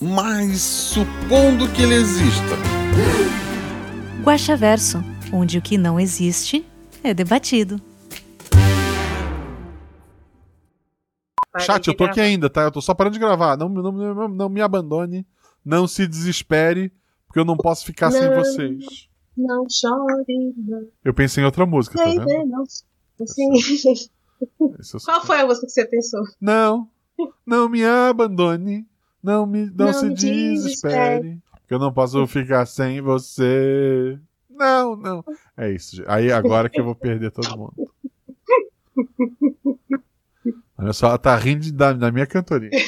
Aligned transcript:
Mas 0.00 0.60
supondo 0.60 1.68
que 1.72 1.82
ele 1.82 1.94
exista. 1.94 2.56
Guaxaverso, 4.22 4.98
onde 5.32 5.58
o 5.58 5.62
que 5.62 5.78
não 5.78 5.98
existe 6.00 6.66
é 7.02 7.14
debatido. 7.14 7.80
Chat, 11.58 11.86
eu 11.88 11.96
tô 11.96 12.04
aqui 12.04 12.20
ainda, 12.20 12.48
tá? 12.48 12.62
Eu 12.62 12.70
tô 12.70 12.80
só 12.80 12.94
parando 12.94 13.14
de 13.14 13.20
gravar. 13.20 13.56
Não, 13.56 13.68
não, 13.68 13.92
não, 13.92 14.28
não 14.28 14.48
me 14.48 14.60
abandone. 14.60 15.26
Não 15.64 15.86
se 15.86 16.06
desespere, 16.06 16.92
porque 17.26 17.38
eu 17.40 17.44
não 17.44 17.56
posso 17.56 17.84
ficar 17.84 18.10
sem 18.10 18.28
Não. 18.28 18.36
vocês. 18.36 19.08
Não 19.36 19.66
chore, 19.70 20.54
não. 20.56 20.86
Eu 21.04 21.14
pensei 21.14 21.42
em 21.42 21.46
outra 21.46 21.64
música, 21.66 21.96
tá 21.96 22.04
vendo? 22.04 22.24
Baby, 22.24 22.44
não. 22.46 22.62
Assim. 22.62 23.98
Eu 24.58 24.82
só- 24.84 24.98
Qual 25.04 25.24
foi 25.24 25.40
a 25.40 25.46
música 25.46 25.66
que 25.66 25.72
você 25.72 25.84
pensou? 25.84 26.22
Não, 26.40 26.88
não 27.46 27.68
me 27.68 27.84
abandone. 27.84 28.86
Não, 29.22 29.46
me, 29.46 29.66
não, 29.66 29.86
Não 29.86 29.92
se 29.92 30.08
desespere. 30.10 30.54
desespere. 30.54 31.38
Que 31.68 31.74
eu 31.74 31.78
não 31.78 31.92
posso 31.92 32.26
ficar 32.26 32.66
sem 32.66 33.00
você. 33.00 34.18
Não, 34.48 34.96
não. 34.96 35.24
É 35.56 35.70
isso. 35.70 36.02
Aí 36.06 36.32
agora 36.32 36.68
que 36.68 36.80
eu 36.80 36.84
vou 36.84 36.94
perder 36.94 37.30
todo 37.30 37.56
mundo. 37.56 37.90
Olha 40.78 40.92
só, 40.92 41.08
ela 41.08 41.18
tá 41.18 41.36
rindo 41.36 41.70
da, 41.72 41.92
da 41.92 42.10
minha 42.10 42.26
cantoria. 42.26 42.70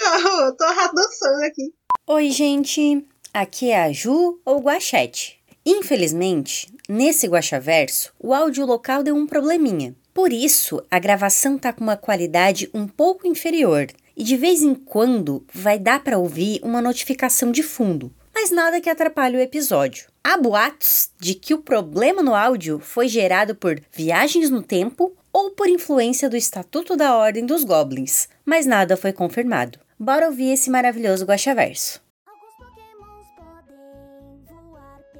Eu 0.00 0.56
tô 0.56 0.64
dançando 0.64 1.44
aqui. 1.44 1.72
Oi, 2.06 2.30
gente! 2.30 3.06
Aqui 3.32 3.70
é 3.70 3.84
a 3.84 3.92
Ju 3.92 4.40
ou 4.44 4.60
Guachete. 4.60 5.38
Infelizmente, 5.64 6.72
nesse 6.88 7.28
Guaxaverso, 7.28 8.12
o 8.18 8.32
áudio 8.32 8.64
local 8.64 9.02
deu 9.02 9.14
um 9.14 9.26
probleminha. 9.26 9.94
Por 10.12 10.32
isso, 10.32 10.82
a 10.90 10.98
gravação 10.98 11.56
tá 11.56 11.72
com 11.72 11.84
uma 11.84 11.96
qualidade 11.96 12.68
um 12.74 12.86
pouco 12.86 13.26
inferior 13.26 13.86
e 14.16 14.24
de 14.24 14.36
vez 14.36 14.60
em 14.60 14.74
quando 14.74 15.44
vai 15.52 15.78
dar 15.78 16.02
para 16.02 16.18
ouvir 16.18 16.60
uma 16.62 16.82
notificação 16.82 17.52
de 17.52 17.62
fundo, 17.62 18.12
mas 18.34 18.50
nada 18.50 18.80
que 18.80 18.90
atrapalhe 18.90 19.36
o 19.36 19.40
episódio. 19.40 20.08
Há 20.22 20.36
boatos 20.36 21.10
de 21.18 21.34
que 21.34 21.54
o 21.54 21.62
problema 21.62 22.22
no 22.22 22.34
áudio 22.34 22.78
foi 22.80 23.08
gerado 23.08 23.54
por 23.54 23.80
viagens 23.92 24.50
no 24.50 24.62
tempo 24.62 25.14
ou 25.32 25.52
por 25.52 25.68
influência 25.68 26.28
do 26.28 26.36
Estatuto 26.36 26.96
da 26.96 27.16
Ordem 27.16 27.46
dos 27.46 27.62
Goblins, 27.62 28.28
mas 28.44 28.66
nada 28.66 28.96
foi 28.96 29.12
confirmado. 29.12 29.78
Bora 29.98 30.26
ouvir 30.26 30.52
esse 30.52 30.70
maravilhoso 30.70 31.24
Guaxaverso. 31.24 32.00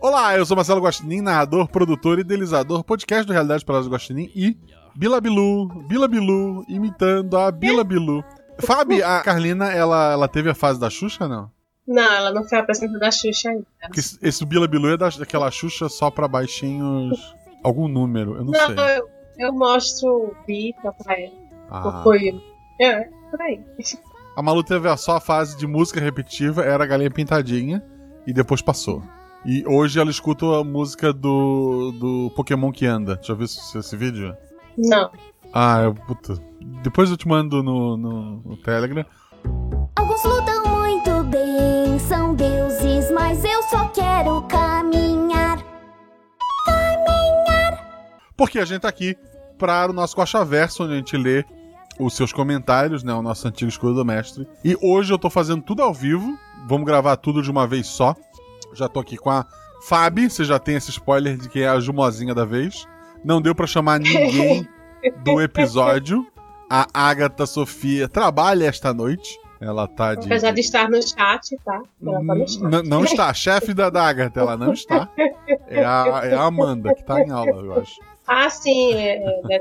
Olá, 0.00 0.34
eu 0.36 0.46
sou 0.46 0.56
Marcelo 0.56 0.80
Guaxinim, 0.80 1.20
narrador, 1.20 1.68
produtor 1.68 2.18
e 2.18 2.22
idealizador, 2.22 2.82
podcast 2.82 3.26
do 3.26 3.34
Realidade 3.34 3.64
do 3.64 3.90
Guaxinim 3.90 4.32
e 4.34 4.56
Bila 4.94 5.20
Bilu, 5.20 5.66
Bila 5.88 6.08
Bilu, 6.08 6.64
imitando 6.68 7.36
a 7.38 7.50
Bila 7.50 7.84
Bilu. 7.84 8.22
Fábio, 8.58 9.06
a 9.06 9.20
Carlina, 9.22 9.72
ela, 9.72 10.12
ela 10.12 10.28
teve 10.28 10.50
a 10.50 10.54
fase 10.54 10.78
da 10.78 10.90
Xuxa, 10.90 11.26
não? 11.26 11.50
Não, 11.86 12.02
ela 12.12 12.30
não 12.32 12.44
foi 12.44 12.58
apresentada 12.58 12.98
da 12.98 13.10
Xuxa 13.10 13.50
ainda. 13.50 13.66
Porque 13.82 14.00
esse, 14.00 14.18
esse 14.22 14.44
Bila 14.44 14.68
Bilu 14.68 14.88
é 14.90 14.96
da, 14.96 15.08
daquela 15.08 15.50
Xuxa 15.50 15.88
só 15.88 16.10
pra 16.10 16.28
baixinhos. 16.28 17.34
Algum 17.62 17.88
número, 17.88 18.36
eu 18.36 18.44
não, 18.44 18.52
Não, 18.52 18.66
sei. 18.66 18.76
eu, 18.98 19.08
eu 19.38 19.52
mostro 19.52 20.34
Bita 20.46 20.92
pra 20.92 21.18
ela. 21.18 21.32
Ah. 21.70 22.00
Foi. 22.02 22.40
É, 22.80 23.04
por 23.30 23.40
aí. 23.40 23.60
A 24.36 24.42
Malu 24.42 24.62
teve 24.64 24.88
a- 24.88 24.96
só 24.96 25.16
a 25.16 25.20
fase 25.20 25.56
de 25.58 25.66
música 25.66 26.00
repetitiva, 26.00 26.62
era 26.64 26.84
a 26.84 26.86
galinha 26.86 27.10
pintadinha, 27.10 27.82
e 28.26 28.32
depois 28.32 28.62
passou. 28.62 29.02
E 29.44 29.64
hoje 29.66 29.98
ela 29.98 30.10
escuta 30.10 30.44
a 30.60 30.64
música 30.64 31.12
do, 31.12 31.92
do 31.98 32.32
Pokémon 32.36 32.70
que 32.72 32.84
anda. 32.86 33.18
Já 33.22 33.34
viu 33.34 33.44
esse, 33.46 33.76
esse 33.78 33.96
vídeo? 33.96 34.34
Não. 34.80 35.10
Ah, 35.52 35.82
eu, 35.82 35.94
puta. 35.94 36.34
Depois 36.82 37.10
eu 37.10 37.16
te 37.16 37.28
mando 37.28 37.62
no, 37.62 37.96
no, 37.96 38.36
no 38.40 38.56
Telegram. 38.56 39.04
Alguns 39.96 40.24
lutam 40.24 40.64
muito 40.66 41.24
bem, 41.24 41.98
são 41.98 42.34
deuses, 42.34 43.10
mas 43.10 43.44
eu 43.44 43.62
só 43.64 43.88
quero 43.88 44.42
caminhar. 44.42 45.62
Porque 48.36 48.58
a 48.58 48.64
gente 48.64 48.80
tá 48.80 48.88
aqui 48.88 49.14
para 49.58 49.90
o 49.90 49.92
nosso 49.92 50.16
Guaxaverso, 50.16 50.84
onde 50.84 50.94
a 50.94 50.96
gente 50.96 51.14
lê 51.14 51.44
os 51.98 52.14
seus 52.14 52.32
comentários, 52.32 53.02
né? 53.02 53.12
O 53.12 53.20
nosso 53.20 53.46
antigo 53.46 53.68
escudo 53.68 53.94
do 53.94 54.04
mestre. 54.04 54.48
E 54.64 54.74
hoje 54.80 55.12
eu 55.12 55.18
tô 55.18 55.28
fazendo 55.28 55.62
tudo 55.62 55.82
ao 55.82 55.92
vivo. 55.92 56.38
Vamos 56.66 56.86
gravar 56.86 57.16
tudo 57.16 57.42
de 57.42 57.50
uma 57.50 57.66
vez 57.66 57.86
só. 57.86 58.16
Já 58.72 58.88
tô 58.88 58.98
aqui 58.98 59.18
com 59.18 59.28
a 59.28 59.44
Fabi. 59.82 60.30
Você 60.30 60.44
já 60.44 60.58
tem 60.58 60.76
esse 60.76 60.88
spoiler 60.90 61.36
de 61.36 61.50
que 61.50 61.60
é 61.60 61.68
a 61.68 61.78
Jumozinha 61.80 62.34
da 62.34 62.46
vez. 62.46 62.86
Não 63.24 63.40
deu 63.40 63.54
pra 63.54 63.66
chamar 63.66 63.98
ninguém 64.00 64.66
do 65.24 65.40
episódio. 65.42 66.26
A 66.68 66.86
Agatha 66.94 67.46
Sofia 67.46 68.08
trabalha 68.08 68.66
esta 68.66 68.94
noite. 68.94 69.38
Ela 69.60 69.86
tá 69.88 70.14
de. 70.14 70.26
Apesar 70.26 70.52
de 70.52 70.60
estar 70.60 70.88
no 70.88 71.02
chat, 71.02 71.56
tá? 71.64 71.82
Ela 72.02 72.18
tá 72.24 72.34
no 72.34 72.48
chat. 72.48 72.62
N- 72.62 72.82
não 72.88 73.04
está. 73.04 73.34
Chefe 73.34 73.74
da, 73.74 73.86
Agatha, 73.88 74.40
ela 74.40 74.56
não 74.56 74.72
está. 74.72 75.08
É 75.72 75.84
a, 75.84 76.22
é 76.24 76.34
a 76.34 76.42
Amanda, 76.42 76.92
que 76.94 77.04
tá 77.04 77.20
em 77.20 77.30
aula, 77.30 77.52
eu 77.62 77.80
acho. 77.80 78.00
Ah, 78.26 78.50
sim, 78.50 78.92
é, 78.94 79.18
é, 79.50 79.60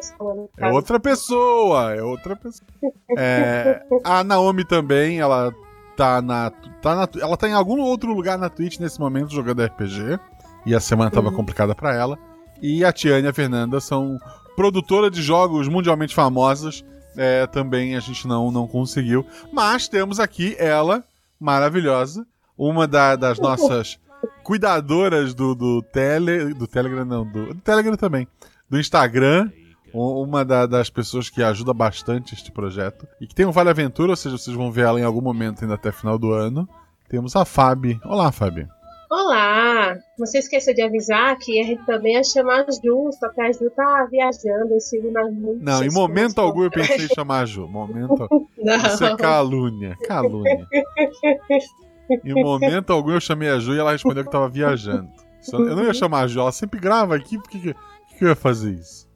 É 0.58 0.68
outra 0.68 1.00
pessoa, 1.00 1.94
é 1.96 2.02
outra 2.02 2.36
pessoa. 2.36 2.68
É, 3.16 3.82
a 4.04 4.24
Naomi 4.24 4.66
também, 4.66 5.20
ela 5.20 5.52
tá 5.96 6.20
na, 6.22 6.50
tá 6.82 6.96
na. 6.96 7.08
Ela 7.22 7.38
tá 7.38 7.48
em 7.48 7.54
algum 7.54 7.80
outro 7.82 8.12
lugar 8.14 8.38
na 8.40 8.50
Twitch 8.50 8.80
nesse 8.80 9.00
momento 9.00 9.32
jogando 9.34 9.64
RPG. 9.64 10.20
E 10.66 10.74
a 10.74 10.80
semana 10.80 11.12
tava 11.12 11.32
complicada 11.32 11.76
pra 11.76 11.94
ela. 11.96 12.18
E 12.62 12.84
a 12.84 12.92
Tiane 12.92 13.26
e 13.26 13.30
a 13.30 13.34
Fernanda 13.34 13.80
são 13.80 14.18
produtora 14.56 15.10
de 15.10 15.22
jogos 15.22 15.68
mundialmente 15.68 16.14
famosas. 16.16 16.84
É, 17.18 17.48
também 17.48 17.96
a 17.96 18.00
gente 18.00 18.28
não, 18.28 18.52
não 18.52 18.68
conseguiu. 18.68 19.26
Mas 19.52 19.88
temos 19.88 20.20
aqui 20.20 20.56
ela, 20.60 21.04
maravilhosa. 21.40 22.26
Uma 22.58 22.86
da- 22.88 23.16
das 23.16 23.40
nossas 23.40 23.98
cuidadoras 24.44 25.34
do, 25.34 25.56
do 25.56 25.82
Tele. 25.82 26.54
Do 26.54 26.68
Telegram, 26.68 27.06
não, 27.06 27.26
do, 27.26 27.54
do 27.54 27.62
Telegram 27.62 27.96
também. 27.96 28.28
Do 28.70 28.80
Instagram. 28.80 29.50
Uma 29.94 30.46
da- 30.46 30.66
das 30.68 30.90
pessoas 30.90 31.30
que 31.30 31.42
ajuda 31.42 31.74
bastante 31.74 32.34
este 32.36 32.52
projeto. 32.52 33.08
E 33.20 33.26
que 33.26 33.34
tem 33.34 33.46
um 33.46 33.52
Vale 33.52 33.70
Aventura, 33.70 34.12
ou 34.12 34.16
seja, 34.16 34.38
vocês 34.38 34.56
vão 34.56 34.72
ver 34.72 34.86
ela 34.86 35.00
em 35.00 35.04
algum 35.04 35.22
momento 35.22 35.62
ainda 35.64 35.74
até 35.76 35.92
final 35.92 36.18
do 36.20 36.32
ano. 36.32 36.70
Temos 37.10 37.36
a 37.36 37.44
Fabi. 37.44 38.00
Olá, 38.06 38.32
Fabi. 38.32 38.68
Olá! 39.10 39.98
Você 40.20 40.38
esqueceu 40.38 40.72
de 40.72 40.84
avisar 40.84 41.36
que 41.40 41.60
a 41.60 41.66
gente 41.66 41.84
também 41.84 42.14
ia 42.14 42.24
chamar 42.24 42.62
a 42.62 42.72
Ju, 42.72 43.10
só 43.12 43.28
que 43.30 43.42
a 43.42 43.52
Ju 43.52 43.68
tá 43.76 44.08
viajando, 44.10 44.72
eu 44.72 44.80
sigo 44.80 45.10
nas 45.12 45.34
muito 45.34 45.64
Não, 45.64 45.84
em 45.84 45.90
momento 45.90 46.40
algum 46.40 46.64
eu 46.64 46.70
pensei 46.70 47.06
em 47.06 47.08
chamar 47.08 47.40
a 47.40 47.46
Ju. 47.46 47.68
Momento. 47.68 48.28
Não. 48.56 48.76
Isso 48.76 49.04
é 49.04 49.18
calúnia. 49.18 49.98
Calúnia. 50.08 50.68
Em 52.24 52.34
momento 52.34 52.92
algum 52.92 53.12
eu 53.12 53.20
chamei 53.20 53.50
a 53.50 53.60
Ju 53.60 53.74
e 53.74 53.80
ela 53.80 53.94
respondeu 53.94 54.24
que 54.24 54.32
tava 54.32 54.48
viajando. 54.48 55.10
Eu 55.54 55.76
não 55.76 55.84
ia 55.84 55.94
chamar 55.94 56.22
a 56.22 56.28
Ju, 56.28 56.40
ela 56.40 56.52
sempre 56.52 56.80
grava 56.80 57.16
aqui, 57.16 57.38
por 57.38 57.50
que, 57.50 57.60
que 57.60 57.76
eu 58.22 58.30
ia 58.30 58.36
fazer 58.36 58.74
isso? 58.74 59.10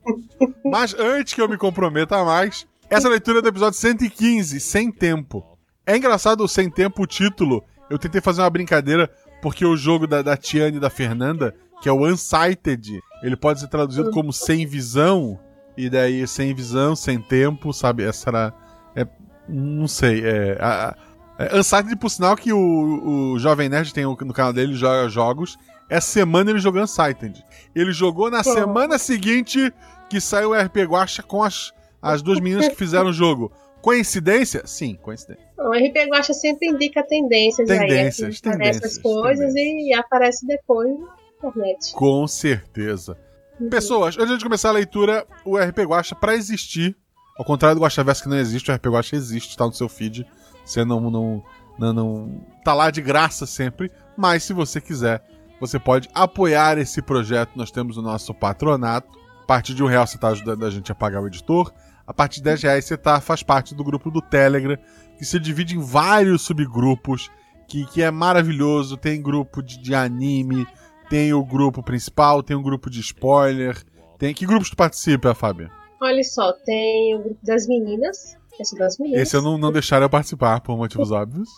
Mas 0.64 0.96
antes 0.98 1.34
que 1.34 1.42
eu 1.42 1.48
me 1.48 1.58
comprometa 1.58 2.24
mais, 2.24 2.66
essa 2.90 3.08
leitura 3.08 3.40
é 3.40 3.42
do 3.44 3.48
episódio 3.48 3.78
115, 3.78 4.60
Sem 4.60 4.92
Tempo. 4.92 5.44
É 5.86 5.96
engraçado 5.96 6.44
o 6.44 6.48
Sem 6.48 6.70
Tempo, 6.70 7.04
o 7.04 7.08
título. 7.08 7.64
Eu 7.90 8.00
tentei 8.00 8.22
fazer 8.22 8.42
uma 8.42 8.50
brincadeira, 8.50 9.10
porque 9.44 9.66
o 9.66 9.76
jogo 9.76 10.08
da, 10.08 10.22
da 10.22 10.38
Tiane 10.38 10.78
e 10.78 10.80
da 10.80 10.90
Fernanda, 10.90 11.54
que 11.82 11.90
é 11.90 11.92
o 11.92 12.08
Unsighted, 12.08 12.98
ele 13.22 13.36
pode 13.36 13.60
ser 13.60 13.68
traduzido 13.68 14.10
como 14.10 14.32
Sem 14.32 14.66
Visão, 14.66 15.38
e 15.76 15.90
daí 15.90 16.26
Sem 16.26 16.56
Visão, 16.56 16.96
Sem 16.96 17.20
Tempo, 17.20 17.74
sabe? 17.74 18.04
Essa 18.04 18.30
era. 18.30 18.54
É, 18.96 19.06
não 19.50 19.86
sei, 19.86 20.26
é. 20.26 20.58
A, 20.62 20.96
é 21.38 21.60
Unsighted, 21.60 21.98
por 21.98 22.10
sinal, 22.10 22.38
que 22.38 22.54
o, 22.54 23.34
o 23.34 23.38
Jovem 23.40 23.68
Nerd 23.68 23.94
tem 23.94 24.06
no 24.06 24.34
canal 24.34 24.54
dele, 24.54 24.76
joga 24.76 25.10
jogos. 25.10 25.58
Essa 25.90 26.08
semana 26.08 26.50
ele 26.50 26.60
jogou 26.60 26.82
Unsighted. 26.82 27.44
Ele 27.76 27.92
jogou 27.92 28.32
na 28.32 28.44
semana 28.44 28.98
seguinte 28.98 29.74
que 30.10 30.22
saiu 30.22 30.52
o 30.52 30.54
RP 30.54 30.78
Guacha 30.86 31.22
com 31.22 31.44
as, 31.44 31.74
as 32.02 32.22
duas 32.22 32.40
meninas 32.40 32.70
que 32.70 32.76
fizeram 32.76 33.10
o 33.10 33.14
jogo. 33.14 33.52
Coincidência? 33.84 34.66
Sim, 34.66 34.96
coincidência. 34.96 35.46
O 35.60 35.72
RP 35.72 36.08
Guacha 36.10 36.34
sempre 36.34 36.70
indica 36.70 37.04
tendências, 37.04 37.68
Tendências, 37.68 38.24
aí. 38.24 38.30
assim, 38.30 38.42
tendências, 38.42 38.84
as 38.94 38.98
coisas 38.98 39.54
e 39.54 39.94
aparece 39.94 40.48
depois 40.48 40.90
na 40.98 41.50
internet. 41.50 41.92
Com 41.94 42.26
certeza. 42.26 43.18
Pessoas, 43.70 44.18
antes 44.18 44.38
de 44.38 44.44
começar 44.44 44.70
a 44.70 44.72
leitura, 44.72 45.28
o 45.44 45.58
RP 45.58 45.80
Guacha, 45.80 46.16
pra 46.16 46.34
existir, 46.34 46.96
ao 47.38 47.44
contrário 47.44 47.76
do 47.78 47.84
Guaxaverso 47.84 48.24
que 48.24 48.30
não 48.30 48.38
existe, 48.38 48.72
o 48.72 48.74
RP 48.74 48.86
Guacha 48.88 49.18
existe, 49.18 49.58
tá 49.58 49.66
no 49.66 49.74
seu 49.74 49.90
feed. 49.90 50.26
Você 50.64 50.86
não, 50.86 51.02
não, 51.12 51.44
Não, 51.78 51.92
não 51.94 52.46
tá 52.64 52.74
lá 52.74 52.90
de 52.90 53.02
graça 53.02 53.46
sempre, 53.46 53.92
mas 54.16 54.44
se 54.44 54.54
você 54.54 54.80
quiser, 54.80 55.22
você 55.60 55.78
pode 55.78 56.10
apoiar 56.14 56.78
esse 56.78 57.02
projeto. 57.02 57.52
Nós 57.58 57.70
temos 57.70 57.98
o 57.98 58.02
nosso 58.02 58.34
patronato. 58.34 59.10
A 59.44 59.46
partir 59.46 59.74
de 59.74 59.84
um 59.84 59.88
real 59.88 60.08
você 60.08 60.16
está 60.16 60.30
ajudando 60.30 60.66
a 60.66 60.70
gente 60.70 60.90
a 60.90 60.96
pagar 60.96 61.22
o 61.22 61.28
editor. 61.28 61.74
A 62.06 62.14
partir 62.14 62.38
de 62.38 62.44
10 62.44 62.64
reais 62.64 62.86
você 62.86 62.98
tá, 62.98 63.22
faz 63.22 63.44
parte 63.44 63.74
do 63.74 63.84
grupo 63.84 64.12
do 64.12 64.22
Telegram, 64.22 64.78
que 65.18 65.26
se 65.26 65.40
divide 65.40 65.76
em 65.76 65.82
vários 65.82 66.42
subgrupos, 66.42 67.32
que, 67.68 67.86
que 67.86 68.02
é 68.02 68.12
maravilhoso. 68.12 68.98
Tem 68.98 69.22
grupo 69.22 69.62
de, 69.62 69.78
de 69.78 69.96
anime, 69.96 70.68
tem 71.10 71.34
o 71.34 71.44
grupo 71.44 71.82
principal, 71.82 72.44
tem 72.44 72.56
um 72.56 72.64
grupo 72.64 72.90
de 72.90 73.00
spoiler. 73.00 73.82
Tem 74.18 74.34
Que 74.34 74.46
grupos 74.46 74.70
tu 74.70 74.76
participa, 74.76 75.34
Fábio? 75.34 75.70
Olha 76.02 76.24
só, 76.24 76.52
tem 76.52 77.16
o 77.16 77.24
grupo 77.24 77.40
das 77.44 77.68
meninas. 77.68 78.38
Esse 78.60 78.78
das 78.78 78.98
meninas. 78.98 79.22
Esse 79.22 79.36
eu 79.36 79.42
não, 79.42 79.58
não 79.58 79.72
deixaram 79.72 80.06
eu 80.06 80.10
participar, 80.10 80.62
por 80.62 80.78
motivos 80.78 81.10
óbvios. 81.12 81.50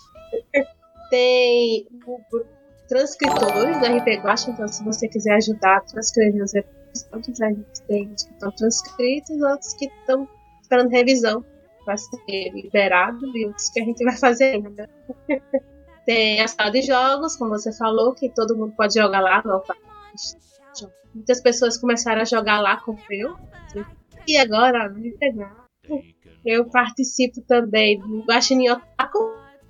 Tem 1.10 1.88
o 1.92 2.00
grupo 2.06 2.46
transcritores 2.88 3.80
do 3.80 3.86
RP 3.86 4.24
Guacha, 4.24 4.52
então 4.52 4.68
se 4.68 4.84
você 4.84 5.08
quiser 5.08 5.36
ajudar 5.36 5.78
a 5.78 5.82
transcrever 5.82 6.44
os 6.44 6.54
episódios, 6.54 7.42
a 7.42 7.50
gente 7.50 7.82
tem 7.88 8.14
os 8.14 8.24
que 8.24 8.34
estão 8.34 8.52
transcritos, 8.52 9.42
outros 9.42 9.74
que 9.74 9.86
estão 9.86 10.28
esperando 10.66 10.90
revisão 10.90 11.46
para 11.84 11.98
ser 11.98 12.52
liberado 12.52 13.26
e 13.38 13.46
outros 13.46 13.70
que 13.70 13.80
a 13.80 13.84
gente 13.84 14.04
vai 14.04 14.18
fazer 14.18 14.56
ainda. 14.56 14.90
tem 16.06 16.42
a 16.42 16.48
sala 16.48 16.72
de 16.72 16.82
jogos, 16.82 17.36
como 17.36 17.52
você 17.52 17.72
falou, 17.72 18.14
que 18.14 18.30
todo 18.30 18.58
mundo 18.58 18.74
pode 18.76 18.96
jogar 18.96 19.22
lá 19.22 19.42
no 19.44 19.64
Muitas 21.14 21.42
pessoas 21.42 21.78
começaram 21.78 22.22
a 22.22 22.26
jogar 22.26 22.60
lá 22.60 22.78
como 22.78 23.00
eu. 23.10 23.36
E 24.28 24.38
agora, 24.38 24.90
me 24.90 25.12
pegar. 25.12 25.66
Eu 26.46 26.66
participo 26.66 27.42
também 27.42 28.00
do 28.00 28.24
Guaxinim 28.24 28.70
Otaku. 28.70 29.20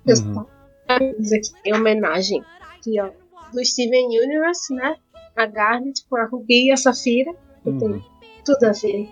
Uhum. 0.06 0.46
Aqui, 0.88 1.52
em 1.64 1.74
homenagem 1.74 2.44
aqui, 2.60 3.00
ó, 3.00 3.10
do 3.52 3.64
Steven 3.64 4.06
Universe, 4.06 4.74
né? 4.74 4.96
A 5.36 5.46
Garnet 5.46 6.04
com 6.08 6.16
a 6.16 6.24
Ruby 6.24 6.66
e 6.66 6.72
a 6.72 6.76
Safira. 6.76 7.32
Uhum. 7.64 7.78
Tem 7.78 8.04
tudo 8.44 8.64
a 8.64 8.72
ver. 8.72 9.08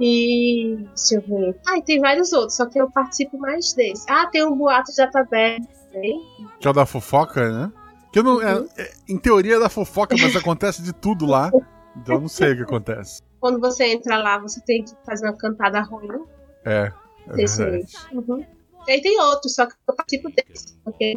E 0.00 0.76
deixa 0.96 1.16
eu 1.16 1.22
ver. 1.22 1.60
Ah, 1.66 1.78
e 1.78 1.82
tem 1.82 2.00
vários 2.00 2.32
outros, 2.32 2.56
só 2.56 2.66
que 2.66 2.80
eu 2.80 2.90
participo 2.90 3.38
mais 3.38 3.72
desse. 3.74 4.04
Ah, 4.08 4.26
tem 4.26 4.44
um 4.44 4.56
boato 4.56 4.90
de 4.92 5.10
taverna 5.10 5.66
também. 5.92 6.20
Que 6.58 6.66
é 6.66 6.70
o 6.70 6.74
da 6.74 6.84
fofoca, 6.84 7.50
né? 7.50 7.72
Que 8.12 8.22
não, 8.22 8.40
é, 8.40 8.54
uhum. 8.54 8.68
é, 8.76 8.92
em 9.08 9.18
teoria 9.18 9.56
é 9.56 9.58
da 9.58 9.68
fofoca, 9.68 10.16
mas 10.20 10.36
acontece 10.36 10.82
de 10.82 10.92
tudo 10.92 11.26
lá. 11.26 11.50
Então 11.96 12.16
eu 12.16 12.20
não 12.20 12.28
sei 12.28 12.52
o 12.52 12.56
que 12.56 12.62
acontece. 12.62 13.22
Quando 13.40 13.60
você 13.60 13.84
entra 13.86 14.16
lá, 14.18 14.38
você 14.38 14.60
tem 14.60 14.84
que 14.84 14.92
fazer 15.04 15.26
uma 15.26 15.36
cantada 15.36 15.80
ruim. 15.82 16.08
É. 16.64 16.92
é 17.28 17.32
Desse 17.34 17.62
uhum. 18.12 18.44
E 18.86 18.92
aí 18.92 19.00
tem 19.00 19.20
outros, 19.20 19.54
só 19.54 19.66
que 19.66 19.74
eu 19.88 19.94
participo 19.94 20.30
desse. 20.30 20.76
Porque 20.84 21.16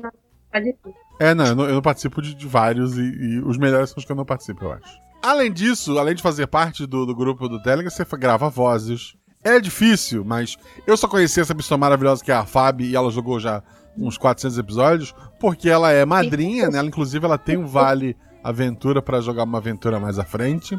tá 0.52 0.60
de 0.60 0.74
tudo. 0.74 0.96
É, 1.20 1.34
não, 1.34 1.46
eu 1.46 1.56
não, 1.56 1.66
eu 1.66 1.74
não 1.76 1.82
participo 1.82 2.22
de, 2.22 2.36
de 2.36 2.48
vários 2.48 2.98
e, 2.98 3.02
e, 3.02 3.40
os 3.40 3.58
melhores 3.58 3.90
são 3.90 3.98
os 3.98 4.06
que 4.06 4.12
eu 4.12 4.16
não 4.16 4.26
participo, 4.26 4.66
eu 4.66 4.74
acho. 4.74 5.00
Além 5.22 5.52
disso, 5.52 5.98
além 5.98 6.16
de 6.16 6.22
fazer 6.22 6.48
parte 6.48 6.86
do, 6.86 7.06
do 7.06 7.16
grupo 7.16 7.50
do 7.50 7.62
Telegram, 7.62 7.90
você 7.90 8.06
grava 8.18 8.50
vozes. 8.50 9.16
É 9.44 9.60
difícil, 9.60 10.26
mas 10.26 10.58
eu 10.86 10.98
só 10.98 11.08
conheci 11.08 11.40
essa 11.40 11.56
pessoa 11.56 11.78
maravilhosa 11.78 12.24
que 12.24 12.32
é 12.32 12.36
a 12.36 12.46
Fabi 12.46 12.86
e 12.86 12.96
ela 12.96 13.10
jogou 13.12 13.40
já 13.40 13.64
uns 13.98 14.18
400 14.18 14.58
episódios, 14.58 15.16
porque 15.40 15.70
ela 15.70 15.92
é 15.92 16.06
madrinha, 16.06 16.70
né? 16.70 16.78
Ela, 16.78 16.88
inclusive, 16.88 17.26
ela 17.26 17.38
tem 17.38 17.58
um 17.58 17.66
vale 17.66 18.16
aventura 18.44 19.02
para 19.02 19.22
jogar 19.22 19.44
uma 19.44 19.58
aventura 19.58 20.00
mais 20.00 20.20
à 20.20 20.24
frente. 20.24 20.76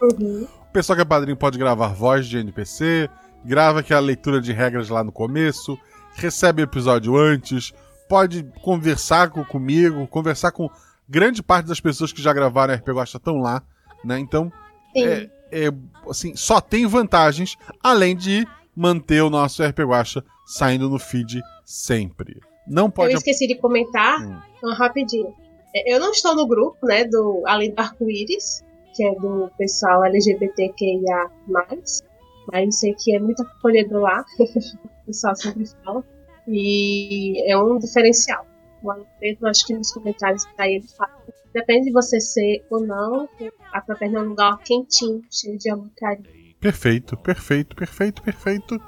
Uhum. 0.00 0.46
O 0.68 0.72
pessoal 0.72 0.96
que 0.96 1.02
é 1.02 1.04
padrinho 1.04 1.36
pode 1.36 1.58
gravar 1.58 1.88
voz 1.88 2.26
de 2.26 2.38
NPC, 2.38 3.08
grava 3.44 3.80
aquela 3.80 4.00
leitura 4.00 4.40
de 4.40 4.52
regras 4.52 4.88
lá 4.88 5.04
no 5.04 5.12
começo, 5.12 5.78
recebe 6.14 6.62
o 6.62 6.64
episódio 6.64 7.16
antes, 7.16 7.72
pode 8.08 8.42
conversar 8.62 9.30
com, 9.30 9.44
comigo, 9.44 10.06
conversar 10.06 10.50
com 10.52 10.70
grande 11.08 11.42
parte 11.42 11.66
das 11.66 11.80
pessoas 11.80 12.12
que 12.12 12.22
já 12.22 12.32
gravaram 12.32 12.74
RP 12.74 12.88
Gosta 12.92 13.18
estão 13.18 13.38
lá, 13.38 13.62
né? 14.04 14.18
Então, 14.18 14.52
é, 14.96 15.28
é, 15.50 15.68
assim, 16.08 16.34
só 16.36 16.60
tem 16.60 16.86
vantagens, 16.86 17.56
além 17.82 18.16
de 18.16 18.46
manter 18.74 19.22
o 19.22 19.30
nosso 19.30 19.62
RP 19.62 19.80
Guacha 19.80 20.24
saindo 20.46 20.88
no 20.88 20.98
feed 20.98 21.40
sempre. 21.64 22.40
Não 22.66 22.90
pode. 22.90 23.12
Eu 23.12 23.18
esqueci 23.18 23.46
de 23.46 23.56
comentar, 23.56 24.20
hum. 24.20 24.38
então, 24.56 24.74
rapidinho. 24.74 25.34
É, 25.74 25.94
eu 25.94 26.00
não 26.00 26.12
estou 26.12 26.34
no 26.34 26.46
grupo, 26.46 26.86
né, 26.86 27.04
do 27.04 27.42
Além 27.46 27.72
do 27.72 27.80
Arco-Íris, 27.80 28.62
que 28.94 29.04
é 29.04 29.14
do 29.14 29.50
pessoal 29.56 30.04
LGBTQIA+, 30.04 31.30
mas 31.48 32.78
sei 32.78 32.94
que 32.94 33.14
é 33.14 33.18
muito 33.18 33.42
acolhedor 33.42 34.02
lá, 34.02 34.24
o 34.38 35.06
pessoal 35.06 35.34
sempre 35.34 35.66
fala, 35.84 36.04
e 36.46 37.50
é 37.50 37.56
um 37.56 37.78
diferencial. 37.78 38.46
O 38.82 38.90
Alfredo, 38.90 39.46
acho 39.46 39.66
que 39.66 39.74
nos 39.74 39.92
comentários 39.92 40.44
daí 40.56 40.74
ele 40.76 40.88
fala, 40.88 41.12
depende 41.52 41.86
de 41.86 41.92
você 41.92 42.20
ser 42.20 42.64
ou 42.70 42.80
não, 42.86 43.28
a 43.72 43.80
tua 43.80 43.94
perna 43.94 44.18
é 44.18 44.22
um 44.22 44.28
lugar 44.28 44.58
quentinho, 44.58 45.22
cheio 45.30 45.58
de 45.58 45.70
amor 45.70 45.90
carinho. 45.96 46.42
Perfeito, 46.60 47.16
perfeito, 47.16 47.74
perfeito, 47.74 48.22
perfeito. 48.22 48.80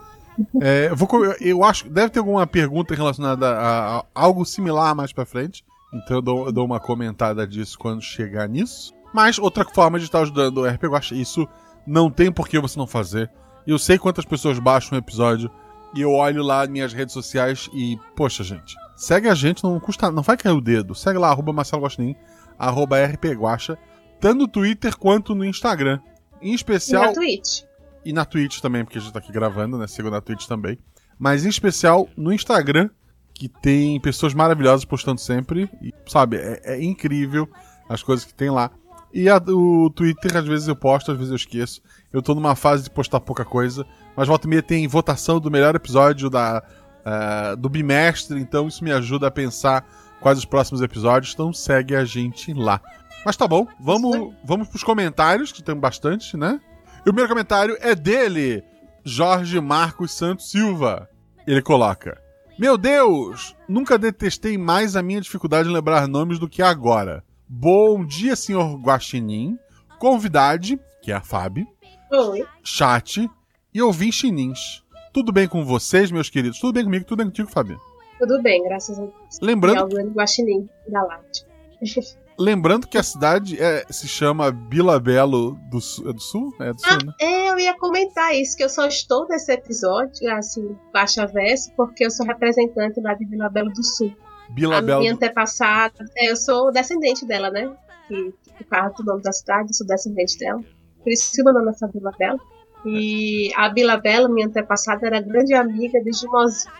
É, 0.61 0.88
eu, 0.90 0.96
vou, 0.96 1.08
eu 1.40 1.62
acho 1.62 1.88
deve 1.88 2.11
ter 2.11 2.19
alguma 2.19 2.46
pergunta 2.46 2.94
relacionada 2.94 3.49
a, 3.49 3.99
a 3.99 4.05
algo 4.14 4.44
similar 4.44 4.94
mais 4.94 5.12
para 5.12 5.26
frente. 5.26 5.64
Então 5.93 6.16
eu 6.16 6.22
dou, 6.22 6.46
eu 6.46 6.52
dou, 6.52 6.66
uma 6.66 6.81
comentada 6.81 7.46
disso 7.46 7.78
quando 7.78 8.02
chegar 8.02 8.49
nisso. 8.49 8.93
Mas 9.12 9.38
outra 9.38 9.64
forma 9.64 9.99
de 9.99 10.06
estar 10.06 10.20
ajudando 10.20 10.58
o 10.58 10.67
RPG 10.67 10.88
Guacha, 10.88 11.14
isso 11.14 11.46
não 11.87 12.10
tem 12.10 12.32
por 12.32 12.49
que 12.49 12.58
você 12.58 12.78
não 12.78 12.87
fazer. 12.87 13.31
Eu 13.67 13.78
sei 13.78 13.96
quantas 13.96 14.25
pessoas 14.25 14.58
baixam 14.58 14.96
um 14.96 14.99
episódio 14.99 15.50
e 15.94 16.00
eu 16.00 16.10
olho 16.10 16.43
lá 16.43 16.67
minhas 16.67 16.93
redes 16.93 17.12
sociais 17.12 17.70
e, 17.72 17.96
poxa, 18.17 18.43
gente, 18.43 18.75
segue 18.96 19.28
a 19.28 19.34
gente, 19.34 19.62
não 19.62 19.78
custa, 19.78 20.10
não 20.10 20.22
vai 20.22 20.37
cair 20.37 20.52
o 20.52 20.60
dedo. 20.60 20.94
Segue 20.94 21.19
lá, 21.19 21.28
arroba 21.28 21.52
Marcelo 21.52 21.82
Guaxinim, 21.82 22.17
rpguacha, 22.59 23.79
tanto 24.21 24.39
no 24.39 24.49
Twitter 24.49 24.97
quanto 24.97 25.35
no 25.35 25.45
Instagram. 25.45 26.01
Em 26.41 26.55
especial. 26.55 27.05
E 27.05 27.06
na 27.06 27.12
Twitch. 27.12 27.62
E 28.05 28.12
na 28.12 28.25
Twitch 28.25 28.61
também, 28.61 28.85
porque 28.85 28.99
a 28.99 29.01
gente 29.01 29.12
tá 29.12 29.19
aqui 29.19 29.33
gravando, 29.33 29.79
né? 29.79 29.87
Siga 29.87 30.11
na 30.11 30.21
Twitch 30.21 30.47
também. 30.47 30.79
Mas 31.19 31.45
em 31.45 31.49
especial 31.49 32.09
no 32.17 32.33
Instagram, 32.33 32.91
que 33.33 33.49
tem 33.49 33.99
pessoas 34.01 34.35
maravilhosas 34.35 34.85
postando 34.85 35.21
sempre. 35.21 35.71
E, 35.83 35.93
sabe, 36.06 36.37
é, 36.37 36.61
é 36.65 36.83
incrível 36.83 37.49
as 37.89 38.03
coisas 38.03 38.25
que 38.25 38.35
tem 38.35 38.51
lá. 38.51 38.71
E 39.12 39.29
a, 39.29 39.37
o 39.37 39.91
Twitter, 39.91 40.37
às 40.37 40.47
vezes 40.47 40.69
eu 40.69 40.77
posto, 40.77 41.12
às 41.12 41.17
vezes 41.17 41.31
eu 41.31 41.37
esqueço. 41.37 41.81
Eu 42.12 42.21
tô 42.21 42.35
numa 42.35 42.56
fase 42.56 42.85
de 42.85 42.91
postar 42.91 43.21
pouca 43.21 43.45
coisa. 43.45 43.87
Mas 44.17 44.29
volta 44.29 44.47
e 44.47 44.51
meia 44.51 44.62
tem 44.62 44.87
votação 44.87 45.41
do 45.41 45.51
melhor 45.51 45.75
episódio 45.75 46.29
da, 46.29 46.62
uh, 47.05 47.56
do 47.56 47.69
bimestre, 47.69 48.41
então 48.41 48.67
isso 48.69 48.82
me 48.82 48.91
ajuda 48.93 49.29
a 49.29 49.31
pensar 49.31 49.87
quais 50.24 50.38
os 50.38 50.46
próximos 50.46 50.81
episódios. 50.81 51.34
Então 51.34 51.52
segue 51.52 51.94
a 51.94 52.02
gente 52.02 52.54
lá. 52.54 52.81
Mas 53.26 53.36
tá 53.36 53.46
bom, 53.46 53.66
vamos, 53.78 54.34
vamos 54.43 54.69
pros 54.69 54.82
comentários, 54.82 55.52
que 55.52 55.62
tem 55.62 55.76
bastante, 55.76 56.34
né? 56.34 56.58
E 56.96 57.00
o 57.00 57.12
primeiro 57.12 57.28
comentário 57.28 57.76
é 57.81 57.94
dele, 57.94 58.64
Jorge 59.04 59.60
Marcos 59.60 60.12
Santos 60.12 60.50
Silva. 60.50 61.08
Ele 61.46 61.60
coloca: 61.60 62.19
Meu 62.58 62.78
Deus, 62.78 63.54
nunca 63.69 63.98
detestei 63.98 64.56
mais 64.56 64.96
a 64.96 65.02
minha 65.02 65.20
dificuldade 65.20 65.69
em 65.69 65.72
lembrar 65.72 66.08
nomes 66.08 66.38
do 66.38 66.48
que 66.48 66.62
agora. 66.62 67.22
Bom 67.46 68.02
dia, 68.02 68.34
senhor 68.34 68.81
Guaxinim, 68.81 69.58
convidade, 69.98 70.81
que 71.02 71.12
é 71.12 71.14
a 71.14 71.20
Fábio, 71.20 71.66
Oi. 72.10 72.46
chat 72.62 73.31
e 73.74 73.82
ouvir 73.82 74.10
chinins. 74.10 74.82
Tudo 75.12 75.31
bem 75.31 75.46
com 75.46 75.62
vocês, 75.64 76.10
meus 76.10 76.31
queridos? 76.31 76.58
Tudo 76.58 76.72
bem 76.72 76.84
comigo? 76.84 77.04
Tudo 77.04 77.19
bem 77.19 77.26
contigo, 77.26 77.50
Fábio? 77.50 77.78
Tudo 78.26 78.43
bem, 78.43 78.62
graças 78.62 78.98
a 78.98 79.02
Deus. 79.02 79.38
Lembrando. 79.43 79.98
É 79.98 80.02
o 80.02 80.10
Guaxinim 80.10 80.69
Galáctico. 80.88 81.50
Lembrando 82.38 82.88
que 82.88 82.98
a 82.98 83.02
cidade 83.02 83.62
é, 83.62 83.84
se 83.90 84.08
chama 84.08 84.50
Vila 84.50 84.98
Belo 84.98 85.52
do, 85.70 85.78
é 86.08 86.12
do 86.12 86.20
Sul? 86.20 86.52
É 86.58 86.72
do 86.72 86.81
Sul, 86.81 86.90
ah, 86.90 87.04
né? 87.04 87.12
É, 87.20 87.50
eu 87.50 87.58
ia 87.58 87.78
comentar 87.78 88.34
isso, 88.34 88.56
que 88.56 88.64
eu 88.64 88.69
só 88.69 88.86
estou 88.86 89.28
nesse 89.28 89.52
episódio, 89.52 90.28
assim, 90.32 90.76
baixa 90.93 91.26
verso, 91.26 91.70
porque 91.76 92.04
eu 92.04 92.10
sou 92.10 92.26
representante 92.26 93.00
lá 93.00 93.14
de 93.14 93.24
Vila 93.24 93.48
Belo 93.48 93.70
do 93.70 93.84
Sul. 93.84 94.12
Vila 94.52 94.78
a 94.78 94.82
Belo. 94.82 95.00
Minha 95.00 95.12
antepassada, 95.12 96.04
é, 96.16 96.31
eu 96.31 96.36
sou 96.36 96.72
descendente 96.72 97.24
dela, 97.24 97.50
né? 97.50 97.72
Que, 98.08 98.34
que 98.56 98.64
fala 98.64 98.93
o 98.98 99.04
nome 99.04 99.22
da 99.22 99.32
cidade, 99.32 99.69
eu 99.69 99.74
sou 99.74 99.86
descendente 99.86 100.36
dela. 100.38 100.60
Por 101.04 101.12
isso 101.12 101.31
que 101.31 101.43
meu 101.43 101.52
nome 101.52 101.70
é 101.70 101.88
Vila 101.88 102.10
Belo. 102.19 102.40
E 102.84 103.50
a 103.54 103.69
Bila 103.69 103.96
Bela, 103.96 104.28
minha 104.28 104.46
antepassada, 104.46 105.06
era 105.06 105.20
grande 105.20 105.54
amiga 105.54 106.02
de 106.02 106.12
Jumozinha. 106.12 106.72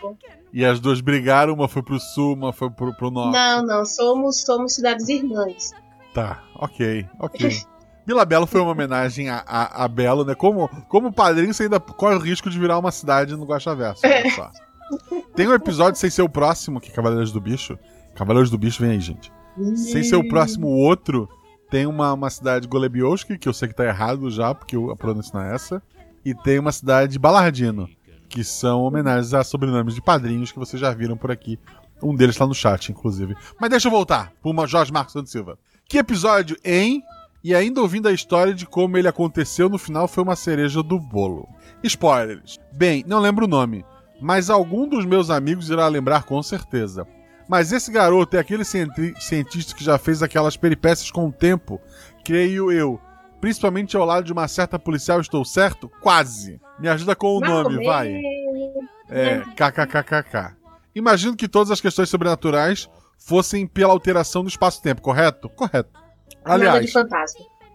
E 0.55 0.63
as 0.63 0.79
duas 0.79 1.01
brigaram, 1.01 1.53
uma 1.53 1.67
foi 1.67 1.83
pro 1.83 1.99
sul, 1.99 2.33
uma 2.33 2.53
foi 2.53 2.69
pro, 2.69 2.95
pro 2.95 3.11
norte. 3.11 3.33
Não, 3.33 3.61
não, 3.61 3.85
somos, 3.85 4.39
somos 4.39 4.73
cidades 4.73 5.09
irmãs. 5.09 5.73
Tá, 6.13 6.41
ok, 6.55 7.05
ok. 7.19 7.49
Vila 8.07 8.23
Belo 8.23 8.47
foi 8.47 8.61
uma 8.61 8.71
homenagem 8.71 9.29
a, 9.29 9.43
a, 9.45 9.83
a, 9.83 9.87
Belo, 9.89 10.23
né? 10.23 10.33
Como, 10.33 10.69
como 10.87 11.11
padrinho, 11.11 11.53
você 11.53 11.63
ainda 11.63 11.77
corre 11.77 12.15
o 12.15 12.19
risco 12.19 12.49
de 12.49 12.57
virar 12.57 12.79
uma 12.79 12.89
cidade 12.89 13.35
no 13.35 13.43
Guaxaverso. 13.43 14.05
É. 14.05 14.29
Só. 14.29 14.49
Tem 15.35 15.45
um 15.45 15.53
episódio 15.53 15.99
sem 15.99 16.09
ser 16.09 16.21
o 16.21 16.29
próximo, 16.29 16.79
que 16.79 16.89
é 16.89 16.93
Cavaleiros 16.93 17.33
do 17.33 17.41
Bicho. 17.41 17.77
Cavaleiros 18.15 18.49
do 18.49 18.57
Bicho, 18.57 18.81
vem 18.81 18.91
aí, 18.91 18.99
gente. 19.01 19.33
Sem 19.75 20.03
ser 20.03 20.15
o 20.15 20.25
próximo, 20.25 20.67
o 20.67 20.77
outro, 20.77 21.27
tem 21.69 21.85
uma, 21.85 22.13
uma 22.13 22.29
cidade 22.29 22.65
Golebioski, 22.65 23.37
que 23.37 23.49
eu 23.49 23.53
sei 23.53 23.67
que 23.67 23.75
tá 23.75 23.83
errado 23.83 24.31
já, 24.31 24.55
porque 24.55 24.77
a 24.77 24.95
pronúncia 24.95 25.31
não 25.33 25.45
é 25.45 25.53
essa 25.53 25.83
e 26.23 26.33
tem 26.33 26.57
uma 26.57 26.71
cidade 26.71 27.19
Balardino, 27.19 27.89
que 28.27 28.43
são 28.43 28.81
homenagens 28.81 29.33
a 29.33 29.43
sobrenomes 29.43 29.95
de 29.95 30.01
padrinhos 30.01 30.51
que 30.51 30.59
vocês 30.59 30.79
já 30.79 30.91
viram 30.93 31.15
por 31.17 31.31
aqui 31.31 31.59
Um 32.03 32.13
deles 32.13 32.35
tá 32.35 32.45
no 32.45 32.53
chat, 32.53 32.91
inclusive. 32.91 33.35
Mas 33.59 33.69
deixa 33.69 33.87
eu 33.87 33.91
voltar 33.91 34.31
uma 34.43 34.67
Jorge 34.67 34.91
Marcos 34.91 35.13
Santos 35.13 35.31
Silva. 35.31 35.57
Que 35.87 35.97
episódio, 35.99 36.57
hein? 36.63 37.01
E 37.43 37.53
ainda 37.55 37.79
ouvindo 37.81 38.07
a 38.07 38.11
história 38.11 38.53
de 38.53 38.65
como 38.65 38.97
ele 38.97 39.07
aconteceu, 39.07 39.69
no 39.69 39.77
final 39.77 40.07
foi 40.07 40.23
uma 40.23 40.35
cereja 40.35 40.81
do 40.83 40.99
bolo. 40.99 41.47
Spoilers. 41.83 42.59
Bem, 42.73 43.03
não 43.07 43.19
lembro 43.19 43.45
o 43.45 43.47
nome, 43.47 43.85
mas 44.19 44.49
algum 44.49 44.87
dos 44.87 45.05
meus 45.05 45.29
amigos 45.29 45.69
irá 45.69 45.87
lembrar 45.87 46.23
com 46.23 46.41
certeza. 46.41 47.07
Mas 47.47 47.71
esse 47.71 47.91
garoto 47.91 48.35
é 48.35 48.39
aquele 48.39 48.65
cienti- 48.65 49.13
cientista 49.19 49.75
que 49.75 49.83
já 49.83 49.97
fez 49.99 50.23
aquelas 50.23 50.57
peripécias 50.57 51.11
com 51.11 51.27
o 51.27 51.31
tempo, 51.31 51.79
creio 52.23 52.71
eu. 52.71 52.99
Principalmente 53.45 53.95
ao 53.95 54.03
lado 54.03 54.23
de 54.23 54.33
uma 54.33 54.47
certa 54.47 54.79
policial, 54.79 55.21
estou 55.21 55.45
certo? 55.45 55.87
Quase. 56.01 56.59
Me 56.79 56.89
ajuda 56.89 57.15
com 57.15 57.37
o 57.37 57.39
nome, 57.39 57.85
vai. 57.85 58.19
É, 59.07 59.41
kkkk. 59.55 60.55
Imagino 60.95 61.35
que 61.35 61.47
todas 61.47 61.69
as 61.69 61.79
questões 61.79 62.09
sobrenaturais 62.09 62.89
fossem 63.19 63.67
pela 63.67 63.93
alteração 63.93 64.41
do 64.41 64.49
espaço-tempo, 64.49 64.99
correto? 64.99 65.47
Correto. 65.49 65.91
Aliás, 66.43 66.91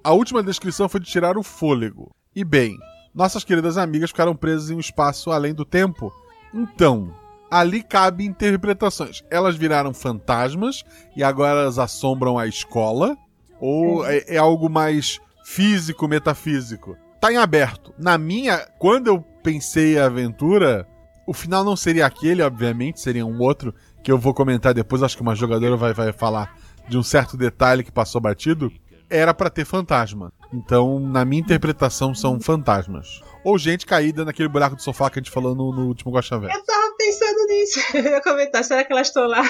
a 0.02 0.12
última 0.12 0.42
descrição 0.42 0.88
foi 0.88 0.98
de 0.98 1.06
tirar 1.06 1.38
o 1.38 1.42
fôlego. 1.44 2.10
E 2.34 2.42
bem, 2.42 2.76
nossas 3.14 3.44
queridas 3.44 3.78
amigas 3.78 4.10
ficaram 4.10 4.34
presas 4.34 4.70
em 4.70 4.74
um 4.74 4.80
espaço 4.80 5.30
além 5.30 5.54
do 5.54 5.64
tempo. 5.64 6.12
Então, 6.52 7.14
ali 7.48 7.80
cabe 7.84 8.26
interpretações. 8.26 9.22
Elas 9.30 9.54
viraram 9.54 9.94
fantasmas 9.94 10.82
e 11.14 11.22
agora 11.22 11.60
elas 11.60 11.78
assombram 11.78 12.36
a 12.36 12.48
escola? 12.48 13.16
Ou 13.60 14.04
é, 14.04 14.24
é 14.26 14.36
algo 14.36 14.68
mais 14.68 15.20
físico, 15.50 16.06
metafísico? 16.06 16.96
Tá 17.20 17.32
em 17.32 17.36
aberto. 17.36 17.92
Na 17.98 18.16
minha, 18.16 18.58
quando 18.78 19.08
eu 19.08 19.20
pensei 19.20 19.98
a 19.98 20.06
aventura, 20.06 20.86
o 21.26 21.34
final 21.34 21.64
não 21.64 21.74
seria 21.74 22.06
aquele, 22.06 22.40
obviamente, 22.40 23.00
seria 23.00 23.26
um 23.26 23.40
outro 23.40 23.74
que 24.02 24.12
eu 24.12 24.18
vou 24.18 24.32
comentar 24.32 24.72
depois. 24.72 25.02
Acho 25.02 25.16
que 25.16 25.22
uma 25.22 25.34
jogadora 25.34 25.76
vai, 25.76 25.92
vai 25.92 26.12
falar 26.12 26.56
de 26.88 26.96
um 26.96 27.02
certo 27.02 27.36
detalhe 27.36 27.82
que 27.82 27.90
passou 27.90 28.20
batido. 28.20 28.70
Era 29.10 29.34
pra 29.34 29.50
ter 29.50 29.64
fantasma. 29.64 30.32
Então, 30.52 31.00
na 31.00 31.24
minha 31.24 31.42
interpretação, 31.42 32.14
são 32.14 32.40
fantasmas. 32.40 33.20
Ou 33.44 33.58
gente 33.58 33.84
caída 33.84 34.24
naquele 34.24 34.48
buraco 34.48 34.76
de 34.76 34.84
sofá 34.84 35.10
que 35.10 35.18
a 35.18 35.22
gente 35.22 35.32
falou 35.32 35.54
no, 35.54 35.72
no 35.72 35.88
último 35.88 36.12
Guaxa 36.12 36.38
Velho. 36.38 36.52
Eu 36.52 36.64
tava 36.64 36.94
pensando 36.96 37.46
nisso. 37.48 37.80
Eu 37.96 38.04
ia 38.04 38.22
comentar, 38.22 38.62
será 38.62 38.84
que 38.84 38.92
elas 38.92 39.08
estão 39.08 39.26
lá? 39.26 39.42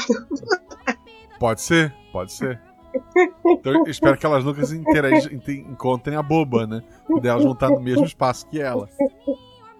Pode 1.38 1.60
ser, 1.60 1.94
pode 2.10 2.32
ser. 2.32 2.60
Então, 3.46 3.84
espero 3.86 4.16
que 4.16 4.26
elas 4.26 4.44
nunca 4.44 4.62
encontrem 5.52 6.16
a 6.16 6.22
boba, 6.22 6.66
né? 6.66 6.82
Porque 7.06 7.28
elas 7.28 7.42
vão 7.42 7.52
estar 7.52 7.70
no 7.70 7.80
mesmo 7.80 8.04
espaço 8.04 8.46
que 8.48 8.60
ela. 8.60 8.88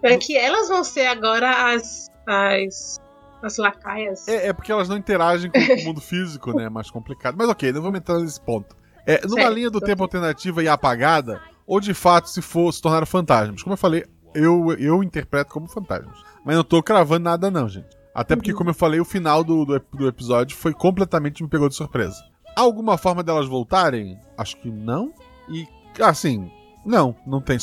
É 0.03 0.17
que 0.17 0.37
elas 0.37 0.67
vão 0.67 0.83
ser 0.83 1.07
agora 1.07 1.73
as. 1.73 2.07
as. 2.27 2.99
as 3.41 3.57
lacaias. 3.57 4.27
É, 4.27 4.47
é 4.47 4.53
porque 4.53 4.71
elas 4.71 4.89
não 4.89 4.97
interagem 4.97 5.51
com 5.51 5.59
o 5.59 5.85
mundo 5.85 6.01
físico, 6.01 6.55
né? 6.55 6.65
É 6.65 6.69
mais 6.69 6.89
complicado. 6.89 7.35
Mas 7.37 7.49
ok, 7.49 7.71
não 7.71 7.81
vamos 7.81 7.99
entrar 7.99 8.19
nesse 8.19 8.41
ponto. 8.41 8.75
É, 9.05 9.21
numa 9.25 9.41
Certo, 9.41 9.53
linha 9.53 9.69
do 9.69 9.79
tempo 9.79 10.03
alternativa 10.03 10.63
e 10.63 10.67
apagada, 10.67 11.41
ou 11.65 11.79
de 11.79 11.93
fato 11.93 12.29
se 12.29 12.41
for 12.41 12.71
se 12.71 12.81
tornaram 12.81 13.05
fantasmas. 13.05 13.63
Como 13.63 13.73
eu 13.73 13.77
falei, 13.77 14.05
eu, 14.33 14.73
eu 14.77 15.03
interpreto 15.03 15.51
como 15.51 15.67
fantasmas. 15.67 16.17
Mas 16.45 16.55
não 16.55 16.63
tô 16.63 16.81
cravando 16.81 17.23
nada, 17.25 17.51
não, 17.51 17.67
gente. 17.67 17.89
Até 18.13 18.35
porque, 18.35 18.53
como 18.53 18.69
eu 18.69 18.73
falei, 18.73 18.99
o 18.99 19.05
final 19.05 19.43
do, 19.43 19.65
do, 19.65 19.79
do 19.93 20.07
episódio 20.07 20.57
foi 20.57 20.73
completamente 20.73 21.41
me 21.41 21.49
pegou 21.49 21.69
de 21.69 21.75
surpresa. 21.75 22.30
Alguma 22.55 22.97
forma 22.97 23.23
delas 23.23 23.47
voltarem? 23.47 24.19
Acho 24.37 24.57
que 24.57 24.69
não. 24.69 25.13
E, 25.49 25.67
assim, 26.01 26.51
não, 26.85 27.15
não 27.25 27.41
tem. 27.41 27.57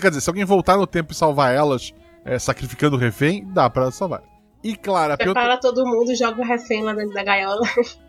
Quer 0.00 0.08
dizer, 0.10 0.20
se 0.20 0.30
alguém 0.30 0.44
voltar 0.44 0.76
no 0.76 0.86
tempo 0.86 1.12
e 1.12 1.16
salvar 1.16 1.54
elas, 1.54 1.94
é, 2.24 2.38
sacrificando 2.38 2.96
o 2.96 2.98
refém, 2.98 3.44
dá 3.52 3.68
pra 3.70 3.90
salvar. 3.90 4.22
E 4.62 4.74
claro, 4.76 5.12
a 5.12 5.16
pergunta- 5.16 5.40
Prepara 5.40 5.60
todo 5.60 5.86
mundo, 5.86 6.14
joga 6.16 6.40
o 6.40 6.44
refém 6.44 6.82
lá 6.82 6.92
dentro 6.92 7.14
da 7.14 7.22
gaiola. 7.22 7.60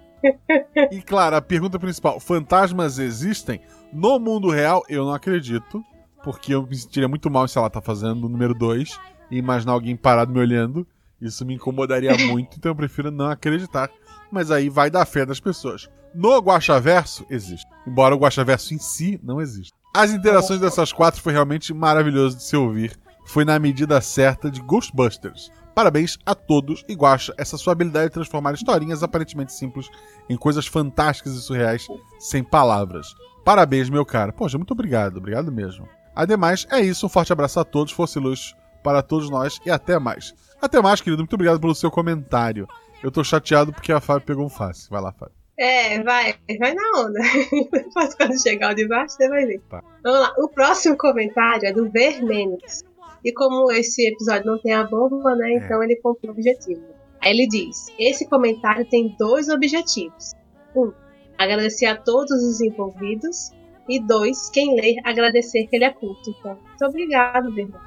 E 0.91 1.00
claro, 1.00 1.36
a 1.36 1.41
pergunta 1.41 1.77
principal: 1.77 2.19
fantasmas 2.19 2.98
existem? 2.98 3.62
No 3.93 4.17
mundo 4.19 4.50
real, 4.50 4.84
eu 4.89 5.05
não 5.05 5.13
acredito. 5.13 5.84
Porque 6.24 6.55
eu 6.55 6.63
me 6.65 6.75
sentiria 6.75 7.07
muito 7.07 7.29
mal 7.29 7.48
se 7.48 7.55
ela 7.57 7.69
tá 7.69 7.79
fazendo 7.79 8.25
o 8.25 8.29
número 8.29 8.55
2 8.55 9.00
e 9.29 9.38
imaginar 9.38 9.74
alguém 9.74 9.96
parado 9.96 10.34
me 10.34 10.39
olhando. 10.39 10.86
Isso 11.22 11.46
me 11.46 11.53
incomodaria 11.53 12.12
muito, 12.27 12.57
então 12.57 12.72
eu 12.72 12.75
prefiro 12.75 13.12
não 13.12 13.27
acreditar. 13.29 13.89
Mas 14.31 14.51
aí 14.51 14.69
vai 14.69 14.89
da 14.89 15.05
fé 15.05 15.25
das 15.25 15.39
pessoas. 15.39 15.89
No 16.13 16.38
Guaxaverso, 16.39 17.25
existe. 17.29 17.67
Embora 17.86 18.15
o 18.15 18.19
Guaxaverso 18.19 18.74
em 18.74 18.79
si 18.79 19.19
não 19.24 19.41
exista. 19.41 19.75
As 19.93 20.12
interações 20.12 20.60
dessas 20.60 20.91
quatro 20.91 21.22
foi 21.22 21.34
realmente 21.34 21.74
maravilhoso 21.74 22.38
de 22.38 22.43
se 22.43 22.55
ouvir. 22.55 22.98
Foi 23.25 23.43
na 23.43 23.60
medida 23.60 24.00
certa 24.01 24.50
de 24.50 24.62
Ghostbusters. 24.62 25.51
Parabéns 25.75 26.17
a 26.25 26.34
todos 26.34 26.84
e 26.88 26.96
Guaxa, 26.96 27.34
essa 27.38 27.55
sua 27.55 27.74
habilidade 27.74 28.07
de 28.07 28.13
transformar 28.13 28.53
historinhas 28.53 29.03
aparentemente 29.03 29.53
simples 29.53 29.89
em 30.27 30.36
coisas 30.36 30.65
fantásticas 30.65 31.34
e 31.34 31.41
surreais 31.41 31.86
sem 32.17 32.43
palavras. 32.43 33.13
Parabéns, 33.46 33.89
meu 33.89 34.03
cara. 34.03 34.34
Poxa, 34.34 34.57
muito 34.57 34.72
obrigado, 34.72 35.17
obrigado 35.17 35.51
mesmo. 35.51 35.88
Ademais, 36.15 36.65
é 36.72 36.81
isso, 36.81 37.05
um 37.05 37.10
forte 37.10 37.31
abraço 37.31 37.60
a 37.60 37.63
todos, 37.63 37.93
fosse 37.93 38.17
luz 38.17 38.55
para 38.84 39.03
todos 39.03 39.29
nós 39.29 39.60
e 39.65 39.69
até 39.69 40.00
mais. 40.00 40.34
Até 40.60 40.81
mais, 40.81 41.00
querido, 41.00 41.22
muito 41.22 41.36
obrigado 41.36 41.60
pelo 41.60 41.75
seu 41.75 41.91
comentário. 41.91 42.67
Eu 43.04 43.12
tô 43.12 43.24
chateado 43.24 43.72
porque 43.72 43.92
a 43.92 44.01
Fábio 44.01 44.25
pegou 44.25 44.46
um 44.46 44.50
fácil. 44.50 44.89
Vai 44.89 45.01
lá, 45.01 45.12
Fábio. 45.12 45.36
É, 45.58 46.01
vai, 46.04 46.36
vai 46.60 46.74
na 46.74 46.84
onda. 47.00 47.20
Depois 47.72 48.13
quando 48.16 48.42
chegar 48.42 48.74
o 48.74 48.75
de 48.75 48.88
baixo, 48.88 49.16
você 49.16 49.27
vai 49.27 49.46
ver. 49.46 49.60
Tá. 49.70 49.84
Vamos 50.04 50.20
lá. 50.20 50.34
O 50.38 50.50
próximo 50.50 50.96
comentário 50.98 51.68
é 51.68 51.74
do 51.74 51.89
Vermenes. 51.89 52.84
E 53.25 53.34
como 53.34 53.72
esse 53.72 54.08
episódio 54.08 54.46
não 54.46 54.60
tem 54.60 54.74
a 54.74 54.84
bomba, 54.84 55.36
né? 55.36 55.54
Então 55.56 55.82
ele 55.84 55.96
cumpriu 55.96 56.32
o 56.32 56.34
objetivo. 56.34 56.82
Aí 57.20 57.32
ele 57.32 57.48
diz: 57.48 57.88
Esse 57.98 58.27
comentário 58.27 58.88
tem 58.88 59.16
dois 59.18 59.50
objetivos. 59.50 60.34
Um, 60.75 60.94
agradecer 61.38 61.88
a 61.88 61.96
todos 61.96 62.44
os 62.44 62.62
envolvidos. 62.62 63.51
E 63.89 64.00
dois, 64.00 64.50
quem 64.50 64.75
ler, 64.75 64.98
agradecer 65.04 65.66
que 65.68 65.77
ele 65.77 65.86
é 65.86 65.89
culto. 65.89 66.30
Então, 66.30 66.56
muito 66.56 66.86
obrigado, 66.86 67.54
Vermenes. 67.54 67.82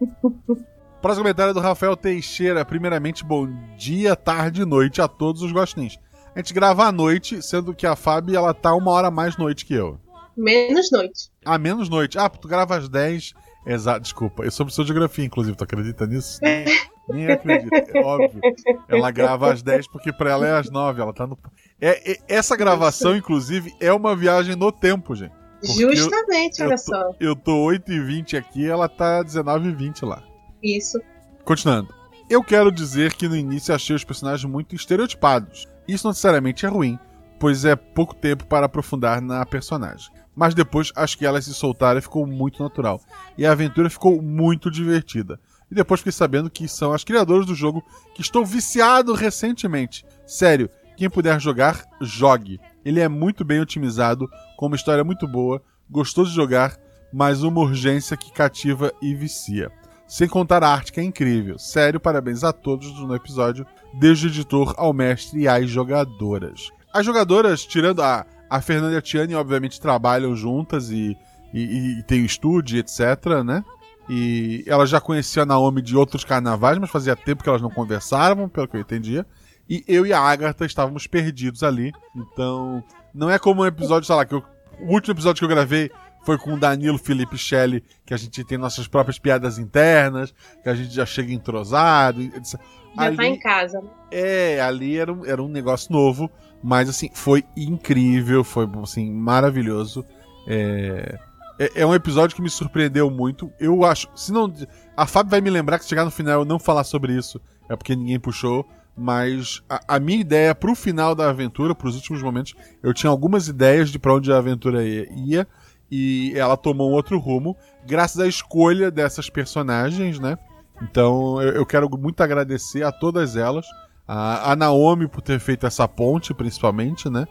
Próximo 1.04 1.22
comentário 1.22 1.50
é 1.50 1.52
do 1.52 1.60
Rafael 1.60 1.94
Teixeira. 1.98 2.64
Primeiramente, 2.64 3.22
bom 3.22 3.46
dia, 3.76 4.16
tarde 4.16 4.62
e 4.62 4.64
noite 4.64 5.02
a 5.02 5.06
todos 5.06 5.42
os 5.42 5.52
gostins. 5.52 5.98
A 6.34 6.38
gente 6.38 6.54
grava 6.54 6.86
à 6.86 6.90
noite, 6.90 7.42
sendo 7.42 7.74
que 7.74 7.86
a 7.86 7.94
Fábio 7.94 8.34
ela 8.34 8.54
tá 8.54 8.74
uma 8.74 8.90
hora 8.90 9.10
mais 9.10 9.36
noite 9.36 9.66
que 9.66 9.74
eu. 9.74 10.00
Menos 10.34 10.90
noite. 10.90 11.30
Ah, 11.44 11.58
menos 11.58 11.90
noite. 11.90 12.18
Ah, 12.18 12.30
tu 12.30 12.48
grava 12.48 12.78
às 12.78 12.88
10. 12.88 13.34
Exato, 13.66 14.00
desculpa. 14.00 14.44
Eu 14.44 14.50
sou 14.50 14.64
professor 14.64 14.82
de 14.84 14.88
geografia, 14.88 15.26
inclusive. 15.26 15.54
Tu 15.54 15.64
acredita 15.64 16.06
nisso? 16.06 16.40
Nem, 17.06 17.30
acredito. 17.30 17.70
É 17.94 18.00
óbvio. 18.02 18.40
Ela 18.88 19.10
grava 19.10 19.52
às 19.52 19.60
10 19.62 19.86
porque 19.88 20.10
pra 20.10 20.30
ela 20.30 20.48
é 20.48 20.52
às 20.58 20.70
9. 20.70 21.02
Ela 21.02 21.12
tá 21.12 21.26
no. 21.26 21.38
É, 21.78 22.12
é- 22.12 22.18
essa 22.28 22.56
gravação, 22.56 23.14
inclusive, 23.14 23.74
é 23.78 23.92
uma 23.92 24.16
viagem 24.16 24.56
no 24.56 24.72
tempo, 24.72 25.14
gente. 25.14 25.34
Porque 25.60 25.84
eu- 25.84 25.94
Justamente, 25.94 26.60
eu 26.60 26.66
olha 26.68 26.76
tô- 26.76 26.82
só. 26.82 27.10
Eu 27.20 27.36
tô 27.36 27.62
8h20 27.62 28.38
aqui 28.38 28.66
ela 28.66 28.88
tá 28.88 29.22
19h20 29.22 30.06
lá. 30.06 30.22
Isso. 30.64 30.98
Continuando. 31.44 31.94
Eu 32.28 32.42
quero 32.42 32.72
dizer 32.72 33.12
que 33.12 33.28
no 33.28 33.36
início 33.36 33.74
achei 33.74 33.94
os 33.94 34.02
personagens 34.02 34.50
muito 34.50 34.74
estereotipados. 34.74 35.66
Isso 35.86 36.06
não 36.06 36.10
necessariamente 36.10 36.64
é 36.64 36.68
ruim, 36.70 36.98
pois 37.38 37.66
é 37.66 37.76
pouco 37.76 38.14
tempo 38.14 38.46
para 38.46 38.64
aprofundar 38.64 39.20
na 39.20 39.44
personagem. 39.44 40.10
Mas 40.34 40.54
depois 40.54 40.90
acho 40.96 41.18
que 41.18 41.26
elas 41.26 41.44
se 41.44 41.52
soltaram 41.52 41.98
e 41.98 42.02
ficou 42.02 42.26
muito 42.26 42.62
natural. 42.62 42.98
E 43.36 43.44
a 43.44 43.52
aventura 43.52 43.90
ficou 43.90 44.22
muito 44.22 44.70
divertida. 44.70 45.38
E 45.70 45.74
depois 45.74 46.00
fiquei 46.00 46.12
sabendo 46.12 46.50
que 46.50 46.66
são 46.66 46.92
as 46.92 47.04
criadoras 47.04 47.44
do 47.44 47.54
jogo 47.54 47.84
que 48.14 48.22
estou 48.22 48.44
viciado 48.44 49.12
recentemente. 49.12 50.04
Sério, 50.26 50.70
quem 50.96 51.10
puder 51.10 51.38
jogar, 51.38 51.84
jogue. 52.00 52.58
Ele 52.84 53.00
é 53.00 53.08
muito 53.08 53.44
bem 53.44 53.60
otimizado, 53.60 54.28
com 54.56 54.66
uma 54.66 54.76
história 54.76 55.04
muito 55.04 55.28
boa, 55.28 55.62
gostoso 55.90 56.30
de 56.30 56.36
jogar, 56.36 56.76
mas 57.12 57.42
uma 57.42 57.60
urgência 57.60 58.16
que 58.16 58.32
cativa 58.32 58.92
e 59.02 59.14
vicia. 59.14 59.70
Sem 60.06 60.28
contar 60.28 60.62
a 60.62 60.68
arte 60.68 60.92
que 60.92 61.00
é 61.00 61.02
incrível. 61.02 61.58
Sério, 61.58 61.98
parabéns 61.98 62.44
a 62.44 62.52
todos 62.52 62.92
no 63.00 63.14
episódio, 63.14 63.66
desde 63.94 64.26
o 64.26 64.30
editor 64.30 64.74
ao 64.76 64.92
mestre 64.92 65.40
e 65.40 65.48
às 65.48 65.68
jogadoras. 65.68 66.70
As 66.92 67.04
jogadoras, 67.04 67.64
tirando 67.64 68.02
a, 68.02 68.24
a 68.48 68.60
Fernanda 68.60 68.94
e 68.94 68.96
a 68.98 69.02
Tiane, 69.02 69.34
obviamente 69.34 69.80
trabalham 69.80 70.36
juntas 70.36 70.90
e, 70.90 71.16
e, 71.52 71.98
e 71.98 72.02
tem 72.04 72.22
o 72.22 72.26
estúdio, 72.26 72.78
etc, 72.78 73.42
né? 73.44 73.64
E 74.08 74.62
ela 74.66 74.86
já 74.86 75.00
conhecia 75.00 75.42
a 75.42 75.46
Naomi 75.46 75.80
de 75.80 75.96
outros 75.96 76.24
carnavais, 76.24 76.78
mas 76.78 76.90
fazia 76.90 77.16
tempo 77.16 77.42
que 77.42 77.48
elas 77.48 77.62
não 77.62 77.70
conversavam, 77.70 78.48
pelo 78.48 78.68
que 78.68 78.76
eu 78.76 78.80
entendia. 78.80 79.26
E 79.68 79.82
eu 79.88 80.04
e 80.06 80.12
a 80.12 80.20
Agatha 80.20 80.66
estávamos 80.66 81.06
perdidos 81.06 81.62
ali. 81.62 81.90
Então, 82.14 82.84
não 83.14 83.30
é 83.30 83.38
como 83.38 83.62
um 83.62 83.66
episódio, 83.66 84.06
sei 84.06 84.14
lá, 84.14 84.26
que 84.26 84.34
eu- 84.34 84.44
o 84.78 84.92
último 84.92 85.14
episódio 85.14 85.38
que 85.40 85.44
eu 85.44 85.48
gravei 85.48 85.90
foi 86.24 86.38
com 86.38 86.54
o 86.54 86.58
Danilo, 86.58 86.98
Felipe 86.98 87.36
Shelley, 87.36 87.82
que 88.04 88.14
a 88.14 88.16
gente 88.16 88.42
tem 88.44 88.56
nossas 88.56 88.88
próprias 88.88 89.18
piadas 89.18 89.58
internas, 89.58 90.34
que 90.62 90.68
a 90.68 90.74
gente 90.74 90.94
já 90.94 91.04
chega 91.04 91.32
entrosado. 91.32 92.22
e 92.22 92.26
etc. 92.26 92.60
Já 92.96 93.14
tá 93.14 93.26
em 93.26 93.38
casa. 93.38 93.80
né? 93.80 93.88
É, 94.10 94.60
ali 94.60 94.96
era 94.96 95.12
um, 95.12 95.24
era 95.24 95.42
um 95.42 95.48
negócio 95.48 95.92
novo, 95.92 96.30
mas 96.62 96.88
assim, 96.88 97.10
foi 97.12 97.44
incrível, 97.56 98.44
foi 98.44 98.68
assim, 98.82 99.12
maravilhoso. 99.12 100.04
É, 100.46 101.18
é, 101.58 101.82
é 101.82 101.86
um 101.86 101.94
episódio 101.94 102.34
que 102.34 102.42
me 102.42 102.50
surpreendeu 102.50 103.10
muito. 103.10 103.52
Eu 103.60 103.84
acho, 103.84 104.08
se 104.14 104.32
não. 104.32 104.52
A 104.96 105.06
Fábio 105.06 105.30
vai 105.30 105.40
me 105.40 105.50
lembrar 105.50 105.78
que 105.78 105.84
se 105.84 105.90
chegar 105.90 106.04
no 106.04 106.10
final 106.10 106.40
eu 106.40 106.44
não 106.44 106.58
falar 106.58 106.84
sobre 106.84 107.12
isso, 107.12 107.40
é 107.68 107.76
porque 107.76 107.94
ninguém 107.94 108.18
puxou. 108.18 108.66
Mas 108.96 109.60
a, 109.68 109.96
a 109.96 109.98
minha 109.98 110.20
ideia 110.20 110.54
pro 110.54 110.72
final 110.76 111.16
da 111.16 111.28
aventura, 111.28 111.74
pros 111.74 111.96
últimos 111.96 112.22
momentos, 112.22 112.54
eu 112.80 112.94
tinha 112.94 113.10
algumas 113.10 113.48
ideias 113.48 113.90
de 113.90 113.98
pra 113.98 114.14
onde 114.14 114.32
a 114.32 114.38
aventura 114.38 114.84
ia 114.84 115.48
e 115.96 116.32
ela 116.36 116.56
tomou 116.56 116.90
um 116.90 116.94
outro 116.94 117.18
rumo, 117.18 117.56
graças 117.86 118.18
à 118.20 118.26
escolha 118.26 118.90
dessas 118.90 119.30
personagens, 119.30 120.18
né? 120.18 120.36
Então 120.82 121.40
eu, 121.40 121.52
eu 121.52 121.66
quero 121.66 121.88
muito 121.96 122.20
agradecer 122.20 122.82
a 122.82 122.90
todas 122.90 123.36
elas. 123.36 123.64
A, 124.06 124.52
a 124.52 124.56
Naomi 124.56 125.06
por 125.08 125.22
ter 125.22 125.38
feito 125.38 125.66
essa 125.66 125.86
ponte, 125.88 126.34
principalmente, 126.34 127.08
né? 127.08 127.26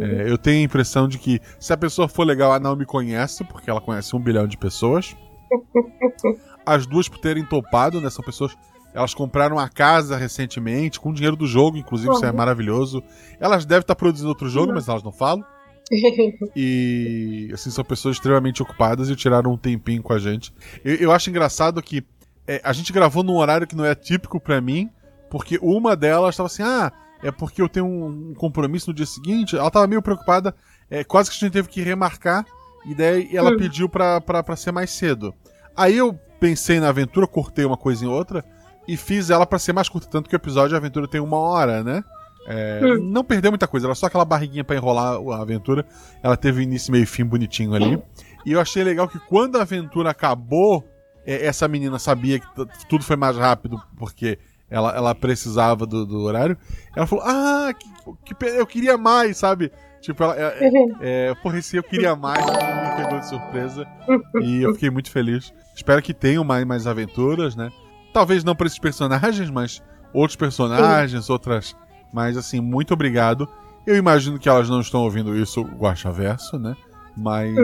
É, 0.00 0.30
eu 0.30 0.36
tenho 0.36 0.60
a 0.60 0.64
impressão 0.64 1.06
de 1.08 1.18
que 1.18 1.40
se 1.58 1.72
a 1.72 1.76
pessoa 1.76 2.08
for 2.08 2.24
legal, 2.26 2.52
a 2.52 2.58
Naomi 2.60 2.84
conhece, 2.84 3.44
porque 3.44 3.70
ela 3.70 3.80
conhece 3.80 4.14
um 4.16 4.20
bilhão 4.20 4.46
de 4.46 4.58
pessoas. 4.58 5.16
As 6.66 6.84
duas 6.86 7.08
por 7.08 7.18
terem 7.18 7.44
topado, 7.44 8.00
né? 8.00 8.10
São 8.10 8.24
pessoas. 8.24 8.56
Elas 8.92 9.14
compraram 9.14 9.56
uma 9.56 9.68
casa 9.68 10.16
recentemente, 10.16 10.98
com 11.00 11.12
dinheiro 11.12 11.36
do 11.36 11.46
jogo, 11.46 11.76
inclusive, 11.76 12.12
isso 12.12 12.24
é 12.24 12.30
Uhum. 12.30 12.36
maravilhoso. 12.36 13.02
Elas 13.38 13.64
devem 13.64 13.82
estar 13.82 13.94
produzindo 13.94 14.28
outro 14.28 14.48
jogo, 14.48 14.72
mas 14.74 14.88
elas 14.88 15.02
não 15.02 15.12
falam. 15.12 15.44
E 16.54 17.50
assim, 17.52 17.70
são 17.70 17.84
pessoas 17.84 18.16
extremamente 18.16 18.62
ocupadas 18.62 19.10
e 19.10 19.16
tiraram 19.16 19.52
um 19.52 19.56
tempinho 19.56 20.02
com 20.02 20.12
a 20.12 20.18
gente. 20.18 20.52
Eu, 20.84 20.94
eu 20.96 21.12
acho 21.12 21.30
engraçado 21.30 21.82
que 21.82 22.04
é, 22.46 22.60
a 22.64 22.72
gente 22.72 22.92
gravou 22.92 23.22
num 23.22 23.36
horário 23.36 23.66
que 23.66 23.76
não 23.76 23.84
é 23.84 23.94
típico 23.94 24.40
pra 24.40 24.60
mim, 24.60 24.88
porque 25.30 25.58
uma 25.62 25.96
delas 25.96 26.36
tava 26.36 26.46
assim, 26.46 26.62
ah, 26.62 26.92
é 27.22 27.30
porque 27.30 27.60
eu 27.60 27.68
tenho 27.68 27.86
um, 27.86 28.34
compromisso 28.34 28.90
no 28.90 28.94
dia 28.94 29.06
seguinte. 29.06 29.56
Ela 29.56 29.70
tava 29.70 29.86
meio 29.86 30.02
preocupada, 30.02 30.54
é, 30.90 31.04
quase 31.04 31.30
que 31.30 31.36
a 31.36 31.40
gente 31.40 31.52
teve 31.52 31.68
que 31.68 31.82
remarcar, 31.82 32.44
e 32.86 32.94
daí 32.94 33.28
ela 33.36 33.50
Hum. 33.52 33.56
pediu 33.58 33.88
pra, 33.88 34.20
pra, 34.20 34.42
pra 34.42 34.56
ser 34.56 34.72
mais 34.72 34.90
cedo. 34.90 35.34
Aí 35.76 35.96
eu 35.96 36.14
pensei 36.40 36.80
na 36.80 36.88
aventura, 36.88 37.26
cortei 37.26 37.64
uma 37.64 37.76
coisa 37.76 38.04
em 38.04 38.08
outra, 38.08 38.44
e 38.88 38.96
fiz 38.96 39.30
ela 39.30 39.46
pra 39.46 39.58
ser 39.58 39.72
mais 39.72 39.88
curta, 39.88 40.08
tanto 40.08 40.28
que 40.28 40.34
o 40.34 40.38
episódio 40.38 40.70
de 40.70 40.76
aventura 40.76 41.06
tem 41.06 41.20
uma 41.20 41.36
hora, 41.36 41.84
né? 41.84 42.02
É, 42.50 42.80
Hum. 42.82 43.10
Não 43.10 43.22
perdeu 43.22 43.50
muita 43.50 43.66
coisa, 43.68 43.86
era 43.86 43.94
só 43.94 44.06
aquela 44.06 44.24
barriguinha 44.24 44.64
pra 44.64 44.74
enrolar 44.76 45.14
a 45.14 45.42
aventura. 45.42 45.86
Ela 46.22 46.36
teve 46.36 46.62
início, 46.62 46.90
meio 46.90 47.04
e 47.04 47.06
fim 47.06 47.24
bonitinho 47.24 47.74
ali. 47.74 48.02
E 48.44 48.52
eu 48.52 48.60
achei 48.60 48.82
legal 48.82 49.06
que 49.08 49.18
quando 49.20 49.56
a 49.56 49.62
aventura 49.62 50.10
acabou, 50.10 50.84
é, 51.24 51.46
essa 51.46 51.68
menina 51.68 51.98
sabia 51.98 52.40
que 52.40 52.46
tudo 52.88 53.04
foi 53.04 53.14
mais 53.16 53.36
rápido 53.36 53.80
porque 53.96 54.38
ela, 54.68 54.94
ela 54.96 55.14
precisava 55.14 55.86
do, 55.86 56.04
do 56.06 56.20
horário. 56.22 56.56
Ela 56.96 57.06
falou: 57.06 57.24
Ah, 57.26 57.72
que, 58.24 58.34
que 58.34 58.44
eu 58.46 58.66
queria 58.66 58.96
mais, 58.96 59.36
sabe? 59.36 59.70
Tipo, 60.00 60.24
ela. 60.24 60.34
É, 60.36 60.42
é, 60.42 60.70
é, 61.30 61.34
porra, 61.42 61.58
esse 61.58 61.76
eu 61.76 61.82
queria 61.82 62.16
mais, 62.16 62.44
me 62.44 63.02
pegou 63.04 63.20
de 63.20 63.28
surpresa. 63.28 63.86
E 64.42 64.62
eu 64.62 64.72
fiquei 64.72 64.90
muito 64.90 65.10
feliz. 65.10 65.52
Espero 65.74 66.00
que 66.02 66.14
tenham 66.14 66.42
mais, 66.42 66.64
mais 66.64 66.86
aventuras, 66.86 67.54
né? 67.54 67.70
Talvez 68.12 68.42
não 68.42 68.54
para 68.56 68.66
esses 68.66 68.78
personagens, 68.78 69.50
mas 69.50 69.82
outros 70.12 70.36
personagens, 70.36 71.28
outras. 71.30 71.76
Mas 72.12 72.36
assim, 72.36 72.60
muito 72.60 72.92
obrigado. 72.94 73.48
Eu 73.86 73.96
imagino 73.96 74.38
que 74.38 74.48
elas 74.48 74.68
não 74.68 74.80
estão 74.80 75.02
ouvindo 75.02 75.36
isso, 75.36 75.62
o 75.62 75.64
Guaxaverso, 75.64 76.58
né? 76.58 76.76
Mas, 77.16 77.56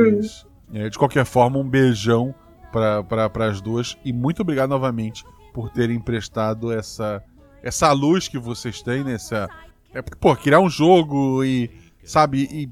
é, 0.73 0.89
de 0.89 0.99
qualquer 0.99 1.25
forma, 1.25 1.59
um 1.59 1.69
beijão 1.69 2.35
para 2.73 3.47
as 3.49 3.61
duas. 3.61 3.97
E 4.05 4.13
muito 4.13 4.43
obrigado 4.43 4.71
novamente 4.71 5.25
por 5.55 5.71
terem 5.71 5.97
emprestado 5.97 6.73
essa, 6.73 7.23
essa 7.63 7.91
luz 7.93 8.29
que 8.29 8.39
vocês 8.39 8.83
têm 8.83 9.05
nessa. 9.05 9.49
É 9.95 10.03
porque, 10.03 10.19
pô, 10.19 10.35
criar 10.37 10.61
um 10.61 10.69
jogo 10.69 11.43
e. 11.45 11.71
Sabe? 12.05 12.43
E 12.53 12.69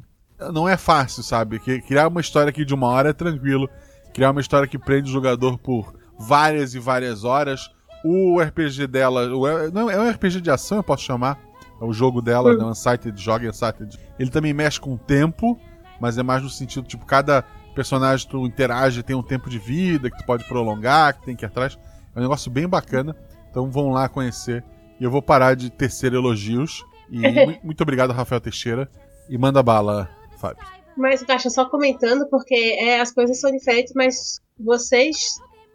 não 0.52 0.68
é 0.68 0.76
fácil, 0.76 1.22
sabe? 1.22 1.58
Que- 1.58 1.80
Criar 1.80 2.08
uma 2.08 2.20
história 2.20 2.50
aqui 2.50 2.64
de 2.64 2.74
uma 2.74 2.88
hora 2.88 3.10
é 3.10 3.12
tranquilo. 3.12 3.68
Criar 4.12 4.30
uma 4.30 4.40
história 4.40 4.68
que 4.68 4.78
prende 4.78 5.08
o 5.10 5.12
jogador 5.12 5.58
por 5.58 5.94
várias 6.18 6.74
e 6.74 6.78
várias 6.78 7.24
horas. 7.24 7.70
O 8.04 8.38
RPG 8.40 8.86
dela. 8.86 9.26
o- 9.34 9.70
Não, 9.72 9.88
é 9.90 9.98
um 9.98 10.08
RPG 10.10 10.40
de 10.40 10.50
ação, 10.50 10.78
eu 10.78 10.84
posso 10.84 11.02
chamar. 11.02 11.38
É 11.80 11.84
o 11.84 11.92
jogo 11.92 12.20
dela, 12.22 12.52
Hum. 12.52 12.58
né? 12.58 12.64
Unsighted, 12.64 13.20
joga 13.20 13.48
Unsighted. 13.48 13.98
Ele 14.18 14.30
também 14.30 14.52
mexe 14.52 14.80
com 14.80 14.94
o 14.94 14.98
tempo, 14.98 15.58
mas 16.00 16.16
é 16.18 16.22
mais 16.22 16.42
no 16.42 16.48
sentido, 16.50 16.86
tipo, 16.86 17.04
cada 17.04 17.42
personagem 17.74 18.24
que 18.26 18.30
tu 18.32 18.46
interage 18.46 19.02
tem 19.02 19.16
um 19.16 19.22
tempo 19.22 19.50
de 19.50 19.58
vida 19.58 20.10
que 20.10 20.16
tu 20.18 20.24
pode 20.24 20.44
prolongar, 20.44 21.14
que 21.18 21.24
tem 21.26 21.34
que 21.36 21.44
ir 21.44 21.46
atrás. 21.48 21.76
É 22.14 22.18
um 22.18 22.22
negócio 22.22 22.50
bem 22.50 22.68
bacana. 22.68 23.16
Então 23.50 23.70
vão 23.70 23.90
lá 23.90 24.08
conhecer. 24.08 24.64
E 25.00 25.04
eu 25.04 25.10
vou 25.10 25.20
parar 25.22 25.54
de 25.56 25.70
tecer 25.70 26.12
elogios. 26.14 26.84
E 27.10 27.18
mu- 27.46 27.58
muito 27.64 27.80
obrigado, 27.82 28.12
Rafael 28.12 28.40
Teixeira. 28.40 28.88
E 29.28 29.36
manda 29.36 29.62
bala, 29.62 30.08
Fábio. 30.38 30.64
Mas, 30.96 31.22
Caixa, 31.24 31.50
só 31.50 31.64
comentando, 31.64 32.26
porque 32.28 32.54
é, 32.78 33.00
as 33.00 33.10
coisas 33.12 33.40
são 33.40 33.50
diferentes, 33.50 33.92
mas 33.96 34.40
vocês 34.60 35.16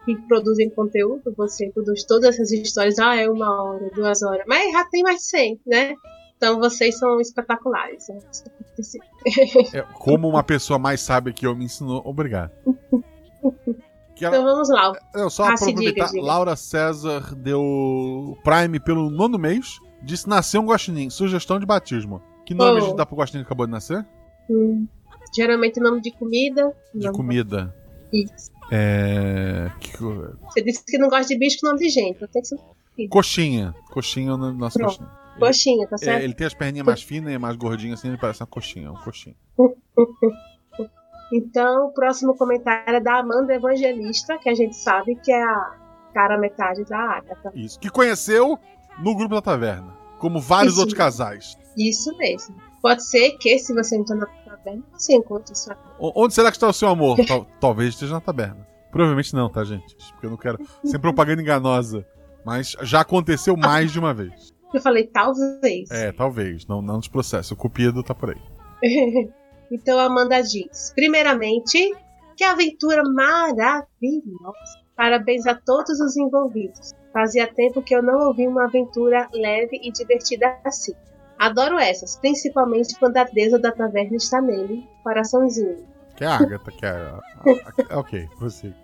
que 0.05 0.15
produzem 0.27 0.69
conteúdo, 0.69 1.33
você 1.37 1.69
produz 1.71 2.03
todas 2.03 2.29
essas 2.35 2.51
histórias, 2.51 2.97
ah, 2.99 3.15
é 3.15 3.29
uma 3.29 3.63
hora, 3.63 3.89
duas 3.95 4.21
horas, 4.23 4.43
mas 4.47 4.71
já 4.71 4.85
tem 4.85 5.03
mais 5.03 5.17
de 5.17 5.23
100, 5.25 5.59
né? 5.67 5.93
Então 6.37 6.57
vocês 6.59 6.97
são 6.97 7.19
espetaculares. 7.19 8.07
né? 8.09 8.19
É, 9.73 9.81
como 9.93 10.27
uma 10.29 10.41
pessoa 10.43 10.79
mais 10.79 11.01
sábia 11.01 11.33
que 11.33 11.45
eu 11.45 11.53
me 11.55 11.65
ensinou, 11.65 12.01
obrigado. 12.05 12.51
Ela- 14.21 14.35
Então 14.37 14.43
vamos 14.43 14.69
lá. 14.69 14.91
Eu 15.15 15.29
só 15.29 15.45
Ah, 15.45 15.55
se 15.57 15.65
diga, 15.67 15.79
aproveitar, 15.91 16.07
diga. 16.11 16.25
Laura 16.25 16.55
César 16.55 17.33
deu 17.35 18.37
Prime 18.43 18.77
pelo 18.79 19.09
nono 19.09 19.37
mês. 19.39 19.79
Disse 20.01 20.27
nasceu 20.27 20.61
um 20.61 20.65
guaxinim. 20.65 21.09
Sugestão 21.09 21.57
de 21.59 21.65
batismo. 21.65 22.21
Que 22.45 22.53
nome 22.53 22.79
a 22.79 22.83
Oh. 22.83 22.85
gente 22.87 22.95
dá 22.97 23.05
pro 23.05 23.15
guaxinim 23.17 23.43
que 23.43 23.47
acabou 23.47 23.65
de 23.65 23.71
nascer? 23.71 24.05
Hum, 24.49 24.85
geralmente 25.33 25.79
nome 25.79 26.01
de 26.01 26.11
comida. 26.11 26.73
De 26.93 27.09
comida. 27.13 27.73
Isso. 28.13 28.51
É. 28.71 29.71
que 29.79 29.97
Você 29.97 30.61
disse 30.63 30.83
que 30.85 30.97
não 30.97 31.09
gosta 31.09 31.27
de 31.27 31.37
bicho 31.37 31.57
com 31.61 31.67
nome 31.67 31.79
de 31.79 31.89
gente. 31.89 32.19
Tem 32.27 32.41
que 32.41 32.47
ser 32.47 32.57
Coxinha. 33.09 33.73
Coxinha 33.91 34.31
é 34.31 34.33
o 34.33 34.37
nosso 34.37 34.77
Pronto. 34.77 34.97
coxinha. 34.97 35.09
coxinha, 35.39 35.87
tá 35.87 35.95
É, 35.95 35.97
certo? 36.05 36.23
ele 36.23 36.33
tem 36.33 36.45
as 36.47 36.53
perninhas 36.53 36.85
mais 36.85 37.01
finas 37.01 37.31
e 37.31 37.35
é 37.35 37.37
mais 37.37 37.55
gordinho 37.55 37.93
assim, 37.93 38.09
ele 38.09 38.17
parece 38.17 38.41
uma 38.41 38.47
coxinha. 38.47 38.91
Um 38.91 38.95
coxinha. 38.97 39.35
Então, 41.31 41.87
o 41.87 41.91
próximo 41.93 42.35
comentário 42.35 42.95
é 42.95 42.99
da 42.99 43.19
Amanda 43.19 43.53
Evangelista, 43.53 44.37
que 44.39 44.49
a 44.49 44.55
gente 44.55 44.75
sabe 44.75 45.15
que 45.15 45.31
é 45.31 45.43
a 45.43 45.75
cara 46.11 46.39
metade 46.39 46.83
da 46.85 46.97
Agatha. 46.97 47.51
Isso. 47.53 47.79
Que 47.79 47.87
conheceu 47.87 48.57
no 48.97 49.15
grupo 49.15 49.35
da 49.35 49.41
taverna. 49.41 49.93
Como 50.17 50.39
vários 50.41 50.73
Isso. 50.73 50.81
outros 50.81 50.97
casais. 50.97 51.55
Isso 51.77 52.17
mesmo. 52.17 52.55
Pode 52.81 53.03
ser 53.03 53.31
que, 53.37 53.57
se 53.59 53.73
você 53.73 53.97
entrar 53.97 54.15
na 54.15 54.25
taverna, 54.25 54.83
você 54.93 55.13
encontre 55.13 55.55
sua 55.57 55.77
Onde 55.99 56.33
será 56.33 56.49
que 56.49 56.57
está 56.57 56.67
o 56.67 56.73
seu 56.73 56.87
amor? 56.87 57.17
Tal- 57.25 57.45
talvez 57.59 57.89
esteja 57.89 58.13
na 58.13 58.21
taberna. 58.21 58.67
Provavelmente 58.91 59.33
não, 59.33 59.49
tá, 59.49 59.63
gente? 59.63 59.95
Porque 60.13 60.25
eu 60.25 60.29
não 60.31 60.37
quero. 60.37 60.57
Sem 60.83 60.99
propaganda 60.99 61.41
enganosa. 61.41 62.05
Mas 62.45 62.75
já 62.81 63.01
aconteceu 63.01 63.55
mais 63.55 63.91
de 63.91 63.99
uma 63.99 64.13
vez. 64.13 64.53
Eu 64.73 64.81
falei, 64.81 65.05
talvez. 65.07 65.91
É, 65.91 66.11
talvez. 66.11 66.65
Não, 66.65 66.81
não 66.81 66.95
nos 66.97 67.07
processos. 67.07 67.51
O 67.51 67.55
cupido 67.55 68.01
tá 68.01 68.15
por 68.15 68.29
aí. 68.31 68.41
então 69.71 69.99
a 69.99 70.05
Amanda 70.05 70.41
diz: 70.41 70.91
primeiramente, 70.95 71.93
que 72.35 72.43
aventura 72.43 73.03
maravilhosa. 73.03 73.79
Parabéns 74.95 75.45
a 75.45 75.55
todos 75.55 75.99
os 75.99 76.17
envolvidos. 76.17 76.93
Fazia 77.13 77.47
tempo 77.47 77.81
que 77.81 77.95
eu 77.95 78.03
não 78.03 78.27
ouvi 78.27 78.47
uma 78.47 78.65
aventura 78.65 79.27
leve 79.33 79.79
e 79.81 79.91
divertida 79.91 80.57
assim. 80.65 80.93
Adoro 81.39 81.79
essas, 81.79 82.17
principalmente 82.17 82.97
quando 82.99 83.15
a 83.17 83.23
deusa 83.23 83.57
da 83.57 83.71
taverna 83.71 84.17
está 84.17 84.41
nele. 84.41 84.85
Coraçãozinho. 85.03 85.77
Que 86.15 86.25
é 86.25 86.27
a 86.27 86.35
Agatha, 86.35 86.71
que 86.71 86.85
é 86.85 86.89
a. 86.89 86.93
a- 87.15 87.93
a- 87.95 87.99
ok, 87.99 88.27
prossiga. 88.37 88.75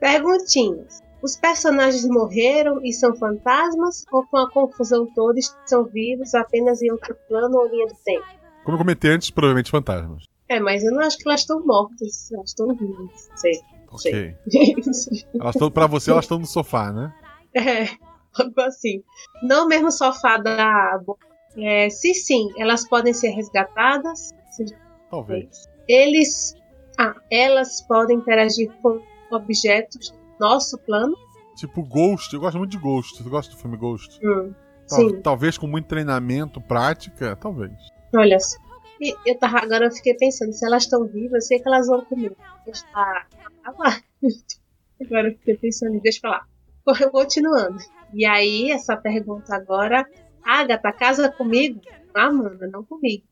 Perguntinhas. 0.00 1.02
Os 1.22 1.36
personagens 1.36 2.04
morreram 2.06 2.80
e 2.84 2.92
são 2.92 3.14
fantasmas? 3.16 4.04
Ou 4.12 4.24
com 4.26 4.36
a 4.36 4.50
confusão 4.50 5.06
toda 5.14 5.38
estão 5.38 5.84
vivos 5.84 6.34
apenas 6.34 6.82
em 6.82 6.90
outro 6.92 7.16
plano 7.28 7.56
ou 7.56 7.68
linha 7.68 7.86
do 7.86 7.94
tempo? 8.04 8.26
Como 8.64 8.74
eu 8.74 8.78
comentei 8.80 9.10
antes, 9.12 9.30
provavelmente 9.30 9.70
fantasmas. 9.70 10.24
É, 10.48 10.60
mas 10.60 10.84
eu 10.84 10.92
não 10.92 11.00
acho 11.00 11.16
que 11.18 11.26
elas 11.28 11.40
estão 11.40 11.64
mortas. 11.64 12.30
Elas 12.32 12.50
estão 12.50 12.74
vivas. 12.74 13.28
Sei. 13.36 13.60
Ok. 13.90 14.36
Elas 15.40 15.54
estão. 15.54 15.70
Pra 15.70 15.86
você, 15.86 16.10
elas 16.10 16.24
estão 16.24 16.38
no 16.38 16.46
sofá, 16.46 16.92
né? 16.92 17.14
É, 17.54 17.84
algo 18.38 18.60
assim. 18.60 19.02
Não 19.42 19.66
mesmo 19.66 19.90
sofá 19.90 20.36
da. 20.36 21.00
É, 21.58 21.88
se 21.90 22.14
sim, 22.14 22.50
elas 22.58 22.88
podem 22.88 23.12
ser 23.12 23.30
resgatadas. 23.30 24.34
Talvez. 25.10 25.68
Eles. 25.88 26.54
Ah, 26.98 27.14
elas 27.30 27.82
podem 27.82 28.18
interagir 28.18 28.70
com 28.82 29.00
objetos 29.30 30.10
do 30.10 30.16
nosso 30.40 30.78
plano. 30.78 31.14
Tipo 31.56 31.82
Ghost, 31.82 32.32
eu 32.34 32.40
gosto 32.40 32.58
muito 32.58 32.70
de 32.70 32.78
Ghost. 32.78 33.22
Tu 33.22 33.28
gosta 33.30 33.54
do 33.54 33.58
filme 33.58 33.76
Ghost? 33.76 34.18
Hum, 34.24 34.52
Tal- 34.88 34.98
sim. 34.98 35.20
talvez 35.22 35.56
com 35.56 35.66
muito 35.66 35.86
treinamento, 35.88 36.60
prática, 36.60 37.36
talvez. 37.36 37.72
Olha 38.14 38.38
só. 38.38 38.56
E 39.00 39.14
eu 39.26 39.38
tava, 39.38 39.58
agora 39.58 39.86
eu 39.86 39.90
fiquei 39.90 40.14
pensando, 40.14 40.52
se 40.52 40.64
elas 40.64 40.84
estão 40.84 41.06
vivas, 41.06 41.32
eu 41.32 41.40
sei 41.42 41.60
que 41.60 41.68
elas 41.68 41.86
vão 41.86 42.04
comer. 42.04 42.34
Ah, 42.94 43.26
ah 43.64 43.74
lá. 43.78 44.00
Agora 44.98 45.28
eu 45.28 45.32
fiquei 45.36 45.56
pensando, 45.58 46.00
deixa 46.00 46.20
pra 46.22 46.30
lá. 46.30 46.46
Continuando. 47.10 47.76
E 48.14 48.24
aí, 48.24 48.70
essa 48.70 48.96
pergunta 48.96 49.54
agora. 49.54 50.06
Agatha, 50.46 50.92
casa 50.92 51.28
comigo? 51.30 51.80
Ah, 52.14 52.26
Amanda, 52.26 52.66
não 52.68 52.82
comigo. 52.84 53.24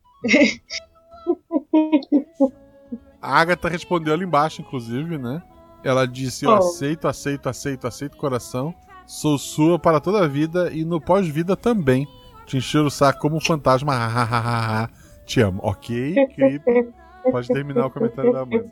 A 3.20 3.40
Agatha 3.40 3.68
respondeu 3.68 4.12
ali 4.12 4.24
embaixo, 4.24 4.60
inclusive, 4.60 5.16
né? 5.16 5.42
Ela 5.82 6.06
disse: 6.06 6.44
Eu 6.44 6.50
Oh. 6.50 6.54
aceito, 6.54 7.06
aceito, 7.08 7.48
aceito, 7.48 7.86
aceito, 7.86 8.16
coração. 8.16 8.74
Sou 9.06 9.38
sua 9.38 9.78
para 9.78 10.00
toda 10.00 10.24
a 10.24 10.28
vida 10.28 10.70
e 10.72 10.84
no 10.84 11.00
pós-vida 11.00 11.56
também. 11.56 12.06
Te 12.46 12.56
encher 12.58 12.80
o 12.82 12.90
saco 12.90 13.20
como 13.20 13.36
um 13.36 13.40
fantasma. 13.40 14.88
Te 15.26 15.40
amo. 15.40 15.60
Ok, 15.62 16.14
creepy. 16.34 16.92
Pode 17.30 17.48
terminar 17.48 17.86
o 17.86 17.90
comentário 17.90 18.32
da 18.32 18.40
Amanda. 18.42 18.70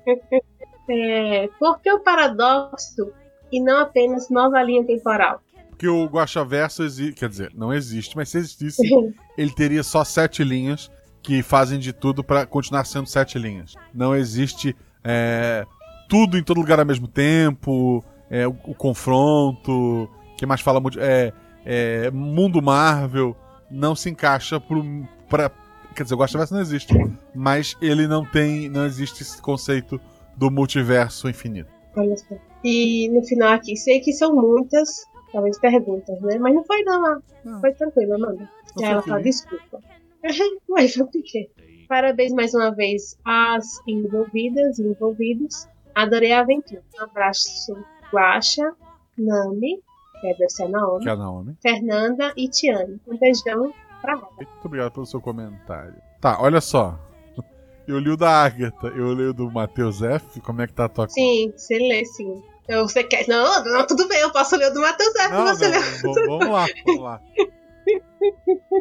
É, 0.91 1.49
por 1.59 1.81
que 1.81 1.91
o 1.93 2.01
paradoxo 2.01 3.13
e 3.51 3.63
não 3.63 3.79
apenas 3.81 4.29
nova 4.29 4.63
linha 4.63 4.85
temporal? 4.85 5.41
Porque 5.83 5.89
o 5.89 6.07
Guaxaverso 6.07 6.85
existe. 6.85 7.15
Quer 7.15 7.29
dizer, 7.29 7.53
não 7.57 7.75
existe, 7.75 8.15
mas 8.15 8.29
se 8.29 8.39
existisse, 8.39 8.83
ele 9.37 9.51
teria 9.51 9.83
só 9.83 10.05
sete 10.05 10.45
linhas 10.45 10.89
que 11.21 11.43
fazem 11.43 11.77
de 11.77 11.93
tudo 11.93 12.23
para 12.23 12.47
continuar 12.47 12.85
sendo 12.85 13.09
sete 13.09 13.37
linhas. 13.37 13.75
Não 13.93 14.15
existe 14.15 14.77
é, 15.03 15.67
tudo 16.09 16.39
em 16.39 16.45
todo 16.45 16.61
lugar 16.61 16.79
ao 16.79 16.87
mesmo 16.87 17.09
tempo, 17.09 18.05
é, 18.31 18.47
o, 18.47 18.55
o 18.65 18.75
confronto, 18.77 20.09
que 20.39 20.47
mais 20.47 20.61
fala 20.61 20.79
muito. 20.79 21.01
É, 21.01 21.33
é, 21.67 22.13
mundo 22.13 22.63
Marvel 22.63 23.37
não 23.69 23.97
se 23.97 24.09
encaixa 24.09 24.61
pro, 24.61 24.85
pra. 25.29 25.51
Quer 25.97 26.05
dizer, 26.05 26.15
o 26.15 26.19
Guaxaverso 26.19 26.55
não 26.55 26.61
existe, 26.61 26.95
mas 27.35 27.77
ele 27.83 28.07
não 28.07 28.25
tem. 28.25 28.69
Não 28.69 28.87
existe 28.87 29.25
esse 29.25 29.43
conceito 29.43 30.01
do 30.37 30.49
multiverso 30.49 31.29
infinito. 31.29 31.73
Olha 31.97 32.17
só. 32.17 32.37
E 32.65 33.09
no 33.09 33.21
final 33.25 33.55
aqui, 33.55 33.77
sei 33.77 33.99
que 33.99 34.13
são 34.13 34.33
muitas, 34.37 35.07
talvez 35.33 35.59
perguntas, 35.59 36.21
né? 36.21 36.39
Mas 36.39 36.55
não 36.55 36.65
foi 36.65 36.83
não, 36.83 37.23
Não. 37.45 37.61
foi 37.61 37.73
tranquilo, 37.73 38.15
Amanda. 38.15 38.49
Não 38.77 38.85
ela 38.85 39.03
fala, 39.03 39.23
desculpa. 39.23 39.81
Mas 40.69 40.95
foi 40.95 41.05
por 41.07 41.23
quê? 41.23 41.51
Parabéns 41.89 42.33
mais 42.33 42.55
uma 42.55 42.71
vez 42.71 43.19
às 43.25 43.81
envolvidas 43.87 44.79
e 44.79 44.83
envolvidos. 44.85 45.67
Adorei 45.95 46.33
a 46.33 46.41
aventura. 46.41 46.83
Um 46.99 47.05
abraço, 47.05 47.77
Guaxa, 48.13 48.73
Nami, 49.19 49.83
que 50.21 50.27
deve 50.29 50.49
ser 50.49 50.65
a 50.65 50.69
Naomi, 50.69 51.03
Que 51.03 51.09
é 51.09 51.13
a 51.13 51.17
Naomi. 51.17 51.57
Fernanda 51.61 52.33
e 52.37 52.49
Tiane. 52.49 53.01
Um 53.07 53.19
beijão 53.19 53.75
pra 54.01 54.13
ela. 54.13 54.29
Muito 54.37 54.49
obrigado 54.65 54.93
pelo 54.93 55.07
seu 55.07 55.21
comentário. 55.21 55.95
Tá, 56.21 56.41
olha 56.41 56.61
só. 56.61 56.99
Eu 57.87 57.99
li 57.99 58.11
o 58.11 58.17
da 58.17 58.45
Agatha, 58.45 58.87
eu 58.87 59.13
li 59.13 59.25
o 59.25 59.35
do 59.35 59.51
Matheus 59.51 60.03
F. 60.03 60.41
Como 60.41 60.63
é 60.63 60.69
que 60.69 60.73
tá 60.73 60.85
a 60.85 60.89
tua 60.89 61.09
Sim, 61.09 61.53
você 61.55 61.77
lê, 61.77 62.05
sim. 62.05 62.41
Então, 62.65 62.89
você 62.89 63.03
quer. 63.05 63.27
Não, 63.29 63.65
não, 63.65 63.87
tudo 63.87 64.09
bem, 64.09 64.21
eu 64.21 64.31
posso 64.31 64.57
ler 64.57 64.71
o 64.71 64.75
do 64.75 64.81
Matheus 64.81 65.15
F. 65.17 65.33
Não, 65.33 65.47
você 65.47 65.69
não, 65.69 66.15
vamos 66.39 66.49
lá, 66.49 66.67
vamos 66.87 67.03
lá. 67.03 67.21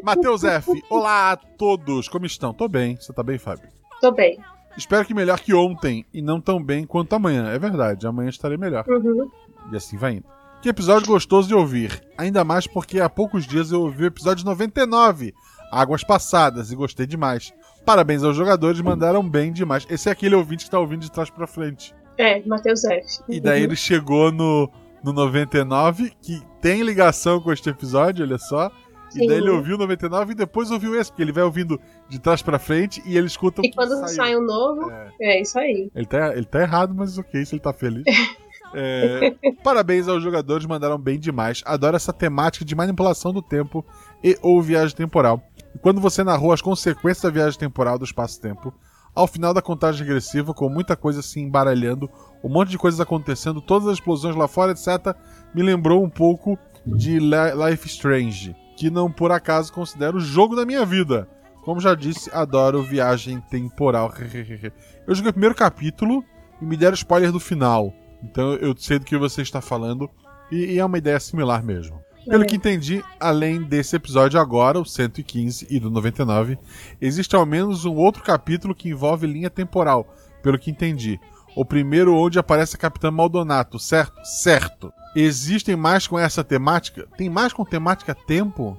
Matheus 0.04 0.44
F. 0.44 0.84
Olá 0.90 1.32
a 1.32 1.36
todos, 1.38 2.08
como 2.08 2.26
estão? 2.26 2.54
Tô 2.54 2.68
bem, 2.68 2.96
você 2.96 3.12
tá 3.12 3.24
bem, 3.24 3.38
Fábio? 3.38 3.70
Tô 4.00 4.12
bem. 4.12 4.40
Espero 4.78 5.06
que 5.06 5.14
melhor 5.14 5.40
que 5.40 5.54
ontem 5.54 6.06
e 6.14 6.22
não 6.22 6.40
tão 6.40 6.64
bem 6.64 6.86
quanto 6.86 7.14
amanhã. 7.14 7.50
É 7.50 7.60
verdade, 7.60 8.08
amanhã 8.08 8.30
estarei 8.30 8.58
melhor. 8.58 8.86
Uhum. 8.88 9.30
E 9.72 9.76
assim 9.76 9.98
vai 9.98 10.14
indo. 10.14 10.26
Que 10.62 10.70
episódio 10.70 11.08
gostoso 11.08 11.48
de 11.48 11.56
ouvir. 11.56 12.02
Ainda 12.18 12.44
mais 12.44 12.68
porque 12.68 13.00
há 13.00 13.10
poucos 13.10 13.46
dias 13.46 13.72
eu 13.72 13.82
ouvi 13.82 14.04
o 14.04 14.08
episódio 14.08 14.46
99, 14.46 15.34
Águas 15.72 16.04
Passadas, 16.04 16.72
e 16.72 16.76
gostei 16.76 17.08
demais. 17.08 17.52
Parabéns 17.84 18.24
aos 18.24 18.36
jogadores, 18.36 18.80
mandaram 18.80 19.28
bem 19.28 19.52
demais. 19.52 19.88
Esse 19.90 20.08
é 20.08 20.12
aquele 20.12 20.36
ouvinte 20.36 20.66
que 20.66 20.72
tá 20.72 20.80
ouvindo 20.80 21.02
de 21.02 21.12
trás 21.12 21.32
pra 21.32 21.48
frente. 21.48 21.96
É, 22.18 22.42
Matheus 22.46 22.84
F. 22.84 23.22
E 23.28 23.40
daí 23.40 23.64
ele 23.64 23.76
chegou 23.76 24.32
no, 24.32 24.70
no 25.04 25.12
99, 25.14 26.12
que 26.22 26.42
tem 26.62 26.84
ligação 26.84 27.40
com 27.42 27.52
este 27.52 27.70
episódio, 27.70 28.26
olha 28.26 28.38
só. 28.38 28.72
E 29.10 29.20
Sim. 29.20 29.28
daí 29.28 29.38
ele 29.38 29.50
ouviu 29.50 29.76
o 29.76 29.80
99 29.80 30.32
e 30.32 30.36
depois 30.36 30.72
ouviu 30.72 30.96
esse, 30.96 31.12
porque 31.12 31.22
ele 31.22 31.34
vai 31.34 31.44
ouvindo 31.44 31.80
de 32.08 32.18
trás 32.20 32.42
pra 32.42 32.58
frente 32.58 33.02
e 33.06 33.18
ele 33.18 33.28
escuta 33.28 33.62
o 33.62 33.66
E 33.66 33.72
quando 33.74 34.08
sai 34.08 34.38
um 34.38 34.42
novo, 34.42 34.90
É. 34.90 35.10
é 35.20 35.42
isso 35.42 35.60
aí. 35.60 35.92
Ele 35.94 36.06
tá, 36.06 36.34
ele 36.34 36.46
tá 36.46 36.62
errado, 36.62 36.94
mas 36.96 37.18
ok, 37.18 37.44
se 37.46 37.56
ele 37.56 37.62
tá 37.62 37.74
feliz. 37.74 38.04
É, 38.74 39.36
parabéns 39.62 40.08
aos 40.08 40.24
jogadores, 40.24 40.66
mandaram 40.66 40.98
bem 40.98 41.20
demais. 41.20 41.62
Adoro 41.66 41.98
essa 41.98 42.14
temática 42.14 42.64
de 42.64 42.74
manipulação 42.74 43.34
do 43.34 43.42
tempo 43.42 43.86
e 44.24 44.38
ou 44.42 44.62
viagem 44.62 44.96
temporal. 44.96 45.44
E 45.76 45.78
quando 45.78 46.00
você 46.00 46.24
narrou 46.24 46.54
as 46.54 46.62
consequências 46.62 47.22
da 47.24 47.30
viagem 47.30 47.60
temporal 47.60 48.00
do 48.00 48.06
espaço-tempo, 48.06 48.74
ao 49.14 49.28
final 49.28 49.54
da 49.54 49.62
contagem 49.62 50.06
regressiva, 50.06 50.54
com 50.54 50.70
muita 50.70 50.96
coisa 50.96 51.22
se 51.22 51.40
embaralhando, 51.40 52.10
um 52.44 52.50
monte 52.50 52.70
de 52.70 52.78
coisas 52.78 53.00
acontecendo, 53.00 53.62
todas 53.62 53.88
as 53.88 53.96
explosões 53.96 54.36
lá 54.36 54.48
fora, 54.48 54.72
etc., 54.72 55.16
me 55.54 55.62
lembrou 55.62 56.04
um 56.04 56.10
pouco 56.10 56.58
de 56.86 57.20
Li- 57.20 57.70
Life 57.70 57.88
Strange, 57.88 58.56
que 58.78 58.90
não 58.90 59.12
por 59.12 59.32
acaso 59.32 59.72
considero 59.74 60.18
o 60.18 60.22
jogo 60.22 60.56
da 60.56 60.66
minha 60.66 60.86
vida. 60.86 61.28
Como 61.64 61.80
já 61.80 61.94
disse, 61.94 62.32
adoro 62.34 62.82
viagem 62.82 63.40
temporal. 63.42 64.12
Eu 65.08 65.14
joguei 65.14 65.30
o 65.30 65.34
primeiro 65.34 65.54
capítulo 65.54 66.24
e 66.60 66.66
me 66.66 66.76
deram 66.76 66.96
spoiler 66.96 67.32
do 67.32 67.40
final. 67.40 67.94
Então 68.24 68.54
eu 68.54 68.76
sei 68.78 68.98
do 69.00 69.06
que 69.06 69.18
você 69.18 69.42
está 69.42 69.62
falando. 69.62 70.10
E, 70.52 70.74
e 70.74 70.80
é 70.80 70.86
uma 70.86 70.98
ideia 70.98 71.20
similar 71.20 71.64
mesmo. 71.64 72.00
Pelo 72.26 72.46
que 72.46 72.56
entendi, 72.56 73.04
além 73.20 73.62
desse 73.64 73.96
episódio 73.96 74.40
agora, 74.40 74.80
o 74.80 74.86
115 74.86 75.68
e 75.70 75.80
do 75.80 75.90
99, 75.90 76.58
existe 77.02 77.36
ao 77.36 77.46
menos 77.46 77.84
um 77.86 77.96
outro 77.96 78.22
capítulo 78.24 78.76
que 78.76 78.90
envolve 78.90 79.26
linha 79.28 79.50
temporal. 79.50 80.08
Pelo 80.44 80.58
que 80.60 80.70
entendi. 80.72 81.20
O 81.56 81.66
primeiro 81.66 82.16
onde 82.16 82.40
aparece 82.40 82.76
a 82.76 82.80
Capitã 82.80 83.12
Maldonato, 83.12 83.78
certo? 83.80 84.24
Certo. 84.24 84.94
Existem 85.16 85.76
mais 85.76 86.08
com 86.08 86.18
essa 86.18 86.44
temática? 86.44 87.08
Tem 87.18 87.30
mais 87.30 87.52
com 87.54 87.66
temática 87.66 88.16
tempo? 88.16 88.78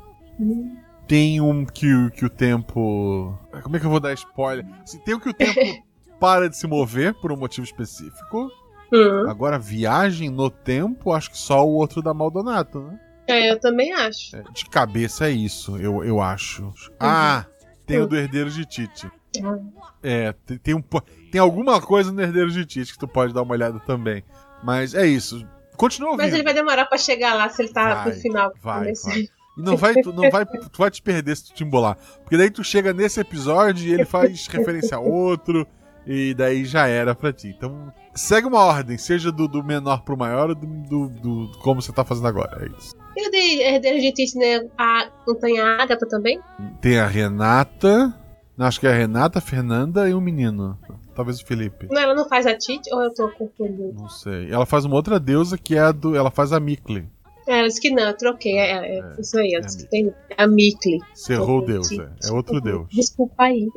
Tem 1.06 1.40
um 1.40 1.64
que, 1.66 1.92
o- 1.92 2.10
que 2.10 2.24
o 2.24 2.30
tempo. 2.30 3.36
Como 3.62 3.76
é 3.76 3.80
que 3.80 3.84
eu 3.86 3.90
vou 3.90 4.00
dar 4.00 4.12
spoiler? 4.14 4.64
Assim, 4.82 4.98
tem 5.00 5.14
um 5.14 5.20
que 5.20 5.28
o 5.28 5.34
tempo 5.34 5.60
para 6.18 6.48
de 6.48 6.56
se 6.56 6.66
mover 6.66 7.12
por 7.14 7.30
um 7.32 7.36
motivo 7.36 7.64
específico. 7.66 8.48
Hum. 8.92 9.28
Agora, 9.28 9.58
viagem 9.58 10.30
no 10.30 10.48
tempo, 10.48 11.12
acho 11.12 11.30
que 11.30 11.38
só 11.38 11.66
o 11.66 11.72
outro 11.74 12.00
da 12.02 12.14
Maldonato, 12.14 12.80
né? 12.80 12.98
É, 13.32 13.50
eu 13.50 13.58
também 13.60 13.92
acho. 13.92 14.36
É, 14.36 14.42
De 14.52 14.64
cabeça 14.66 15.26
é 15.26 15.30
isso, 15.30 15.76
eu, 15.78 16.04
eu 16.04 16.20
acho. 16.20 16.72
Ah, 17.00 17.44
tem 17.86 17.98
o 17.98 18.06
do 18.06 18.16
Herdeiro 18.16 18.50
de 18.50 18.64
Tite. 18.64 19.10
Ah, 19.44 19.58
É, 20.02 20.32
tem, 20.46 20.58
tem, 20.58 20.74
um, 20.74 20.82
tem 21.30 21.40
alguma 21.40 21.80
coisa 21.80 22.12
no 22.12 22.20
Herdeiro 22.20 22.50
de 22.50 22.64
Tite 22.66 22.92
que 22.92 22.98
tu 22.98 23.08
pode 23.08 23.32
dar 23.32 23.42
uma 23.42 23.52
olhada 23.52 23.78
também. 23.80 24.22
Mas 24.62 24.94
é 24.94 25.06
isso. 25.06 25.46
Continua 25.76 26.10
ouvindo. 26.10 26.24
Mas 26.24 26.34
ele 26.34 26.42
vai 26.44 26.54
demorar 26.54 26.84
pra 26.86 26.98
chegar 26.98 27.34
lá 27.34 27.48
se 27.48 27.62
ele 27.62 27.72
tá 27.72 27.94
Vai, 28.04 28.14
no 28.14 28.20
final. 28.20 28.52
vai, 28.62 28.92
vai. 28.92 29.18
E 29.18 29.30
não 29.56 29.76
vai, 29.76 29.94
tu, 29.94 30.12
não 30.12 30.30
vai, 30.30 30.46
tu 30.46 30.78
vai 30.78 30.90
te 30.90 31.02
perder 31.02 31.36
se 31.36 31.44
tu 31.46 31.54
te 31.54 31.64
embolar. 31.64 31.96
Porque 32.22 32.36
daí 32.36 32.50
tu 32.50 32.62
chega 32.62 32.92
nesse 32.92 33.20
episódio 33.20 33.86
e 33.88 33.92
ele 33.92 34.04
faz 34.04 34.46
referência 34.48 34.96
a 34.96 35.00
outro, 35.00 35.66
e 36.06 36.32
daí 36.34 36.64
já 36.64 36.86
era 36.86 37.14
pra 37.14 37.32
ti. 37.32 37.48
Então, 37.48 37.92
segue 38.14 38.46
uma 38.46 38.60
ordem, 38.60 38.96
seja 38.96 39.30
do, 39.32 39.46
do 39.48 39.62
menor 39.64 40.02
pro 40.04 40.16
maior 40.16 40.50
ou 40.50 40.54
do, 40.54 40.66
do, 40.66 41.08
do- 41.08 41.58
como 41.58 41.82
você 41.82 41.92
tá 41.92 42.04
fazendo 42.04 42.28
agora. 42.28 42.64
É 42.64 42.78
isso. 42.78 42.94
E 43.16 43.28
o 43.28 43.30
de 43.30 43.62
Herdeiro 43.62 44.00
de 44.00 44.12
Tite, 44.12 44.38
né? 44.38 44.68
A, 44.78 45.10
não 45.26 45.34
tem 45.34 45.60
a 45.60 45.82
Agatha 45.82 46.06
também? 46.06 46.40
Tem 46.80 46.98
a 46.98 47.06
Renata. 47.06 48.14
Acho 48.58 48.78
que 48.78 48.86
é 48.86 48.90
a 48.90 48.94
Renata, 48.94 49.38
a 49.38 49.42
Fernanda 49.42 50.08
e 50.08 50.14
um 50.14 50.20
menino. 50.20 50.78
Talvez 51.14 51.40
o 51.40 51.46
Felipe. 51.46 51.88
Não, 51.90 52.00
ela 52.00 52.14
não 52.14 52.28
faz 52.28 52.46
a 52.46 52.56
Tite 52.56 52.92
ou 52.94 53.02
eu 53.02 53.12
tô 53.12 53.28
confundindo? 53.30 53.92
Não 53.92 54.08
sei. 54.08 54.50
Ela 54.50 54.64
faz 54.64 54.84
uma 54.84 54.94
outra 54.94 55.18
deusa 55.18 55.58
que 55.58 55.74
é 55.76 55.80
a 55.80 55.92
do. 55.92 56.14
Ela 56.16 56.30
faz 56.30 56.52
a 56.52 56.60
Mikli. 56.60 57.06
É, 57.46 57.58
ela 57.58 57.68
disse 57.68 57.80
que 57.80 57.90
não, 57.90 58.04
eu 58.04 58.16
troquei. 58.16 58.56
É, 58.56 58.70
é, 58.70 58.98
É, 58.98 59.20
isso 59.20 59.38
aí, 59.38 59.48
é 59.48 59.56
ela 59.56 59.64
disse 59.64 59.78
que 59.78 59.90
tem 59.90 60.14
a 60.38 60.46
Mikli. 60.46 61.00
Cerrou 61.14 61.58
o 61.58 61.66
deus, 61.66 61.90
é. 61.90 62.08
É 62.24 62.32
outro 62.32 62.60
deus. 62.60 62.88
Desculpa 62.90 63.44
aí. 63.44 63.68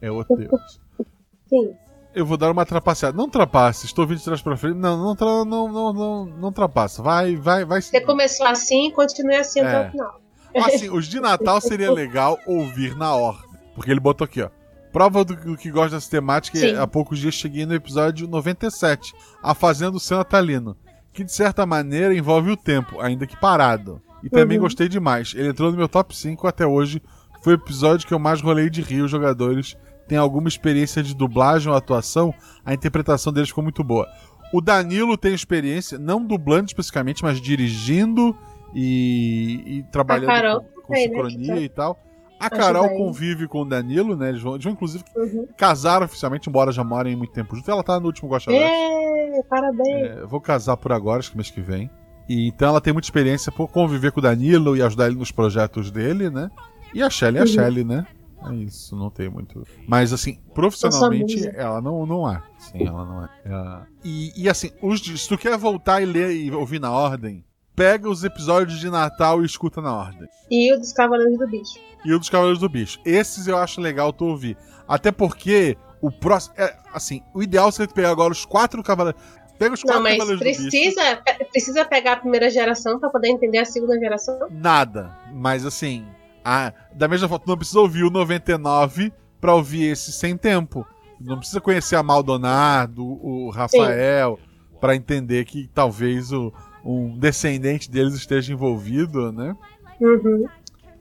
É 0.00 0.10
outro 0.10 0.36
deus. 0.36 0.80
Sim. 1.48 1.74
Eu 2.14 2.26
vou 2.26 2.36
dar 2.36 2.50
uma 2.50 2.66
trapaceada. 2.66 3.16
Não 3.16 3.28
trapace, 3.28 3.86
estou 3.86 4.06
vindo 4.06 4.18
de 4.18 4.24
trás 4.24 4.42
pra 4.42 4.56
frente. 4.56 4.76
Não, 4.76 4.96
não, 5.02 5.14
tra, 5.14 5.26
não, 5.44 5.68
não, 5.72 5.92
não, 5.92 6.24
não 6.26 6.52
trapassa. 6.52 7.02
Vai, 7.02 7.36
vai, 7.36 7.64
vai. 7.64 7.80
Você 7.80 8.00
começou 8.00 8.46
assim, 8.46 8.90
continue 8.90 9.36
assim 9.36 9.60
até 9.60 9.84
É. 9.84 9.88
o 9.88 9.90
final. 9.92 10.20
Assim, 10.66 10.90
os 10.90 11.06
de 11.06 11.20
Natal 11.20 11.60
seria 11.60 11.92
legal 11.92 12.36
ouvir 12.46 12.96
na 12.96 13.14
ordem. 13.14 13.48
Porque 13.74 13.90
ele 13.90 14.00
botou 14.00 14.24
aqui, 14.24 14.42
ó. 14.42 14.48
Prova 14.92 15.24
do, 15.24 15.36
do 15.36 15.56
que 15.56 15.70
gosta 15.70 15.96
dessa 15.96 16.10
temática. 16.10 16.58
Sim. 16.58 16.74
Há 16.74 16.84
poucos 16.84 17.20
dias 17.20 17.34
cheguei 17.34 17.64
no 17.64 17.74
episódio 17.74 18.26
97, 18.26 19.14
A 19.40 19.54
Fazenda 19.54 19.92
do 19.92 20.00
Seu 20.00 20.16
Natalino. 20.18 20.76
Que 21.12 21.22
de 21.22 21.32
certa 21.32 21.64
maneira 21.64 22.12
envolve 22.12 22.50
o 22.50 22.56
tempo, 22.56 23.00
ainda 23.00 23.24
que 23.26 23.36
parado. 23.36 24.02
E 24.22 24.28
também 24.28 24.58
Uhum. 24.58 24.64
gostei 24.64 24.88
demais. 24.88 25.32
Ele 25.36 25.48
entrou 25.48 25.70
no 25.70 25.76
meu 25.76 25.88
top 25.88 26.16
5 26.16 26.46
até 26.48 26.66
hoje. 26.66 27.00
Foi 27.42 27.54
o 27.54 27.56
episódio 27.56 28.06
que 28.06 28.12
eu 28.12 28.18
mais 28.18 28.40
rolei 28.42 28.68
de 28.68 28.82
rir. 28.82 29.02
Os 29.02 29.10
jogadores 29.10 29.76
têm 30.10 30.18
alguma 30.18 30.48
experiência 30.48 31.02
de 31.04 31.14
dublagem 31.14 31.70
ou 31.70 31.76
atuação. 31.76 32.34
A 32.66 32.74
interpretação 32.74 33.32
deles 33.32 33.48
ficou 33.50 33.62
muito 33.62 33.84
boa. 33.84 34.08
O 34.52 34.60
Danilo 34.60 35.16
tem 35.16 35.32
experiência, 35.32 35.96
não 35.96 36.24
dublando 36.26 36.66
especificamente, 36.66 37.22
mas 37.22 37.40
dirigindo 37.40 38.36
e, 38.74 39.62
e 39.64 39.82
trabalhando 39.92 40.30
A 40.30 40.60
com, 40.60 40.82
com 40.82 40.92
né, 40.92 40.98
sincronia 41.00 41.54
que 41.54 41.60
e 41.60 41.68
tal. 41.68 41.96
A 42.40 42.50
Carol 42.50 42.88
convive 42.96 43.46
com 43.46 43.62
o 43.62 43.64
Danilo, 43.64 44.16
né? 44.16 44.30
Eles 44.30 44.40
vão, 44.42 44.54
eles 44.54 44.64
vão 44.64 44.72
inclusive 44.72 45.04
Uhum. 45.14 45.46
casar 45.56 46.02
oficialmente, 46.02 46.48
embora 46.48 46.72
já 46.72 46.82
morem 46.82 47.14
muito 47.14 47.32
tempo 47.32 47.54
juntos. 47.54 47.68
Ela 47.68 47.84
tá 47.84 48.00
no 48.00 48.06
último 48.06 48.28
Verso. 48.30 48.50
É, 48.50 49.42
parabéns. 49.48 50.10
É, 50.10 50.24
vou 50.24 50.40
casar 50.40 50.76
por 50.78 50.90
agora, 50.90 51.18
acho 51.20 51.30
que 51.30 51.36
mês 51.36 51.50
que 51.50 51.60
vem. 51.60 51.88
E, 52.28 52.48
então 52.48 52.68
ela 52.70 52.80
tem 52.80 52.92
muita 52.92 53.06
experiência 53.06 53.52
por 53.52 53.68
conviver 53.68 54.10
com 54.10 54.20
o 54.20 54.22
Danilo 54.22 54.76
e 54.76 54.82
ajudar 54.82 55.06
ele 55.06 55.16
nos 55.16 55.30
projetos 55.30 55.90
dele, 55.90 56.30
né? 56.30 56.50
E 56.94 57.02
a 57.02 57.10
Shelly 57.10 57.36
é 57.38 57.40
a 57.40 57.44
Uhum. 57.44 57.48
Shelly, 57.52 57.84
né? 57.84 58.06
É 58.48 58.54
isso, 58.54 58.96
não 58.96 59.10
tem 59.10 59.28
muito. 59.28 59.66
Mas 59.86 60.12
assim, 60.12 60.38
profissionalmente, 60.54 61.46
ela 61.54 61.80
não, 61.80 62.06
não 62.06 62.30
é. 62.30 62.42
Sim, 62.58 62.86
ela 62.86 63.04
não 63.04 63.24
é. 63.24 63.28
É. 63.44 63.86
E, 64.04 64.44
e 64.44 64.48
assim, 64.48 64.70
os, 64.80 65.00
se 65.00 65.28
tu 65.28 65.36
quer 65.36 65.56
voltar 65.58 66.00
e 66.00 66.06
ler 66.06 66.32
e 66.34 66.50
ouvir 66.50 66.80
na 66.80 66.90
ordem, 66.90 67.44
pega 67.76 68.08
os 68.08 68.24
episódios 68.24 68.78
de 68.78 68.90
Natal 68.90 69.42
e 69.42 69.46
escuta 69.46 69.80
na 69.80 69.94
ordem. 69.94 70.28
E 70.50 70.72
o 70.72 70.78
dos 70.78 70.92
Cavaleiros 70.92 71.38
do 71.38 71.46
Bicho. 71.46 71.78
E 72.04 72.12
o 72.14 72.18
dos 72.18 72.30
Cavaleiros 72.30 72.60
do 72.60 72.68
Bicho. 72.68 72.98
Esses 73.04 73.46
eu 73.46 73.56
acho 73.56 73.80
legal 73.80 74.12
tu 74.12 74.24
ouvir. 74.24 74.56
Até 74.88 75.12
porque 75.12 75.76
o 76.00 76.10
próximo. 76.10 76.54
É, 76.56 76.76
assim, 76.92 77.22
o 77.34 77.42
ideal 77.42 77.70
seria 77.70 77.88
tu 77.88 77.94
pegar 77.94 78.10
agora 78.10 78.32
os 78.32 78.44
quatro 78.44 78.82
Cavaleiros. 78.82 79.20
Pega 79.58 79.74
os 79.74 79.82
quatro 79.82 79.96
Não, 79.98 80.02
mas 80.02 80.16
Cavaleiros 80.16 80.40
do 80.40 80.44
Bicho. 80.44 80.70
precisa, 80.70 81.22
precisa 81.52 81.84
pegar 81.84 82.12
a 82.12 82.16
primeira 82.16 82.48
geração 82.50 82.98
pra 82.98 83.10
poder 83.10 83.28
entender 83.28 83.58
a 83.58 83.64
segunda 83.66 83.98
geração? 83.98 84.38
Nada. 84.50 85.14
Mas 85.32 85.66
assim, 85.66 86.06
a- 86.44 86.72
da 86.94 87.08
mesma 87.08 87.28
forma, 87.28 87.44
tu 87.44 87.48
não 87.48 87.56
precisa 87.56 87.80
ouvir 87.80 88.04
o 88.04 88.10
99 88.10 89.12
pra 89.40 89.54
ouvir 89.54 89.84
esse 89.84 90.12
sem 90.12 90.36
tempo. 90.36 90.86
Não 91.20 91.38
precisa 91.38 91.60
conhecer 91.60 91.96
a 91.96 92.02
Maldonado, 92.02 93.04
o 93.04 93.50
Rafael, 93.50 94.38
pra 94.80 94.96
entender 94.96 95.44
que 95.44 95.68
talvez 95.74 96.32
o, 96.32 96.52
um 96.84 97.18
descendente 97.18 97.90
deles 97.90 98.14
esteja 98.14 98.52
envolvido, 98.52 99.30
né? 99.30 99.54
Uhum. 100.00 100.46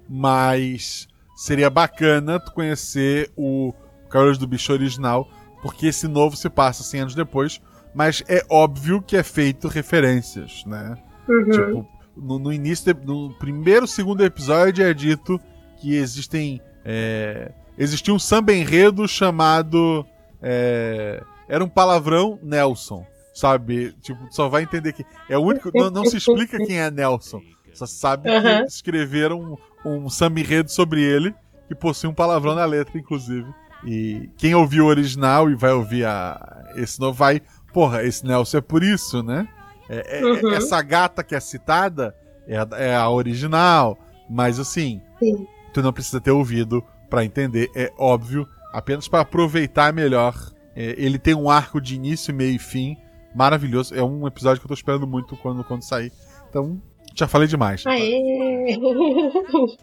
Mas 0.07 1.07
seria 1.35 1.69
bacana 1.69 2.39
tu 2.39 2.51
conhecer 2.51 3.31
o 3.37 3.73
Cavaleiros 4.09 4.37
do 4.37 4.47
Bicho 4.47 4.73
original, 4.73 5.27
porque 5.61 5.87
esse 5.87 6.07
novo 6.07 6.35
se 6.35 6.49
passa 6.49 6.83
100 6.83 7.01
anos 7.01 7.15
depois, 7.15 7.61
mas 7.93 8.23
é 8.27 8.43
óbvio 8.49 9.01
que 9.01 9.15
é 9.15 9.23
feito 9.23 9.67
referências, 9.67 10.63
né? 10.65 10.95
Uhum. 11.27 11.49
Tipo, 11.49 11.87
no, 12.21 12.37
no 12.39 12.53
início, 12.53 12.93
de- 12.93 13.05
no 13.05 13.33
primeiro, 13.39 13.87
segundo 13.87 14.23
episódio 14.23 14.85
é 14.85 14.93
dito 14.93 15.39
que 15.79 15.95
existem. 15.95 16.61
É, 16.85 17.51
existia 17.77 18.13
um 18.13 18.19
samba 18.19 18.53
enredo 18.53 19.07
chamado. 19.07 20.05
é, 20.41 21.23
era 21.47 21.63
um 21.63 21.69
palavrão 21.69 22.39
Nelson. 22.43 23.05
Sabe? 23.33 23.93
Tipo, 24.01 24.19
só 24.31 24.49
vai 24.49 24.63
entender 24.63 24.91
que. 24.93 25.05
É 25.29 25.37
o 25.37 25.41
único. 25.41 25.71
Não, 25.73 25.89
não 25.89 26.05
se 26.05 26.17
explica 26.17 26.57
quem 26.57 26.79
é 26.79 26.91
Nelson. 26.91 27.41
Só 27.73 27.85
se 27.85 27.95
sabe 27.95 28.29
Aham. 28.29 28.63
que 28.65 28.71
escreveram 28.71 29.57
um, 29.85 30.05
um 30.05 30.09
samba 30.09 30.39
enredo 30.41 30.69
sobre 30.69 31.01
ele, 31.01 31.33
que 31.67 31.75
possui 31.75 32.09
um 32.09 32.13
palavrão 32.13 32.53
na 32.55 32.65
letra, 32.65 32.97
inclusive. 32.99 33.47
E 33.85 34.29
quem 34.35 34.53
ouviu 34.55 34.85
o 34.85 34.87
original 34.87 35.49
e 35.49 35.55
vai 35.55 35.71
ouvir 35.71 36.03
a, 36.05 36.73
esse 36.75 36.99
novo 36.99 37.13
vai. 37.17 37.41
Porra, 37.71 38.03
esse 38.03 38.25
Nelson 38.25 38.57
é 38.57 38.61
por 38.61 38.83
isso, 38.83 39.23
né? 39.23 39.47
É- 39.89 40.19
é- 40.19 40.23
Uhum. 40.25 40.51
Essa 40.53 40.81
gata 40.81 41.23
que 41.23 41.33
é 41.35 41.39
citada 41.39 42.15
é 42.47 42.57
a, 42.57 42.67
é 42.73 42.95
a 42.95 43.09
original, 43.09 43.97
mas 44.29 44.59
assim, 44.59 45.01
Sim. 45.19 45.47
tu 45.73 45.81
não 45.81 45.91
precisa 45.91 46.21
ter 46.21 46.31
ouvido 46.31 46.83
pra 47.09 47.25
entender, 47.25 47.69
é 47.75 47.91
óbvio, 47.97 48.47
apenas 48.71 49.07
pra 49.07 49.21
aproveitar 49.21 49.91
melhor. 49.91 50.35
É, 50.75 50.93
ele 50.97 51.17
tem 51.17 51.33
um 51.33 51.49
arco 51.49 51.81
de 51.81 51.95
início, 51.95 52.33
meio 52.33 52.55
e 52.55 52.59
fim 52.59 52.95
maravilhoso. 53.35 53.93
É 53.95 54.03
um 54.03 54.25
episódio 54.27 54.59
que 54.61 54.65
eu 54.65 54.69
tô 54.69 54.73
esperando 54.75 55.05
muito 55.07 55.35
quando, 55.37 55.63
quando 55.63 55.81
sair. 55.83 56.11
Então, 56.49 56.79
já 57.15 57.27
falei 57.27 57.47
demais. 57.47 57.83
Aê! 57.85 58.77
Uhul. 58.77 59.77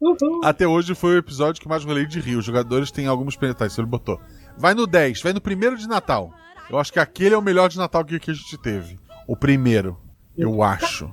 Até 0.44 0.66
hoje 0.66 0.94
foi 0.94 1.16
o 1.16 1.18
episódio 1.18 1.60
que 1.60 1.68
mais 1.68 1.84
rolei 1.84 2.06
de 2.06 2.20
rir. 2.20 2.36
Os 2.36 2.44
jogadores 2.44 2.90
têm 2.90 3.06
alguns 3.06 3.36
penetrais, 3.36 3.72
isso 3.72 3.80
ele 3.80 3.88
botou. 3.88 4.20
Vai 4.56 4.72
no 4.74 4.86
10, 4.86 5.20
vai 5.22 5.32
no 5.32 5.40
primeiro 5.40 5.76
de 5.76 5.88
Natal. 5.88 6.32
Eu 6.70 6.78
acho 6.78 6.92
que 6.92 6.98
aquele 6.98 7.34
é 7.34 7.38
o 7.38 7.42
melhor 7.42 7.68
de 7.68 7.78
Natal 7.78 8.04
que, 8.04 8.18
que 8.18 8.30
a 8.30 8.34
gente 8.34 8.58
teve. 8.58 8.98
O 9.26 9.36
primeiro, 9.36 9.98
eu 10.36 10.62
acho. 10.62 11.10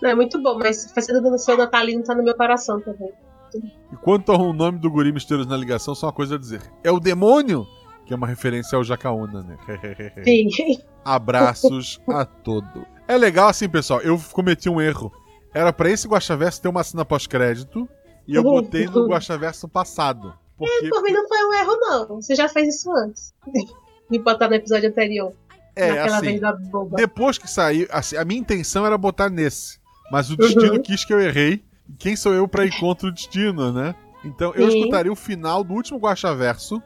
Não, 0.00 0.10
é 0.10 0.14
muito 0.14 0.40
bom, 0.42 0.58
mas 0.58 0.90
fazendo 0.92 1.20
do 1.20 1.38
seu 1.38 1.56
natalino 1.56 2.02
tá 2.02 2.14
no 2.14 2.22
meu 2.22 2.36
coração 2.36 2.80
também. 2.80 3.10
E 3.92 3.96
quanto 3.96 4.32
ao 4.32 4.52
nome 4.52 4.78
do 4.78 4.90
guri 4.90 5.12
misterioso 5.12 5.48
na 5.48 5.56
ligação, 5.56 5.94
só 5.94 6.06
uma 6.06 6.12
coisa 6.12 6.36
a 6.36 6.38
dizer. 6.38 6.62
É 6.82 6.90
o 6.90 6.98
demônio! 6.98 7.66
Que 8.06 8.12
é 8.12 8.16
uma 8.16 8.26
referência 8.26 8.76
ao 8.76 8.82
Jacaúna, 8.82 9.42
né? 9.42 9.56
Sim. 10.24 10.48
Abraços 11.04 12.00
a 12.08 12.24
todo. 12.24 12.84
É 13.06 13.16
legal 13.16 13.48
assim, 13.48 13.68
pessoal. 13.68 14.00
Eu 14.00 14.20
cometi 14.32 14.68
um 14.68 14.80
erro. 14.80 15.12
Era 15.54 15.72
pra 15.72 15.90
esse 15.90 16.08
Guaxaverso 16.08 16.62
ter 16.62 16.68
uma 16.68 16.82
cena 16.82 17.04
pós-crédito 17.04 17.88
e 18.26 18.34
eu 18.34 18.42
botei 18.44 18.86
no 18.86 19.06
Guaxaverso 19.06 19.68
passado. 19.68 20.34
Porque 20.66 20.88
Por 20.88 21.02
mim 21.02 21.12
não 21.12 21.28
foi 21.28 21.44
um 21.46 21.52
erro, 21.54 21.76
não. 21.80 22.20
Você 22.20 22.34
já 22.34 22.48
fez 22.48 22.76
isso 22.76 22.90
antes. 22.92 23.32
Me 24.10 24.18
botar 24.18 24.48
no 24.48 24.54
episódio 24.54 24.88
anterior. 24.88 25.32
é 25.74 25.88
naquela 25.92 26.16
assim. 26.16 26.26
vez 26.26 26.40
da 26.40 26.52
boba. 26.52 26.96
Depois 26.96 27.38
que 27.38 27.48
saiu, 27.48 27.86
assim, 27.90 28.16
a 28.16 28.24
minha 28.24 28.40
intenção 28.40 28.84
era 28.86 28.96
botar 28.98 29.30
nesse. 29.30 29.78
Mas 30.10 30.30
o 30.30 30.36
destino 30.36 30.74
Uhum. 30.74 30.82
quis 30.82 31.04
que 31.04 31.12
eu 31.14 31.20
errei. 31.20 31.64
Quem 31.98 32.14
sou 32.16 32.32
eu 32.34 32.46
pra 32.46 32.64
ir 32.66 32.78
contra 32.78 33.08
o 33.08 33.12
destino, 33.12 33.72
né? 33.72 33.94
Então 34.24 34.52
eu 34.54 34.70
Sim. 34.70 34.78
escutaria 34.78 35.10
o 35.12 35.16
final 35.16 35.64
do 35.64 35.72
último 35.74 35.98
Guaxaverso. 35.98 36.82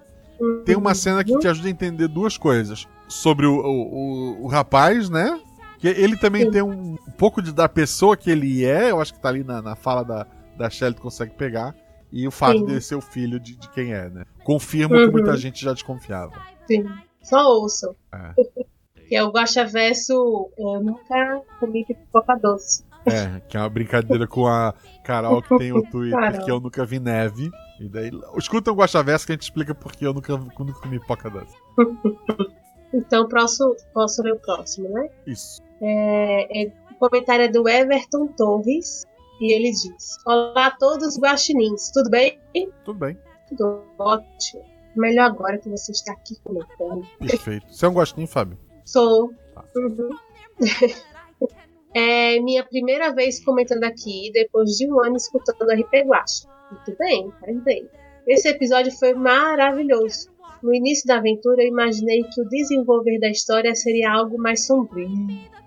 Tem 0.64 0.76
uma 0.76 0.94
cena 0.94 1.24
que 1.24 1.36
te 1.38 1.48
ajuda 1.48 1.66
a 1.68 1.70
entender 1.70 2.08
duas 2.08 2.36
coisas. 2.36 2.86
Sobre 3.08 3.46
o, 3.46 3.54
o, 3.56 3.62
o- 3.62 4.44
o 4.44 4.46
rapaz, 4.46 5.08
né? 5.10 5.40
Que 5.78 5.88
ele 5.88 6.16
também 6.16 6.44
Sim. 6.44 6.50
tem 6.50 6.62
um, 6.62 6.92
um 6.94 7.12
pouco 7.18 7.42
de, 7.42 7.52
da 7.52 7.68
pessoa 7.68 8.16
que 8.16 8.30
ele 8.30 8.64
é. 8.64 8.90
Eu 8.90 9.00
acho 9.00 9.12
que 9.14 9.20
tá 9.20 9.28
ali 9.28 9.42
na, 9.44 9.60
na 9.60 9.74
fala 9.76 10.02
da, 10.04 10.26
da 10.56 10.70
Shelly, 10.70 10.94
tu 10.94 11.02
consegue 11.02 11.32
pegar. 11.34 11.74
E 12.12 12.26
o 12.26 12.30
fato 12.30 12.58
Sim. 12.58 12.64
dele 12.66 12.80
ser 12.80 12.94
o 12.94 13.00
filho 13.00 13.38
de, 13.40 13.56
de 13.56 13.68
quem 13.70 13.92
é, 13.92 14.08
né? 14.08 14.24
Confirma 14.44 14.94
o 14.96 14.98
que 15.00 15.04
Uhum. 15.06 15.12
muita 15.12 15.36
gente 15.36 15.62
já 15.64 15.72
desconfiava. 15.72 16.40
Sim. 16.66 16.84
Só 17.22 17.44
ouçam. 17.58 17.94
É. 18.14 18.32
Que 19.08 19.14
é 19.14 19.22
o 19.22 19.30
Guaxaverso. 19.30 20.50
Eu 20.58 20.80
nunca 20.82 21.40
comi 21.60 21.84
pipoca 21.84 22.34
doce. 22.42 22.84
É, 23.04 23.38
que 23.48 23.56
é 23.56 23.60
uma 23.60 23.68
brincadeira 23.68 24.26
com 24.26 24.48
a 24.48 24.74
Carol 25.04 25.40
que 25.40 25.56
tem 25.58 25.70
o 25.72 25.80
Twitter 25.88 26.18
Carol. 26.18 26.44
que 26.44 26.50
eu 26.50 26.58
nunca 26.58 26.84
vi 26.84 26.98
neve. 26.98 27.48
E 27.78 27.88
daí. 27.88 28.10
Escuta 28.36 28.72
o 28.72 28.74
Guaxaverso 28.74 29.24
que 29.24 29.30
a 29.30 29.36
gente 29.36 29.44
explica 29.44 29.72
porque 29.76 30.04
eu 30.04 30.12
nunca, 30.12 30.36
nunca 30.36 30.52
comi 30.80 30.98
pipoca 30.98 31.30
dessa. 31.30 31.54
Então, 32.92 33.28
posso, 33.28 33.76
posso 33.92 34.22
ler 34.22 34.32
o 34.32 34.38
próximo, 34.40 34.88
né? 34.88 35.08
Isso. 35.26 35.60
É, 35.82 36.62
é, 36.66 36.72
o 36.92 36.94
comentário 36.98 37.44
é 37.44 37.48
do 37.48 37.68
Everton 37.68 38.28
Torres. 38.28 39.04
E 39.40 39.52
ele 39.54 39.70
diz: 39.70 40.18
Olá 40.24 40.66
a 40.66 40.70
todos 40.70 41.18
guaxinins, 41.18 41.90
tudo 41.92 42.10
bem? 42.10 42.40
Tudo 42.84 42.98
bem. 42.98 43.18
Tudo 43.48 43.82
ótimo. 43.98 44.64
Melhor 44.96 45.26
agora 45.26 45.58
que 45.58 45.68
você 45.68 45.92
está 45.92 46.12
aqui 46.12 46.36
comentando. 46.42 47.06
Perfeito. 47.18 47.66
Você 47.70 47.84
é 47.84 47.88
um 47.88 47.92
gostinho, 47.92 48.26
Fábio? 48.26 48.58
Sou. 48.84 49.30
Uhum. 49.76 50.10
é 51.94 52.40
minha 52.40 52.64
primeira 52.64 53.12
vez 53.14 53.44
comentando 53.44 53.84
aqui, 53.84 54.30
depois 54.32 54.70
de 54.70 54.90
um 54.90 54.98
ano 55.04 55.16
escutando 55.16 55.70
RP 55.70 56.06
Guacha. 56.06 56.48
Muito 56.70 56.96
bem, 56.98 57.30
faz 57.40 57.62
bem. 57.62 57.88
Esse 58.26 58.48
episódio 58.48 58.90
foi 58.92 59.12
maravilhoso. 59.14 60.30
No 60.62 60.74
início 60.74 61.06
da 61.06 61.18
aventura, 61.18 61.62
eu 61.62 61.68
imaginei 61.68 62.22
que 62.24 62.40
o 62.40 62.48
desenvolver 62.48 63.20
da 63.20 63.28
história 63.28 63.74
seria 63.74 64.10
algo 64.10 64.38
mais 64.38 64.66
sombrio. 64.66 65.08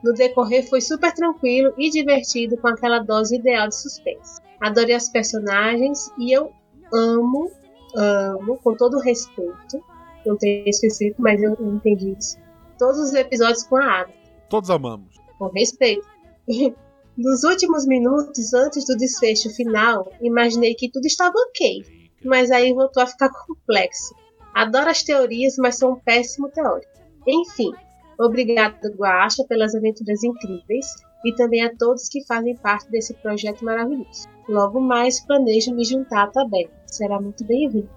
No 0.03 0.13
decorrer, 0.13 0.67
foi 0.67 0.81
super 0.81 1.13
tranquilo 1.13 1.73
e 1.77 1.89
divertido 1.89 2.57
com 2.57 2.67
aquela 2.69 2.99
dose 2.99 3.35
ideal 3.35 3.67
de 3.67 3.75
suspense. 3.75 4.41
Adorei 4.61 4.95
as 4.95 5.09
personagens 5.09 6.11
e 6.17 6.31
eu 6.31 6.51
amo, 6.93 7.51
amo, 7.95 8.57
com 8.57 8.75
todo 8.75 8.99
respeito, 8.99 9.83
não 10.25 10.37
tem 10.37 10.63
específico, 10.67 11.21
mas 11.21 11.41
eu 11.41 11.55
eu 11.59 11.75
entendi 11.75 12.15
isso. 12.17 12.37
Todos 12.77 12.99
os 12.99 13.13
episódios 13.13 13.63
com 13.63 13.77
a 13.77 14.01
Ada, 14.01 14.13
Todos 14.49 14.69
amamos. 14.69 15.15
com 15.37 15.47
respeito. 15.47 16.07
Nos 17.17 17.43
últimos 17.43 17.85
minutos, 17.85 18.53
antes 18.53 18.85
do 18.85 18.95
desfecho 18.95 19.49
final, 19.49 20.09
imaginei 20.21 20.73
que 20.73 20.89
tudo 20.89 21.05
estava 21.05 21.33
ok, 21.49 21.83
mas 22.23 22.49
aí 22.49 22.73
voltou 22.73 23.03
a 23.03 23.07
ficar 23.07 23.29
complexo. 23.45 24.15
Adoro 24.53 24.89
as 24.89 25.03
teorias, 25.03 25.55
mas 25.57 25.77
sou 25.77 25.91
um 25.93 25.99
péssimo 25.99 26.49
teórico. 26.49 26.91
Enfim, 27.27 27.71
obrigado, 28.19 28.89
Guacha, 28.95 29.43
pelas 29.47 29.73
aventuras 29.73 30.23
incríveis 30.23 30.87
e 31.25 31.33
também 31.35 31.63
a 31.63 31.75
todos 31.75 32.09
que 32.09 32.25
fazem 32.25 32.55
parte 32.55 32.89
desse 32.89 33.13
projeto 33.15 33.63
maravilhoso. 33.63 34.27
Logo 34.47 34.79
mais, 34.79 35.19
planejo 35.25 35.73
me 35.73 35.83
juntar 35.85 36.23
à 36.23 36.27
tabela. 36.27 36.71
Será 36.85 37.19
muito 37.19 37.45
bem-vindo. 37.45 37.89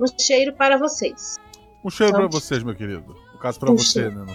Um 0.00 0.06
cheiro 0.20 0.54
para 0.54 0.78
vocês. 0.78 1.36
Um 1.84 1.90
cheiro 1.90 2.16
Então, 2.16 2.28
vocês, 2.30 2.62
meu 2.62 2.74
querido. 2.74 3.14
No 3.32 3.38
caso 3.38 3.58
pra 3.58 3.70
um 3.70 3.76
você, 3.76 4.00
cheiro. 4.00 4.24
né? 4.24 4.34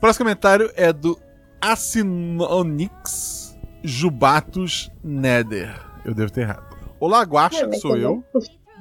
Próximo 0.00 0.24
comentário 0.24 0.70
é 0.74 0.92
do 0.92 1.18
Asinonix 1.60 3.56
Jubatus 3.82 4.90
Nether. 5.02 5.80
Eu 6.04 6.14
devo 6.14 6.30
ter 6.30 6.42
errado. 6.42 6.76
Olá, 7.00 7.26
mas 7.26 7.80
sou 7.80 7.92
tá 7.92 7.98
eu. 7.98 8.24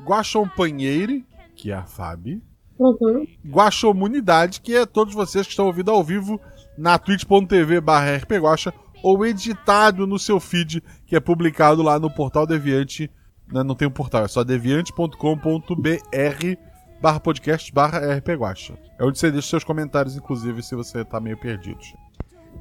Guaxompanheire, 0.03 1.25
que 1.55 1.71
é 1.71 1.75
a 1.75 1.85
Fabi. 1.85 2.41
Uhum. 2.83 3.25
Guaxomunidade, 3.47 4.59
que 4.59 4.75
é 4.75 4.85
todos 4.85 5.13
vocês 5.13 5.45
que 5.45 5.53
estão 5.53 5.67
ouvindo 5.67 5.89
ao 5.89 6.03
vivo 6.03 6.39
na 6.77 6.99
twitch.tv 6.99 7.79
barra 7.79 8.17
rpguacha 8.17 8.73
ou 9.01 9.25
editado 9.25 10.05
no 10.05 10.19
seu 10.19 10.37
feed, 10.39 10.83
que 11.05 11.15
é 11.15 11.19
publicado 11.19 11.81
lá 11.81 11.97
no 11.97 12.09
Portal 12.09 12.45
Deviante. 12.45 13.09
Né, 13.47 13.63
Não 13.63 13.75
tem 13.75 13.87
um 13.87 13.91
portal, 13.91 14.25
é 14.25 14.27
só 14.27 14.43
deviante.com.br 14.43 15.17
barra 17.01 17.19
podcast 17.19 17.71
barra 17.73 18.15
rpguacha. 18.15 18.77
É 18.99 19.05
onde 19.05 19.17
você 19.17 19.31
deixa 19.31 19.49
seus 19.49 19.63
comentários, 19.63 20.17
inclusive, 20.17 20.61
se 20.61 20.75
você 20.75 21.05
tá 21.05 21.19
meio 21.19 21.37
perdido. 21.37 21.79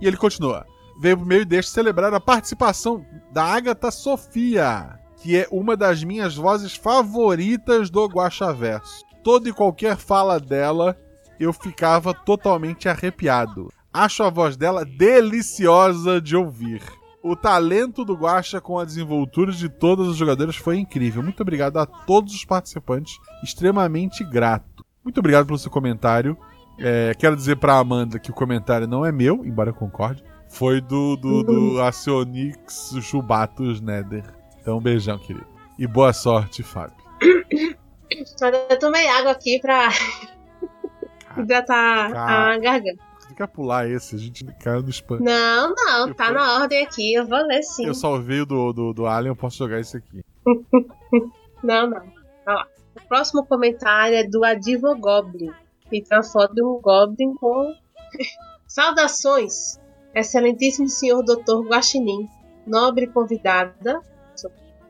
E 0.01 0.07
ele 0.07 0.17
continua. 0.17 0.67
Veio 1.01 1.17
pro 1.17 1.27
meio 1.27 1.43
e 1.43 1.47
deixa 1.47 1.71
celebrar 1.71 2.13
a 2.15 2.21
participação 2.21 3.05
da 3.33 3.45
Agatha 3.45 3.91
Sofia, 3.91 4.99
que 5.17 5.37
é 5.37 5.49
uma 5.51 5.77
das 5.77 6.05
minhas 6.05 6.37
vozes 6.37 6.75
favoritas 6.75 7.91
do 7.91 8.05
Guaxaverso. 8.07 9.05
Toda 9.23 9.49
e 9.49 9.53
qualquer 9.53 9.97
fala 9.97 10.41
dela, 10.41 10.99
eu 11.39 11.53
ficava 11.53 12.13
totalmente 12.13 12.89
arrepiado. 12.89 13.73
Acho 13.93 14.23
a 14.23 14.31
voz 14.31 14.57
dela 14.57 14.85
deliciosa 14.85 16.21
de 16.21 16.37
ouvir. 16.37 16.83
O 17.23 17.37
talento 17.37 18.05
do 18.05 18.15
Guaxa 18.15 18.61
com 18.61 18.79
a 18.79 18.85
desenvoltura 18.85 19.53
de 19.53 19.69
todos 19.69 20.09
os 20.09 20.17
jogadores 20.17 20.57
foi 20.57 20.79
incrível. 20.79 21.23
Muito 21.23 21.41
obrigado 21.41 21.77
a 21.77 21.87
todos 21.87 22.35
os 22.35 22.45
participantes. 22.45 23.19
Extremamente 23.45 24.25
grato. 24.25 24.85
Muito 25.05 25.19
obrigado 25.19 25.47
pelo 25.47 25.59
seu 25.59 25.71
comentário. 25.71 26.37
É, 26.79 27.15
quero 27.17 27.37
dizer 27.37 27.57
pra 27.57 27.79
Amanda 27.79 28.19
que 28.19 28.31
o 28.31 28.35
comentário 28.35 28.89
não 28.89 29.07
é 29.07 29.13
meu, 29.13 29.45
embora 29.45 29.71
eu 29.71 29.75
concorde. 29.75 30.25
Foi 30.49 30.81
do, 30.81 31.17
do, 31.17 31.43
do 31.43 31.83
Acionix 31.83 32.97
Chubatos 33.03 33.81
Nether. 33.81 34.25
Então, 34.61 34.79
um 34.79 34.83
beijão, 34.83 35.19
querido. 35.19 35.47
E 35.79 35.87
boa 35.87 36.13
sorte, 36.13 36.63
Fábio. 36.63 36.97
Eu 38.71 38.79
tomei 38.79 39.07
água 39.09 39.33
aqui 39.33 39.59
pra 39.61 39.89
hidratar 41.39 42.13
a 42.15 42.59
garganta. 42.59 43.03
Fica 43.29 43.49
pular 43.49 43.89
esse, 43.89 44.15
a 44.15 44.19
gente 44.19 44.45
caiu 44.63 44.83
no 44.83 44.91
spam. 44.91 45.19
Não, 45.21 45.75
não, 45.75 46.09
Eu 46.09 46.15
tá 46.15 46.27
fui- 46.27 46.35
na 46.35 46.55
ordem 46.61 46.85
aqui, 46.85 47.15
eu 47.15 47.27
vou 47.27 47.39
ler 47.47 47.63
sim. 47.63 47.87
Eu 47.87 47.95
salvei 47.95 48.41
o 48.43 48.47
do, 48.47 48.73
do, 48.73 48.93
do 48.93 49.07
Alien, 49.07 49.29
eu 49.31 49.37
posso 49.37 49.57
jogar 49.59 49.81
esse 49.81 49.97
aqui. 49.97 50.23
Não, 51.63 51.89
não. 51.89 51.99
Olha 52.45 52.57
lá. 52.57 52.67
O 52.97 53.07
próximo 53.09 53.47
comentário 53.47 54.17
é 54.17 54.25
do 54.25 54.45
Adivogoblin. 54.45 55.53
E 55.93 56.03
tem 56.03 56.19
uma 56.19 56.25
foto 56.25 56.53
de 56.55 56.61
um 56.63 56.81
Goblin 56.81 57.35
com. 57.35 57.73
Saudações, 58.67 59.79
excelentíssimo 60.15 60.89
senhor 60.89 61.23
Dr. 61.23 61.61
Guaxinim, 61.69 62.29
nobre 62.67 63.07
convidada 63.07 64.01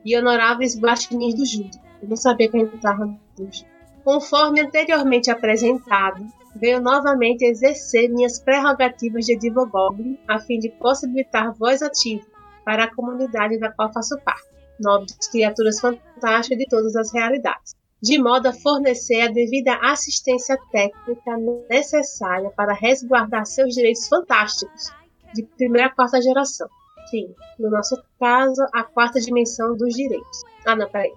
e 0.03 0.17
honoráveis 0.17 0.79
guaxinins 0.79 1.35
do 1.35 1.45
Judo. 1.45 1.77
Eu 2.03 2.09
não 2.09 2.17
sabia 2.17 2.51
que 2.51 2.57
a 2.57 2.59
gente 2.59 2.75
estava 2.75 3.05
no 3.05 3.17
Judo. 3.37 3.65
Conforme 4.03 4.59
anteriormente 4.59 5.31
apresentado, 5.31 6.27
venho 6.53 6.81
novamente 6.81 7.45
exercer 7.45 8.09
minhas 8.09 8.37
prerrogativas 8.37 9.25
de 9.25 9.35
Adivogoblin 9.35 10.19
a 10.27 10.37
fim 10.37 10.59
de 10.59 10.67
possibilitar 10.69 11.53
voz 11.53 11.81
ativa 11.81 12.25
para 12.65 12.83
a 12.83 12.93
comunidade 12.93 13.57
da 13.57 13.71
qual 13.71 13.91
faço 13.93 14.19
parte 14.19 14.51
nobres 14.77 15.15
criaturas 15.31 15.79
fantásticas 15.79 16.57
de 16.57 16.65
todas 16.65 16.93
as 16.97 17.13
realidades, 17.13 17.73
de 18.01 18.21
modo 18.21 18.47
a 18.47 18.53
fornecer 18.53 19.21
a 19.21 19.27
devida 19.31 19.75
assistência 19.81 20.57
técnica 20.73 21.37
necessária 21.69 22.51
para 22.51 22.73
resguardar 22.73 23.45
seus 23.45 23.73
direitos 23.73 24.09
fantásticos 24.09 24.91
de 25.33 25.43
primeira 25.43 25.87
a 25.87 25.91
quarta 25.91 26.21
geração. 26.21 26.67
Sim, 27.09 27.33
no 27.57 27.69
nosso 27.69 27.95
caso, 28.19 28.61
a 28.73 28.83
quarta 28.83 29.21
dimensão 29.21 29.77
dos 29.77 29.93
direitos. 29.93 30.41
Ah, 30.65 30.75
não, 30.75 30.89
peraí. 30.89 31.13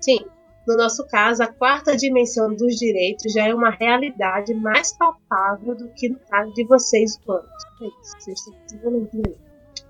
Sim, 0.00 0.18
no 0.68 0.76
nosso 0.76 1.06
caso, 1.06 1.42
a 1.42 1.46
quarta 1.46 1.96
dimensão 1.96 2.54
dos 2.54 2.76
direitos 2.76 3.32
já 3.32 3.48
é 3.48 3.54
uma 3.54 3.70
realidade 3.70 4.52
mais 4.52 4.92
palpável 4.92 5.74
do 5.74 5.88
que 5.88 6.10
no 6.10 6.18
caso 6.18 6.52
de 6.52 6.64
vocês 6.64 7.18
humanos. 7.24 7.48
É. 7.80 7.88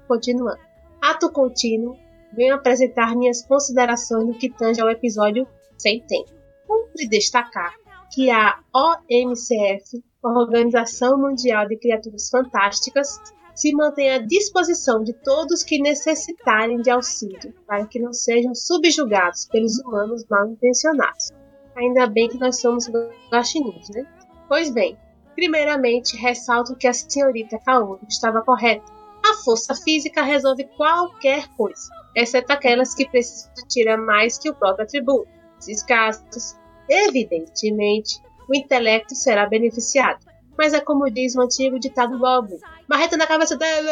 Continuando. 0.07 0.61
Ato 1.03 1.33
contínuo 1.33 1.97
venho 2.33 2.55
apresentar 2.55 3.17
minhas 3.17 3.43
considerações 3.43 4.25
no 4.25 4.35
que 4.35 4.51
tange 4.51 4.81
ao 4.81 4.89
episódio 4.89 5.49
Sem 5.77 6.01
Tempo. 6.03 6.31
Cumpre 6.67 7.09
destacar 7.09 7.75
que 8.15 8.31
a 8.31 8.61
OMCF, 8.73 10.03
Organização 10.23 11.19
Mundial 11.19 11.67
de 11.67 11.77
Criaturas 11.77 12.29
Fantásticas, 12.31 13.21
se 13.59 13.73
mantém 13.73 14.11
à 14.11 14.19
disposição 14.19 15.03
de 15.03 15.13
todos 15.13 15.65
que 15.65 15.81
necessitarem 15.81 16.81
de 16.81 16.91
auxílio, 16.91 17.55
para 17.67 17.87
que 17.87 17.99
não 17.99 18.13
sejam 18.13 18.55
subjugados 18.55 19.47
pelos 19.47 19.79
humanos 19.81 20.25
mal 20.31 20.49
intencionados. 20.49 21.33
Ainda 21.77 22.07
bem 22.07 22.29
que 22.29 22.39
nós 22.39 22.61
somos 22.61 22.89
guaxinins, 23.31 23.89
né? 23.91 24.07
Pois 24.49 24.71
bem, 24.71 24.97
primeiramente 25.35 26.17
ressalto 26.17 26.77
que 26.77 26.87
a 26.87 26.93
senhorita 26.93 27.59
Kaoru 27.59 28.01
estava 28.09 28.43
correta. 28.43 28.85
A 29.25 29.35
força 29.45 29.75
física 29.75 30.23
resolve 30.23 30.65
qualquer 30.77 31.49
coisa 31.57 31.99
exceto 32.15 32.53
aquelas 32.53 32.95
que 32.95 33.09
precisam 33.09 33.53
tirar 33.69 33.97
mais 33.97 34.39
que 34.39 34.51
o 34.51 34.55
próprio 34.55 34.85
atributo. 34.85 35.29
Nesses 35.57 35.83
casos, 35.83 36.57
evidentemente, 36.89 38.21
o 38.49 38.55
intelecto 38.55 39.15
será 39.15 39.47
beneficiado. 39.47 40.27
Mas 40.59 40.75
é 40.75 40.81
como 40.81 41.09
diz 41.09 41.37
o 41.37 41.41
antigo 41.41 41.79
ditado 41.79 42.19
Goblin: 42.19 42.59
marreta 42.89 43.17
na 43.17 43.29
cabeça 43.29 43.57
dele! 43.57 43.89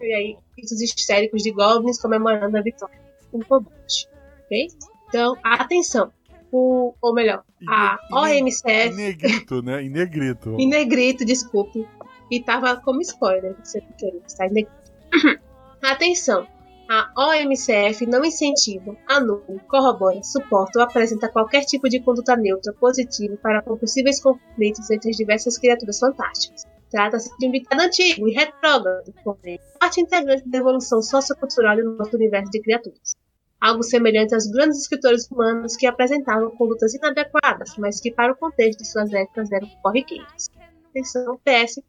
E 0.00 0.12
aí, 0.12 0.36
os 0.60 0.80
histéricos 0.80 1.44
de 1.44 1.52
Goblins 1.52 2.00
comemorando 2.00 2.58
a 2.58 2.60
vitória 2.60 3.00
com 3.30 3.38
o 3.38 3.44
combate. 3.44 4.08
Ok? 4.44 4.66
Então, 5.08 5.36
atenção! 5.44 6.12
O, 6.50 6.92
ou 7.00 7.14
melhor, 7.14 7.44
a 7.66 7.98
Em 8.10 8.42
OMCF, 8.42 8.94
negrito, 8.94 9.62
né? 9.62 9.82
Em 9.82 9.88
negrito. 9.88 10.56
em 10.60 10.68
negrito, 10.68 11.24
desculpe, 11.24 11.88
e 12.30 12.40
tava 12.40 12.76
como 12.76 13.00
spoiler, 13.00 13.54
você 13.62 13.80
queria 13.96 14.20
estar 14.26 14.48
em 14.48 14.52
negrito. 14.52 14.92
Atenção! 15.80 16.46
A 16.88 17.12
OMCF 17.16 18.06
não 18.06 18.24
incentiva, 18.24 18.96
anula, 19.08 19.42
corrobora, 19.68 20.22
suporta 20.22 20.78
ou 20.78 20.84
apresenta 20.84 21.28
qualquer 21.28 21.64
tipo 21.64 21.88
de 21.88 22.00
conduta 22.00 22.36
neutra 22.36 22.72
positiva 22.74 23.36
para 23.36 23.62
possíveis 23.62 24.20
conflitos 24.20 24.90
entre 24.90 25.10
as 25.10 25.16
diversas 25.16 25.56
criaturas 25.56 25.98
fantásticas. 25.98 26.66
Trata-se 26.90 27.30
de 27.38 27.48
um 27.48 27.52
ditado 27.52 27.80
antigo 27.80 28.28
e 28.28 28.32
retrógrado, 28.32 29.14
porém, 29.24 29.58
parte 29.80 30.00
integrante 30.00 30.46
da 30.46 30.58
evolução 30.58 31.00
sociocultural 31.00 31.76
do 31.76 31.96
nosso 31.96 32.14
universo 32.16 32.50
de 32.50 32.60
criaturas. 32.60 33.16
Algo 33.58 33.82
semelhante 33.82 34.34
aos 34.34 34.46
grandes 34.48 34.82
escritores 34.82 35.30
humanos 35.30 35.76
que 35.76 35.86
apresentavam 35.86 36.50
condutas 36.50 36.92
inadequadas, 36.94 37.76
mas 37.78 38.00
que 38.00 38.10
para 38.10 38.32
o 38.32 38.36
contexto 38.36 38.80
de 38.80 38.88
suas 38.88 39.10
épocas 39.12 39.50
eram 39.50 39.68
corriqueiras. 39.82 40.50
Atenção, 40.90 41.40
PS. 41.44 41.80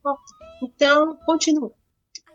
Então, 0.61 1.17
continua. 1.25 1.73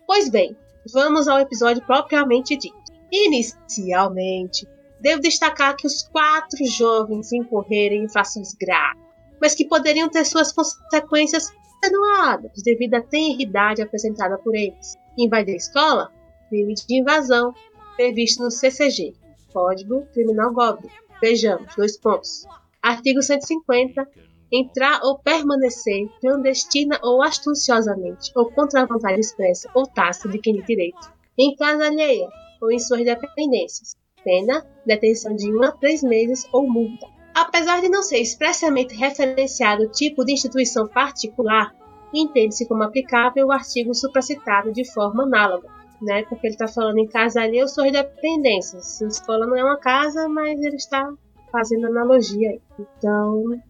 Pois 0.06 0.28
bem, 0.28 0.54
vamos 0.92 1.28
ao 1.28 1.38
episódio 1.38 1.84
propriamente 1.86 2.56
dito. 2.56 2.76
Inicialmente, 3.10 4.66
devo 5.00 5.20
destacar 5.20 5.76
que 5.76 5.86
os 5.86 6.02
quatro 6.02 6.64
jovens 6.66 7.32
incorreram 7.32 7.96
em 7.96 8.04
infrações 8.04 8.54
graves, 8.54 9.02
mas 9.40 9.54
que 9.54 9.66
poderiam 9.66 10.08
ter 10.08 10.24
suas 10.24 10.52
consequências 10.52 11.50
atenuadas 11.78 12.62
devido 12.62 12.94
à 12.94 13.00
tenridade 13.00 13.82
apresentada 13.82 14.36
por 14.38 14.54
eles. 14.54 14.96
Invadir 15.16 15.54
a 15.54 15.56
escola? 15.56 16.12
Crime 16.48 16.74
de 16.74 17.00
invasão, 17.00 17.54
previsto 17.96 18.42
no 18.42 18.50
CCG, 18.50 19.14
Código 19.52 20.06
Criminal 20.12 20.52
Goblin. 20.52 20.90
Vejamos, 21.20 21.74
dois 21.76 21.98
pontos. 21.98 22.46
Artigo 22.82 23.20
150. 23.20 24.08
Entrar 24.50 25.00
ou 25.02 25.18
permanecer 25.18 26.08
clandestina 26.20 26.98
ou 27.02 27.22
astuciosamente, 27.22 28.32
ou 28.34 28.50
contra 28.50 28.82
a 28.82 28.86
vontade 28.86 29.20
expressa 29.20 29.68
ou 29.74 29.86
tácita 29.86 30.28
de 30.30 30.38
quem 30.38 30.54
de 30.54 30.62
direito, 30.62 31.12
em 31.36 31.54
casa 31.54 31.86
alheia 31.86 32.28
ou 32.60 32.72
em 32.72 32.78
suas 32.78 33.04
dependências. 33.04 33.94
Pena, 34.24 34.66
detenção 34.86 35.36
de 35.36 35.54
1 35.54 35.62
a 35.64 35.72
3 35.72 36.02
meses 36.02 36.48
ou 36.52 36.68
multa. 36.68 37.06
Apesar 37.34 37.80
de 37.80 37.88
não 37.88 38.02
ser 38.02 38.18
expressamente 38.18 38.94
referenciado 38.94 39.84
o 39.84 39.90
tipo 39.90 40.24
de 40.24 40.32
instituição 40.32 40.88
particular, 40.88 41.74
entende-se 42.12 42.66
como 42.66 42.82
aplicável 42.82 43.46
o 43.46 43.52
artigo 43.52 43.94
supracitado 43.94 44.72
de 44.72 44.84
forma 44.90 45.24
análoga, 45.24 45.68
né? 46.02 46.24
Porque 46.24 46.46
ele 46.46 46.54
está 46.54 46.66
falando 46.66 46.98
em 46.98 47.06
casa 47.06 47.42
alheia 47.42 47.62
ou 47.62 47.68
suas 47.68 47.92
dependências. 47.92 49.00
A 49.02 49.06
escola 49.06 49.46
não 49.46 49.56
é 49.56 49.62
uma 49.62 49.76
casa, 49.76 50.28
mas 50.28 50.60
ele 50.60 50.76
está 50.76 51.12
fazendo 51.52 51.86
analogia. 51.86 52.58
Então, 52.78 53.60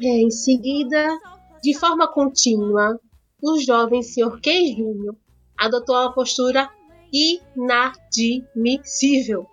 é, 0.00 0.22
em 0.22 0.30
seguida, 0.30 1.18
de 1.62 1.78
forma 1.78 2.06
contínua, 2.06 3.00
o 3.42 3.58
jovem 3.58 4.02
Sr. 4.02 4.38
Júnior 4.76 5.16
adotou 5.58 5.96
a 5.96 6.12
postura 6.12 6.68
inadmissível 7.12 9.46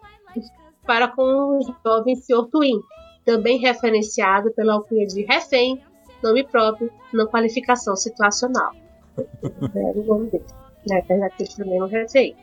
para 0.86 1.08
com 1.08 1.23
o 1.23 1.73
jovem 1.86 2.15
Sr. 2.15 2.47
Twin, 2.51 2.79
também 3.25 3.58
referenciado 3.60 4.51
pela 4.53 4.74
alcunha 4.74 5.07
de 5.07 5.24
refém, 5.24 5.82
nome 6.22 6.45
próprio, 6.45 6.91
não 7.13 7.26
qualificação 7.28 7.95
situacional. 7.95 8.74
Era 9.18 9.99
o 9.99 10.03
nome 10.03 10.30
dele. 10.30 10.43
Né, 10.88 10.99
Apesar 10.99 11.30
que 11.30 11.43
ele 11.43 11.55
também 11.55 11.80
não 11.80 11.88
refém. 11.88 12.36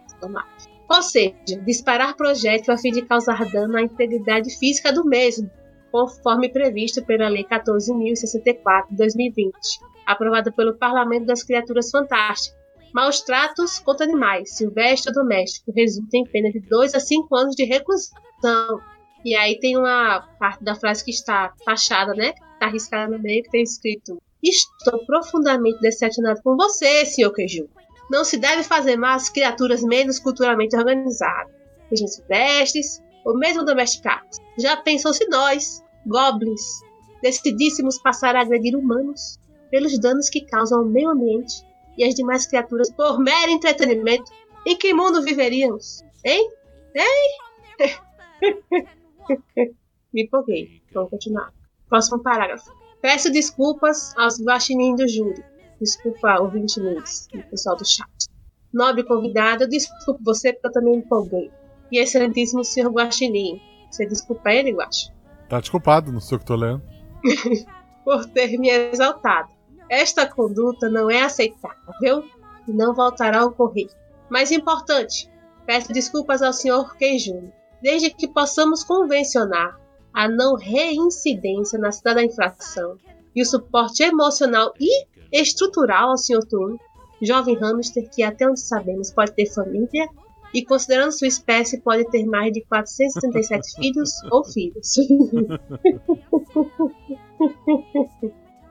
Ou 0.88 1.02
seja, 1.02 1.34
disparar 1.64 2.16
projétil 2.16 2.74
a 2.74 2.78
fim 2.78 2.90
de 2.90 3.02
causar 3.02 3.48
dano 3.50 3.76
à 3.76 3.82
integridade 3.82 4.50
física 4.58 4.92
do 4.92 5.04
mesmo, 5.04 5.48
conforme 5.90 6.48
previsto 6.48 7.04
pela 7.04 7.28
Lei 7.28 7.44
14.064 7.44 8.88
de 8.90 8.96
2020, 8.96 9.52
aprovada 10.06 10.52
pelo 10.52 10.76
Parlamento 10.76 11.26
das 11.26 11.42
Criaturas 11.42 11.90
Fantásticas. 11.90 12.58
Maus 12.92 13.20
tratos 13.20 13.78
contra 13.78 14.04
animais, 14.04 14.56
silvestre 14.56 15.10
ou 15.10 15.22
doméstico, 15.22 15.72
resultam 15.72 16.20
em 16.20 16.24
pena 16.24 16.50
de 16.50 16.60
2 16.60 16.94
a 16.94 17.00
5 17.00 17.36
anos 17.36 17.54
de 17.54 17.64
reclusão. 17.64 18.80
E 19.24 19.34
aí 19.36 19.58
tem 19.60 19.76
uma 19.76 20.22
parte 20.38 20.64
da 20.64 20.74
frase 20.74 21.04
que 21.04 21.10
está 21.10 21.52
fachada, 21.64 22.14
né? 22.14 22.34
Está 22.54 22.66
arriscada 22.66 23.16
no 23.16 23.22
meio, 23.22 23.44
que 23.44 23.50
tem 23.50 23.62
escrito: 23.62 24.20
Estou 24.42 25.04
profundamente 25.06 25.80
decepcionado 25.80 26.40
com 26.42 26.56
você, 26.56 27.06
Sr. 27.06 27.32
Keiju. 27.32 27.68
Não 28.10 28.24
se 28.24 28.36
deve 28.36 28.64
fazer 28.64 28.96
mais 28.96 29.28
criaturas 29.28 29.82
menos 29.84 30.18
culturalmente 30.18 30.76
organizadas, 30.76 31.52
sejam 31.88 32.08
silvestres 32.08 33.00
ou 33.30 33.38
mesmo 33.38 33.64
domesticados. 33.64 34.38
Já 34.58 34.76
pensou 34.76 35.12
se 35.12 35.26
nós, 35.28 35.82
goblins, 36.06 36.80
decidíssemos 37.22 37.98
passar 37.98 38.36
a 38.36 38.42
agredir 38.42 38.76
humanos? 38.76 39.40
pelos 39.70 39.98
danos 39.98 40.28
que 40.28 40.42
causam 40.42 40.80
ao 40.80 40.84
meio 40.84 41.10
ambiente 41.10 41.64
e 41.96 42.04
às 42.04 42.14
demais 42.14 42.46
criaturas 42.46 42.90
por 42.92 43.18
mero 43.18 43.52
entretenimento, 43.52 44.30
em 44.66 44.76
que 44.76 44.92
mundo 44.92 45.22
viveríamos? 45.22 46.02
Hein? 46.24 46.50
Hein? 46.94 47.96
Me 50.12 50.24
empolguei. 50.24 50.82
Vamos 50.92 51.10
continuar. 51.10 51.52
Próximo 51.88 52.22
parágrafo. 52.22 52.72
Peço 53.00 53.30
desculpas 53.30 54.16
aos 54.18 54.40
guaxinins 54.40 54.96
do 54.96 55.08
júri. 55.08 55.42
Desculpa, 55.80 56.40
ouvinte 56.40 56.78
Nunes, 56.80 57.26
o 57.32 57.42
pessoal 57.50 57.76
do 57.76 57.86
chat. 57.86 58.10
Nobre 58.72 59.04
convidado, 59.04 59.64
eu 59.64 59.68
desculpo 59.68 60.22
você 60.22 60.52
porque 60.52 60.66
eu 60.66 60.72
também 60.72 60.92
me 60.92 60.98
empolguei. 60.98 61.50
E 61.90 61.98
excelentíssimo 61.98 62.64
senhor 62.64 62.90
Guaxinim. 62.90 63.60
Você 63.90 64.06
desculpa 64.06 64.52
ele, 64.52 64.72
Guax? 64.72 65.12
Tá 65.48 65.60
desculpado, 65.60 66.12
não 66.12 66.20
sei 66.20 66.36
o 66.36 66.38
que 66.38 66.46
tô 66.46 66.54
lendo. 66.54 66.82
Por 68.04 68.24
ter 68.26 68.56
me 68.58 68.70
exaltado. 68.70 69.50
Esta 69.88 70.26
conduta 70.26 70.88
não 70.88 71.10
é 71.10 71.22
aceitável 71.22 72.24
e 72.68 72.72
não 72.72 72.94
voltará 72.94 73.40
a 73.40 73.46
ocorrer. 73.46 73.88
Mais 74.30 74.52
importante, 74.52 75.28
peço 75.66 75.92
desculpas 75.92 76.40
ao 76.40 76.52
senhor 76.52 76.96
Queijuno. 76.96 77.52
Desde 77.82 78.10
que 78.10 78.28
possamos 78.28 78.84
convencionar 78.84 79.76
a 80.14 80.28
não 80.28 80.54
reincidência 80.54 81.78
na 81.78 81.90
cidade 81.90 82.16
da 82.16 82.24
infração 82.24 82.96
e 83.34 83.42
o 83.42 83.46
suporte 83.46 84.02
emocional 84.02 84.72
e 84.78 85.06
estrutural 85.32 86.10
ao 86.10 86.18
senhor 86.18 86.44
Turno, 86.46 86.78
jovem 87.22 87.56
hamster 87.56 88.08
que, 88.10 88.22
até 88.22 88.48
onde 88.48 88.60
sabemos, 88.60 89.10
pode 89.10 89.32
ter 89.32 89.46
família 89.46 90.08
e, 90.52 90.64
considerando 90.64 91.12
sua 91.12 91.28
espécie, 91.28 91.80
pode 91.80 92.04
ter 92.10 92.24
mais 92.24 92.52
de 92.52 92.62
477 92.62 93.76
filhos 93.80 94.10
ou 94.30 94.44
filhos. 94.44 94.94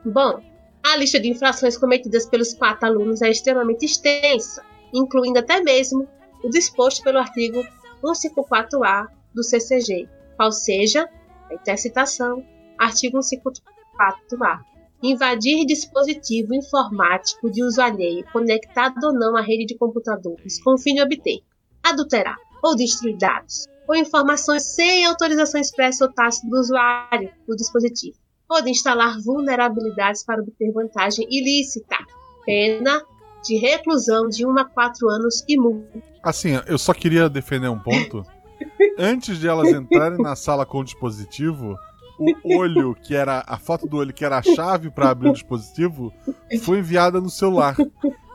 Bom, 0.06 0.42
a 0.84 0.98
lista 0.98 1.20
de 1.20 1.30
infrações 1.30 1.78
cometidas 1.78 2.26
pelos 2.26 2.54
quatro 2.54 2.88
alunos 2.88 3.22
é 3.22 3.30
extremamente 3.30 3.86
extensa, 3.86 4.64
incluindo 4.94 5.40
até 5.40 5.62
mesmo 5.62 6.08
o 6.44 6.50
disposto 6.50 7.04
pelo 7.04 7.20
artigo 7.20 7.66
154A 8.04 9.08
do 9.34 9.44
CCG, 9.44 10.08
qual 10.36 10.52
seja, 10.52 11.10
até 11.52 11.76
citação, 11.76 12.44
artigo 12.78 13.20
154A, 13.20 14.60
invadir 15.04 15.66
dispositivo 15.66 16.54
informático 16.54 17.52
de 17.52 17.64
uso 17.64 17.82
alheio, 17.82 18.26
conectado 18.32 19.04
ou 19.04 19.14
não 19.14 19.36
à 19.36 19.42
rede 19.42 19.66
de 19.66 19.78
computadores, 19.78 20.62
com 20.64 20.74
o 20.74 20.78
fim 20.78 20.96
de 20.96 21.02
obter, 21.02 21.42
adulterar 21.84 22.38
ou 22.62 22.76
destruir 22.76 23.18
dados, 23.18 23.66
ou 23.88 23.96
informações 23.96 24.64
sem 24.64 25.06
autorização 25.06 25.60
expressa 25.60 26.06
ou 26.06 26.12
tácita 26.12 26.48
do 26.48 26.60
usuário 26.60 27.32
do 27.48 27.56
dispositivo, 27.56 28.18
ou 28.50 28.62
de 28.62 28.70
instalar 28.70 29.20
vulnerabilidades 29.22 30.24
para 30.24 30.42
obter 30.42 30.72
vantagem 30.72 31.26
ilícita. 31.30 31.98
Pena 32.46 33.02
de 33.44 33.56
reclusão 33.58 34.28
de 34.28 34.46
1 34.46 34.60
a 34.60 34.66
4 34.66 35.10
anos 35.10 35.44
e 35.48 35.58
multa. 35.58 36.02
Assim, 36.22 36.60
eu 36.68 36.78
só 36.78 36.94
queria 36.94 37.30
defender 37.30 37.70
um 37.70 37.80
ponto. 37.80 38.26
Antes 38.98 39.38
de 39.40 39.48
elas 39.48 39.70
entrarem 39.70 40.22
na 40.22 40.36
sala 40.36 40.66
com 40.66 40.80
o 40.80 40.84
dispositivo, 40.84 41.76
o 42.20 42.58
olho, 42.58 42.96
que 42.96 43.16
era 43.16 43.44
a 43.48 43.58
foto 43.58 43.88
do 43.88 43.98
olho, 43.98 44.14
que 44.14 44.26
era 44.26 44.38
a 44.38 44.44
chave 44.44 44.90
para 44.90 45.10
abrir 45.10 45.30
o 45.30 45.34
dispositivo, 45.34 46.14
foi 46.62 46.80
enviada 46.80 47.22
no 47.22 47.30
celular. 47.30 47.78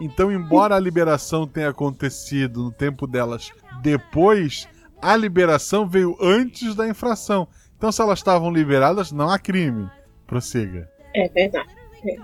Então, 0.00 0.32
embora 0.32 0.74
a 0.74 0.80
liberação 0.80 1.46
tenha 1.46 1.68
acontecido 1.68 2.62
no 2.62 2.72
tempo 2.72 3.06
delas 3.06 3.52
depois, 3.82 4.66
a 5.00 5.14
liberação 5.14 5.86
veio 5.86 6.16
antes 6.20 6.74
da 6.74 6.88
infração. 6.88 7.46
Então, 7.76 7.92
se 7.92 8.00
elas 8.00 8.18
estavam 8.18 8.50
liberadas, 8.50 9.12
não 9.12 9.28
há 9.28 9.38
crime. 9.38 9.90
Prossiga. 10.26 10.90
É 11.14 11.28
verdade. 11.28 11.68
É. 12.06 12.16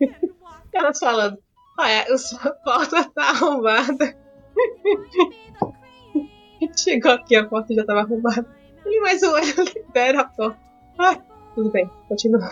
Elas 0.72 0.98
falando, 0.98 1.38
olha, 1.78 2.16
sua 2.16 2.52
porta 2.64 3.04
tá 3.10 3.30
arrombada. 3.30 4.16
Chegou 6.76 7.12
aqui, 7.12 7.36
a 7.36 7.44
porta 7.44 7.74
já 7.74 7.84
tava 7.84 8.00
arrombada. 8.00 8.46
E 8.86 9.00
mais 9.00 9.22
o 9.22 9.32
olho 9.32 9.54
libera 9.74 10.22
a 10.22 10.24
porta. 10.24 10.58
Ai, 11.00 11.18
tudo 11.54 11.70
bem, 11.70 11.90
continua. 12.08 12.50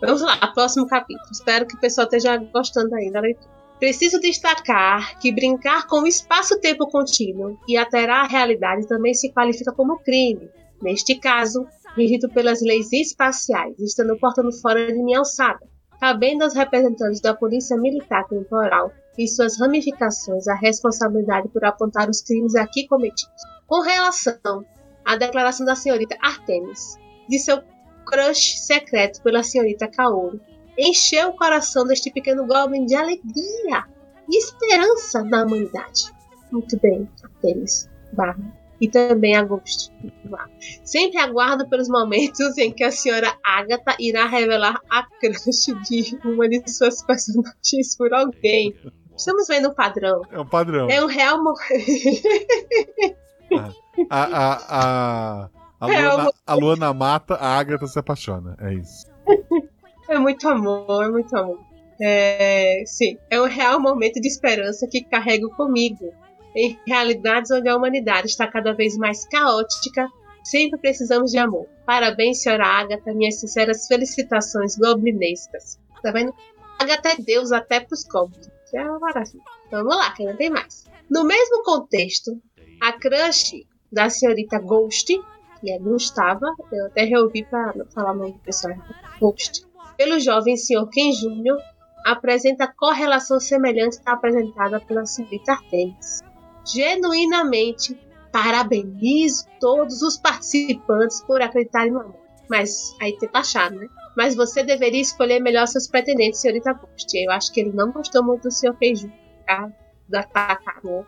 Vamos 0.00 0.22
lá, 0.22 0.36
próximo 0.54 0.86
capítulo. 0.86 1.28
Espero 1.32 1.66
que 1.66 1.74
o 1.74 1.80
pessoal 1.80 2.04
esteja 2.04 2.36
gostando 2.36 2.94
aí 2.94 3.10
da 3.10 3.20
leitura. 3.20 3.50
Preciso 3.80 4.20
destacar 4.20 5.18
que 5.18 5.32
brincar 5.32 5.86
com 5.88 6.02
o 6.02 6.06
espaço-tempo 6.06 6.88
contínuo 6.88 7.58
e 7.66 7.76
alterar 7.76 8.24
a 8.24 8.28
realidade 8.28 8.86
também 8.86 9.14
se 9.14 9.32
qualifica 9.32 9.72
como 9.72 9.98
crime. 9.98 10.48
Neste 10.80 11.18
caso, 11.18 11.66
regido 11.96 12.28
pelas 12.28 12.62
leis 12.62 12.92
espaciais, 12.92 13.78
estando 13.80 14.16
portando 14.18 14.52
fora 14.52 14.86
de 14.86 15.02
minha 15.02 15.18
alçada, 15.18 15.60
cabendo 15.98 16.44
aos 16.44 16.54
representantes 16.54 17.20
da 17.20 17.34
Polícia 17.34 17.76
Militar 17.76 18.28
Temporal 18.28 18.92
e 19.18 19.26
suas 19.26 19.58
ramificações 19.58 20.46
a 20.46 20.54
responsabilidade 20.54 21.48
por 21.48 21.64
apontar 21.64 22.08
os 22.08 22.22
crimes 22.22 22.54
aqui 22.54 22.86
cometidos. 22.86 23.42
Com 23.66 23.80
relação 23.80 24.64
à 25.04 25.16
declaração 25.16 25.66
da 25.66 25.74
senhorita 25.74 26.16
Artemis 26.22 26.99
de 27.30 27.38
seu 27.38 27.62
crush 28.04 28.58
secreto 28.58 29.22
pela 29.22 29.42
senhorita 29.42 29.88
Kaoru, 29.88 30.40
encheu 30.76 31.28
o 31.28 31.36
coração 31.36 31.86
deste 31.86 32.10
pequeno 32.10 32.46
goblin 32.46 32.84
de 32.84 32.96
alegria 32.96 33.84
e 34.28 34.36
esperança 34.36 35.22
na 35.22 35.44
humanidade. 35.44 36.12
Muito 36.50 36.78
bem, 36.80 37.08
Artemis. 37.22 37.88
Barra 38.12 38.60
e 38.80 38.88
também 38.88 39.36
agosto. 39.36 39.92
Sempre 40.82 41.18
aguardo 41.18 41.68
pelos 41.68 41.88
momentos 41.88 42.56
em 42.56 42.72
que 42.72 42.82
a 42.82 42.90
senhora 42.90 43.36
Agatha 43.44 43.94
irá 44.00 44.26
revelar 44.26 44.80
a 44.90 45.06
crush 45.20 45.66
de 45.88 46.18
uma 46.24 46.48
de 46.48 46.62
suas 46.68 47.02
personagens 47.04 47.94
por 47.96 48.12
alguém. 48.14 48.74
Estamos 49.14 49.46
vendo 49.48 49.68
um 49.68 49.74
padrão. 49.74 50.22
É 50.30 50.40
um 50.40 50.46
padrão. 50.46 50.88
É 50.88 51.04
um 51.04 51.06
real. 51.06 51.38
a, 54.08 54.24
a, 54.24 55.44
a, 55.44 55.50
a, 55.80 55.86
Luana, 55.86 56.32
a 56.46 56.54
Luana 56.54 56.94
mata, 56.94 57.34
a 57.34 57.58
Agatha 57.58 57.86
se 57.86 57.98
apaixona. 57.98 58.56
É 58.60 58.74
isso. 58.74 59.06
É 60.08 60.18
muito 60.18 60.48
amor, 60.48 61.04
é 61.04 61.08
muito 61.08 61.36
amor. 61.36 61.60
É, 62.02 62.82
sim, 62.84 63.16
é 63.30 63.40
um 63.40 63.46
real 63.46 63.78
momento 63.78 64.20
de 64.20 64.26
esperança 64.26 64.88
que 64.90 65.04
carrego 65.04 65.48
comigo 65.50 66.12
em 66.56 66.76
realidades 66.84 67.50
onde 67.52 67.68
a 67.68 67.76
humanidade 67.76 68.26
está 68.26 68.46
cada 68.48 68.72
vez 68.72 68.96
mais 68.96 69.24
caótica, 69.26 70.08
sempre 70.42 70.80
precisamos 70.80 71.30
de 71.30 71.38
amor. 71.38 71.66
Parabéns, 71.86 72.42
senhora 72.42 72.66
Agatha, 72.66 73.14
minhas 73.14 73.38
sinceras 73.38 73.86
felicitações 73.86 74.76
goblinescas. 74.76 75.78
Tá 76.02 76.10
vendo? 76.10 76.34
Agatha 76.78 77.10
é 77.10 77.16
Deus 77.16 77.52
até 77.52 77.78
pros 77.78 78.02
goblins. 78.04 78.48
É 78.74 78.82
uma 78.82 78.98
maravilha. 78.98 79.42
Vamos 79.70 79.96
lá, 79.96 80.10
que 80.12 80.22
ainda 80.22 80.36
tem 80.36 80.50
mais. 80.50 80.86
No 81.08 81.24
mesmo 81.24 81.62
contexto, 81.62 82.40
a 82.80 82.92
crush 82.92 83.66
da 83.92 84.08
senhorita 84.08 84.58
Ghost, 84.58 85.12
que 85.60 85.70
é 85.70 85.78
Gustava, 85.78 86.46
eu 86.72 86.86
até 86.86 87.04
reouvi 87.04 87.44
para 87.44 87.72
falar 87.94 88.12
o 88.12 88.16
nome 88.16 88.32
do 88.32 88.38
pessoal, 88.38 88.74
Ghost, 89.20 89.66
pelo 89.96 90.18
jovem 90.18 90.56
senhor 90.56 90.88
Ken 90.88 91.10
Jr., 91.10 91.56
apresenta 92.06 92.72
correlação 92.76 93.38
semelhante 93.38 93.98
à 94.06 94.12
apresentada 94.12 94.80
pela 94.80 95.04
senhorita 95.04 95.52
Artemis 95.52 96.22
genuinamente 96.64 97.98
parabenizo 98.32 99.46
todos 99.58 100.02
os 100.02 100.16
participantes 100.16 101.20
por 101.22 101.42
acreditarem 101.42 101.92
no 101.92 102.00
amor. 102.00 102.20
Mas 102.48 102.96
aí 103.00 103.16
tem 103.16 103.28
taxado, 103.28 103.76
né? 103.76 103.88
Mas 104.16 104.34
você 104.34 104.62
deveria 104.62 105.00
escolher 105.00 105.40
melhor 105.40 105.66
seus 105.66 105.86
pretendentes, 105.86 106.40
senhorita 106.40 106.72
Ghost. 106.72 107.16
Eu 107.16 107.30
acho 107.30 107.52
que 107.52 107.60
ele 107.60 107.72
não 107.72 107.92
gostou 107.92 108.24
muito 108.24 108.42
do 108.42 108.50
seu 108.50 108.74
feijão, 108.74 109.12
tá? 109.46 109.70
Da 110.08 110.20
atacar 110.20 110.80
no 110.82 111.04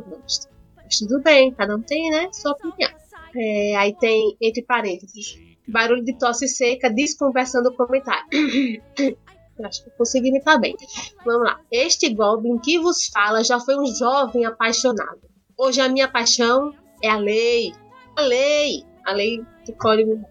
Ghost. 0.00 0.48
Mas 0.76 0.98
tudo 0.98 1.20
bem, 1.22 1.52
cada 1.52 1.76
um 1.76 1.82
tem, 1.82 2.10
né? 2.10 2.28
Sua 2.32 2.52
opinião. 2.52 2.90
É, 3.36 3.76
aí 3.76 3.96
tem, 3.98 4.36
entre 4.40 4.62
parênteses, 4.62 5.38
barulho 5.66 6.04
de 6.04 6.16
tosse 6.18 6.46
seca, 6.46 6.90
desconversando 6.90 7.70
o 7.70 7.74
comentário. 7.74 8.24
Acho 9.62 9.84
que 9.84 9.90
consegui 9.90 10.28
imitar 10.28 10.60
bem. 10.60 10.76
Vamos 11.24 11.44
lá. 11.46 11.60
Este 11.70 12.12
Goblin 12.12 12.58
que 12.58 12.78
vos 12.78 13.06
fala 13.06 13.44
já 13.44 13.60
foi 13.60 13.78
um 13.78 13.86
jovem 13.86 14.44
apaixonado. 14.44 15.20
Hoje 15.56 15.80
a 15.80 15.88
minha 15.88 16.08
paixão 16.08 16.72
é 17.00 17.08
a 17.08 17.16
lei. 17.16 17.72
A 18.16 18.22
lei. 18.22 18.82
A 19.06 19.12
lei 19.12 19.44
do 19.64 19.72
código 19.74 20.24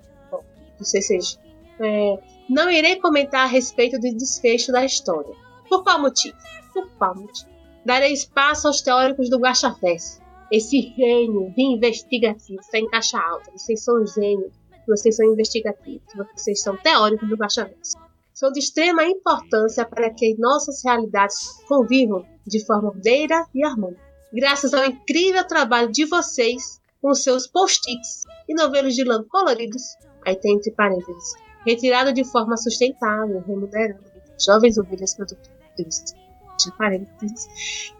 do 0.77 0.85
CCG. 0.85 1.37
É, 1.79 2.19
não 2.49 2.69
irei 2.69 2.97
comentar 2.97 3.41
a 3.41 3.49
respeito 3.49 3.97
do 3.97 4.13
desfecho 4.15 4.71
da 4.71 4.83
história. 4.83 5.33
Por 5.69 5.83
qual 5.83 6.01
motivo? 6.01 6.35
Por 6.73 6.89
qual 6.97 7.15
motivo? 7.15 7.49
Darei 7.85 8.13
espaço 8.13 8.67
aos 8.67 8.81
teóricos 8.81 9.29
do 9.29 9.39
Guaxaverso. 9.39 10.21
Esse 10.53 10.93
gênio 10.95 11.51
de 11.55 11.63
investigativo 11.63 12.61
está 12.61 12.77
em 12.77 12.87
caixa 12.87 13.19
alta. 13.19 13.51
Vocês 13.51 13.83
são 13.83 14.05
gênios. 14.05 14.53
Vocês 14.87 15.15
são 15.15 15.25
investigativos. 15.25 16.03
Vocês 16.35 16.61
são 16.61 16.77
teóricos 16.77 17.27
do 17.27 17.35
Guaxaverso 17.35 17.97
são 18.33 18.51
de 18.51 18.59
extrema 18.59 19.03
importância 19.05 19.85
para 19.85 20.09
que 20.09 20.35
nossas 20.37 20.83
realidades 20.83 21.61
convivam 21.67 22.25
de 22.45 22.65
forma 22.65 22.89
ordeira 22.89 23.45
e 23.53 23.63
harmônica. 23.63 24.01
Graças 24.33 24.73
ao 24.73 24.85
incrível 24.85 25.45
trabalho 25.47 25.91
de 25.91 26.05
vocês, 26.05 26.81
com 27.01 27.13
seus 27.13 27.45
post-its 27.45 28.23
e 28.49 28.55
novelos 28.55 28.95
de 28.95 29.03
lã 29.03 29.23
coloridos, 29.29 29.83
aí 30.25 30.35
tem 30.35 30.55
entre 30.55 30.71
parênteses, 30.71 31.35
retirado 31.65 32.11
de 32.11 32.23
forma 32.23 32.57
sustentável, 32.57 33.43
remunerando 33.45 34.03
jovens 34.43 34.77
ovelhas 34.77 35.15
parênteses, 36.77 37.47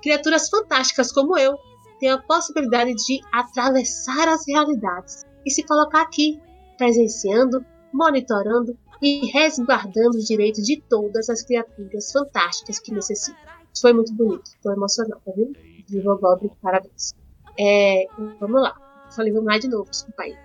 criaturas 0.01 0.49
fantásticas 0.49 1.11
como 1.11 1.37
eu 1.37 1.57
têm 2.03 2.11
a 2.11 2.17
possibilidade 2.17 2.93
de 2.95 3.21
atravessar 3.31 4.27
as 4.27 4.45
realidades 4.45 5.23
e 5.45 5.49
se 5.49 5.63
colocar 5.63 6.01
aqui, 6.01 6.37
presenciando, 6.77 7.65
monitorando 7.93 8.77
e 9.01 9.31
resguardando 9.31 10.17
os 10.17 10.25
direitos 10.25 10.65
de 10.65 10.81
todas 10.81 11.29
as 11.29 11.41
criaturas 11.43 12.11
fantásticas 12.11 12.77
que 12.79 12.93
necessitam. 12.93 13.39
Foi 13.79 13.93
muito 13.93 14.13
bonito, 14.13 14.51
emocional, 14.65 15.21
tá 15.25 15.31
vendo? 15.33 15.53
Viva 15.87 16.17
Goblin, 16.17 16.51
parabéns. 16.61 17.13
É, 17.57 18.05
vamos 18.37 18.61
lá. 18.61 18.75
Falei, 19.15 19.31
vamos 19.31 19.47
lá 19.47 19.57
de 19.57 19.69
novo, 19.69 19.89
desculpa 19.89 20.23
aí. 20.23 20.35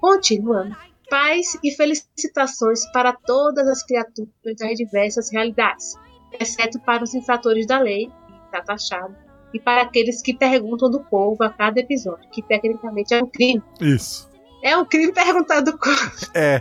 Continuando. 0.00 0.76
Paz 1.08 1.56
e 1.62 1.70
felicitações 1.70 2.84
para 2.90 3.12
todas 3.12 3.68
as 3.68 3.84
criaturas 3.84 4.32
das 4.58 4.76
diversas 4.76 5.30
realidades, 5.30 5.94
exceto 6.40 6.80
para 6.80 7.04
os 7.04 7.14
infratores 7.14 7.64
da 7.64 7.78
lei, 7.78 8.10
está 8.46 8.60
taxado, 8.60 9.14
e 9.54 9.60
para 9.60 9.82
aqueles 9.82 10.20
que 10.20 10.36
perguntam 10.36 10.90
do 10.90 11.00
povo 11.04 11.42
a 11.44 11.48
cada 11.48 11.78
episódio, 11.78 12.28
que 12.30 12.42
tecnicamente 12.42 13.14
é 13.14 13.22
um 13.22 13.26
crime. 13.26 13.62
Isso. 13.80 14.28
É 14.62 14.76
um 14.76 14.84
crime 14.84 15.12
perguntar 15.12 15.60
do 15.60 15.78
povo. 15.78 16.10
É. 16.34 16.60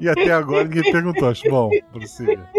E 0.00 0.08
até 0.08 0.32
agora 0.32 0.64
ninguém 0.64 0.90
perguntou. 0.90 1.28
Acho 1.28 1.48
bom. 1.48 1.70
Prossiga. 1.92 2.50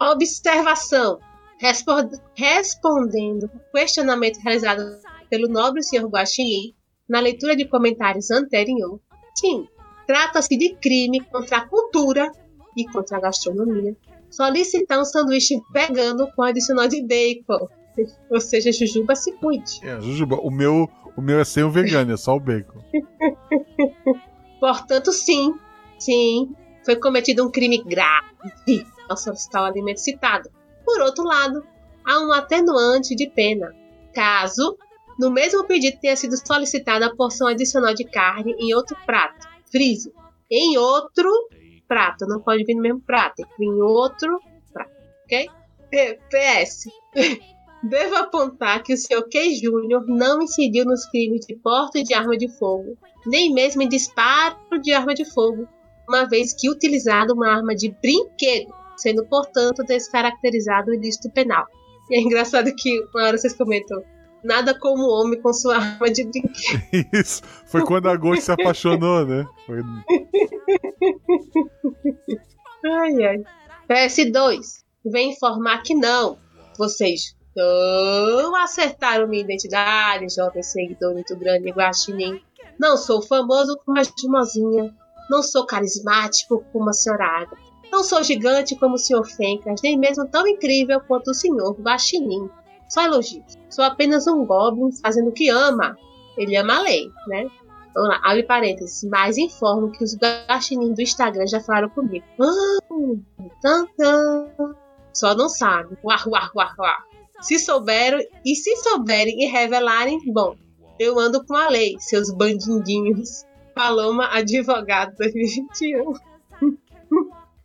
Observação. 0.00 1.18
Respo- 1.58 2.10
respondendo 2.36 3.50
ao 3.52 3.60
questionamento 3.72 4.38
realizado 4.38 4.82
pelo 5.30 5.48
nobre 5.48 5.82
senhor 5.82 6.08
Guaxinim 6.08 6.74
na 7.08 7.20
leitura 7.20 7.56
de 7.56 7.66
comentários 7.66 8.30
anterior, 8.30 9.00
sim, 9.34 9.66
trata-se 10.06 10.56
de 10.56 10.74
crime 10.76 11.20
contra 11.20 11.58
a 11.58 11.68
cultura 11.68 12.30
e 12.76 12.84
contra 12.86 13.16
a 13.16 13.20
gastronomia 13.20 13.96
solicitar 14.30 14.98
um 14.98 15.04
sanduíche 15.04 15.60
vegano 15.72 16.26
com 16.34 16.42
adicional 16.42 16.88
de 16.88 17.06
bacon. 17.06 17.68
Ou 18.30 18.40
seja, 18.40 18.72
Jujuba 18.72 19.14
se 19.14 19.32
cuide. 19.32 19.80
É, 19.82 20.00
Jujuba, 20.00 20.36
o 20.36 20.50
meu, 20.50 20.88
o 21.16 21.20
meu 21.20 21.40
é 21.40 21.44
sem 21.44 21.62
o 21.62 21.70
vegano, 21.70 22.12
é 22.12 22.16
só 22.16 22.36
o 22.36 22.40
bacon. 22.40 22.82
Portanto, 24.60 25.12
sim, 25.12 25.54
sim, 25.98 26.54
foi 26.84 26.96
cometido 26.96 27.46
um 27.46 27.50
crime 27.50 27.82
grave 27.82 28.86
ao 29.08 29.16
solicitar 29.16 29.62
o 29.62 29.66
alimento 29.66 30.00
citado. 30.00 30.50
Por 30.84 31.00
outro 31.00 31.24
lado, 31.24 31.64
há 32.04 32.20
um 32.20 32.32
atenuante 32.32 33.14
de 33.14 33.28
pena, 33.28 33.74
caso 34.14 34.76
no 35.18 35.30
mesmo 35.30 35.64
pedido 35.64 35.98
tenha 36.00 36.16
sido 36.16 36.36
solicitada 36.36 37.06
a 37.06 37.14
porção 37.14 37.46
adicional 37.48 37.94
de 37.94 38.04
carne 38.04 38.54
em 38.58 38.74
outro 38.74 38.96
prato. 39.04 39.46
Frise. 39.70 40.12
Em 40.50 40.76
outro 40.76 41.30
prato. 41.86 42.26
Não 42.26 42.40
pode 42.40 42.64
vir 42.64 42.74
no 42.74 42.82
mesmo 42.82 43.00
prato. 43.00 43.36
Tem 43.36 43.46
que 43.46 43.58
vir 43.58 43.66
em 43.66 43.82
outro 43.82 44.40
prato. 44.72 44.90
Ok? 45.24 45.48
PS. 45.90 46.86
Devo 47.82 48.14
apontar 48.14 48.82
que 48.82 48.94
o 48.94 48.96
Sr. 48.96 49.28
K. 49.28 49.54
Júnior 49.56 50.04
não 50.06 50.40
incidiu 50.40 50.84
nos 50.84 51.04
crimes 51.06 51.44
de 51.46 51.56
porte 51.56 52.02
de 52.04 52.14
arma 52.14 52.36
de 52.36 52.48
fogo, 52.56 52.96
nem 53.26 53.52
mesmo 53.52 53.82
em 53.82 53.88
disparo 53.88 54.80
de 54.80 54.92
arma 54.92 55.14
de 55.14 55.24
fogo, 55.24 55.66
uma 56.08 56.24
vez 56.28 56.54
que 56.54 56.70
utilizado 56.70 57.34
uma 57.34 57.50
arma 57.50 57.74
de 57.74 57.90
brinquedo, 58.00 58.72
sendo, 58.96 59.26
portanto, 59.26 59.82
descaracterizado 59.84 60.90
o 60.90 60.94
ilícito 60.94 61.28
penal. 61.32 61.66
E 62.08 62.16
é 62.16 62.20
engraçado 62.20 62.72
que 62.76 63.00
uma 63.12 63.24
hora 63.24 63.36
vocês 63.36 63.54
comentam, 63.54 64.00
nada 64.44 64.78
como 64.78 65.02
o 65.02 65.20
homem 65.20 65.40
com 65.40 65.52
sua 65.52 65.76
arma 65.76 66.08
de 66.08 66.22
brinquedo. 66.22 66.82
Isso. 67.12 67.42
Foi 67.66 67.84
quando 67.84 68.08
a 68.08 68.16
Ghost 68.16 68.44
se 68.44 68.52
apaixonou, 68.52 69.26
né? 69.26 69.44
Foi... 69.66 69.80
Ai, 72.84 73.24
ai. 73.24 73.42
PS2, 73.88 74.84
vem 75.04 75.30
informar 75.32 75.82
que 75.82 75.94
não. 75.94 76.38
Vocês 76.78 77.34
não 77.56 78.56
acertaram 78.56 79.28
minha 79.28 79.42
identidade, 79.42 80.34
jovem 80.34 80.62
seguidor 80.62 81.12
muito 81.12 81.36
grande 81.36 81.70
Guaxinim. 81.70 82.40
Não 82.78 82.96
sou 82.96 83.20
famoso 83.22 83.78
como 83.84 83.98
a 83.98 84.02
Jumozinha. 84.02 84.94
Não 85.30 85.42
sou 85.42 85.66
carismático 85.66 86.64
como 86.72 86.90
a 86.90 86.92
senhora. 86.92 87.46
Não 87.90 88.02
sou 88.02 88.22
gigante 88.22 88.74
como 88.76 88.94
o 88.94 88.98
senhor 88.98 89.24
Fencas, 89.24 89.80
nem 89.82 89.98
mesmo 89.98 90.26
tão 90.28 90.46
incrível 90.46 91.00
quanto 91.00 91.30
o 91.30 91.34
senhor 91.34 91.78
Guaxinim. 91.80 92.50
Só 92.88 93.02
elogios. 93.02 93.56
Sou 93.70 93.84
apenas 93.84 94.26
um 94.26 94.44
goblin 94.44 94.90
fazendo 95.00 95.28
o 95.28 95.32
que 95.32 95.48
ama. 95.48 95.96
Ele 96.36 96.56
ama 96.56 96.78
a 96.78 96.82
lei, 96.82 97.10
né? 97.26 97.46
Vamos 97.94 98.08
lá, 98.08 98.20
abre 98.24 98.42
parênteses. 98.42 99.08
Mas 99.10 99.36
informo 99.36 99.90
que 99.90 100.02
os 100.02 100.16
guaxinim 100.16 100.92
do 100.92 101.02
Instagram 101.02 101.46
já 101.46 101.60
falaram 101.60 101.90
comigo. 101.90 102.24
Ah, 102.40 102.78
tan, 103.60 103.86
tan. 103.96 104.74
Só 105.14 105.34
não 105.34 105.48
sabe. 105.48 105.96
Uar, 106.02 106.26
uar, 106.28 106.50
uar, 106.54 106.74
uar. 106.78 107.11
Se 107.42 107.58
souberam, 107.58 108.18
e 108.44 108.54
se 108.56 108.74
souberem 108.76 109.42
e 109.42 109.46
revelarem, 109.50 110.18
bom, 110.32 110.54
eu 110.98 111.18
ando 111.18 111.44
com 111.44 111.54
a 111.54 111.68
lei, 111.68 111.96
seus 111.98 112.30
bandindinhos. 112.32 113.44
Paloma, 113.74 114.28
advogado 114.32 115.14
2021. 115.16 116.12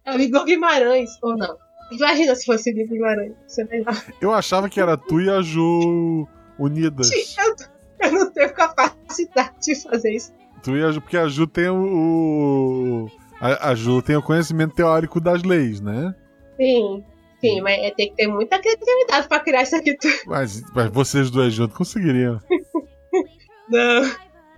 É 0.05 0.15
o 0.15 0.19
Igor 0.21 0.45
Guimarães, 0.45 1.09
ou 1.21 1.35
não? 1.37 1.57
Imagina 1.91 2.33
se 2.35 2.45
fosse 2.45 2.71
o 2.71 2.73
Igor 2.73 2.87
Guimarães. 2.93 3.33
Você 3.47 3.65
vai 3.65 3.81
lá. 3.81 3.91
Eu 4.21 4.31
achava 4.33 4.69
que 4.69 4.79
era 4.79 4.97
tu 4.97 5.19
e 5.21 5.29
a 5.29 5.41
Ju 5.41 6.27
unidas. 6.57 7.09
Eu, 7.11 7.55
eu 8.07 8.11
não 8.13 8.31
tenho 8.31 8.53
capacidade 8.53 9.51
de 9.61 9.75
fazer 9.83 10.15
isso. 10.15 10.33
Tu 10.63 10.77
e 10.77 10.83
a 10.83 10.91
Ju, 10.91 11.01
porque 11.01 11.17
a 11.17 11.27
Ju 11.27 11.45
tem 11.45 11.69
o. 11.69 11.75
o- 13.05 13.11
A, 13.39 13.69
a 13.71 13.75
Ju 13.75 14.01
tem 14.01 14.15
o 14.15 14.21
conhecimento 14.23 14.73
teórico 14.75 15.19
das 15.19 15.43
leis, 15.43 15.79
né? 15.81 16.15
Sim, 16.55 17.03
sim, 17.41 17.61
mas 17.61 17.77
é, 17.79 17.91
tem 17.91 18.09
que 18.09 18.15
ter 18.15 18.27
muita 18.27 18.59
criatividade 18.59 19.27
pra 19.27 19.39
criar 19.39 19.63
isso 19.63 19.75
aqui 19.75 19.95
tudo. 19.97 20.13
Mas, 20.25 20.61
mas 20.73 20.89
vocês 20.91 21.29
dois 21.29 21.53
juntos 21.53 21.77
conseguiriam. 21.77 22.39
Não. 23.69 24.03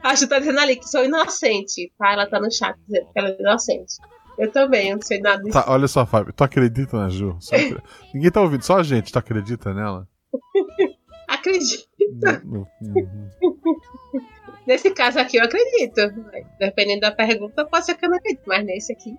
A 0.02 0.16
Ju 0.16 0.28
tá 0.28 0.40
dizendo 0.40 0.60
ali 0.60 0.76
que 0.78 0.88
sou 0.88 1.04
inocente, 1.04 1.92
tá? 1.98 2.14
Ela 2.14 2.26
tá 2.30 2.40
no 2.40 2.52
chat 2.52 2.78
dizendo 2.88 3.08
que 3.12 3.20
ela 3.20 3.30
é 3.30 3.38
inocente. 3.40 3.96
Eu 4.38 4.50
também, 4.52 4.90
eu 4.90 4.96
não 4.96 5.02
sei 5.02 5.20
nada 5.20 5.44
disso. 5.44 5.52
Tá, 5.52 5.66
olha 5.68 5.88
só, 5.88 6.06
Fábio. 6.06 6.32
Tu 6.32 6.42
acredita 6.44 6.96
na 6.98 7.10
Ju? 7.10 7.36
Só 7.42 7.56
Ninguém 8.14 8.32
tá 8.32 8.42
ouvindo, 8.42 8.64
só 8.64 8.78
a 8.78 8.84
gente. 8.84 9.12
Tu 9.12 9.20
acredita 9.20 9.74
nela? 9.74 10.08
No- 12.44 12.68
uhum. 12.82 13.30
Nesse 14.66 14.92
caso 14.92 15.20
aqui 15.20 15.38
eu 15.38 15.44
acredito. 15.44 15.96
Dependendo 16.60 17.02
da 17.02 17.12
pergunta, 17.12 17.66
pode 17.66 17.86
ser 17.86 17.96
que 17.96 18.06
eu 18.06 18.10
não 18.10 18.18
acredite, 18.18 18.42
mas 18.48 18.66
nesse 18.66 18.94
aqui. 18.94 19.16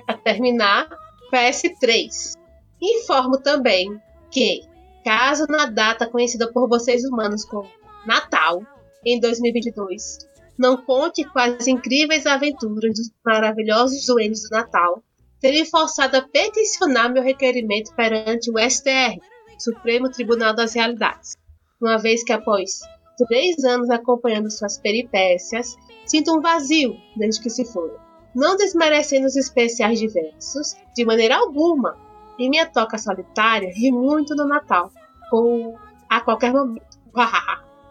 Pra 0.00 0.16
terminar, 0.16 0.88
PS3. 1.32 2.34
Informo 2.80 3.38
também 3.38 4.00
que, 4.30 4.62
caso 5.04 5.46
na 5.48 5.66
data 5.66 6.06
conhecida 6.06 6.50
por 6.52 6.68
vocês 6.68 7.04
humanos 7.04 7.44
como 7.44 7.70
Natal, 8.06 8.62
em 9.04 9.20
2022, 9.20 10.18
não 10.58 10.76
conte 10.76 11.24
com 11.24 11.38
as 11.38 11.66
incríveis 11.66 12.26
aventuras 12.26 12.94
dos 12.94 13.10
maravilhosos 13.24 14.06
duendes 14.06 14.42
do 14.42 14.50
Natal, 14.50 15.02
serei 15.40 15.64
forçado 15.64 16.16
a 16.16 16.22
peticionar 16.22 17.12
meu 17.12 17.22
requerimento 17.22 17.94
perante 17.94 18.50
o 18.50 18.58
STR, 18.58 19.18
Supremo 19.58 20.10
Tribunal 20.10 20.54
das 20.54 20.74
Realidades, 20.74 21.36
uma 21.80 21.98
vez 21.98 22.24
que 22.24 22.32
após 22.32 22.80
três 23.28 23.62
anos 23.64 23.90
acompanhando 23.90 24.50
suas 24.50 24.78
peripécias, 24.78 25.76
sinto 26.06 26.36
um 26.36 26.40
vazio 26.40 26.96
desde 27.16 27.42
que 27.42 27.50
se 27.50 27.64
foram. 27.64 28.03
Não 28.34 28.56
desmerecendo 28.56 29.26
os 29.26 29.36
especiais 29.36 29.98
diversos, 29.98 30.74
de 30.94 31.04
maneira 31.04 31.36
alguma, 31.36 31.96
em 32.38 32.50
minha 32.50 32.66
toca 32.66 32.98
solitária 32.98 33.72
ri 33.72 33.92
muito 33.92 34.34
no 34.34 34.46
Natal, 34.46 34.90
ou 35.30 35.78
a 36.08 36.20
qualquer 36.20 36.52
momento. 36.52 36.98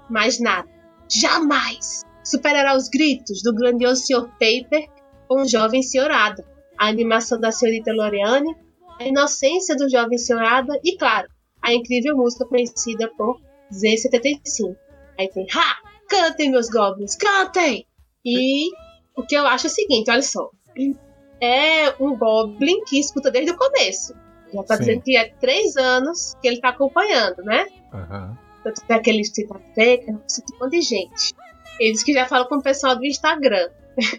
Mas 0.09 0.39
nada, 0.39 0.67
jamais 1.09 2.03
superará 2.23 2.75
os 2.75 2.89
gritos 2.89 3.41
do 3.41 3.53
grandioso 3.53 4.05
Sr. 4.05 4.29
Paper 4.31 4.89
com 5.27 5.41
o 5.41 5.47
jovem 5.47 5.81
Sr. 5.81 6.11
A 6.77 6.87
animação 6.87 7.39
da 7.39 7.51
senhorita 7.51 7.93
Loreane, 7.93 8.55
a 8.99 9.07
inocência 9.07 9.75
do 9.75 9.89
jovem 9.89 10.17
Sr. 10.17 10.67
E, 10.83 10.97
claro, 10.97 11.27
a 11.61 11.73
incrível 11.73 12.17
música 12.17 12.45
conhecida 12.45 13.09
por 13.17 13.39
Z75. 13.71 14.75
Aí 15.17 15.29
tem, 15.29 15.47
ha! 15.55 15.77
Cantem, 16.09 16.51
meus 16.51 16.69
goblins, 16.69 17.15
cantem! 17.15 17.87
E 18.25 18.69
o 19.15 19.23
que 19.23 19.35
eu 19.35 19.45
acho 19.47 19.67
é 19.67 19.69
o 19.69 19.73
seguinte, 19.73 20.09
olha 20.09 20.21
só. 20.21 20.49
É 21.41 21.89
um 21.99 22.17
goblin 22.17 22.83
que 22.85 22.99
escuta 22.99 23.29
desde 23.29 23.51
o 23.51 23.57
começo. 23.57 24.13
Já 24.53 24.63
tá 24.63 24.75
Sim. 24.75 24.81
dizendo 24.81 25.01
que 25.01 25.17
é 25.17 25.29
três 25.39 25.75
anos 25.75 26.35
que 26.41 26.47
ele 26.47 26.59
tá 26.61 26.69
acompanhando, 26.69 27.43
né? 27.43 27.67
Aham. 27.93 28.37
Tanto 28.63 28.85
que 28.85 28.93
aquele 28.93 29.23
cita 29.25 29.59
feca, 29.75 30.21
cita 30.27 30.55
um 30.55 30.59
monte 30.59 30.79
de 30.79 30.81
gente. 30.81 31.33
Eles 31.79 32.03
que 32.03 32.13
já 32.13 32.25
falam 32.25 32.47
com 32.47 32.57
o 32.57 32.63
pessoal 32.63 32.95
do 32.95 33.05
Instagram. 33.05 33.69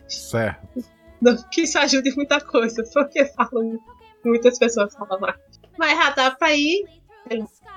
Certo. 0.09 0.85
Não 1.21 1.37
que 1.51 1.63
isso 1.63 1.79
ajude 1.79 2.11
em 2.11 2.15
muita 2.15 2.41
coisa, 2.41 2.85
porque 2.93 3.25
falam, 3.27 3.79
muitas 4.25 4.59
pessoas 4.59 4.93
falam 4.95 5.19
mais. 5.21 5.37
Mas 5.79 5.97
já 5.97 6.11
dá 6.11 6.31
pra 6.33 6.55
ir 6.55 6.85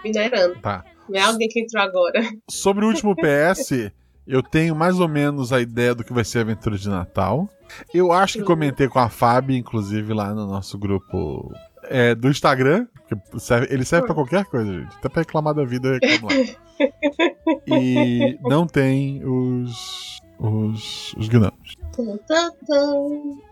minerando. 0.04 0.60
Tá. 0.60 0.84
Não 1.08 1.18
é 1.18 1.24
alguém 1.24 1.48
que 1.48 1.62
entrou 1.62 1.82
agora. 1.82 2.22
Sobre 2.50 2.84
o 2.84 2.90
último 2.90 3.16
PS, 3.16 3.92
Eu 4.28 4.44
tenho 4.44 4.76
mais 4.76 5.00
ou 5.00 5.08
menos 5.08 5.54
a 5.54 5.62
ideia 5.62 5.96
do 5.96 6.04
que 6.04 6.12
vai 6.14 6.24
ser 6.26 6.40
a 6.40 6.42
aventura 6.42 6.78
de 6.78 6.90
Natal. 6.90 7.50
Eu 7.94 8.12
acho 8.12 8.40
que 8.40 8.44
comentei 8.44 8.88
com 8.88 9.00
a 9.00 9.08
Fábio, 9.10 9.56
inclusive, 9.56 10.14
lá 10.14 10.34
no 10.34 10.46
nosso 10.46 10.78
grupo 10.78 11.52
é, 11.84 12.14
do 12.14 12.28
Instagram. 12.30 12.88
serve- 13.38 13.68
ele 13.74 13.86
serve 13.86 14.06
pra 14.06 14.16
qualquer 14.16 14.44
coisa, 14.46 14.72
gente. 14.74 14.96
Até 14.98 15.08
pra 15.10 15.22
reclamar 15.22 15.54
da 15.54 15.64
vida, 15.64 15.88
eu 15.88 15.94
reclamo 15.94 16.28
lá. 16.28 16.58
E 17.66 18.38
não 18.44 18.68
tem 18.68 19.24
os. 19.26 20.20
os. 20.40 21.14
os 21.18 21.28
gnomos. 21.28 21.74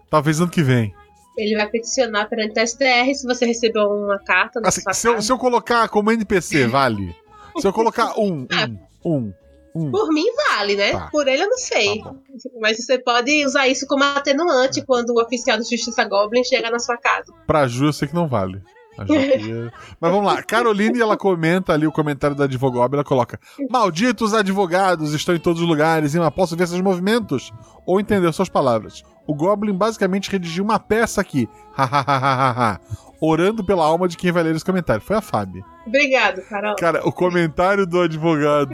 Talvez 0.10 0.40
ano 0.40 0.52
que 0.52 0.62
vem. 0.62 0.94
Ele 1.38 1.56
vai 1.56 1.68
peticionar 1.68 2.30
perante 2.30 2.60
a 2.60 2.66
STR 2.68 3.14
se 3.14 3.26
você 3.26 3.46
recebeu 3.46 3.90
uma 3.90 4.20
carta 4.20 4.62
Assim, 4.64 4.82
se 4.94 5.08
eu, 5.08 5.22
se 5.22 5.32
eu 5.32 5.38
colocar 5.38 5.90
como 5.90 6.12
NPC, 6.12 6.68
vale? 6.68 7.14
Se 7.58 7.68
eu 7.68 7.74
colocar 7.74 8.18
um, 8.18 8.48
um, 9.04 9.18
um, 9.18 9.34
um. 9.76 9.92
Por 9.92 10.08
mim, 10.10 10.26
vale, 10.50 10.76
né? 10.76 10.92
Tá. 10.94 11.10
Por 11.12 11.28
ele, 11.28 11.44
eu 11.44 11.50
não 11.50 11.58
sei. 11.58 12.02
Tá. 12.02 12.14
Mas 12.62 12.78
você 12.78 12.98
pode 12.98 13.46
usar 13.46 13.68
isso 13.68 13.86
como 13.88 14.04
atenuante 14.04 14.84
quando 14.86 15.10
o 15.12 15.22
oficial 15.22 15.58
de 15.58 15.70
Justiça 15.70 16.04
Goblin 16.06 16.44
chega 16.44 16.72
na 16.72 16.80
sua 16.80 16.98
casa. 16.98 17.32
Pra 17.46 17.68
Ju, 17.68 17.86
eu 17.88 17.94
sei 17.94 18.08
que 18.08 18.16
não 18.16 18.28
vale. 18.28 18.62
Queria- 19.06 19.74
Mas 20.00 20.10
vamos 20.12 20.26
lá. 20.26 20.42
Caroline, 20.42 21.02
ela 21.02 21.18
comenta 21.18 21.74
ali 21.74 21.86
o 21.86 21.92
comentário 21.92 22.34
da 22.34 22.46
Advogob, 22.46 22.94
ela 22.94 23.04
coloca: 23.04 23.38
Malditos 23.70 24.34
advogados 24.34 25.14
estão 25.14 25.36
em 25.36 25.40
todos 25.40 25.62
os 25.62 25.68
lugares 25.68 26.14
e 26.14 26.18
não 26.18 26.32
posso 26.32 26.56
ver 26.56 26.66
seus 26.66 26.80
movimentos 26.80 27.52
ou 27.86 28.00
entender 28.00 28.32
suas 28.32 28.48
palavras. 28.48 29.04
O 29.28 29.36
Goblin 29.36 29.74
basicamente 29.74 30.32
redigiu 30.32 30.64
uma 30.64 30.80
peça 30.80 31.20
aqui. 31.20 31.50
Orando 33.26 33.64
pela 33.66 33.86
alma 33.86 34.08
de 34.08 34.18
quem 34.18 34.32
vai 34.32 34.44
ler 34.44 34.56
esse 34.56 34.66
comentário. 34.66 35.02
Foi 35.02 35.16
a 35.16 35.22
Fábio. 35.22 35.66
Obrigado, 35.86 36.42
Carol. 36.44 36.76
Cara, 36.76 37.08
o 37.08 37.12
comentário 37.12 37.86
do 37.86 38.02
advogado, 38.02 38.70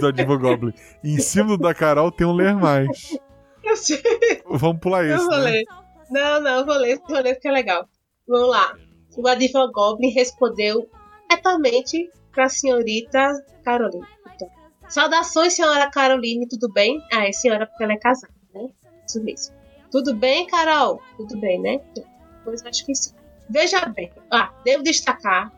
do 0.00 0.06
Advogoblin, 0.06 0.72
em 1.04 1.18
cima 1.18 1.56
da 1.56 1.74
Carol 1.74 2.10
tem 2.10 2.26
um 2.26 2.32
ler 2.32 2.54
mais. 2.54 3.18
Eu 3.62 3.76
sei, 3.76 4.00
Vamos 4.48 4.80
pular 4.80 5.04
eu 5.04 5.16
esse, 5.16 5.24
vou 5.26 5.38
né? 5.38 5.50
ler. 5.50 5.64
Não, 6.10 6.40
não, 6.40 6.60
eu 6.60 6.66
vou 6.66 6.76
ler, 6.76 7.00
vou 7.08 7.20
ler 7.20 7.34
porque 7.34 7.48
é 7.48 7.52
legal. 7.52 7.88
Vamos 8.28 8.48
lá. 8.50 8.74
O 9.16 9.26
Advogoblin 9.26 10.10
respondeu 10.10 10.88
diretamente 11.28 12.10
pra 12.32 12.48
senhorita 12.48 13.32
Caroline. 13.64 14.06
Então, 14.34 14.48
Saudações, 14.88 15.54
senhora 15.54 15.90
Caroline, 15.90 16.46
tudo 16.46 16.72
bem? 16.72 17.00
Ah, 17.12 17.26
é 17.26 17.32
senhora 17.32 17.66
porque 17.66 17.82
ela 17.82 17.94
é 17.94 17.98
casada, 17.98 18.32
né? 18.54 18.68
Isso 19.06 19.22
mesmo. 19.22 19.54
Tudo 19.90 20.14
bem, 20.14 20.46
Carol? 20.46 21.00
Tudo 21.16 21.38
bem, 21.38 21.60
né? 21.60 21.80
Pois 22.44 22.64
acho 22.64 22.84
que 22.84 22.94
sim. 22.94 23.12
Veja 23.48 23.86
bem. 23.86 24.12
Ah, 24.30 24.52
devo 24.64 24.82
destacar. 24.82 25.52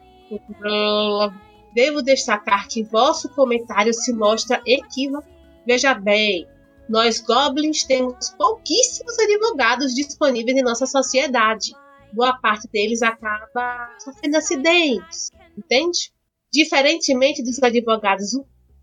Devo 1.75 2.03
destacar 2.03 2.69
que 2.69 2.83
vosso 2.83 3.29
comentário 3.35 3.93
se 3.95 4.13
mostra 4.13 4.63
equívoco. 4.67 5.27
Veja 5.67 5.95
bem, 5.95 6.47
nós 6.89 7.21
goblins 7.21 7.85
temos 7.85 8.31
pouquíssimos 8.31 9.19
advogados 9.19 9.95
disponíveis 9.95 10.57
em 10.57 10.63
nossa 10.63 10.87
sociedade. 10.87 11.73
Boa 12.13 12.39
parte 12.39 12.67
deles 12.73 13.03
acaba 13.03 13.95
sofrendo 13.99 14.39
acidentes, 14.39 15.31
entende? 15.57 16.11
Diferentemente 16.51 17.43
dos 17.43 17.63
advogados 17.63 18.31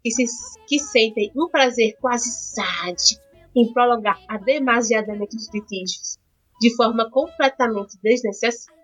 que, 0.03 0.11
se, 0.11 0.25
que 0.67 0.79
sentem 0.79 1.31
um 1.35 1.49
prazer 1.49 1.97
quase 1.99 2.29
sádico 2.29 3.23
em 3.55 3.73
prolongar 3.73 4.19
demasiadamente 4.45 5.35
os 5.35 5.51
litígios 5.51 6.19
de 6.61 6.75
forma 6.75 7.09
completamente 7.09 7.97
desnecessária, 8.01 8.74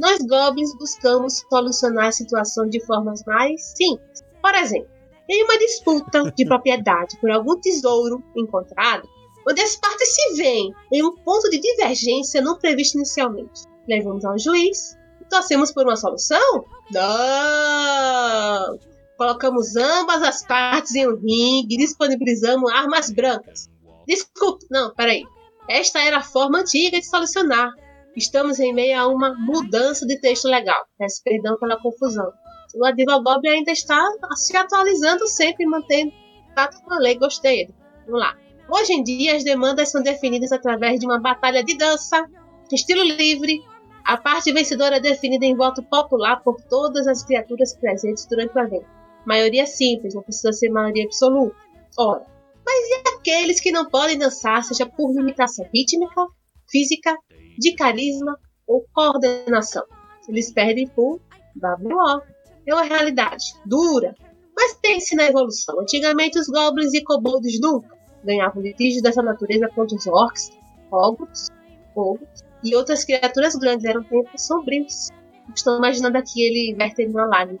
nós 0.00 0.18
goblins 0.22 0.74
buscamos 0.78 1.44
solucionar 1.50 2.06
a 2.06 2.12
situação 2.12 2.66
de 2.66 2.80
formas 2.86 3.22
mais 3.26 3.62
simples. 3.76 4.24
Por 4.40 4.54
exemplo, 4.54 4.88
em 5.28 5.44
uma 5.44 5.58
disputa 5.58 6.32
de 6.34 6.44
propriedade 6.48 7.18
por 7.20 7.30
algum 7.30 7.60
tesouro 7.60 8.24
encontrado, 8.34 9.06
onde 9.46 9.60
as 9.60 9.76
partes 9.76 10.14
se 10.14 10.36
veem 10.36 10.72
em 10.90 11.04
um 11.04 11.14
ponto 11.16 11.50
de 11.50 11.60
divergência 11.60 12.40
não 12.40 12.58
previsto 12.58 12.96
inicialmente. 12.96 13.64
Levamos 13.86 14.24
ao 14.24 14.38
juiz 14.38 14.96
e 15.20 15.24
torcemos 15.26 15.70
por 15.70 15.84
uma 15.84 15.96
solução? 15.96 16.64
Não! 16.90 18.78
Colocamos 19.18 19.76
ambas 19.76 20.22
as 20.22 20.46
partes 20.46 20.94
em 20.94 21.06
um 21.06 21.14
ringue 21.14 21.74
e 21.74 21.78
disponibilizamos 21.78 22.72
armas 22.72 23.10
brancas. 23.10 23.68
Desculpe, 24.08 24.64
não, 24.70 24.94
peraí. 24.94 25.24
Esta 25.68 26.00
era 26.00 26.18
a 26.18 26.22
forma 26.22 26.60
antiga 26.60 26.98
de 26.98 27.06
solucionar. 27.06 27.70
Estamos 28.16 28.58
em 28.58 28.72
meio 28.72 28.98
a 28.98 29.06
uma 29.06 29.34
mudança 29.34 30.06
de 30.06 30.18
texto 30.20 30.46
legal. 30.46 30.84
Peço 30.98 31.22
perdão 31.24 31.56
pela 31.58 31.80
confusão. 31.80 32.32
O 32.74 32.84
advogado 32.84 33.46
ainda 33.46 33.72
está 33.72 34.00
se 34.34 34.56
atualizando 34.56 35.26
sempre, 35.26 35.66
mantendo 35.66 36.12
contato 36.48 36.82
com 36.82 36.94
a 36.94 36.98
lei. 36.98 37.16
Gostei. 37.16 37.68
Vamos 38.06 38.20
lá. 38.20 38.36
Hoje 38.68 38.92
em 38.92 39.02
dia, 39.02 39.36
as 39.36 39.44
demandas 39.44 39.90
são 39.90 40.02
definidas 40.02 40.52
através 40.52 41.00
de 41.00 41.06
uma 41.06 41.18
batalha 41.18 41.64
de 41.64 41.76
dança, 41.76 42.24
estilo 42.70 43.02
livre. 43.02 43.60
A 44.04 44.16
parte 44.16 44.52
vencedora 44.52 44.96
é 44.96 45.00
definida 45.00 45.44
em 45.44 45.56
voto 45.56 45.82
popular 45.82 46.42
por 46.42 46.56
todas 46.68 47.06
as 47.06 47.24
criaturas 47.24 47.74
presentes 47.74 48.26
durante 48.26 48.56
o 48.56 48.60
evento. 48.60 48.86
Maioria 49.26 49.66
simples, 49.66 50.14
não 50.14 50.22
precisa 50.22 50.52
ser 50.52 50.70
maioria 50.70 51.04
absoluta. 51.04 51.56
Ora, 51.98 52.24
mas 52.64 52.88
e 52.88 53.08
aqueles 53.16 53.60
que 53.60 53.72
não 53.72 53.88
podem 53.90 54.16
dançar, 54.16 54.64
seja 54.64 54.86
por 54.86 55.12
limitação 55.12 55.68
rítmica, 55.74 56.26
física, 56.70 57.16
de 57.60 57.74
carisma 57.74 58.38
ou 58.66 58.84
coordenação? 58.92 59.84
Eles 60.28 60.52
perdem 60.52 60.88
por 60.88 61.20
WO. 61.56 62.22
É 62.66 62.74
uma 62.74 62.84
realidade 62.84 63.54
dura, 63.66 64.14
mas 64.56 64.74
pense 64.74 65.14
na 65.14 65.24
evolução. 65.24 65.80
Antigamente, 65.80 66.38
os 66.38 66.48
goblins 66.48 66.94
e 66.94 67.02
kobolds 67.02 67.60
nunca 67.60 67.96
ganhavam 68.24 68.62
litígios 68.62 69.02
dessa 69.02 69.22
natureza 69.22 69.68
contra 69.68 69.96
os 69.96 70.06
orcs, 70.06 70.50
hobbits, 70.90 71.48
ogros 71.94 72.44
e 72.62 72.74
outras 72.74 73.04
criaturas 73.04 73.54
grandes. 73.56 73.84
Eram 73.84 74.02
tempos 74.04 74.46
sombrios. 74.46 75.08
Estou 75.54 75.78
imaginando 75.78 76.18
aqui 76.18 76.42
ele 76.42 76.74
vertendo 76.76 77.12
uma 77.12 77.26
lágrima. 77.26 77.60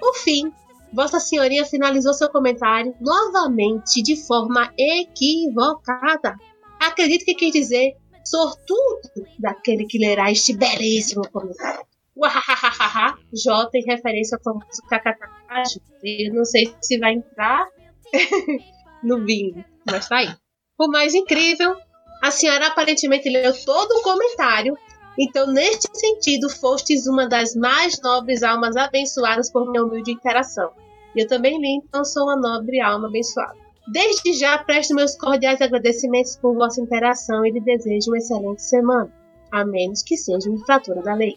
Por 0.00 0.14
fim, 0.14 0.52
Vossa 0.92 1.20
Senhoria 1.20 1.64
finalizou 1.66 2.14
seu 2.14 2.30
comentário 2.30 2.94
novamente 3.00 4.02
de 4.02 4.16
forma 4.16 4.72
equivocada. 4.78 6.36
Acredito 6.80 7.24
que 7.24 7.34
quis 7.34 7.52
dizer 7.52 7.96
sortudo 8.28 9.26
daquele 9.38 9.86
que 9.86 9.98
lerá 9.98 10.30
este 10.30 10.56
belíssimo 10.56 11.28
comentário. 11.30 11.86
Uahahaha, 12.16 13.18
J 13.32 13.70
em 13.74 13.84
referência 13.84 14.36
ao 14.36 14.42
famoso 14.42 14.82
kkk. 14.88 15.80
Eu 16.02 16.34
não 16.34 16.44
sei 16.44 16.74
se 16.80 16.98
vai 16.98 17.12
entrar 17.12 17.68
no 19.02 19.20
bingo, 19.20 19.62
mas 19.86 20.08
tá 20.08 20.16
aí. 20.16 20.34
O 20.78 20.88
mais 20.88 21.14
incrível, 21.14 21.76
a 22.22 22.30
senhora 22.30 22.68
aparentemente 22.68 23.28
leu 23.28 23.52
todo 23.64 23.92
o 23.92 24.02
comentário, 24.02 24.76
então 25.18 25.46
neste 25.46 25.88
sentido 25.92 26.48
fostes 26.48 27.06
uma 27.06 27.28
das 27.28 27.54
mais 27.54 28.00
nobres 28.00 28.42
almas 28.42 28.76
abençoadas 28.76 29.50
por 29.50 29.70
minha 29.70 29.84
humilde 29.84 30.12
interação. 30.12 30.70
Eu 31.14 31.26
também 31.26 31.58
li, 31.58 31.76
então 31.76 32.04
sou 32.04 32.24
uma 32.24 32.36
nobre 32.36 32.80
alma 32.80 33.08
abençoada. 33.08 33.65
Desde 33.88 34.32
já 34.34 34.58
presto 34.58 34.94
meus 34.94 35.14
cordiais 35.16 35.60
agradecimentos 35.60 36.36
por 36.36 36.54
vossa 36.54 36.80
interação 36.80 37.44
e 37.46 37.50
lhe 37.52 37.60
desejo 37.60 38.10
uma 38.10 38.18
excelente 38.18 38.62
semana, 38.62 39.10
a 39.52 39.64
menos 39.64 40.02
que 40.02 40.16
seja 40.16 40.48
uma 40.48 40.58
infratura 40.58 41.02
da 41.02 41.14
lei. 41.14 41.36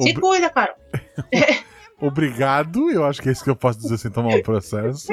Se 0.00 0.10
Obri- 0.10 0.20
cuida, 0.20 0.50
Carol. 0.50 0.74
Obrigado, 2.00 2.90
eu 2.90 3.04
acho 3.04 3.22
que 3.22 3.28
é 3.28 3.32
isso 3.32 3.44
que 3.44 3.50
eu 3.50 3.56
posso 3.56 3.78
dizer 3.78 3.96
sem 3.98 4.10
tomar 4.10 4.34
um 4.34 4.42
processo. 4.42 5.06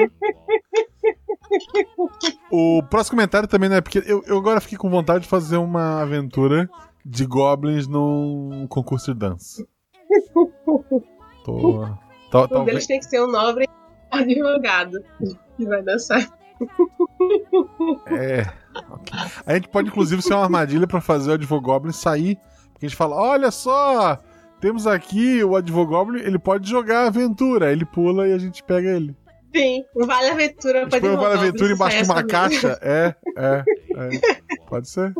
O 2.50 2.82
próximo 2.90 3.16
comentário 3.16 3.48
também, 3.48 3.68
né? 3.70 3.80
Porque 3.80 4.02
eu, 4.06 4.22
eu 4.26 4.36
agora 4.38 4.60
fiquei 4.60 4.76
com 4.76 4.90
vontade 4.90 5.22
de 5.24 5.28
fazer 5.28 5.56
uma 5.58 6.02
aventura 6.02 6.68
de 7.04 7.24
goblins 7.24 7.86
num 7.86 8.66
concurso 8.68 9.12
de 9.14 9.20
dança. 9.20 9.64
Tô. 11.44 11.86
Tá, 12.30 12.48
Um 12.52 12.64
deles 12.64 12.86
tem 12.86 12.98
que 12.98 13.04
ser 13.06 13.22
um 13.22 13.30
nobre 13.30 13.68
advogado 14.10 15.02
que 15.62 15.68
vai 15.68 15.82
dançar. 15.82 16.28
É. 18.06 18.46
ok. 18.90 19.18
A 19.46 19.54
gente 19.54 19.68
pode, 19.68 19.88
inclusive, 19.88 20.22
ser 20.22 20.34
uma 20.34 20.44
armadilha 20.44 20.86
pra 20.86 21.00
fazer 21.00 21.30
o 21.30 21.34
Advogoblin 21.34 21.92
sair. 21.92 22.38
Porque 22.72 22.86
a 22.86 22.88
gente 22.88 22.96
fala: 22.96 23.16
olha 23.16 23.50
só, 23.50 24.18
temos 24.60 24.86
aqui 24.86 25.42
o 25.42 25.56
Advogoblin, 25.56 26.20
ele 26.20 26.38
pode 26.38 26.68
jogar 26.68 27.04
a 27.04 27.06
aventura. 27.06 27.72
Ele 27.72 27.84
pula 27.84 28.28
e 28.28 28.32
a 28.32 28.38
gente 28.38 28.62
pega 28.62 28.88
ele. 28.90 29.16
Sim, 29.54 29.84
um 29.94 30.06
vale 30.06 30.30
aventura 30.30 30.88
põe 30.88 31.10
o 31.10 31.16
Vale 31.18 31.34
Aventura 31.34 31.72
embaixo 31.72 31.96
de 31.96 32.02
essa 32.02 32.12
uma 32.12 32.24
caixa. 32.24 32.78
É, 32.80 33.14
é, 33.36 33.64
é. 33.96 34.66
Pode 34.66 34.88
ser. 34.88 35.12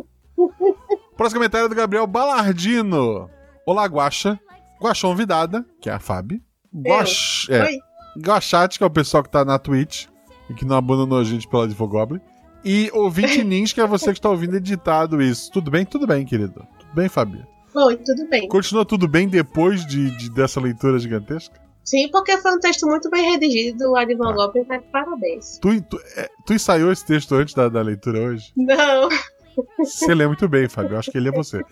Próximo 1.17 1.39
comentário 1.39 1.67
é 1.67 1.69
do 1.69 1.75
Gabriel 1.75 2.07
Balardino. 2.07 3.29
Olá, 3.67 3.85
Guaxa. 3.85 4.41
Guaxão 4.81 5.15
Vidada, 5.15 5.65
que 5.81 5.91
é 5.91 5.93
a 5.93 5.99
Fábio. 5.99 6.41
Guax... 6.75 7.47
É, 7.51 7.63
Oi. 7.63 7.79
Guaxate, 8.19 8.79
que 8.79 8.85
é 8.85 8.87
o 8.87 8.91
pessoal 8.91 9.23
que 9.23 9.31
tá 9.31 9.45
na 9.45 9.59
Twitch 9.59 10.07
e 10.53 10.55
que 10.55 10.65
não 10.65 10.77
abandonou 10.77 11.19
a 11.19 11.25
gente 11.25 11.49
pela 11.49 11.65
Advogoblin. 11.65 12.21
E 12.65 12.91
ouvinte 12.93 13.43
Nins, 13.45 13.73
que 13.73 13.81
é 13.81 13.87
você 13.87 14.07
que 14.13 14.19
está 14.19 14.31
ouvindo 14.31 14.57
editado 14.57 15.21
isso. 15.21 15.51
Tudo 15.51 15.71
bem? 15.71 15.85
Tudo 15.85 16.07
bem, 16.07 16.25
querido. 16.25 16.67
Tudo 16.79 16.95
bem, 16.95 17.09
Fábio? 17.09 17.47
Oi, 17.75 17.97
tudo 17.97 18.29
bem. 18.29 18.47
Continua 18.49 18.85
tudo 18.85 19.09
bem 19.09 19.27
depois 19.29 19.85
de, 19.87 20.11
de- 20.17 20.31
dessa 20.31 20.61
leitura 20.61 20.99
gigantesca? 20.99 21.61
Sim, 21.83 22.09
porque 22.13 22.37
foi 22.39 22.53
um 22.53 22.61
texto 22.61 22.87
muito 22.87 23.11
bem 23.11 23.33
redigido, 23.33 23.91
o 23.91 23.97
Advan 23.97 24.33
Goblin 24.35 24.63
tá 24.65 24.77
de 24.77 24.85
parabéns. 24.85 25.59
Tu, 25.59 25.81
tu, 25.83 25.99
é, 26.17 26.29
tu 26.47 26.55
ensaiou 26.55 26.93
esse 26.93 27.05
texto 27.05 27.35
antes 27.35 27.55
da, 27.55 27.69
da 27.69 27.83
leitura 27.83 28.21
hoje? 28.21 28.53
Não, 28.57 29.09
Você 29.79 30.15
lê 30.15 30.27
muito 30.27 30.49
bem, 30.49 30.69
Fábio. 30.69 30.93
Eu 30.95 30.99
acho 30.99 31.11
que 31.11 31.19
ele 31.19 31.29
é 31.29 31.33
você. 31.33 31.63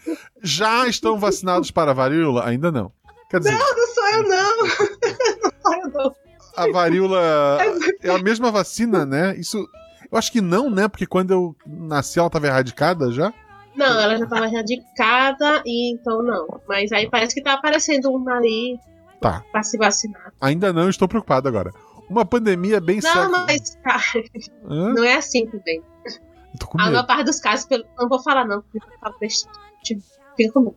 Já 0.42 0.88
estão 0.88 1.18
vacinados 1.18 1.70
para 1.70 1.92
a 1.92 1.94
varíola? 1.94 2.44
Ainda 2.46 2.72
não. 2.72 2.90
Quer 3.30 3.38
dizer, 3.38 3.52
não 3.52 3.94
sou 3.94 4.08
eu 4.08 4.22
não. 4.24 4.56
não 4.66 5.52
sou 5.62 5.74
eu 5.74 5.88
não. 5.92 6.14
a 6.56 6.72
varíola 6.72 7.58
é 8.02 8.10
a 8.10 8.18
mesma 8.22 8.50
vacina, 8.50 9.04
né? 9.06 9.36
Isso. 9.36 9.58
Eu 10.10 10.18
acho 10.18 10.32
que 10.32 10.40
não, 10.40 10.68
né? 10.70 10.88
Porque 10.88 11.06
quando 11.06 11.30
eu 11.30 11.56
nasci 11.66 12.18
ela 12.18 12.26
estava 12.26 12.46
erradicada 12.46 13.10
já. 13.12 13.32
Não, 13.76 14.00
ela 14.00 14.16
já 14.18 14.26
tava 14.26 14.46
erradicada 14.46 15.62
e 15.64 15.92
então 15.94 16.22
não. 16.22 16.60
Mas 16.68 16.90
aí 16.92 17.08
parece 17.08 17.34
que 17.34 17.42
tá 17.42 17.52
aparecendo 17.54 18.10
uma 18.10 18.36
ali 18.36 18.78
Tá. 19.20 19.44
pra 19.52 19.62
se 19.62 19.76
vacinar. 19.78 20.32
Ainda 20.40 20.72
não 20.72 20.88
estou 20.88 21.06
preocupado 21.06 21.46
agora. 21.48 21.72
Uma 22.08 22.24
pandemia 22.24 22.80
bem 22.80 23.00
Não, 23.00 23.12
séria. 23.12 23.28
mas 23.28 23.78
cara, 23.84 24.02
Hã? 24.68 24.92
não 24.94 25.04
é 25.04 25.14
assim 25.14 25.46
também. 25.46 25.80
Eu 26.52 26.58
tô 26.58 26.66
com 26.66 26.78
A 26.80 26.84
medo. 26.84 26.92
maior 26.94 27.06
parte 27.06 27.24
dos 27.24 27.38
casos, 27.38 27.66
pelo- 27.66 27.84
não 27.96 28.08
vou 28.08 28.20
falar 28.20 28.44
não, 28.44 28.62
porque. 28.62 28.80
Tipo, 29.84 30.02
Fica 30.36 30.52
comigo. 30.52 30.74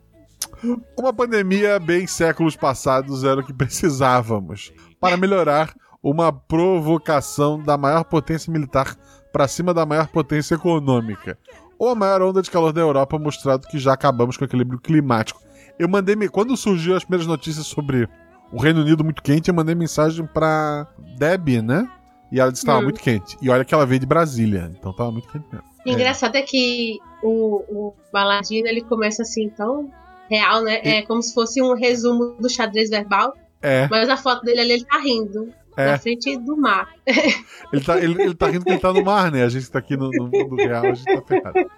Uma 0.97 1.11
pandemia 1.11 1.79
bem 1.79 2.05
séculos 2.05 2.55
passados 2.55 3.23
era 3.23 3.39
o 3.41 3.43
que 3.45 3.53
precisávamos 3.53 4.71
para 4.99 5.17
melhorar 5.17 5.73
uma 6.03 6.31
provocação 6.33 7.59
da 7.61 7.77
maior 7.77 8.03
potência 8.03 8.51
militar 8.51 8.95
para 9.31 9.47
cima 9.47 9.73
da 9.73 9.85
maior 9.85 10.07
potência 10.07 10.55
econômica. 10.55 11.37
Ou 11.79 11.89
a 11.89 11.95
maior 11.95 12.21
onda 12.21 12.41
de 12.41 12.51
calor 12.51 12.71
da 12.73 12.81
Europa, 12.81 13.17
mostrado 13.17 13.67
que 13.67 13.79
já 13.79 13.93
acabamos 13.93 14.37
com 14.37 14.43
o 14.43 14.47
equilíbrio 14.47 14.79
climático. 14.79 15.41
Eu 15.79 15.87
mandei. 15.89 16.15
me- 16.15 16.29
Quando 16.29 16.55
surgiu 16.55 16.95
as 16.95 17.03
primeiras 17.03 17.25
notícias 17.27 17.65
sobre 17.65 18.07
o 18.51 18.57
Reino 18.61 18.81
Unido 18.81 19.03
muito 19.03 19.23
quente, 19.23 19.47
eu 19.49 19.53
mandei 19.55 19.73
mensagem 19.73 20.25
pra 20.27 20.87
Debbie, 21.17 21.61
né? 21.61 21.89
E 22.31 22.39
ela 22.39 22.51
disse 22.51 22.63
que 22.63 22.67
tava 22.67 22.79
Hum. 22.81 22.83
muito 22.83 22.99
quente. 23.01 23.37
E 23.41 23.49
olha 23.49 23.65
que 23.65 23.73
ela 23.73 23.85
veio 23.85 23.99
de 23.99 24.05
Brasília, 24.05 24.71
então 24.77 24.93
tava 24.93 25.11
muito 25.11 25.27
quente 25.29 25.45
mesmo. 25.51 25.65
O 25.85 25.89
engraçado 25.89 26.35
é 26.35 26.41
que 26.41 26.97
o, 27.23 27.63
o 27.69 27.93
Baladino 28.11 28.67
ele 28.67 28.81
começa 28.81 29.23
assim 29.23 29.49
tão 29.49 29.89
real, 30.29 30.63
né? 30.63 30.79
É 30.83 31.01
como 31.01 31.21
se 31.21 31.33
fosse 31.33 31.61
um 31.61 31.73
resumo 31.75 32.35
do 32.39 32.49
xadrez 32.49 32.89
verbal, 32.89 33.33
É, 33.61 33.87
mas 33.89 34.07
a 34.09 34.15
foto 34.17 34.43
dele 34.43 34.61
ali 34.61 34.71
ele 34.73 34.85
tá 34.85 34.99
rindo. 34.99 35.51
É. 35.77 35.91
Na 35.91 35.99
frente 35.99 36.37
do 36.37 36.57
mar. 36.57 36.87
Ele 37.71 37.83
tá, 37.83 37.97
ele, 37.97 38.21
ele 38.21 38.35
tá 38.35 38.47
rindo 38.47 38.63
que 38.63 38.69
ele 38.69 38.79
tá 38.79 38.93
no 38.93 39.03
mar, 39.03 39.31
né? 39.31 39.43
A 39.43 39.49
gente 39.49 39.69
tá 39.71 39.79
aqui 39.79 39.97
no, 39.97 40.11
no 40.11 40.29
mundo 40.29 40.55
real, 40.55 40.85
a 40.85 40.93
gente 40.93 41.05
tá 41.05 41.21
ferrado. 41.27 41.71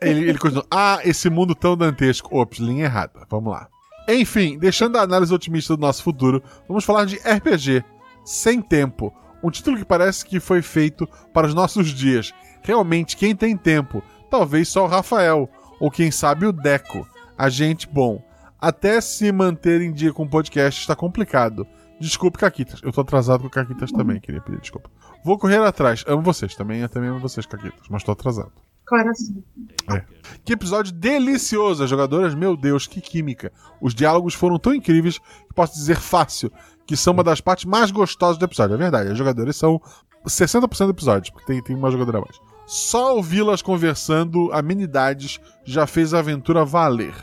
Ele, 0.00 0.28
ele 0.28 0.38
continua. 0.38 0.66
Ah, 0.70 0.98
esse 1.04 1.30
mundo 1.30 1.54
tão 1.54 1.76
dantesco. 1.76 2.36
Ops, 2.36 2.58
linha 2.58 2.86
errada. 2.86 3.26
Vamos 3.30 3.52
lá. 3.52 3.68
Enfim, 4.08 4.58
deixando 4.58 4.96
a 4.96 5.02
análise 5.02 5.32
otimista 5.32 5.76
do 5.76 5.80
nosso 5.80 6.02
futuro, 6.02 6.42
vamos 6.66 6.84
falar 6.84 7.04
de 7.04 7.16
RPG. 7.16 7.84
Sem 8.24 8.60
tempo. 8.60 9.14
Um 9.42 9.50
título 9.50 9.76
que 9.76 9.84
parece 9.84 10.24
que 10.24 10.40
foi 10.40 10.62
feito 10.62 11.06
para 11.32 11.46
os 11.46 11.54
nossos 11.54 11.88
dias. 11.88 12.32
Realmente, 12.62 13.16
quem 13.16 13.36
tem 13.36 13.56
tempo? 13.56 14.02
Talvez 14.30 14.68
só 14.68 14.84
o 14.84 14.88
Rafael. 14.88 15.48
Ou 15.78 15.90
quem 15.90 16.10
sabe 16.10 16.46
o 16.46 16.52
Deco. 16.52 17.06
A 17.36 17.48
gente, 17.48 17.86
bom. 17.86 18.22
Até 18.60 19.00
se 19.00 19.30
manter 19.30 19.80
em 19.80 19.92
dia 19.92 20.12
com 20.12 20.24
o 20.24 20.28
podcast 20.28 20.80
está 20.80 20.96
complicado. 20.96 21.66
Desculpe, 22.00 22.38
Caquitas. 22.38 22.80
Eu 22.82 22.92
tô 22.92 23.00
atrasado 23.00 23.40
com 23.40 23.46
o 23.46 23.50
Caquitas 23.50 23.90
também, 23.90 24.20
queria 24.20 24.40
pedir 24.40 24.60
desculpa. 24.60 24.90
Vou 25.24 25.38
correr 25.38 25.58
atrás. 25.58 26.04
Amo 26.06 26.22
vocês 26.22 26.54
também, 26.54 26.80
eu 26.80 26.88
também 26.88 27.10
amo 27.10 27.18
vocês, 27.18 27.44
Caquitas, 27.44 27.88
mas 27.90 28.04
tô 28.04 28.12
atrasado. 28.12 28.52
Coração. 28.86 29.42
Que 30.44 30.54
episódio 30.54 30.92
delicioso, 30.92 31.84
as 31.84 31.90
jogadoras, 31.90 32.34
meu 32.34 32.56
Deus, 32.56 32.86
que 32.86 33.00
química. 33.00 33.52
Os 33.82 33.94
diálogos 33.94 34.32
foram 34.34 34.58
tão 34.58 34.74
incríveis 34.74 35.18
que 35.18 35.54
posso 35.54 35.74
dizer 35.74 35.96
fácil 35.96 36.50
que 36.86 36.96
são 36.96 37.12
uma 37.12 37.22
das 37.22 37.40
partes 37.40 37.66
mais 37.66 37.90
gostosas 37.90 38.38
do 38.38 38.46
episódio. 38.46 38.74
É 38.74 38.78
verdade, 38.78 39.10
as 39.10 39.18
jogadoras 39.18 39.56
são 39.56 39.78
60% 40.26 40.86
do 40.86 40.90
episódio, 40.90 41.32
porque 41.32 41.46
tem, 41.46 41.62
tem 41.62 41.76
uma 41.76 41.90
jogadora 41.90 42.18
a 42.18 42.20
mais. 42.22 42.40
Só 42.66 43.16
ouvi-las 43.16 43.60
conversando 43.60 44.50
amenidades 44.52 45.38
já 45.64 45.86
fez 45.86 46.14
a 46.14 46.20
aventura 46.20 46.64
valer. 46.64 47.14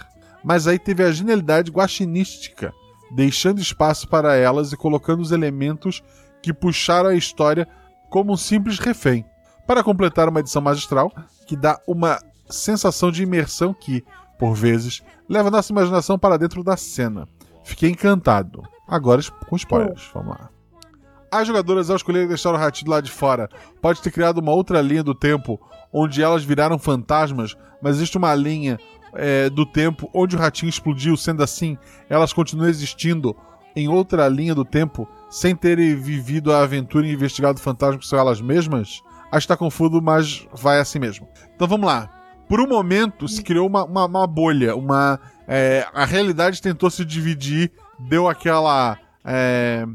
Mas 0.44 0.68
aí 0.68 0.78
teve 0.78 1.04
a 1.04 1.12
genialidade 1.12 1.72
guaxinística, 1.72 2.72
deixando 3.16 3.62
espaço 3.62 4.08
para 4.10 4.36
elas 4.36 4.74
e 4.74 4.78
colocando 4.78 5.22
os 5.22 5.32
elementos 5.32 6.04
que 6.42 6.54
puxaram 6.54 7.10
a 7.10 7.16
história 7.16 7.68
como 8.10 8.34
um 8.34 8.38
simples 8.38 8.78
refém. 8.78 9.26
Para 9.66 9.84
completar 9.84 10.28
uma 10.28 10.42
edição 10.42 10.62
magistral 10.62 11.12
que 11.48 11.56
dá 11.56 11.80
uma 11.88 12.20
sensação 12.50 13.10
de 13.10 13.24
imersão 13.24 13.74
que, 13.74 14.04
por 14.38 14.54
vezes, 14.54 15.02
leva 15.30 15.50
nossa 15.50 15.72
imaginação 15.72 16.20
para 16.20 16.38
dentro 16.38 16.64
da 16.64 16.76
cena. 16.76 17.28
Fiquei 17.64 17.90
encantado. 17.90 18.62
Agora 18.88 19.22
com 19.48 19.56
spoilers, 19.56 20.08
vamos 20.14 20.38
lá. 20.38 20.50
As 21.32 21.48
jogadoras, 21.48 21.90
ao 21.90 21.96
escolherem 21.96 22.28
deixar 22.28 22.52
o 22.52 22.58
ratinho 22.58 22.92
lá 22.92 23.02
de 23.02 23.12
fora, 23.12 23.50
pode 23.82 24.02
ter 24.02 24.12
criado 24.12 24.38
uma 24.38 24.52
outra 24.52 24.82
linha 24.82 25.04
do 25.04 25.16
tempo 25.16 25.60
onde 25.92 26.22
elas 26.22 26.44
viraram 26.44 26.78
fantasmas, 26.78 27.58
mas 27.82 27.96
existe 27.96 28.18
uma 28.18 28.36
linha 28.36 28.78
é, 29.16 29.50
do 29.50 29.66
tempo 29.66 30.10
onde 30.14 30.36
o 30.36 30.40
ratinho 30.40 30.70
explodiu, 30.70 31.16
sendo 31.18 31.44
assim, 31.44 31.78
elas 32.10 32.34
continuam 32.34 32.70
existindo 32.70 33.36
em 33.76 33.88
outra 33.88 34.28
linha 34.28 34.56
do 34.56 34.64
tempo, 34.64 35.08
sem 35.30 35.56
terem 35.56 35.96
vivido 35.96 36.54
a 36.54 36.62
aventura 36.62 37.06
e 37.06 37.14
investigado 37.14 37.60
o 37.60 37.62
fantasma 37.62 38.00
que 38.00 38.08
são 38.08 38.18
elas 38.18 38.40
mesmas? 38.40 39.02
Acho 39.32 39.48
que 39.48 39.54
tá 39.54 39.58
confuso, 39.58 40.02
mas 40.02 40.48
vai 40.54 40.80
assim 40.80 41.00
mesmo. 41.00 41.28
Então 41.56 41.68
vamos 41.68 41.86
lá. 41.86 42.10
Por 42.48 42.62
um 42.62 42.68
momento 42.68 43.28
se 43.28 43.42
criou 43.42 43.68
uma, 43.68 43.84
uma, 43.84 44.06
uma 44.06 44.28
bolha, 44.28 44.76
uma. 44.76 45.20
é, 45.48 45.86
a 45.94 46.06
realidade 46.06 46.62
tentou 46.62 46.90
se 46.90 47.04
dividir, 47.04 47.72
deu 48.00 48.30
aquela. 48.30 48.98
É, 49.26 49.86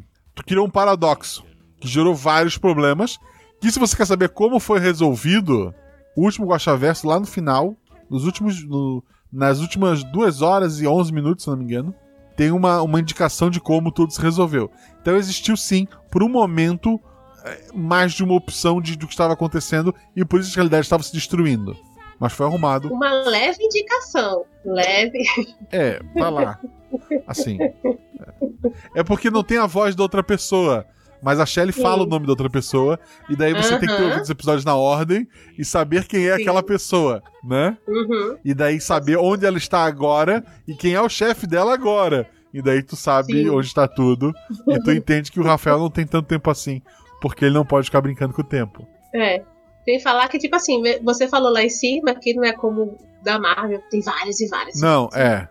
criou 0.44 0.66
um 0.66 0.70
paradoxo 0.70 1.44
que 1.80 1.88
gerou 1.88 2.14
vários 2.14 2.58
problemas. 2.58 3.18
Que 3.60 3.70
se 3.70 3.78
você 3.78 3.96
quer 3.96 4.06
saber 4.06 4.30
como 4.30 4.58
foi 4.58 4.80
resolvido, 4.80 5.74
o 6.16 6.24
último 6.24 6.46
Guaxaverso 6.46 7.06
lá 7.06 7.20
no 7.20 7.26
final, 7.26 7.76
nos 8.10 8.24
últimos, 8.24 8.62
no- 8.66 9.02
nas 9.32 9.60
últimas 9.60 10.02
2 10.04 10.42
horas 10.42 10.80
e 10.80 10.86
11 10.86 11.12
minutos, 11.12 11.44
se 11.44 11.50
não 11.50 11.56
me 11.56 11.64
engano, 11.64 11.94
tem 12.36 12.50
uma, 12.50 12.82
uma 12.82 12.98
indicação 13.00 13.48
de 13.50 13.60
como 13.60 13.92
tudo 13.92 14.12
se 14.12 14.20
resolveu. 14.20 14.70
Então 15.00 15.16
existiu 15.16 15.56
sim, 15.56 15.86
por 16.10 16.22
um 16.22 16.28
momento, 16.28 16.98
é, 17.44 17.66
mais 17.74 18.12
de 18.12 18.24
uma 18.24 18.34
opção 18.34 18.80
de, 18.80 18.96
do 18.96 19.06
que 19.06 19.12
estava 19.12 19.32
acontecendo 19.34 19.94
e 20.16 20.24
por 20.24 20.40
isso 20.40 20.50
a 20.52 20.54
realidade 20.56 20.84
estava 20.86 21.02
se 21.02 21.12
destruindo. 21.12 21.76
Mas 22.18 22.32
foi 22.34 22.44
arrumado. 22.46 22.92
Uma 22.92 23.10
leve 23.22 23.62
indicação. 23.64 24.44
Leve. 24.64 25.18
É, 25.72 26.00
tá 26.18 26.28
lá. 26.28 26.58
Assim. 27.26 27.56
É, 27.62 27.72
É 28.96 29.02
porque 29.04 29.30
não 29.30 29.42
tem 29.44 29.56
a 29.58 29.66
voz 29.66 29.94
da 29.94 30.02
outra 30.02 30.22
pessoa. 30.22 30.84
Mas 31.22 31.38
a 31.38 31.46
Shelly 31.46 31.72
Sim. 31.72 31.82
fala 31.82 32.02
o 32.02 32.06
nome 32.06 32.26
da 32.26 32.32
outra 32.32 32.48
pessoa. 32.48 32.98
E 33.28 33.36
daí 33.36 33.52
você 33.52 33.78
tem 33.78 33.88
que 33.88 34.02
ouvido 34.02 34.22
os 34.22 34.30
episódios 34.30 34.64
na 34.64 34.74
ordem 34.74 35.28
e 35.58 35.64
saber 35.64 36.06
quem 36.06 36.28
é 36.28 36.36
Sim. 36.36 36.42
aquela 36.42 36.62
pessoa, 36.62 37.22
né? 37.44 37.76
Uhum. 37.86 38.38
E 38.44 38.54
daí 38.54 38.80
saber 38.80 39.16
onde 39.18 39.44
ela 39.44 39.58
está 39.58 39.84
agora 39.84 40.44
e 40.66 40.74
quem 40.74 40.94
é 40.94 41.00
o 41.00 41.08
chefe 41.08 41.46
dela 41.46 41.74
agora. 41.74 42.28
E 42.52 42.60
daí 42.60 42.82
tu 42.82 42.96
sabe 42.96 43.32
Sim. 43.32 43.50
onde 43.50 43.66
está 43.66 43.86
tudo. 43.86 44.32
E 44.66 44.78
tu 44.82 44.90
entende 44.92 45.30
que 45.30 45.38
o 45.38 45.44
Rafael 45.44 45.78
não 45.78 45.90
tem 45.90 46.06
tanto 46.06 46.26
tempo 46.26 46.50
assim. 46.50 46.82
Porque 47.20 47.44
ele 47.44 47.54
não 47.54 47.64
pode 47.64 47.86
ficar 47.86 48.00
brincando 48.00 48.32
com 48.32 48.40
o 48.40 48.44
tempo. 48.44 48.86
É. 49.14 49.42
Tem 49.84 49.98
que 49.98 50.02
falar 50.02 50.28
que, 50.28 50.38
tipo 50.38 50.56
assim, 50.56 50.82
você 51.02 51.28
falou 51.28 51.52
lá 51.52 51.62
em 51.62 51.68
cima 51.68 52.14
que 52.14 52.34
não 52.34 52.44
é 52.44 52.52
como 52.52 52.96
da 53.22 53.38
Marvel, 53.38 53.82
tem 53.90 54.00
vários 54.00 54.40
e 54.40 54.48
vários. 54.48 54.80
Não, 54.80 55.08
é. 55.14 55.48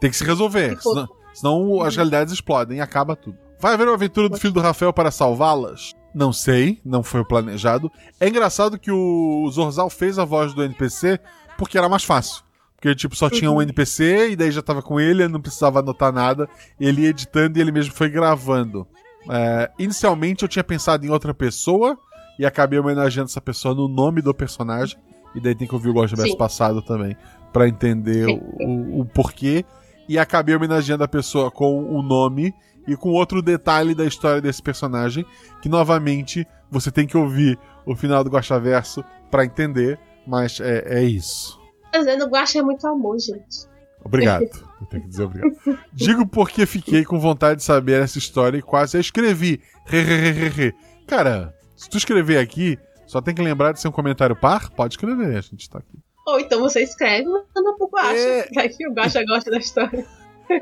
Tem 0.00 0.10
que 0.10 0.16
se 0.16 0.24
resolver. 0.24 0.78
Senão, 0.80 1.08
senão 1.32 1.82
as 1.82 1.96
realidades 1.96 2.32
explodem 2.32 2.78
e 2.78 2.80
acaba 2.80 3.16
tudo. 3.16 3.38
Vai 3.58 3.74
haver 3.74 3.86
uma 3.86 3.94
aventura 3.94 4.28
do 4.28 4.36
filho 4.36 4.52
do 4.52 4.60
Rafael 4.60 4.92
para 4.92 5.10
salvá-las? 5.10 5.92
Não 6.14 6.32
sei, 6.32 6.80
não 6.84 7.02
foi 7.02 7.24
planejado. 7.24 7.90
É 8.20 8.28
engraçado 8.28 8.78
que 8.78 8.90
o 8.90 9.48
Zorzal 9.50 9.90
fez 9.90 10.18
a 10.18 10.24
voz 10.24 10.54
do 10.54 10.62
NPC 10.62 11.18
porque 11.58 11.76
era 11.78 11.88
mais 11.88 12.04
fácil. 12.04 12.42
Porque, 12.74 12.94
tipo, 12.94 13.16
só 13.16 13.28
tinha 13.30 13.50
um 13.50 13.54
Uhum. 13.56 13.62
NPC 13.62 14.30
e 14.30 14.36
daí 14.36 14.50
já 14.50 14.60
tava 14.62 14.82
com 14.82 15.00
ele, 15.00 15.22
ele 15.22 15.32
não 15.32 15.40
precisava 15.40 15.80
anotar 15.80 16.12
nada. 16.12 16.48
Ele 16.78 17.02
ia 17.02 17.08
editando 17.08 17.58
e 17.58 17.60
ele 17.62 17.72
mesmo 17.72 17.94
foi 17.94 18.08
gravando. 18.10 18.86
É, 19.28 19.70
inicialmente 19.78 20.42
eu 20.42 20.48
tinha 20.48 20.62
pensado 20.62 21.04
em 21.04 21.10
outra 21.10 21.32
pessoa 21.34 21.98
e 22.38 22.44
acabei 22.46 22.78
homenageando 22.78 23.28
essa 23.30 23.40
pessoa 23.40 23.74
no 23.74 23.88
nome 23.88 24.20
do 24.22 24.32
personagem. 24.34 24.96
E 25.34 25.40
daí 25.40 25.54
tem 25.54 25.66
que 25.66 25.74
ouvir 25.74 25.88
o 25.88 25.94
Gosto 25.94 26.36
passado 26.36 26.80
também 26.82 27.16
pra 27.52 27.66
entender 27.68 28.26
o, 28.28 28.38
o- 28.62 29.00
o 29.00 29.04
porquê. 29.06 29.64
E 30.08 30.18
acabei 30.18 30.54
homenageando 30.54 31.02
a 31.02 31.08
pessoa 31.08 31.50
com 31.50 31.82
o 31.82 32.00
nome 32.02 32.54
e 32.86 32.96
com 32.96 33.10
outro 33.10 33.42
detalhe 33.42 33.94
da 33.94 34.04
história 34.04 34.40
desse 34.40 34.62
personagem, 34.62 35.24
que 35.60 35.68
novamente 35.68 36.46
você 36.70 36.90
tem 36.90 37.06
que 37.06 37.16
ouvir 37.16 37.58
o 37.84 37.94
final 37.94 38.22
do 38.22 38.30
Guaxaverso 38.30 39.04
pra 39.30 39.44
entender, 39.44 39.98
mas 40.26 40.60
é, 40.60 40.98
é 40.98 41.02
isso. 41.02 41.58
Dizendo, 41.92 42.26
Guaxa 42.26 42.58
é 42.58 42.62
muito 42.62 42.86
amor, 42.86 43.18
gente. 43.18 43.66
Obrigado. 44.04 44.44
Eu 44.80 44.86
tenho 44.88 45.02
que 45.04 45.08
dizer 45.08 45.24
obrigado. 45.24 45.78
Digo 45.92 46.26
porque 46.26 46.66
fiquei 46.66 47.04
com 47.04 47.18
vontade 47.18 47.60
de 47.60 47.64
saber 47.64 48.02
essa 48.02 48.18
história 48.18 48.58
e 48.58 48.62
quase 48.62 48.96
a 48.96 49.00
escrevi. 49.00 49.60
Re, 49.86 50.02
re, 50.02 50.16
re, 50.16 50.30
re, 50.30 50.48
re. 50.48 50.74
Cara, 51.06 51.54
se 51.74 51.88
tu 51.88 51.96
escrever 51.96 52.38
aqui, 52.38 52.78
só 53.06 53.22
tem 53.22 53.34
que 53.34 53.40
lembrar 53.40 53.72
de 53.72 53.80
ser 53.80 53.88
um 53.88 53.92
comentário 53.92 54.36
par, 54.36 54.70
pode 54.70 54.94
escrever, 54.94 55.36
a 55.36 55.40
gente 55.40 55.70
tá 55.70 55.78
aqui. 55.78 55.98
Ou 56.26 56.40
então 56.40 56.60
você 56.60 56.82
escreve 56.82 57.24
manda 57.24 57.76
pro 57.78 57.88
Guaxa. 57.88 58.18
É. 58.18 58.48
Vai 58.54 58.68
que 58.68 58.86
o 58.86 58.92
Guaxa 58.92 59.24
gosta 59.24 59.50
da 59.50 59.58
história. 59.58 60.04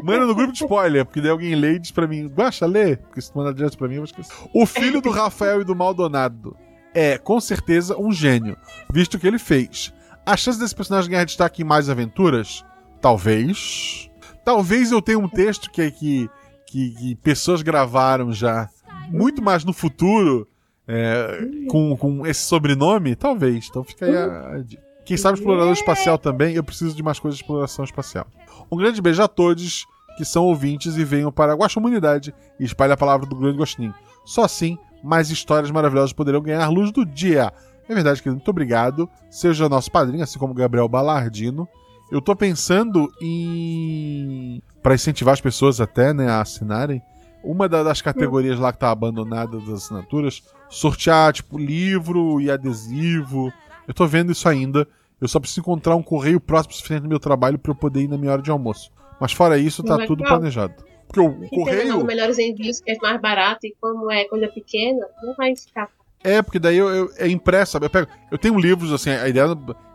Manda 0.03 0.27
no 0.27 0.35
grupo 0.35 0.53
de 0.53 0.63
spoiler, 0.63 1.05
porque 1.05 1.21
daí 1.21 1.31
alguém 1.31 1.55
lê 1.55 1.75
e 1.75 1.79
diz 1.79 1.91
pra 1.91 2.07
mim, 2.07 2.29
baixa, 2.29 2.67
lê, 2.67 2.97
porque 2.97 3.21
se 3.21 3.33
tu 3.33 3.39
mandar 3.39 3.53
direto 3.53 3.77
pra 3.77 3.89
mim, 3.89 3.95
eu 3.95 4.01
vou 4.01 4.07
esquecer. 4.07 4.35
O 4.53 4.67
filho 4.67 5.01
do 5.01 5.11
Rafael 5.11 5.61
e 5.61 5.65
do 5.65 5.75
Maldonado 5.75 6.57
é, 6.95 7.19
com 7.19 7.41
certeza, 7.41 7.99
um 7.99 8.13
gênio, 8.13 8.57
visto 8.91 9.15
o 9.15 9.19
que 9.19 9.27
ele 9.27 9.39
fez. 9.39 9.93
A 10.25 10.37
chance 10.37 10.59
desse 10.59 10.75
personagem 10.75 11.11
ganhar 11.11 11.25
destaque 11.25 11.63
em 11.63 11.65
mais 11.65 11.91
aventuras? 11.91 12.65
Talvez. 13.01 14.09
Talvez 14.45 14.93
eu 14.93 15.03
tenha 15.03 15.19
um 15.19 15.29
texto 15.29 15.71
que, 15.71 15.91
que, 15.91 16.31
que, 16.67 16.91
que 16.91 17.15
pessoas 17.17 17.61
gravaram 17.61 18.33
já 18.33 18.69
muito 19.11 19.43
mais 19.43 19.65
no 19.65 19.73
futuro 19.73 20.49
é, 20.87 21.41
com, 21.69 21.97
com 21.97 22.27
esse 22.27 22.43
sobrenome? 22.43 23.17
Talvez. 23.17 23.67
Então 23.69 23.83
fica 23.83 24.07
aí 24.07 24.17
a, 24.17 24.55
a 24.55 24.59
dica. 24.63 24.83
Quem 25.05 25.17
sabe 25.17 25.39
explorador 25.39 25.73
espacial 25.73 26.17
também, 26.19 26.55
eu 26.55 26.65
preciso 26.65 26.95
de 26.97 27.03
mais 27.03 27.19
coisas 27.19 27.37
de 27.39 27.45
exploração 27.45 27.85
espacial. 27.85 28.27
Um 28.71 28.77
grande 28.77 29.01
beijo 29.03 29.23
a 29.23 29.29
todos 29.29 29.87
que 30.17 30.25
são 30.25 30.45
ouvintes 30.45 30.97
e 30.97 31.05
venham 31.05 31.31
para 31.33 31.53
a 31.53 31.57
Guaxamunidade 31.57 32.35
e 32.59 32.65
espalhe 32.65 32.93
a 32.93 32.97
palavra 32.97 33.27
do 33.27 33.35
grande 33.37 33.59
Gostinho. 33.59 33.95
Só 34.25 34.45
assim, 34.45 34.79
mais 35.03 35.29
histórias 35.31 35.71
maravilhosas 35.71 36.13
poderão 36.13 36.41
ganhar 36.41 36.67
luz 36.69 36.91
do 36.93 37.05
dia. 37.05 37.53
É 37.89 37.95
verdade, 37.95 38.23
querido. 38.23 38.37
Muito 38.37 38.49
obrigado. 38.51 39.09
Seja 39.29 39.69
nosso 39.69 39.91
padrinho, 39.91 40.23
assim 40.25 40.39
como 40.39 40.55
Gabriel 40.55 40.89
Balardino. 40.89 41.69
Eu 42.11 42.21
tô 42.23 42.35
pensando 42.37 43.11
em. 43.21 44.63
para 44.83 44.95
incentivar 44.95 45.35
as 45.35 45.41
pessoas 45.41 45.81
até, 45.81 46.13
né, 46.15 46.29
a 46.29 46.41
assinarem. 46.41 47.03
Uma 47.43 47.69
da- 47.69 47.83
das 47.83 48.01
categorias 48.01 48.59
lá 48.59 48.73
que 48.73 48.79
tá 48.79 48.91
abandonada 48.91 49.59
das 49.59 49.69
assinaturas, 49.69 50.43
sortear, 50.71 51.33
tipo, 51.33 51.59
livro 51.59 52.41
e 52.41 52.51
adesivo. 52.51 53.53
Eu 53.87 53.95
tô 53.95 54.07
vendo 54.07 54.33
isso 54.33 54.49
ainda. 54.49 54.87
Eu 55.21 55.29
só 55.29 55.39
preciso 55.39 55.61
encontrar 55.61 55.97
um 55.97 56.03
correio 56.03 56.41
próximo 56.41 56.73
o 56.73 56.77
suficiente 56.77 57.03
do 57.03 57.09
meu 57.09 57.21
trabalho 57.21 57.59
para 57.59 57.71
eu 57.73 57.77
poder 57.77 58.03
ir 58.03 58.09
na 58.09 58.19
minha 58.19 58.33
hora 58.33 58.43
de 58.43 58.51
almoço. 58.51 58.91
Mas 59.21 59.33
fora 59.33 59.57
isso, 59.57 59.83
tá 59.83 59.95
Legal. 59.95 60.07
tudo 60.09 60.25
planejado. 60.25 60.75
Porque 61.07 61.21
o, 61.21 61.29
o 61.29 61.45
E 61.45 61.49
tendo 61.49 61.51
correio. 61.65 61.99
os 61.99 62.05
melhores 62.05 62.39
envios, 62.39 62.81
que 62.81 62.91
é 62.91 62.97
mais 63.01 63.21
barato, 63.21 63.67
e 63.67 63.75
como 63.81 64.11
é 64.11 64.25
coisa 64.25 64.49
pequena, 64.49 65.07
não 65.23 65.35
vai 65.35 65.55
ficar. 65.57 65.89
É, 66.25 66.41
porque 66.41 66.59
daí 66.59 66.77
eu, 66.79 66.89
eu- 66.89 67.11
é 67.19 67.29
impresso, 67.29 67.73
sabe? 67.73 67.85
Eu, 67.87 67.91
pego, 67.91 68.09
eu 68.31 68.39
tenho 68.39 68.59
livros, 68.59 68.91
assim, 68.93 69.11
a 69.11 69.29
ideia. 69.29 69.45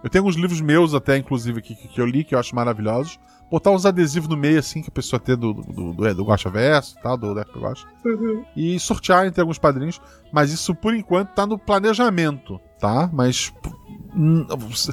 Eu 0.03 0.09
tenho 0.09 0.21
alguns 0.23 0.35
livros 0.35 0.61
meus 0.61 0.93
até, 0.93 1.17
inclusive, 1.17 1.57
aqui, 1.59 1.73
que, 1.75 1.87
que 1.87 1.99
eu 1.99 2.05
li, 2.05 2.23
que 2.23 2.35
eu 2.35 2.39
acho 2.39 2.55
maravilhosos. 2.55 3.19
Botar 3.49 3.71
uns 3.71 3.83
adesivos 3.83 4.29
no 4.29 4.37
meio, 4.37 4.59
assim, 4.59 4.83
que 4.83 4.89
a 4.89 4.91
pessoa 4.91 5.19
tem 5.19 5.35
do, 5.35 5.53
do, 5.55 5.91
do, 5.93 6.05
é, 6.07 6.13
do 6.13 6.23
Guaxa 6.23 6.51
Verso 6.51 6.95
e 6.97 7.01
tal, 7.01 7.17
do 7.17 7.33
Deck 7.33 7.49
Guaxa. 7.57 7.87
Uhum. 8.05 8.45
E 8.55 8.79
sortear 8.79 9.25
entre 9.25 9.41
alguns 9.41 9.57
padrinhos. 9.57 9.99
Mas 10.31 10.51
isso, 10.53 10.75
por 10.75 10.93
enquanto, 10.93 11.33
tá 11.33 11.47
no 11.47 11.57
planejamento, 11.57 12.59
tá? 12.79 13.09
Mas. 13.11 13.51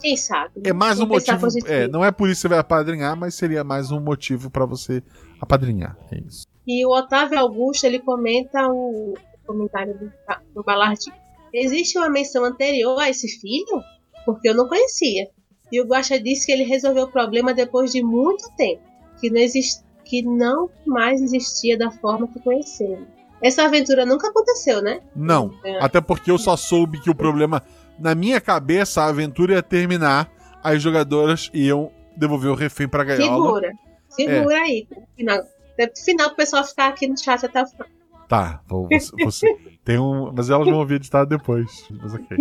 Quem 0.01 0.17
sabe? 0.17 0.53
É 0.65 0.73
mais 0.73 0.99
um 1.01 1.07
motivo. 1.07 1.47
É, 1.67 1.87
não 1.87 2.03
é 2.03 2.11
por 2.11 2.29
isso 2.31 2.39
que 2.39 2.43
você 2.43 2.49
vai 2.49 2.59
apadrinhar, 2.59 3.15
mas 3.15 3.35
seria 3.35 3.63
mais 3.63 3.91
um 3.91 4.01
motivo 4.01 4.49
pra 4.51 4.65
você 4.65 5.03
apadrinhar. 5.39 5.97
É 6.11 6.19
isso. 6.19 6.47
E 6.67 6.85
o 6.87 6.91
Otávio 6.91 7.39
Augusto, 7.39 7.85
ele 7.85 7.99
comenta 7.99 8.67
o 8.69 9.15
comentário 9.47 9.99
do, 9.99 10.11
do 10.55 10.63
Balardi. 10.65 11.13
Existe 11.59 11.97
uma 11.97 12.11
menção 12.11 12.45
anterior 12.45 12.99
a 13.01 13.09
esse 13.09 13.29
filho? 13.41 13.83
Porque 14.27 14.49
eu 14.49 14.55
não 14.55 14.69
conhecia. 14.69 15.29
E 15.73 15.81
o 15.81 15.87
Guaxa 15.87 16.21
disse 16.21 16.47
que 16.47 16.53
ele 16.53 16.65
resolveu 16.65 17.05
o 17.05 17.11
problema 17.11 17.55
depois 17.55 17.91
de 17.91 18.03
muito 18.03 18.49
tempo. 18.57 18.83
Que 19.21 19.31
não, 19.31 19.41
exist... 19.41 19.83
que 20.05 20.23
não 20.23 20.69
mais 20.87 21.23
existia 21.23 21.79
da 21.79 21.91
forma 21.91 22.29
que 22.29 22.41
conhecemos. 22.41 23.09
Essa 23.43 23.65
aventura 23.65 24.05
nunca 24.05 24.29
aconteceu, 24.29 24.83
né? 24.83 25.01
Não. 25.15 25.51
É. 25.65 25.83
Até 25.83 26.01
porque 26.01 26.31
eu 26.31 26.39
só 26.39 26.57
soube 26.57 27.01
que 27.01 27.11
o 27.11 27.15
problema. 27.15 27.63
Na 27.99 28.15
minha 28.15 28.41
cabeça, 28.41 29.03
a 29.03 29.07
aventura 29.07 29.55
ia 29.55 29.63
terminar, 29.63 30.31
as 30.63 30.83
jogadoras 30.83 31.51
iam 31.55 31.91
devolver 32.15 32.51
o 32.51 32.55
refém 32.55 32.87
pra 32.87 33.05
gaiola. 33.05 33.47
Segura. 33.47 33.73
Segura 34.11 34.61
aí. 34.61 34.87
pro 34.87 35.03
Final. 35.17 35.39
Até 35.73 35.87
pro 35.87 36.03
final, 36.03 36.29
o 36.29 36.35
pessoal 36.35 36.65
ficar 36.65 36.89
aqui 36.89 37.07
no 37.07 37.19
chat 37.19 37.45
até 37.45 37.63
o 37.63 37.67
final. 37.67 37.89
Tá, 38.29 38.61
vou- 38.67 38.89
você, 38.91 39.25
você- 39.25 39.57
tem 39.85 39.99
um. 39.99 40.33
Mas 40.35 40.51
elas 40.51 40.67
vão 40.69 40.79
ouvir 40.79 40.95
editado 40.97 41.29
depois. 41.31 41.87
Mas 42.03 42.15
ok. 42.15 42.37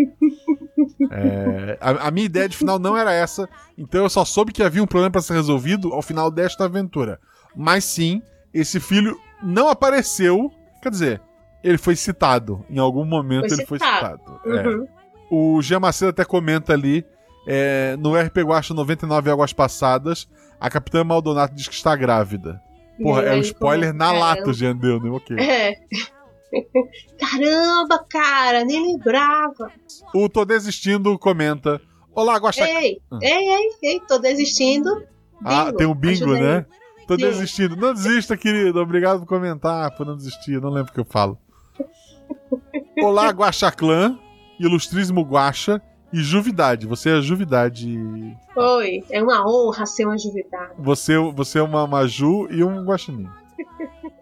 É, 1.11 1.77
a, 1.79 2.07
a 2.07 2.11
minha 2.11 2.25
ideia 2.25 2.49
de 2.49 2.57
final 2.57 2.79
não 2.79 2.97
era 2.97 3.11
essa, 3.13 3.47
então 3.77 4.03
eu 4.03 4.09
só 4.09 4.23
soube 4.25 4.51
que 4.51 4.63
havia 4.63 4.81
um 4.83 4.87
problema 4.87 5.11
pra 5.11 5.21
ser 5.21 5.33
resolvido 5.33 5.93
ao 5.93 6.01
final 6.01 6.31
desta 6.31 6.65
aventura. 6.65 7.19
Mas 7.55 7.83
sim, 7.83 8.21
esse 8.53 8.79
filho 8.79 9.17
não 9.43 9.69
apareceu. 9.69 10.51
Quer 10.81 10.89
dizer, 10.89 11.21
ele 11.63 11.77
foi 11.77 11.95
citado. 11.95 12.65
Em 12.69 12.79
algum 12.79 13.05
momento 13.05 13.47
Foi 13.49 13.57
ele 13.57 13.65
foi 13.67 13.79
citado. 13.79 14.39
É. 14.45 14.67
Uhum. 14.67 14.87
O 15.57 15.61
Gia 15.61 15.79
Macedo 15.79 16.09
até 16.09 16.23
comenta 16.25 16.73
ali. 16.73 17.05
é, 17.47 17.95
no 17.99 18.15
RP 18.15 18.37
Guacha 18.43 18.73
99 18.73 19.29
Águas 19.29 19.53
Passadas, 19.53 20.27
a 20.59 20.67
Capitã 20.69 21.03
Maldonado 21.03 21.53
diz 21.55 21.67
que 21.67 21.75
está 21.75 21.95
grávida. 21.95 22.59
Porra, 23.01 23.21
é 23.23 23.35
um 23.35 23.39
spoiler 23.41 23.89
como- 23.89 23.99
na 23.99 24.13
é, 24.15 24.19
lata, 24.19 24.53
Jean 24.53 24.75
deu, 24.75 24.99
né? 25.01 25.09
Ok. 25.09 25.37
É. 25.37 25.73
Caramba, 27.19 28.05
cara, 28.09 28.63
nem 28.63 28.93
lembrava. 28.93 29.71
O 30.13 30.29
Tô 30.29 30.45
Desistindo 30.45 31.17
comenta. 31.19 31.81
Olá, 32.13 32.37
Guaxa. 32.37 32.65
Ei, 32.67 33.01
Ah. 33.11 33.19
ei, 33.21 33.49
ei, 33.49 33.69
ei, 33.83 33.99
tô 34.07 34.17
desistindo. 34.17 35.03
Ah, 35.43 35.65
Bingo, 35.65 35.77
tem 35.77 35.87
um 35.87 35.93
bingo, 35.93 36.33
né? 36.33 36.65
Tô 37.07 37.15
Sim. 37.15 37.21
desistindo. 37.25 37.75
Não 37.75 37.93
desista, 37.93 38.37
querido. 38.37 38.79
Obrigado 38.79 39.19
por 39.19 39.27
comentar, 39.27 39.91
por 39.97 40.05
não 40.05 40.15
desistir. 40.15 40.61
Não 40.61 40.69
lembro 40.69 40.91
o 40.91 40.93
que 40.93 40.99
eu 41.01 41.05
falo. 41.05 41.37
Olá, 43.03 43.29
Guaxa 43.31 43.69
Clã, 43.71 44.17
Ilustríssimo 44.59 45.21
Guaxa 45.21 45.81
e 46.11 46.19
Juvidade. 46.21 46.85
Você 46.87 47.09
é 47.09 47.21
Juvidade. 47.21 47.97
Oi, 48.55 49.03
é 49.09 49.21
uma 49.21 49.45
honra 49.47 49.85
ser 49.85 50.05
uma 50.05 50.17
juvidade. 50.17 50.73
Você, 50.79 51.17
você 51.17 51.59
é 51.59 51.61
uma 51.61 51.85
Maju 51.87 52.47
e 52.49 52.63
um 52.63 52.83
Guaxinim. 52.83 53.27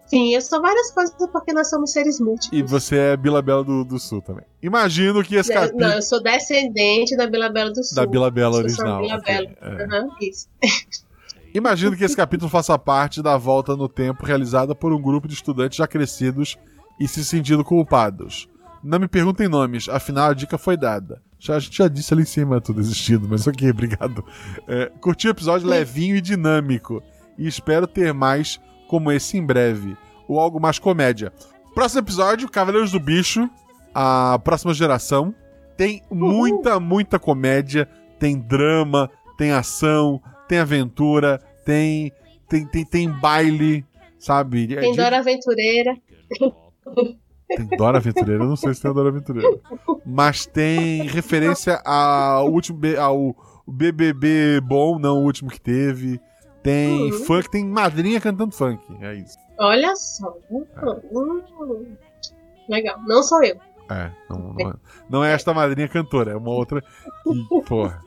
Sim, 0.06 0.34
eu 0.34 0.40
sou 0.40 0.60
várias 0.60 0.90
coisas 0.92 1.14
porque 1.32 1.52
nós 1.52 1.68
somos 1.68 1.90
seres 1.90 2.20
múltiplos. 2.20 2.52
E 2.52 2.62
você 2.62 2.96
é 2.96 3.16
Bilabela 3.16 3.64
do, 3.64 3.84
do 3.84 3.98
Sul 3.98 4.20
também. 4.20 4.44
Imagino 4.62 5.24
que 5.24 5.34
esse 5.34 5.52
capítulo. 5.52 5.80
Não, 5.80 5.94
eu 5.94 6.02
sou 6.02 6.22
descendente 6.22 7.16
da 7.16 7.26
Bila 7.26 7.48
Bela 7.48 7.72
do 7.72 7.82
Sul. 7.82 7.96
Da 7.96 8.06
Bila 8.06 8.30
Bela 8.30 8.60
Eu 8.60 8.68
sou 8.70 8.84
original. 8.86 9.02
Bila 9.02 9.16
ok, 9.16 9.34
Bela. 9.34 9.56
é. 9.60 9.84
Aham, 9.84 10.08
isso. 10.20 10.48
Imagino 11.54 11.96
que 11.96 12.04
esse 12.04 12.16
capítulo 12.16 12.50
faça 12.50 12.76
parte 12.76 13.22
da 13.22 13.36
volta 13.36 13.76
no 13.76 13.88
tempo 13.88 14.26
realizada 14.26 14.74
por 14.74 14.92
um 14.92 15.00
grupo 15.00 15.28
de 15.28 15.34
estudantes 15.34 15.78
já 15.78 15.86
crescidos 15.86 16.58
e 16.98 17.06
se 17.06 17.24
sentindo 17.24 17.64
culpados. 17.64 18.48
Não 18.82 18.98
me 18.98 19.08
perguntem 19.08 19.48
nomes, 19.48 19.88
afinal 19.88 20.30
a 20.30 20.34
dica 20.34 20.58
foi 20.58 20.76
dada. 20.76 21.22
Já, 21.38 21.56
a 21.56 21.58
gente 21.58 21.76
já 21.76 21.88
disse 21.88 22.12
ali 22.14 22.22
em 22.22 22.26
cima, 22.26 22.60
tô 22.60 22.72
desistindo, 22.72 23.28
mas 23.28 23.46
ok, 23.46 23.68
obrigado. 23.70 24.24
É, 24.66 24.90
curti 25.00 25.28
o 25.28 25.30
episódio 25.30 25.68
levinho 25.68 26.16
e 26.16 26.20
dinâmico 26.20 27.02
e 27.36 27.46
espero 27.46 27.86
ter 27.86 28.12
mais 28.14 28.60
como 28.88 29.10
esse 29.12 29.36
em 29.36 29.44
breve, 29.44 29.96
ou 30.28 30.38
algo 30.40 30.60
mais 30.60 30.78
comédia. 30.78 31.32
Próximo 31.74 32.00
episódio, 32.00 32.48
Cavaleiros 32.48 32.92
do 32.92 33.00
Bicho, 33.00 33.48
a 33.92 34.38
próxima 34.42 34.72
geração. 34.72 35.34
Tem 35.76 36.02
muita, 36.10 36.78
muita 36.78 37.18
comédia, 37.18 37.88
tem 38.18 38.38
drama, 38.38 39.10
tem 39.36 39.50
ação, 39.50 40.22
tem 40.48 40.58
aventura, 40.58 41.40
tem 41.64 42.12
tem, 42.48 42.64
tem, 42.66 42.84
tem 42.84 43.08
baile, 43.10 43.84
sabe? 44.18 44.72
É 44.74 44.80
Tem 44.80 44.92
de- 44.92 44.96
Dora 44.98 45.18
Aventureira. 45.18 45.96
tem 47.48 47.66
Dora 47.76 47.98
Aventureira, 47.98 48.42
eu 48.42 48.48
não 48.48 48.56
sei 48.56 48.74
se 48.74 48.82
tem 48.82 48.90
a 48.90 48.94
Dora 48.94 49.08
Aventureira. 49.10 49.58
Mas 50.04 50.46
tem 50.46 51.02
referência 51.06 51.80
ao 51.84 52.50
último 52.50 52.80
ao 52.98 53.34
BBB 53.66 54.60
bom, 54.62 54.98
não 54.98 55.18
o 55.18 55.24
último 55.24 55.50
que 55.50 55.60
teve. 55.60 56.20
Tem 56.62 57.12
Uhum. 57.12 57.18
funk, 57.24 57.50
tem 57.50 57.64
madrinha 57.64 58.20
cantando 58.20 58.54
funk. 58.54 58.82
É 59.02 59.14
isso. 59.14 59.36
Olha 59.58 59.94
só. 59.96 60.34
Hum. 60.50 60.64
Legal. 62.68 62.98
Não 63.06 63.22
sou 63.22 63.42
eu. 63.44 63.56
É, 63.90 64.10
não, 64.30 64.38
não 64.54 64.70
é, 64.70 64.74
não 65.10 65.24
é 65.24 65.32
esta 65.34 65.52
madrinha 65.52 65.86
cantora, 65.88 66.32
é 66.32 66.36
uma 66.36 66.48
outra 66.50 66.80
que, 66.80 67.60
porra, 67.66 68.00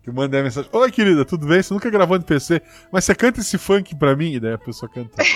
que 0.00 0.12
manda 0.12 0.38
a 0.38 0.42
mensagem. 0.44 0.70
Oi, 0.72 0.92
querida, 0.92 1.24
tudo 1.24 1.44
bem? 1.44 1.60
Você 1.60 1.74
nunca 1.74 1.90
gravou 1.90 2.16
no 2.16 2.24
PC, 2.24 2.62
mas 2.92 3.04
você 3.04 3.12
canta 3.12 3.40
esse 3.40 3.58
funk 3.58 3.96
pra 3.96 4.14
mim? 4.14 4.34
E 4.34 4.38
daí 4.40 4.52
a 4.54 4.58
pessoa 4.58 4.88
canta. 4.88 5.20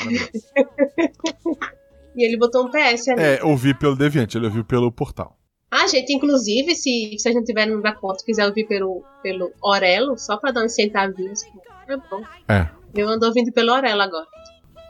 E 2.17 2.25
ele 2.25 2.39
botou 2.39 2.67
um 2.67 2.71
PS 2.71 3.09
ali. 3.09 3.23
É, 3.23 3.45
ouvi 3.45 3.75
pelo 3.75 3.95
Deviante, 3.95 4.39
ele 4.39 4.47
ouviu 4.47 4.65
pelo 4.65 4.91
portal. 4.91 5.37
Ah, 5.71 5.87
gente, 5.87 6.13
inclusive, 6.13 6.75
se 6.75 7.17
vocês 7.19 7.35
não 7.35 7.45
tiverem 7.45 7.75
no 7.75 7.83
da 7.83 7.93
conta 7.93 8.25
quiser 8.25 8.47
ouvir 8.47 8.67
pelo, 8.67 9.05
pelo 9.23 9.53
Orelo, 9.63 10.17
só 10.17 10.37
pra 10.37 10.53
dar 10.53 10.65
uns 10.65 10.75
centavinhos, 10.75 11.43
é 11.87 11.97
bom. 11.97 12.23
É. 12.49 12.69
Eu 12.95 13.09
ando 13.09 13.27
ouvindo 13.27 13.53
pelo 13.53 13.73
Orelo 13.73 14.01
agora. 14.01 14.27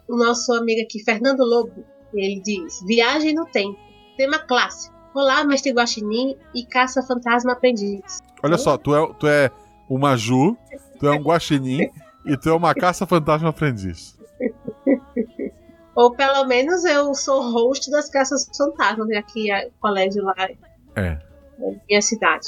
O 0.09 0.16
nosso 0.16 0.53
amigo 0.55 0.83
aqui, 0.83 1.03
Fernando 1.03 1.41
Lobo, 1.41 1.85
ele 2.14 2.41
diz: 2.41 2.81
Viagem 2.87 3.35
no 3.35 3.47
Tempo. 3.47 3.79
Tema 4.16 4.39
clássico. 4.39 4.95
Olá, 5.12 5.43
mestre 5.45 5.72
Guaxinim 5.72 6.37
e 6.55 6.64
caça 6.64 7.03
fantasma 7.03 7.53
aprendiz. 7.53 8.18
Olha 8.43 8.59
só, 8.59 8.77
tu 8.77 8.95
é, 8.95 9.14
tu 9.18 9.27
é 9.27 9.51
o 9.89 9.99
Maju, 9.99 10.57
tu 11.01 11.07
é 11.07 11.12
um 11.12 11.22
guaxinim 11.22 11.91
e 12.24 12.37
tu 12.37 12.51
é 12.51 12.53
uma 12.53 12.74
caça-fantasma 12.74 13.49
aprendiz. 13.49 14.16
Ou 15.97 16.14
pelo 16.14 16.44
menos 16.44 16.84
eu 16.84 17.14
sou 17.14 17.51
host 17.51 17.90
das 17.90 18.11
caças 18.11 18.47
fantasmas, 18.55 19.09
né, 19.09 19.16
aqui 19.16 19.51
é 19.51 19.66
o 19.66 19.80
colégio 19.80 20.22
lá 20.22 20.34
É. 20.94 21.18
minha 21.88 22.03
cidade, 22.03 22.47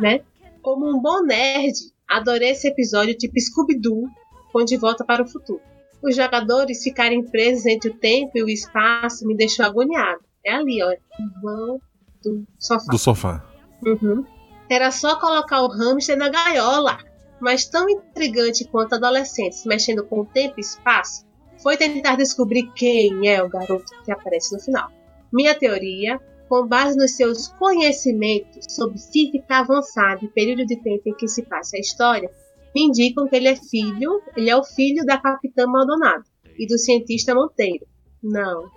né? 0.00 0.22
Como 0.62 0.88
um 0.88 0.98
bom 0.98 1.22
nerd, 1.22 1.74
adorei 2.08 2.52
esse 2.52 2.66
episódio 2.66 3.14
tipo 3.14 3.38
Scooby-Doo, 3.38 4.08
com 4.50 4.64
De 4.64 4.78
Volta 4.78 5.04
para 5.04 5.22
o 5.22 5.28
Futuro. 5.28 5.60
Os 6.02 6.16
jogadores 6.16 6.82
ficarem 6.82 7.22
presos 7.22 7.66
entre 7.66 7.90
o 7.90 7.94
tempo 7.94 8.32
e 8.34 8.42
o 8.42 8.48
espaço 8.48 9.26
me 9.26 9.36
deixou 9.36 9.66
agoniado. 9.66 10.20
É 10.44 10.52
ali, 10.52 10.82
ó. 10.82 10.90
O 10.90 11.40
vão 11.42 11.80
do 12.22 12.46
sofá. 12.58 12.90
Do 12.90 12.98
sofá. 12.98 13.44
Uhum. 13.84 14.24
Era 14.70 14.90
só 14.90 15.18
colocar 15.18 15.62
o 15.62 15.68
hamster 15.68 16.16
na 16.16 16.28
gaiola. 16.28 16.98
Mas 17.40 17.66
tão 17.66 17.88
intrigante 17.90 18.64
quanto 18.64 18.94
adolescentes 18.94 19.66
mexendo 19.66 20.04
com 20.04 20.20
o 20.20 20.24
tempo 20.24 20.54
e 20.56 20.60
espaço 20.60 21.25
foi 21.62 21.76
tentar 21.76 22.16
descobrir 22.16 22.70
quem 22.74 23.28
é 23.28 23.42
o 23.42 23.48
garoto 23.48 23.84
que 24.04 24.12
aparece 24.12 24.54
no 24.54 24.60
final. 24.60 24.90
Minha 25.32 25.54
teoria, 25.54 26.20
com 26.48 26.66
base 26.66 26.96
nos 26.96 27.16
seus 27.16 27.48
conhecimentos 27.48 28.66
sobre 28.68 28.98
física 28.98 29.58
avançada 29.58 30.24
e 30.24 30.28
período 30.28 30.66
de 30.66 30.76
tempo 30.76 31.02
em 31.06 31.14
que 31.14 31.28
se 31.28 31.42
passa 31.42 31.76
a 31.76 31.80
história, 31.80 32.30
me 32.74 32.82
indicam 32.82 33.26
que 33.26 33.36
ele 33.36 33.48
é 33.48 33.56
filho, 33.56 34.22
ele 34.36 34.50
é 34.50 34.56
o 34.56 34.62
filho 34.62 35.04
da 35.04 35.18
Capitã 35.18 35.66
Maldonado 35.66 36.24
e 36.58 36.66
do 36.66 36.78
cientista 36.78 37.34
Monteiro. 37.34 37.86
Não, 38.22 38.70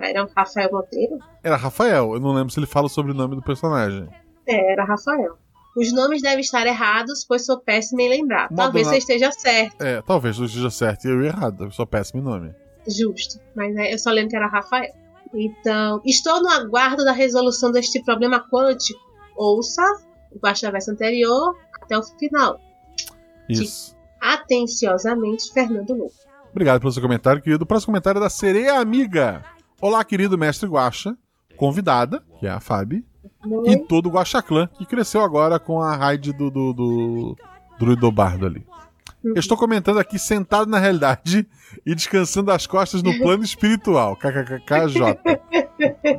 era 0.00 0.24
o 0.24 0.28
Rafael 0.34 0.70
Monteiro? 0.72 1.18
Era 1.42 1.56
Rafael, 1.56 2.14
eu 2.14 2.20
não 2.20 2.32
lembro 2.32 2.50
se 2.50 2.58
ele 2.58 2.66
fala 2.66 2.88
sobre 2.88 3.12
o 3.12 3.14
nome 3.14 3.34
do 3.34 3.42
personagem. 3.42 4.08
É, 4.46 4.72
era 4.72 4.84
Rafael. 4.84 5.38
Os 5.76 5.92
nomes 5.92 6.22
devem 6.22 6.40
estar 6.40 6.66
errados, 6.66 7.22
pois 7.22 7.44
sou 7.44 7.60
péssima 7.60 8.00
em 8.00 8.08
lembrar. 8.08 8.48
Talvez 8.48 8.86
você 8.86 8.96
esteja 8.96 9.30
certo. 9.30 9.82
É, 9.82 10.00
talvez 10.00 10.38
eu 10.38 10.46
esteja 10.46 10.70
certo 10.70 11.04
e 11.04 11.10
eu 11.10 11.22
errado, 11.22 11.64
eu 11.64 11.70
sou 11.70 11.86
péssimo 11.86 12.20
em 12.20 12.24
nome. 12.24 12.54
Justo. 12.88 13.38
Mas 13.54 13.74
né, 13.74 13.92
eu 13.92 13.98
só 13.98 14.10
lembro 14.10 14.30
que 14.30 14.36
era 14.36 14.46
Rafael. 14.46 14.90
Então, 15.34 16.00
estou 16.04 16.40
no 16.40 16.48
aguardo 16.48 17.04
da 17.04 17.12
resolução 17.12 17.70
deste 17.70 18.02
problema 18.02 18.40
quântico. 18.48 18.98
Ouça 19.36 19.82
o 20.32 20.38
Guaxaverso 20.38 20.92
anterior 20.92 21.54
até 21.82 21.98
o 21.98 22.02
final. 22.02 22.58
Isso. 23.46 23.94
Atenciosamente, 24.18 25.52
Fernando 25.52 25.92
Lu. 25.92 26.10
Obrigado 26.50 26.80
pelo 26.80 26.92
seu 26.92 27.02
comentário, 27.02 27.42
querido. 27.42 27.64
O 27.64 27.66
próximo 27.66 27.92
comentário 27.92 28.18
é 28.18 28.22
da 28.22 28.30
Sereia 28.30 28.80
Amiga. 28.80 29.44
Olá, 29.78 30.02
querido 30.02 30.38
mestre 30.38 30.66
Guaxa, 30.66 31.14
convidada, 31.54 32.22
que 32.40 32.46
é 32.46 32.50
a 32.50 32.60
Fabi, 32.60 33.04
e 33.64 33.76
todo 33.76 34.06
o 34.06 34.10
Guaxa 34.10 34.42
Clã, 34.42 34.68
que 34.76 34.86
cresceu 34.86 35.20
agora 35.22 35.58
com 35.58 35.80
a 35.80 35.96
raid 35.96 36.32
do, 36.32 36.50
do, 36.50 36.72
do 36.72 37.36
Druidobardo 37.78 38.46
ali. 38.46 38.66
Eu 39.24 39.40
estou 39.40 39.56
comentando 39.56 39.98
aqui 39.98 40.18
sentado 40.18 40.70
na 40.70 40.78
realidade 40.78 41.46
e 41.84 41.94
descansando 41.94 42.50
as 42.50 42.66
costas 42.66 43.02
no 43.02 43.18
plano 43.18 43.42
espiritual. 43.42 44.16
KKKJ. 44.16 45.18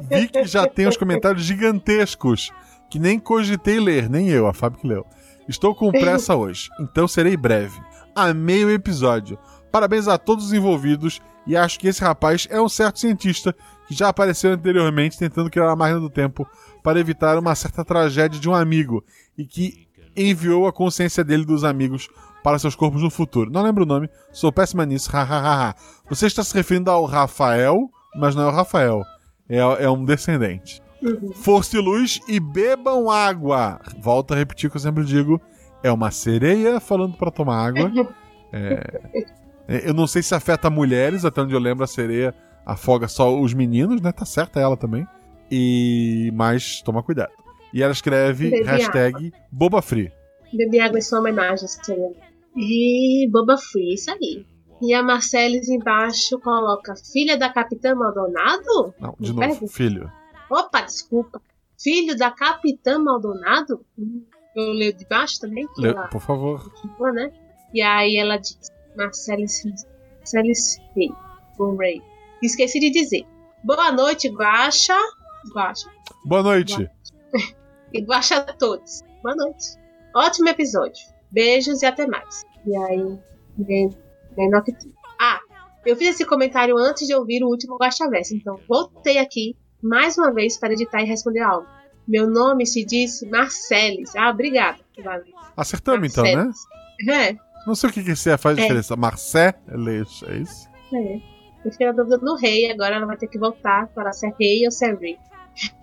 Vi 0.10 0.28
que 0.28 0.46
já 0.46 0.68
tem 0.68 0.88
os 0.88 0.98
comentários 0.98 1.44
gigantescos 1.44 2.52
que 2.90 3.00
nem 3.00 3.20
cogitei 3.20 3.80
ler, 3.80 4.10
nem 4.10 4.30
eu, 4.30 4.48
a 4.48 4.54
Fábio 4.54 4.80
que 4.80 4.88
leu. 4.88 5.06
Estou 5.48 5.74
com 5.74 5.92
pressa 5.92 6.36
hoje, 6.36 6.70
então 6.80 7.08
serei 7.08 7.38
breve. 7.38 7.80
Amei 8.14 8.66
o 8.66 8.72
episódio. 8.72 9.38
Parabéns 9.72 10.08
a 10.08 10.18
todos 10.18 10.48
os 10.48 10.54
envolvidos 10.54 11.22
e 11.46 11.56
acho 11.56 11.80
que 11.80 11.88
esse 11.88 12.02
rapaz 12.02 12.48
é 12.50 12.60
um 12.60 12.68
certo 12.68 13.00
cientista 13.00 13.56
que 13.88 13.94
já 13.94 14.10
apareceu 14.10 14.52
anteriormente 14.52 15.18
tentando 15.18 15.50
criar 15.50 15.72
a 15.72 15.76
máquina 15.76 16.00
do 16.00 16.10
tempo 16.10 16.46
para 16.84 17.00
evitar 17.00 17.38
uma 17.38 17.56
certa 17.56 17.84
tragédia 17.84 18.40
de 18.40 18.50
um 18.50 18.56
amigo 18.56 19.04
e 19.38 19.46
que 19.46 19.88
enviou 20.16 20.68
a 20.68 20.74
consciência 20.74 21.24
dele 21.24 21.46
dos 21.46 21.64
amigos 21.64 22.10
para 22.44 22.60
seus 22.60 22.76
corpos 22.76 23.04
no 23.04 23.10
futuro. 23.10 23.52
Não 23.52 23.62
lembro 23.62 23.84
o 23.84 23.88
nome, 23.88 24.10
sou 24.32 24.52
péssima 24.52 24.86
nisso, 24.86 25.12
hahaha. 25.16 25.76
Você 26.10 26.28
está 26.28 26.44
se 26.44 26.54
referindo 26.54 26.90
ao 26.90 27.06
Rafael, 27.06 27.90
mas 28.16 28.36
não 28.36 28.44
é 28.44 28.48
o 28.48 28.56
Rafael, 28.56 29.04
é, 29.50 29.58
é 29.58 29.90
um 29.90 30.04
descendente. 30.04 30.82
Força 31.36 31.78
e 31.78 31.80
luz 31.80 32.20
e 32.28 32.40
bebam 32.40 33.10
água. 33.10 33.80
Volto 34.02 34.34
a 34.34 34.38
repetir 34.38 34.68
o 34.68 34.72
que 34.72 34.78
eu 34.78 34.82
sempre 34.82 35.04
digo: 35.04 35.40
é 35.84 35.92
uma 35.92 36.10
sereia 36.10 36.80
falando 36.80 37.16
para 37.16 37.30
tomar 37.30 37.68
água. 37.68 37.92
É, 38.52 39.26
é, 39.68 39.88
eu 39.90 39.94
não 39.94 40.08
sei 40.08 40.24
se 40.24 40.34
afeta 40.34 40.70
mulheres, 40.70 41.24
até 41.24 41.42
onde 41.42 41.54
eu 41.54 41.60
lembro, 41.60 41.84
a 41.84 41.88
sereia 41.88 42.34
afoga 42.66 43.08
só 43.08 43.40
os 43.40 43.54
meninos, 43.54 44.02
né? 44.02 44.12
Tá 44.12 44.26
certa 44.26 44.60
ela 44.60 44.76
também. 44.76 45.08
E 45.52 46.32
mas 46.34 46.82
toma 46.82 47.02
cuidado. 47.04 47.32
E 47.74 47.82
ela 47.84 47.92
escreve 47.92 48.50
Bebe 48.50 48.64
hashtag 48.64 49.34
Boba 49.52 49.82
Free. 49.82 50.12
Beber 50.54 50.80
água 50.82 51.00
em 51.00 51.02
sua 51.02 51.20
homenagem, 51.20 51.68
seria. 51.68 52.12
E 52.56 53.28
Boba 53.32 53.58
Free, 53.58 53.94
isso 53.94 54.10
aí. 54.12 54.46
E 54.82 54.94
a 54.94 55.02
Marcelis 55.02 55.68
embaixo 55.70 56.40
coloca 56.40 56.94
Filha 57.12 57.38
da 57.38 57.50
Capitã 57.50 57.96
Maldonado? 57.96 58.94
Não, 59.00 59.16
de 59.20 59.34
Me 59.34 59.40
novo, 59.40 59.40
pergunta. 59.54 59.74
filho. 59.74 60.12
Opa, 60.50 60.82
desculpa. 60.82 61.42
Filho 61.82 62.16
da 62.16 62.32
Capitã 62.32 63.00
Maldonado? 63.00 63.84
Eu 64.56 64.72
leio 64.74 64.94
de 64.94 65.06
baixo 65.06 65.40
também? 65.40 65.68
Le- 65.78 65.90
ela- 65.90 66.08
Por 66.08 66.22
favor. 66.22 66.72
Boa, 66.98 67.12
né? 67.12 67.32
E 67.74 67.82
aí 67.82 68.18
ela 68.18 68.38
diz, 68.38 68.58
Marcelis, 68.96 69.64
Marcelis 70.20 70.78
Rey. 70.96 72.02
Esqueci 72.42 72.80
de 72.80 72.90
dizer. 72.92 73.26
Boa 73.64 73.92
noite, 73.92 74.30
Guaxa. 74.30 74.96
Guaxa. 75.54 75.90
Boa 76.26 76.44
noite. 76.44 76.90
E 77.94 78.02
Guaxa 78.02 78.36
a 78.40 78.54
todos. 78.54 79.02
Boa 79.24 79.34
noite. 79.34 79.78
Ótimo 80.14 80.50
episódio. 80.50 81.06
Beijos 81.32 81.82
e 81.82 81.86
até 81.86 82.06
mais. 82.06 82.44
E 82.66 82.76
aí, 82.76 83.18
vem, 83.58 83.90
vem. 84.36 84.52
Ah, 85.18 85.40
eu 85.86 85.96
fiz 85.96 86.10
esse 86.10 86.26
comentário 86.26 86.78
antes 86.78 87.08
de 87.08 87.16
ouvir 87.16 87.42
o 87.44 87.48
último 87.48 87.78
Guaxa 87.78 88.10
Verso, 88.10 88.36
então 88.36 88.60
voltei 88.68 89.20
aqui 89.20 89.56
mais 89.82 90.18
uma 90.18 90.34
vez 90.34 90.58
para 90.58 90.74
editar 90.74 91.02
e 91.02 91.06
responder 91.06 91.40
algo. 91.40 91.66
Meu 92.06 92.30
nome 92.30 92.66
se 92.66 92.84
diz 92.84 93.22
Marcelis. 93.32 94.14
Ah, 94.18 94.32
obrigada. 94.32 94.80
Valeu. 95.02 95.24
Acertamos 95.56 96.12
então, 96.12 96.26
né? 96.26 96.36
Marcelis. 96.36 96.68
É, 97.10 97.36
Não 97.66 97.74
sei 97.74 97.90
o 97.90 97.94
que 97.94 98.04
que 98.04 98.16
faz 98.16 98.58
É. 98.58 98.62
diferença. 98.62 98.96
Marceles, 98.98 100.24
é 100.28 100.38
isso? 100.38 100.70
É. 100.94 101.22
Eu 101.64 101.72
fiquei 101.72 101.88
na 101.88 101.94
dúvida 101.94 102.18
no 102.18 102.36
rei, 102.36 102.70
agora 102.70 102.96
ela 102.96 103.06
vai 103.06 103.16
ter 103.18 103.28
que 103.28 103.40
voltar 103.40 103.88
para 103.90 104.12
ser 104.12 104.34
rei 104.40 104.66
ou 104.66 104.72
ser 104.72 104.98
rei. 104.98 105.18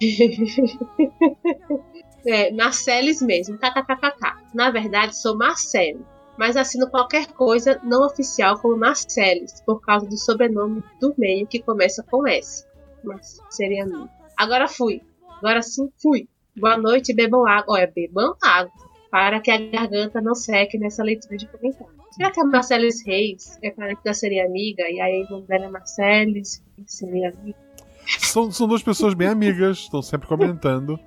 é, 2.26 2.50
Marcelis 2.52 3.22
mesmo, 3.22 3.58
kkkk. 3.58 4.36
Na 4.54 4.70
verdade, 4.70 5.16
sou 5.16 5.36
Marcelo, 5.36 6.06
mas 6.38 6.56
assino 6.56 6.90
qualquer 6.90 7.32
coisa 7.32 7.80
não 7.82 8.06
oficial 8.06 8.58
como 8.60 8.76
Marcelis, 8.76 9.60
por 9.62 9.80
causa 9.80 10.06
do 10.06 10.16
sobrenome 10.16 10.82
do 11.00 11.14
meio 11.18 11.46
que 11.46 11.62
começa 11.62 12.04
com 12.10 12.26
S. 12.26 12.66
Mas 13.02 13.38
seria 13.50 13.86
mim. 13.86 14.08
Agora 14.36 14.68
fui. 14.68 15.02
Agora 15.38 15.62
sim 15.62 15.88
fui. 16.02 16.28
Boa 16.56 16.76
noite, 16.76 17.14
bebam 17.14 17.46
água. 17.46 17.74
Olha, 17.74 17.92
bebam 17.94 18.34
água. 18.42 18.72
Para 19.10 19.40
que 19.40 19.50
a 19.50 19.58
garganta 19.58 20.20
não 20.20 20.34
seque 20.34 20.78
nessa 20.78 21.02
leitura 21.02 21.36
de 21.36 21.46
comentário. 21.46 21.94
Será 22.10 22.30
que 22.30 22.40
a 22.40 22.44
Marcelis 22.44 23.04
Reis 23.04 23.58
é 23.62 23.70
parente 23.70 24.02
da 24.04 24.14
seria 24.14 24.46
amiga? 24.46 24.84
E 24.88 25.00
aí 25.00 25.26
nome 25.28 25.46
dela 25.46 25.66
é 25.66 25.68
Marcelis, 25.68 26.62
seria 26.86 27.30
amiga? 27.30 27.63
São, 28.06 28.50
são 28.50 28.66
duas 28.68 28.82
pessoas 28.82 29.14
bem 29.14 29.28
amigas, 29.28 29.78
estão 29.78 30.02
sempre 30.02 30.28
comentando. 30.28 30.98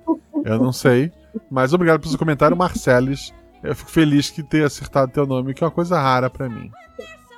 Eu 0.44 0.58
não 0.58 0.72
sei. 0.72 1.12
Mas 1.50 1.72
obrigado 1.72 2.00
pelo 2.00 2.10
seu 2.10 2.18
comentário, 2.18 2.56
Marceles. 2.56 3.32
Eu 3.62 3.74
fico 3.74 3.90
feliz 3.90 4.30
que 4.30 4.42
tenha 4.42 4.66
acertado 4.66 5.12
teu 5.12 5.26
nome, 5.26 5.54
que 5.54 5.62
é 5.62 5.66
uma 5.66 5.72
coisa 5.72 6.00
rara 6.00 6.30
pra 6.30 6.48
mim. 6.48 6.70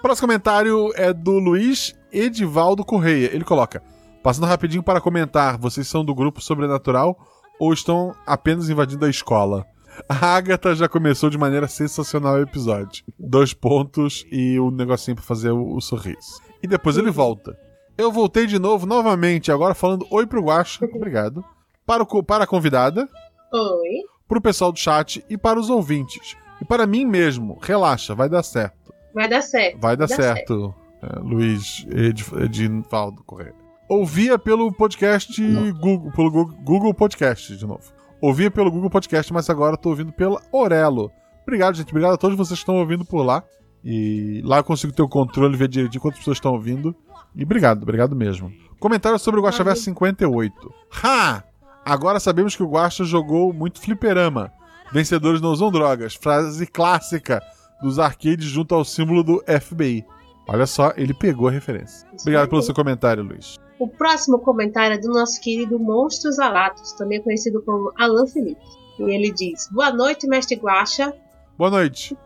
Próximo 0.02 0.28
comentário 0.28 0.90
é 0.94 1.12
do 1.12 1.38
Luiz 1.38 1.94
Edivaldo 2.12 2.84
Correia. 2.84 3.34
Ele 3.34 3.44
coloca: 3.44 3.82
Passando 4.22 4.46
rapidinho 4.46 4.82
para 4.82 5.00
comentar, 5.00 5.58
vocês 5.58 5.86
são 5.88 6.04
do 6.04 6.14
grupo 6.14 6.40
sobrenatural 6.40 7.18
ou 7.58 7.72
estão 7.72 8.14
apenas 8.26 8.68
invadindo 8.68 9.04
a 9.04 9.10
escola? 9.10 9.66
A 10.08 10.36
Agatha 10.36 10.74
já 10.74 10.88
começou 10.88 11.28
de 11.28 11.36
maneira 11.36 11.68
sensacional 11.68 12.34
o 12.34 12.42
episódio. 12.42 13.04
Dois 13.18 13.52
pontos 13.52 14.24
e 14.30 14.58
o 14.58 14.70
negocinho 14.70 15.16
pra 15.16 15.24
fazer 15.24 15.50
o, 15.50 15.76
o 15.76 15.80
sorriso. 15.80 16.40
E 16.62 16.66
depois 16.66 16.96
ele 16.96 17.10
volta. 17.10 17.56
Eu 18.00 18.10
voltei 18.10 18.46
de 18.46 18.58
novo, 18.58 18.86
novamente, 18.86 19.52
agora 19.52 19.74
falando 19.74 20.06
oi 20.10 20.26
pro 20.26 20.42
Guaxa, 20.42 20.86
obrigado. 20.86 21.44
Para, 21.84 22.02
o, 22.02 22.22
para 22.22 22.44
a 22.44 22.46
convidada, 22.46 23.06
Oi. 23.52 24.04
pro 24.26 24.40
pessoal 24.40 24.72
do 24.72 24.78
chat 24.78 25.22
e 25.28 25.36
para 25.36 25.60
os 25.60 25.68
ouvintes. 25.68 26.34
E 26.62 26.64
para 26.64 26.86
mim 26.86 27.04
mesmo, 27.04 27.58
relaxa, 27.60 28.14
vai 28.14 28.26
dar 28.26 28.42
certo. 28.42 28.94
Vai 29.14 29.28
dar 29.28 29.42
certo. 29.42 29.78
Vai 29.78 29.98
dar 29.98 30.08
certo, 30.08 30.74
é, 31.02 31.18
Luiz 31.18 31.84
Ed, 31.90 32.24
Edinvaldo 32.42 33.22
Correia. 33.22 33.54
Ouvia 33.86 34.38
pelo 34.38 34.72
podcast 34.72 35.38
Google, 35.78 36.10
pelo 36.12 36.30
Google 36.30 36.94
Podcast, 36.94 37.54
de 37.54 37.66
novo. 37.66 37.92
Ouvia 38.18 38.50
pelo 38.50 38.70
Google 38.70 38.88
Podcast, 38.88 39.30
mas 39.30 39.50
agora 39.50 39.76
tô 39.76 39.90
ouvindo 39.90 40.10
pela 40.10 40.40
Orelo. 40.50 41.12
Obrigado, 41.42 41.76
gente. 41.76 41.90
Obrigado 41.90 42.14
a 42.14 42.18
todos 42.18 42.34
vocês 42.34 42.60
que 42.60 42.62
estão 42.62 42.76
ouvindo 42.76 43.04
por 43.04 43.22
lá. 43.22 43.44
E 43.84 44.40
lá 44.42 44.58
eu 44.58 44.64
consigo 44.64 44.90
ter 44.90 45.02
o 45.02 45.08
controle, 45.08 45.54
ver 45.54 45.68
direitinho 45.68 46.00
quantas 46.00 46.20
pessoas 46.20 46.38
estão 46.38 46.52
ouvindo. 46.54 46.96
E 47.34 47.42
obrigado, 47.44 47.82
obrigado 47.82 48.14
mesmo. 48.16 48.52
Comentário 48.78 49.18
sobre 49.18 49.40
o 49.40 49.42
Guaxaverso 49.42 49.82
58. 49.84 50.74
Ha! 51.02 51.44
Agora 51.84 52.20
sabemos 52.20 52.56
que 52.56 52.62
o 52.62 52.68
Guaxa 52.68 53.04
jogou 53.04 53.52
muito 53.52 53.80
fliperama. 53.80 54.52
Vencedores 54.92 55.40
não 55.40 55.50
usam 55.50 55.70
drogas. 55.70 56.14
Frase 56.14 56.66
clássica 56.66 57.40
dos 57.82 57.98
arcades 57.98 58.46
junto 58.46 58.74
ao 58.74 58.84
símbolo 58.84 59.22
do 59.22 59.42
FBI. 59.46 60.04
Olha 60.48 60.66
só, 60.66 60.92
ele 60.96 61.14
pegou 61.14 61.48
a 61.48 61.50
referência. 61.50 62.08
Obrigado 62.20 62.48
pelo 62.48 62.62
seu 62.62 62.74
comentário, 62.74 63.22
Luiz. 63.22 63.56
O 63.78 63.88
próximo 63.88 64.38
comentário 64.38 64.94
é 64.94 64.98
do 64.98 65.08
nosso 65.08 65.40
querido 65.40 65.78
Monstros 65.78 66.38
Alatos, 66.38 66.92
também 66.92 67.22
conhecido 67.22 67.62
como 67.62 67.92
Alan 67.98 68.26
Felipe. 68.26 68.60
E 68.98 69.14
ele 69.14 69.32
diz: 69.32 69.68
Boa 69.70 69.92
noite, 69.92 70.26
mestre 70.26 70.56
Guaxa. 70.56 71.14
Boa 71.56 71.70
noite. 71.70 72.16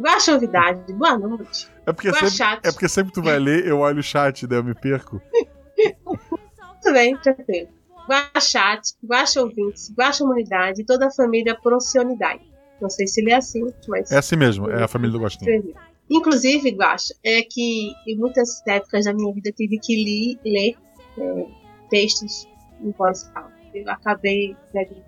Guaxa 0.00 0.32
novidade, 0.32 0.92
boa 0.94 1.18
noite. 1.18 1.68
É 1.86 1.92
porque, 1.92 2.12
sempre, 2.12 2.30
chat. 2.30 2.60
é 2.66 2.72
porque 2.72 2.88
sempre 2.88 3.12
tu 3.12 3.22
vai 3.22 3.38
ler, 3.38 3.66
eu 3.66 3.80
olho 3.80 4.00
o 4.00 4.02
chat, 4.02 4.46
daí 4.46 4.58
eu 4.58 4.64
me 4.64 4.74
perco. 4.74 5.20
Tudo 6.82 6.92
bem, 6.94 7.16
tranquilo. 7.18 7.68
Guaxa 8.08 8.40
chat, 8.40 8.94
guaxa 9.04 9.42
ouvintes, 9.42 9.92
guaxa 9.96 10.24
humanidade 10.24 10.84
toda 10.84 11.08
a 11.08 11.10
família 11.10 11.54
Procionidade. 11.54 12.50
Não 12.80 12.88
sei 12.88 13.06
se 13.06 13.20
ele 13.20 13.30
é 13.30 13.36
assim, 13.36 13.62
mas. 13.88 14.10
É 14.10 14.18
assim 14.18 14.36
mesmo, 14.36 14.70
é 14.70 14.82
a 14.82 14.88
família 14.88 15.12
do 15.12 15.18
Gostinho. 15.20 15.74
Inclusive, 16.10 16.70
Guaxa, 16.70 17.14
é 17.22 17.42
que 17.42 17.92
em 18.08 18.16
muitas 18.16 18.66
épocas 18.66 19.04
da 19.04 19.12
minha 19.12 19.32
vida 19.32 19.50
eu 19.50 19.54
tive 19.54 19.78
que 19.78 19.94
li- 19.94 20.40
ler 20.44 20.76
é, 21.18 21.46
textos 21.88 22.48
em 22.80 22.90
voz 22.92 23.30
alta. 23.34 23.52
Eu 23.72 23.88
acabei 23.88 24.56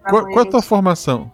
Qual, 0.09 0.23
qual 0.29 0.45
é 0.45 0.49
a 0.49 0.51
tua 0.51 0.63
formação? 0.63 1.33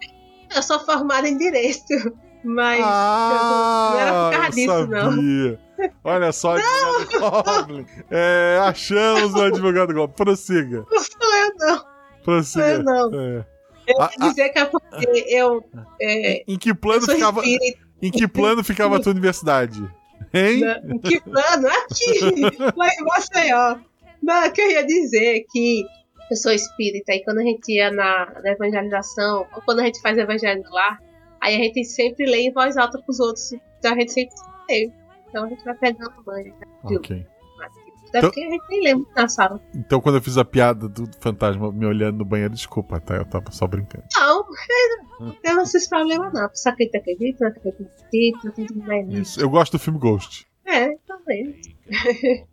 Eu 0.55 0.63
sou 0.63 0.81
formada 0.81 1.29
em 1.29 1.37
Direito, 1.37 2.17
mas 2.45 2.81
Ah, 2.85 3.91
não 3.93 4.01
era 4.01 4.13
por 4.13 4.31
causa 4.33 4.61
eu 4.61 4.87
disso, 4.87 4.87
não. 4.87 5.59
Olha 6.05 6.33
só, 6.33 6.57
advogado 6.57 7.09
Goblin. 7.67 7.87
É, 8.11 8.59
achamos 8.63 9.35
o 9.35 9.43
advogado 9.43 9.95
Goblin. 9.95 10.15
Prossiga. 10.17 10.87
não 10.91 10.99
sou 11.01 11.37
eu 11.37 11.55
não. 11.59 11.85
Prossiga. 12.25 12.67
Eu 12.67 12.83
não. 12.83 13.21
É. 13.21 13.45
Eu 13.87 14.03
Ah, 14.03 14.11
ia 14.21 14.29
dizer 14.29 14.49
que 14.51 14.59
é 14.59 14.65
porque 14.67 15.25
eu, 15.29 15.65
é, 16.01 16.45
Em 16.47 16.59
que 16.59 16.75
plano 16.75 17.03
sou 17.07 17.15
ficava, 17.15 17.43
em 17.45 18.11
que 18.11 18.29
plano 18.29 18.63
ficava 18.63 18.97
a 18.97 19.01
tua 19.01 19.13
universidade? 19.13 19.81
Hein? 20.35 20.61
né? 20.61 20.83
Em 20.85 20.99
que 20.99 21.19
plano? 21.21 21.69
Aqui, 21.69 22.59
lá 22.77 22.89
em 22.89 23.05
Maceió. 23.05 23.77
Não, 24.23 24.51
que 24.51 24.61
eu 24.61 24.71
ia 24.73 24.85
dizer 24.85 25.39
é 25.39 25.45
que 25.51 25.85
eu 26.31 26.37
sou 26.37 26.53
espírita 26.53 27.15
e 27.15 27.25
quando 27.25 27.39
a 27.39 27.43
gente 27.43 27.73
ia 27.73 27.91
na, 27.91 28.27
na 28.43 28.51
evangelização, 28.51 29.47
ou 29.55 29.63
quando 29.63 29.81
a 29.81 29.85
gente 29.85 30.03
faz 30.03 30.19
evangelho 30.19 30.65
lá, 30.71 30.99
aí 31.41 31.55
a 31.57 31.59
gente 31.59 31.85
sempre 31.85 32.27
lê 32.27 32.43
em 32.43 32.53
voz 32.53 32.77
alta 32.77 32.99
pros 33.01 33.21
outros. 33.21 33.53
Então 33.79 33.93
a 33.93 33.99
gente 33.99 34.13
sempre 34.13 34.35
lê. 34.69 34.91
Então 35.29 35.45
a 35.45 35.49
gente 35.49 35.65
vai 35.65 35.75
pegando 35.75 36.23
banho. 36.25 36.55
Né? 36.55 36.67
Ok. 36.85 37.27
Até 38.09 38.19
Então- 38.19 38.31
porque 38.31 38.41
a 38.43 38.51
gente 38.51 38.65
nem 38.71 38.83
lembra 38.83 39.07
na 39.15 39.29
sala. 39.29 39.61
Então, 39.75 40.01
quando 40.01 40.15
eu 40.15 40.23
fiz 40.23 40.39
a 40.39 40.45
piada 40.45 40.89
do 40.89 41.07
fantasma 41.21 41.71
me 41.71 41.85
olhando 41.85 42.17
no 42.19 42.25
banheiro, 42.25 42.55
desculpa, 42.55 42.99
tá? 42.99 43.17
Eu 43.17 43.27
tava 43.27 43.51
só 43.53 43.67
brincando. 43.67 44.05
Não, 44.17 44.45
não 45.21 45.33
tem 45.35 45.61
esses 45.61 45.87
problemas 45.87 46.33
não. 46.33 46.49
Só 46.55 46.73
que 46.75 46.85
acredita, 46.97 47.45
não 47.45 47.51
acredita, 47.51 48.51
tudo 48.57 48.77
mais. 48.77 49.07
Isso. 49.11 49.39
Eu 49.41 49.51
gosto 49.51 49.73
do 49.73 49.79
filme 49.79 49.99
Ghost. 49.99 50.47
É, 50.65 50.97
talvez. 51.07 51.55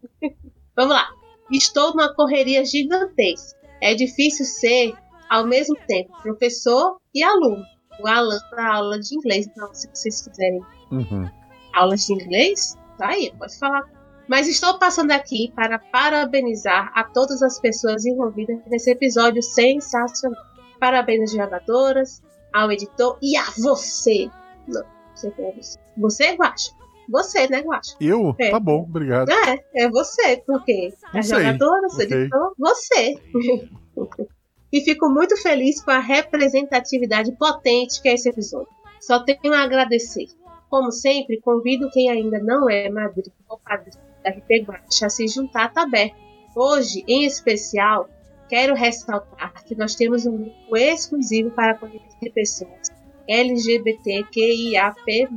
Vamos 0.75 0.93
lá. 0.95 1.07
Estou 1.51 1.91
numa 1.91 2.13
correria 2.13 2.65
gigantesca. 2.65 3.57
É 3.81 3.93
difícil 3.93 4.45
ser, 4.45 4.93
ao 5.29 5.45
mesmo 5.47 5.75
tempo, 5.87 6.11
professor 6.21 6.97
e 7.13 7.23
aluno. 7.23 7.63
O 8.01 8.07
Alan 8.07 8.37
para 8.49 8.73
aula 8.75 8.99
de 8.99 9.15
inglês. 9.15 9.47
Então, 9.47 9.73
se 9.73 9.89
vocês 9.93 10.21
quiserem 10.27 10.59
Uhum. 10.91 11.29
aulas 11.73 12.05
de 12.05 12.13
inglês, 12.13 12.77
tá 12.97 13.07
aí, 13.09 13.33
pode 13.37 13.57
falar. 13.57 13.83
Mas 14.27 14.47
estou 14.47 14.77
passando 14.79 15.11
aqui 15.11 15.51
para 15.55 15.77
parabenizar 15.77 16.91
a 16.95 17.03
todas 17.03 17.41
as 17.43 17.59
pessoas 17.59 18.05
envolvidas 18.05 18.57
nesse 18.67 18.89
episódio 18.91 19.41
sensacional. 19.43 20.41
Parabéns 20.79 21.23
às 21.23 21.31
jogadoras, 21.31 22.21
ao 22.53 22.71
editor 22.71 23.17
e 23.21 23.37
a 23.37 23.43
você. 23.57 24.29
Não, 24.67 24.83
você 25.13 25.31
quer 25.31 25.53
você. 25.55 25.79
Você, 25.97 26.35
Guacha. 26.35 26.71
Você, 27.07 27.47
né, 27.47 27.61
Guacha? 27.61 27.95
Eu? 28.01 28.35
É. 28.39 28.49
Tá 28.49 28.59
bom, 28.59 28.81
obrigado. 28.81 29.29
É, 29.29 29.63
é 29.75 29.89
você, 29.89 30.37
porque 30.45 30.91
Não 31.13 31.19
a 31.19 31.23
sei. 31.23 31.37
jogadora, 31.37 31.87
o 31.87 32.01
editor, 32.01 32.53
você. 32.57 33.15
e 34.75 34.81
fico 34.81 35.07
muito 35.07 35.41
feliz 35.41 35.81
com 35.81 35.91
a 35.91 35.99
representatividade 35.99 37.31
potente 37.37 38.01
que 38.01 38.09
é 38.09 38.13
esse 38.13 38.27
episódio. 38.27 38.67
Só 38.99 39.23
tenho 39.23 39.53
a 39.53 39.63
agradecer. 39.63 40.27
Como 40.69 40.91
sempre, 40.91 41.39
convido 41.39 41.89
quem 41.91 42.09
ainda 42.09 42.39
não 42.39 42.69
é 42.69 42.89
madrinho 42.89 43.31
ou 43.47 43.57
padrinho 43.57 44.03
da 44.21 44.31
RP 44.31 44.65
Guacha 44.67 45.05
a 45.05 45.09
se 45.09 45.29
juntar 45.29 45.67
à 45.67 45.69
taberna. 45.69 46.17
Hoje, 46.53 47.05
em 47.07 47.23
especial, 47.23 48.09
quero 48.49 48.75
ressaltar 48.75 49.63
que 49.63 49.75
nós 49.75 49.95
temos 49.95 50.25
um 50.25 50.39
grupo 50.39 50.75
exclusivo 50.75 51.51
para 51.51 51.75
conhecer 51.75 52.33
pessoas 52.33 52.91
LGBTQIAP+, 53.29 55.29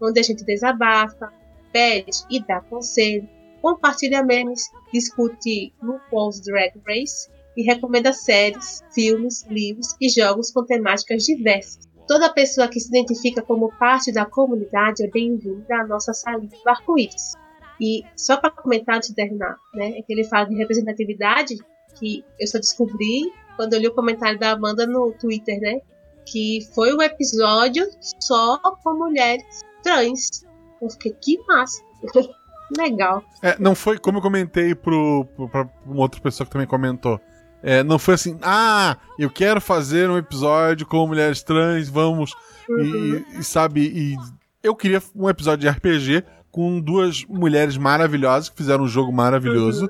onde 0.00 0.18
a 0.18 0.22
gente 0.24 0.44
desabafa, 0.44 1.32
pede 1.72 2.10
e 2.28 2.44
dá 2.44 2.60
conselho, 2.60 3.28
compartilha 3.60 4.24
memes, 4.24 4.68
discute 4.92 5.72
RuPaul's 5.80 6.40
Drag 6.40 6.72
Race 6.84 7.30
e 7.56 7.62
recomenda 7.62 8.12
séries, 8.12 8.82
filmes, 8.94 9.44
livros 9.48 9.94
e 10.00 10.08
jogos 10.08 10.50
com 10.50 10.64
temáticas 10.64 11.24
diversas. 11.24 11.90
Toda 12.06 12.32
pessoa 12.32 12.68
que 12.68 12.80
se 12.80 12.88
identifica 12.88 13.42
como 13.42 13.72
parte 13.78 14.12
da 14.12 14.24
comunidade 14.24 15.04
é 15.04 15.08
bem-vinda 15.08 15.76
à 15.76 15.86
nossa 15.86 16.12
salinha 16.12 16.48
do 16.48 16.68
arco-íris. 16.68 17.34
E 17.80 18.02
só 18.16 18.36
para 18.36 18.50
comentar 18.50 18.96
antes 18.96 19.08
de 19.10 19.14
terminar, 19.14 19.56
né, 19.74 19.98
é 19.98 20.02
que 20.02 20.12
ele 20.12 20.24
fala 20.24 20.46
de 20.46 20.54
representatividade, 20.56 21.56
que 21.98 22.24
eu 22.38 22.46
só 22.46 22.58
descobri 22.58 23.32
quando 23.56 23.74
eu 23.74 23.80
li 23.80 23.88
o 23.88 23.94
comentário 23.94 24.38
da 24.38 24.52
Amanda 24.52 24.86
no 24.86 25.12
Twitter, 25.12 25.60
né? 25.60 25.80
Que 26.26 26.60
foi 26.74 26.94
um 26.94 27.02
episódio 27.02 27.86
só 28.20 28.58
com 28.82 28.94
mulheres 28.94 29.62
trans. 29.82 30.44
Eu 30.80 30.88
fiquei, 30.90 31.12
que 31.20 31.38
massa! 31.46 31.82
Legal. 32.76 33.22
É, 33.42 33.58
não 33.58 33.74
foi 33.74 33.98
como 33.98 34.18
eu 34.18 34.22
comentei 34.22 34.74
pra 34.74 34.94
uma 34.94 36.00
outra 36.00 36.20
pessoa 36.20 36.46
que 36.46 36.52
também 36.52 36.66
comentou. 36.66 37.20
É, 37.62 37.82
não 37.82 37.98
foi 37.98 38.14
assim, 38.14 38.38
ah, 38.42 38.96
eu 39.18 39.30
quero 39.30 39.60
fazer 39.60 40.10
um 40.10 40.18
episódio 40.18 40.86
com 40.86 41.06
mulheres 41.06 41.42
trans, 41.42 41.88
vamos. 41.88 42.34
E, 42.68 43.38
e, 43.38 43.44
sabe, 43.44 43.82
e 43.82 44.16
eu 44.62 44.74
queria 44.74 45.02
um 45.14 45.28
episódio 45.28 45.60
de 45.60 45.68
RPG 45.68 46.24
com 46.50 46.80
duas 46.80 47.24
mulheres 47.24 47.76
maravilhosas 47.76 48.48
que 48.48 48.56
fizeram 48.56 48.84
um 48.84 48.88
jogo 48.88 49.12
maravilhoso. 49.12 49.88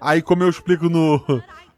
Aí, 0.00 0.20
como 0.20 0.42
eu 0.42 0.48
explico 0.48 0.88
no, 0.88 1.22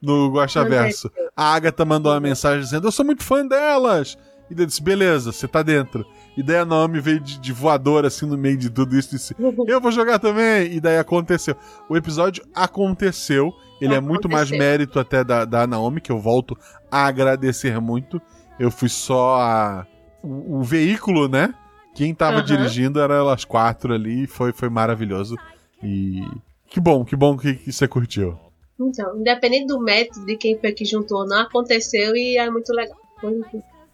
no 0.03 0.33
Guaxaverso, 0.33 1.11
a 1.37 1.55
Agatha 1.55 1.85
mandou 1.85 2.13
uma 2.13 2.21
mensagem 2.21 2.61
dizendo: 2.61 2.87
Eu 2.87 2.93
sou 2.93 3.05
muito 3.05 3.23
fã 3.23 3.47
delas. 3.47 4.19
E 4.51 4.61
eu 4.61 4.67
disse: 4.67 4.83
Beleza, 4.83 5.33
você 5.33 5.47
tá 5.49 5.63
dentro. 5.63 6.05
E 6.37 6.43
daí 6.43 6.59
a 6.59 6.65
Naomi 6.65 7.01
veio 7.01 7.21
de, 7.21 7.39
de 7.39 7.53
voador 7.53 8.05
assim 8.05 8.27
no 8.27 8.37
meio 8.37 8.57
de 8.57 8.69
tudo 8.69 8.97
isso 8.99 9.11
e 9.11 9.19
disse: 9.19 9.37
Eu 9.67 9.81
vou 9.81 9.93
jogar 9.93 10.19
também. 10.19 10.73
E 10.73 10.81
daí 10.81 10.99
aconteceu. 10.99 11.57
O 11.89 11.97
episódio 11.97 12.45
aconteceu. 12.55 13.55
Ele 13.85 13.95
é 13.95 14.01
muito 14.01 14.29
mais 14.29 14.51
mérito 14.51 14.99
até 14.99 15.23
da, 15.25 15.45
da 15.45 15.67
Naomi, 15.67 16.01
que 16.01 16.11
eu 16.13 16.19
volto 16.19 16.57
a 16.91 17.07
agradecer 17.07 17.81
muito. 17.81 18.21
Eu 18.59 18.71
fui 18.71 18.89
só 18.89 19.37
a- 19.37 19.87
o, 20.23 20.59
o 20.59 20.63
veículo, 20.63 21.29
né? 21.29 21.55
Quem 21.95 22.15
tava 22.15 22.39
Aham. 22.39 22.45
dirigindo 22.45 22.99
era 23.01 23.15
elas 23.15 23.45
quatro 23.45 23.93
ali. 23.95 24.27
Foi, 24.27 24.53
foi 24.53 24.69
maravilhoso. 24.69 25.37
E 25.83 26.23
que 26.67 26.81
bom, 26.81 27.05
que 27.05 27.15
bom 27.15 27.37
que, 27.37 27.55
que 27.55 27.73
você 27.73 27.87
curtiu. 27.87 28.39
Então, 28.81 29.17
independente 29.21 29.67
do 29.67 29.81
método 29.81 30.27
de 30.27 30.37
quem 30.37 30.59
foi 30.59 30.73
que 30.73 30.85
juntou 30.85 31.19
ou 31.21 31.27
não, 31.27 31.43
aconteceu 31.43 32.17
e 32.17 32.37
é 32.37 32.51
muito 32.51 32.73
legal. 32.73 32.97
Foi 33.21 33.41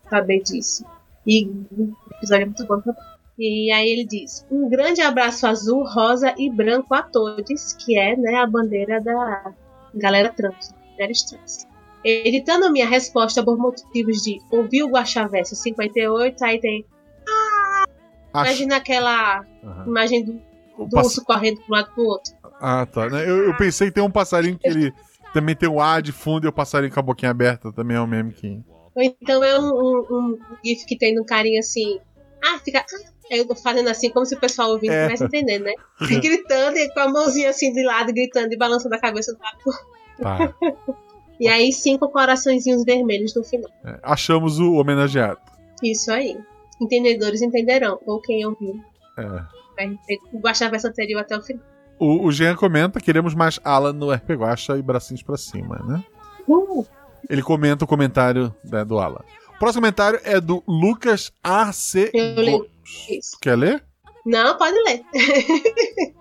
saber 0.09 0.43
disso. 0.43 0.85
E 1.27 1.45
o 1.47 1.93
episódio 2.17 2.43
é 2.43 2.47
muito 2.47 2.67
bom 2.67 2.81
também. 2.81 3.03
E 3.39 3.71
aí 3.73 3.89
ele 3.89 4.07
diz: 4.07 4.47
Um 4.51 4.69
grande 4.69 5.01
abraço 5.03 5.47
azul, 5.47 5.85
rosa 5.87 6.35
e 6.39 6.51
branco 6.51 6.95
a 6.95 7.03
todos, 7.03 7.73
que 7.75 7.99
é 7.99 8.17
né, 8.17 8.37
a 8.37 8.47
bandeira 8.47 9.01
da 9.01 9.53
galera 9.95 10.31
trans, 10.31 10.75
mulheres 10.93 11.23
trans. 11.23 11.67
Editando 12.05 12.71
minha 12.73 12.89
resposta 12.89 13.43
por 13.45 13.59
motivos 13.59 14.23
de 14.23 14.39
ouvir 14.51 14.83
o 14.83 14.89
Guaxaverso 14.91 15.55
58, 15.55 16.43
aí 16.45 16.59
tem. 16.61 16.87
Acho- 18.33 18.47
Imagina 18.53 18.77
aquela 18.77 19.45
Aham. 19.65 19.85
imagem 19.87 20.25
do, 20.25 20.41
O 20.79 20.85
do 20.87 20.91
pass- 20.97 21.07
urso 21.07 21.25
correndo 21.25 21.57
de 21.59 21.65
um 21.69 21.75
lado 21.75 21.91
pro 21.95 22.05
outro. 22.05 22.33
Ah, 22.61 22.87
tá. 22.87 23.09
né? 23.09 23.29
Eu, 23.29 23.45
eu 23.45 23.57
pensei 23.57 23.89
que 23.89 23.95
tem 23.95 24.03
um 24.05 24.11
passarinho 24.11 24.59
que 24.59 24.69
ele 24.69 24.93
também 25.35 25.55
tem 25.57 25.69
o 25.69 25.81
A 25.81 26.01
de 26.01 26.13
fundo 26.13 26.47
e 26.47 26.49
o 26.49 26.53
passarinho 26.53 26.93
com 26.93 27.01
a 27.01 27.03
boquinha 27.03 27.31
aberta 27.31 27.73
também 27.73 27.97
é 27.97 28.01
um 28.01 28.07
meme 28.07 28.33
que. 28.33 28.61
Ou 28.95 29.03
então 29.03 29.43
é 29.45 29.59
um, 29.59 29.65
um, 29.73 29.99
um 30.11 30.39
GIF 30.65 30.85
que 30.87 30.97
tem 30.97 31.15
no 31.15 31.25
carinha 31.25 31.61
assim. 31.61 31.99
Ah, 32.45 32.59
fica. 32.65 32.81
ah, 32.81 33.11
Eu 33.31 33.47
tô 33.47 33.55
fazendo 33.55 33.89
assim, 33.89 34.11
como 34.11 34.27
se 34.27 34.35
o 34.35 34.41
pessoal 34.41 34.71
ouvindo 34.71 34.93
É. 34.93 35.15
entendendo, 35.15 35.63
né? 35.65 35.75
Gritando 36.21 36.77
e 36.77 36.93
com 36.93 37.01
a 37.01 37.09
mãozinha 37.09 37.51
assim 37.51 37.73
de 37.73 37.83
lado, 37.85 38.13
gritando 38.13 38.53
e 38.53 38.57
balançando 38.57 38.95
a 38.95 38.99
cabeça 38.99 39.33
do 39.33 39.39
lado. 39.41 40.55
E 41.39 41.49
aí, 41.49 41.73
cinco 41.73 42.09
coraçõezinhos 42.11 42.85
vermelhos 42.85 43.35
no 43.35 43.43
final. 43.43 43.71
É, 43.85 43.99
achamos 44.03 44.59
o 44.59 44.75
homenageado. 44.75 45.41
Isso 45.83 46.13
aí. 46.13 46.37
Entendedores 46.81 47.41
entenderão. 47.41 47.99
Ou 48.05 48.21
quem 48.21 48.45
ouviu. 48.45 48.79
É. 49.17 49.23
Vai 49.77 49.99
ter 50.07 50.19
o 50.33 50.39
Guaxaverso 50.39 50.89
anterior 50.89 51.21
até 51.21 51.37
o 51.39 51.41
final. 51.43 51.65
O, 51.99 52.27
o 52.27 52.33
Jean 52.33 52.55
comenta: 52.57 53.01
queremos 53.01 53.35
mais 53.35 53.59
Alan 53.65 53.93
no 53.95 54.11
RP 54.13 54.31
Guacha 54.33 54.77
e 54.77 54.83
bracinhos 54.83 55.23
pra 55.23 55.39
cima, 55.39 55.83
né? 55.87 56.05
Uh, 56.47 56.85
Ele 57.29 57.43
comenta 57.43 57.85
o 57.85 57.89
comentário 57.89 58.55
né, 58.65 58.85
do 58.85 58.99
Alan. 58.99 59.23
O 59.55 59.59
próximo 59.59 59.81
comentário 59.83 60.21
é 60.25 60.41
do 60.41 60.63
Lucas 60.67 61.33
AC. 61.43 62.11
Eu. 62.13 62.67
Isso. 63.09 63.37
Quer 63.41 63.57
ler? 63.57 63.85
Não, 64.25 64.57
pode 64.57 64.77
ler. 64.83 65.03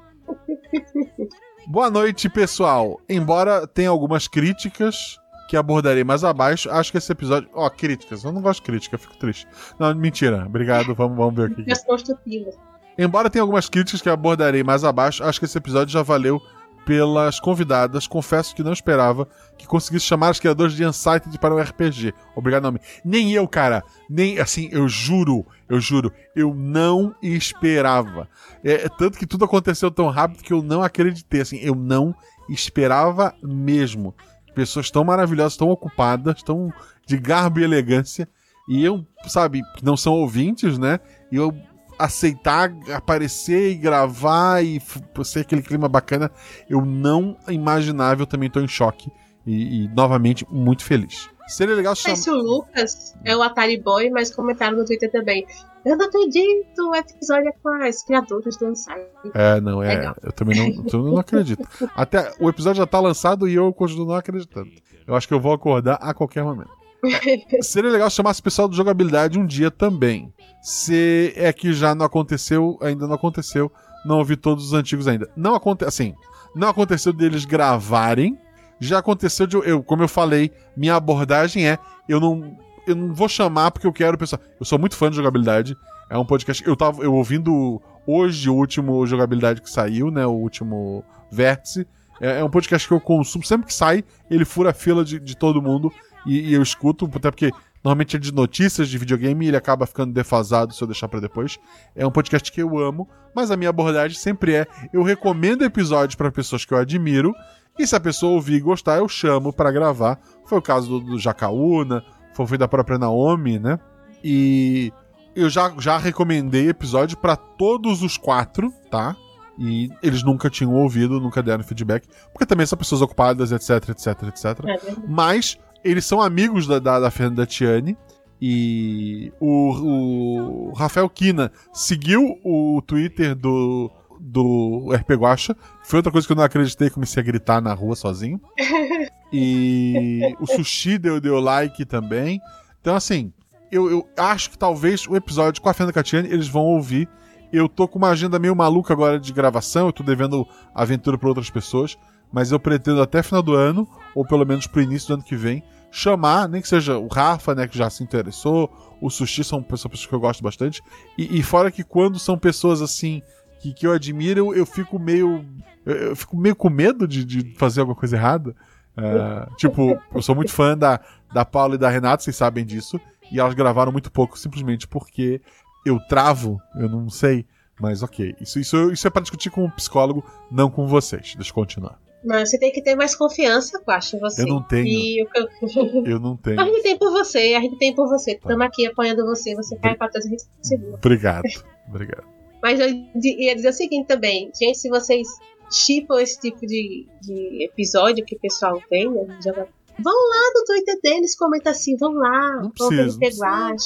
Boa 1.68 1.90
noite, 1.90 2.30
pessoal. 2.30 3.00
Embora 3.08 3.68
tenha 3.68 3.90
algumas 3.90 4.28
críticas 4.28 5.18
que 5.50 5.58
abordarei 5.58 6.04
mais 6.04 6.24
abaixo. 6.24 6.70
Acho 6.70 6.91
que 6.91 6.98
esse 6.98 7.12
episódio. 7.12 7.50
Ó, 7.54 7.70
críticas. 7.70 8.24
Eu 8.24 8.32
não 8.32 8.41
gosto 8.41 8.62
de 8.62 8.66
crítica, 8.66 8.98
fico 8.98 9.18
triste. 9.18 9.48
Não, 9.80 9.94
mentira. 9.96 10.46
Obrigado. 10.46 10.94
Vamos, 10.96 11.18
vamos 11.18 11.36
ver 11.36 11.54
construtivas. 11.86 12.56
Embora 12.98 13.30
tenha 13.30 13.41
algumas 13.41 13.70
críticas 13.70 14.02
que 14.02 14.10
abordarei 14.10 14.64
mais 14.64 14.84
abaixo, 14.84 15.24
acho 15.24 15.40
que 15.40 15.46
esse 15.46 15.58
episódio 15.58 15.94
já 15.94 16.04
valeu 16.04 16.41
pelas 16.90 17.40
convidadas. 17.40 18.07
Confesso 18.07 18.56
que 18.56 18.64
não 18.64 18.74
esperava 18.74 19.28
que 19.56 19.68
conseguisse 19.68 20.07
chamar 20.07 20.32
os 20.32 20.40
criadores 20.40 20.74
de 20.74 20.84
Unsighted 20.84 21.38
para 21.38 21.53
um 21.53 21.60
RPG. 21.60 22.16
Obrigado, 22.36 22.64
nome. 22.64 22.80
Nem 23.06 23.32
eu, 23.32 23.48
cara. 23.48 23.84
Nem, 24.10 24.40
assim, 24.40 24.70
eu 24.72 24.90
juro, 24.90 25.45
eu 25.70 25.80
juro, 25.80 26.11
eu 26.36 26.52
não 26.52 27.14
esperava. 27.22 28.28
É, 28.64 28.86
é 28.86 28.90
tanto 28.90 29.20
que 29.20 29.28
tudo 29.28 29.45
aconteceu 29.45 29.91
tão 29.91 30.10
rápido 30.10 30.41
que 30.41 30.52
eu 30.52 30.64
não 30.64 30.82
acreditei, 30.82 31.41
assim, 31.41 31.57
eu 31.57 31.76
não 31.76 32.16
esperava 32.49 33.36
mesmo. 33.44 34.16
Pessoas 34.56 34.90
tão 34.90 35.03
maravilhosas, 35.03 35.56
tão 35.56 35.70
ocupadas, 35.70 36.41
tão 36.41 36.74
de 37.06 37.20
garbo 37.20 37.60
e 37.60 37.64
elegância. 37.64 38.28
E 38.68 38.84
eu, 38.84 39.06
sabe, 39.28 39.61
não 39.84 39.95
são 39.95 40.14
ouvintes, 40.14 40.80
né? 40.80 40.99
E 41.32 41.36
eu 41.36 41.56
aceitar 42.00 42.74
aparecer 42.94 43.72
e 43.72 43.76
gravar 43.76 44.64
e 44.64 44.82
ser 45.24 45.42
aquele 45.42 45.62
clima 45.62 45.90
bacana, 45.90 46.32
eu 46.70 46.86
não 46.86 47.38
imaginava, 47.50 48.22
eu 48.22 48.28
também 48.28 48.50
tô 48.50 48.62
em 48.62 48.68
choque. 48.68 49.12
E, 49.46 49.84
e, 49.84 49.88
novamente, 49.90 50.46
muito 50.50 50.84
feliz. 50.84 51.30
Seria 51.48 51.76
legal 51.76 51.96
chamar. 51.96 52.16
se 52.16 52.30
o 52.30 52.36
Lucas 52.36 53.16
é 53.26 53.36
o 53.36 53.42
Atari 53.42 53.82
Boy, 53.82 54.12
mas 54.12 54.34
comentaram 54.34 54.78
no 54.78 54.86
Twitter 54.86 55.12
também. 55.12 55.46
Eu 55.84 55.98
não 55.98 56.06
acredito, 56.06 56.90
o 56.90 56.96
episódio 56.96 57.50
é 57.50 57.54
com 57.64 57.70
as 57.84 58.04
criadoras 58.04 58.56
do 58.58 58.68
Unsight. 58.68 59.02
É, 59.34 59.60
não, 59.60 59.82
é. 59.82 59.96
Legal. 59.96 60.16
Eu 60.22 60.32
também 60.32 60.76
não, 60.76 60.86
eu 60.86 61.04
não 61.04 61.18
acredito. 61.18 61.68
Até 61.96 62.32
o 62.40 62.50
episódio 62.50 62.78
já 62.78 62.86
tá 62.86 63.00
lançado 63.00 63.48
e 63.48 63.56
eu 63.56 63.74
continuo 63.74 64.06
não 64.06 64.16
acreditando. 64.16 64.70
Eu 65.08 65.16
acho 65.16 65.28
que 65.28 65.34
eu 65.34 65.40
vou 65.40 65.54
acordar 65.54 65.96
a 65.96 66.14
qualquer 66.14 66.44
momento. 66.44 66.79
Seria 67.62 67.90
legal 67.90 68.10
chamar 68.10 68.32
esse 68.32 68.42
pessoal 68.42 68.68
do 68.68 68.76
jogabilidade 68.76 69.40
um 69.40 69.46
dia 69.46 69.72
também. 69.72 70.34
Se 70.62 71.34
é 71.36 71.52
que 71.54 71.74
já 71.74 71.96
não 71.96 72.06
aconteceu, 72.06 72.78
ainda 72.82 73.08
não 73.08 73.16
aconteceu, 73.16 73.72
não 74.06 74.18
ouvi 74.18 74.36
todos 74.36 74.66
os 74.66 74.74
antigos 74.74 75.08
ainda. 75.08 75.30
Não 75.36 75.56
aconteceu, 75.56 75.88
assim, 75.88 76.16
não 76.56 76.70
aconteceu 76.70 77.14
deles 77.14 77.46
gravarem. 77.46 78.38
Já 78.80 79.00
aconteceu 79.00 79.46
de 79.46 79.56
eu, 79.58 79.84
como 79.84 80.04
eu 80.04 80.08
falei, 80.08 80.52
minha 80.76 80.96
abordagem 80.96 81.68
é 81.68 81.78
eu 82.08 82.20
não 82.20 82.58
eu 82.88 82.96
não 82.96 83.14
vou 83.14 83.30
chamar 83.30 83.72
porque 83.72 83.86
eu 83.86 83.94
quero 83.94 84.18
pessoal. 84.18 84.42
Eu 84.60 84.66
sou 84.66 84.80
muito 84.80 84.96
fã 84.96 85.10
de 85.10 85.16
jogabilidade. 85.16 85.78
É 86.10 86.18
um 86.18 86.26
podcast. 86.26 86.66
Eu 86.66 86.76
tava 86.76 87.04
eu 87.04 87.14
ouvindo 87.14 87.82
hoje 88.08 88.50
o 88.50 88.56
último 88.56 89.06
jogabilidade 89.06 89.62
que 89.62 89.70
saiu, 89.70 90.10
né? 90.10 90.26
O 90.26 90.32
último 90.32 91.04
vértice. 91.32 91.86
É, 92.20 92.40
é 92.40 92.44
um 92.44 92.50
podcast 92.50 92.88
que 92.88 92.94
eu 92.94 93.00
consumo. 93.00 93.46
Sempre 93.46 93.68
que 93.68 93.74
sai, 93.74 94.04
ele 94.30 94.44
fura 94.44 94.72
a 94.72 94.74
fila 94.74 95.06
de, 95.06 95.20
de 95.20 95.38
todo 95.38 95.62
mundo 95.62 95.94
e, 96.30 96.50
e 96.50 96.54
eu 96.54 96.62
escuto, 96.62 97.10
até 97.14 97.32
porque 97.32 97.52
normalmente 97.84 98.16
é 98.16 98.20
de 98.20 98.32
notícias 98.32 98.88
de 98.88 98.98
videogame 98.98 99.46
e 99.46 99.48
ele 99.48 99.58
acaba 99.58 99.88
ficando 99.88 100.14
defasado 100.14 100.74
se 100.74 100.82
eu 100.82 100.88
deixar 100.88 101.08
pra 101.08 101.20
depois. 101.20 101.58
É 101.96 102.06
um 102.06 102.12
podcast 102.12 102.52
que 102.52 102.62
eu 102.62 102.78
amo, 102.78 103.10
mas 103.36 103.50
a 103.50 103.58
minha 103.58 103.72
abordagem 103.72 104.18
sempre 104.18 104.54
é: 104.54 104.68
eu 104.94 105.02
recomendo 105.02 105.64
episódios 105.64 106.16
pra 106.16 106.32
pessoas 106.32 106.64
que 106.64 106.74
eu 106.74 106.78
admiro. 106.78 107.34
E 107.78 107.88
se 107.88 107.96
a 107.96 108.00
pessoa 108.00 108.34
ouvir 108.34 108.56
e 108.56 108.60
gostar, 108.60 108.98
eu 108.98 109.08
chamo 109.08 109.54
pra 109.54 109.72
gravar. 109.72 110.20
Foi 110.46 110.58
o 110.58 110.62
caso 110.62 111.00
do, 111.00 111.12
do 111.12 111.20
Jacaúna, 111.20 112.04
foi, 112.34 112.58
da 112.58 112.68
própria 112.68 112.98
Naomi, 112.98 113.58
né? 113.58 113.80
E 114.22 114.92
eu 115.34 115.50
já, 115.50 115.74
já 115.80 115.98
recomendei 115.98 116.68
episódio 116.68 117.18
pra 117.18 117.38
todos 117.38 118.04
os 118.04 118.18
quatro, 118.18 118.70
tá? 118.92 119.16
E 119.58 119.90
eles 120.04 120.24
nunca 120.24 120.50
tinham 120.50 120.74
ouvido, 120.74 121.22
nunca 121.22 121.42
deram 121.42 121.64
feedback. 121.64 122.06
Porque 122.34 122.46
também 122.46 122.66
são 122.66 122.78
pessoas 122.78 123.02
ocupadas, 123.02 123.54
etc, 123.54 123.90
etc, 123.90 124.24
etc. 124.24 124.46
É. 124.66 124.96
Mas 125.08 125.58
eles 125.84 126.06
são 126.06 126.22
amigos 126.22 126.68
da, 126.68 126.80
da, 126.80 127.00
da 127.00 127.12
Fernanda 127.12 127.46
Tiani. 127.46 127.98
E 128.42 129.34
o, 129.40 130.70
o 130.70 130.74
Rafael 130.74 131.10
Kina 131.10 131.52
seguiu 131.74 132.40
o 132.44 132.82
Twitter 132.86 133.36
do, 133.36 133.92
do 134.20 134.90
RP 134.94 135.12
Guacha. 135.12 135.56
Foi 135.84 135.98
outra 136.00 136.12
coisa 136.12 136.26
que 136.26 136.32
eu 136.32 136.38
não 136.38 136.44
acreditei, 136.44 136.90
comecei 136.90 137.22
a 137.22 137.26
gritar 137.26 137.62
na 137.62 137.74
rua 137.74 137.96
sozinho. 137.96 138.40
E 139.32 140.36
o 140.40 140.48
Sushi 140.48 140.98
deu, 140.98 141.22
deu 141.22 141.40
like 141.40 141.86
também. 141.86 142.42
Então, 142.82 142.96
assim, 142.96 143.32
eu, 143.72 143.90
eu 143.90 144.10
acho 144.18 144.50
que 144.50 144.58
talvez 144.58 145.08
o 145.08 145.16
episódio 145.16 145.62
com 145.62 145.70
a 145.70 145.74
Fernanda 145.74 145.94
Catiani 145.94 146.30
eles 146.30 146.48
vão 146.48 146.64
ouvir. 146.64 147.08
Eu 147.52 147.68
tô 147.68 147.88
com 147.88 147.98
uma 147.98 148.10
agenda 148.10 148.38
meio 148.38 148.56
maluca 148.56 148.94
agora 148.94 149.20
de 149.20 149.34
gravação, 149.34 149.88
eu 149.88 149.94
tô 149.94 150.04
devendo 150.04 150.48
aventura 150.74 151.18
para 151.18 151.30
outras 151.30 151.50
pessoas, 151.50 151.98
mas 152.32 152.52
eu 152.52 152.60
pretendo 152.60 153.02
até 153.02 153.24
final 153.24 153.42
do 153.42 153.54
ano, 153.54 153.88
ou 154.14 154.26
pelo 154.26 154.46
menos 154.46 154.68
pro 154.68 154.82
início 154.82 155.08
do 155.08 155.14
ano 155.16 155.24
que 155.24 155.36
vem, 155.36 155.64
chamar, 155.92 156.48
nem 156.48 156.62
que 156.62 156.68
seja 156.68 156.98
o 156.98 157.08
Rafa, 157.08 157.56
né, 157.56 157.68
que 157.68 157.78
já 157.78 157.90
se 157.90 158.04
interessou, 158.04 158.72
o 159.02 159.10
Sushi 159.10 159.44
são 159.44 159.64
pessoas 159.64 160.06
que 160.06 160.14
eu 160.14 160.20
gosto 160.20 160.44
bastante, 160.44 160.84
e, 161.18 161.40
e 161.40 161.44
fora 161.44 161.72
que 161.72 161.84
quando 161.84 162.20
são 162.20 162.38
pessoas 162.38 162.82
assim 162.82 163.22
que, 163.60 163.74
que 163.74 163.86
eu 163.86 163.92
admiro, 163.92 164.40
eu, 164.40 164.54
eu 164.56 164.66
fico 164.66 164.98
meio. 164.98 165.46
Eu, 165.86 165.96
eu 165.96 166.16
fico 166.16 166.38
meio 166.38 166.56
com 166.56 166.70
medo 166.70 167.08
de, 167.08 167.24
de 167.26 167.54
fazer 167.56 167.82
alguma 167.82 167.96
coisa 167.96 168.16
errada. 168.16 168.56
É, 168.98 169.48
tipo, 169.56 169.98
eu 170.14 170.22
sou 170.22 170.36
muito 170.36 170.52
fã 170.52 170.78
da, 170.78 171.00
da 171.34 171.46
Paula 171.46 171.76
e 171.76 171.78
da 171.78 171.90
Renata, 171.90 172.24
vocês 172.24 172.36
sabem 172.36 172.66
disso, 172.66 173.00
e 173.32 173.40
elas 173.40 173.54
gravaram 173.54 173.92
muito 173.92 174.12
pouco 174.12 174.38
simplesmente 174.38 174.88
porque 174.88 175.42
eu 175.86 176.00
travo, 176.08 176.60
eu 176.76 176.90
não 176.90 177.10
sei, 177.10 177.46
mas 177.80 178.04
ok. 178.04 178.36
Isso, 178.42 178.60
isso, 178.60 178.92
isso 178.92 179.08
é 179.08 179.10
para 179.10 179.22
discutir 179.22 179.50
com 179.50 179.64
um 179.64 179.70
psicólogo, 179.70 180.24
não 180.52 180.70
com 180.70 180.88
vocês. 180.88 181.34
Deixa 181.36 181.52
eu 181.52 181.56
continuar. 181.56 181.98
Mas 182.24 182.50
você 182.50 182.58
tem 182.60 182.72
que 182.72 182.82
ter 182.82 182.96
mais 182.96 183.16
confiança, 183.16 183.82
Guaxa, 183.88 184.18
em 184.18 184.20
você. 184.20 184.41
Eu 184.44 184.48
não 184.48 184.62
tenho. 184.64 184.86
E 184.88 185.20
eu- 185.20 186.04
Eu 186.06 186.20
não 186.20 186.36
tenho. 186.41 186.60
A 186.60 186.66
gente 186.66 186.84
tem 186.84 186.98
por 186.98 187.12
você, 187.12 187.54
a 187.56 187.62
gente 187.62 187.78
tem 187.78 187.96
por 187.96 188.08
você. 188.10 188.32
Estamos 188.34 188.66
aqui 188.66 188.86
apoiando 188.88 189.26
você, 189.26 189.56
você 189.56 189.78
cai 189.78 189.96
pra 189.96 190.10
trás 190.10 190.26
e 190.26 190.28
a 190.28 190.32
gente 190.32 190.44
segura. 190.62 190.96
Obrigado. 190.96 191.44
Obrigado. 191.88 192.24
Mas 192.62 192.80
eu 192.80 192.90
ia 193.16 193.56
dizer 193.56 193.70
o 193.70 193.74
seguinte 193.74 194.06
também, 194.08 194.52
gente, 194.60 194.78
se 194.78 194.90
vocês 194.90 195.28
chipam 195.72 196.20
esse 196.20 196.40
tipo 196.41 196.66
de, 196.66 197.08
de 197.22 197.64
episódio 197.64 198.26
que 198.26 198.36
o 198.36 198.40
pessoal 198.40 198.82
tem, 198.90 199.10
né, 199.10 199.40
joga- 199.44 199.68
vão 200.02 200.14
lá 200.14 200.52
no 200.56 200.66
Twitter 200.66 201.00
deles, 201.04 201.36
comenta 201.38 201.70
assim, 201.72 201.96
vão 201.98 202.14
lá, 202.14 202.56
Não 202.58 202.62
Não 202.64 202.72
precisa. 202.72 203.20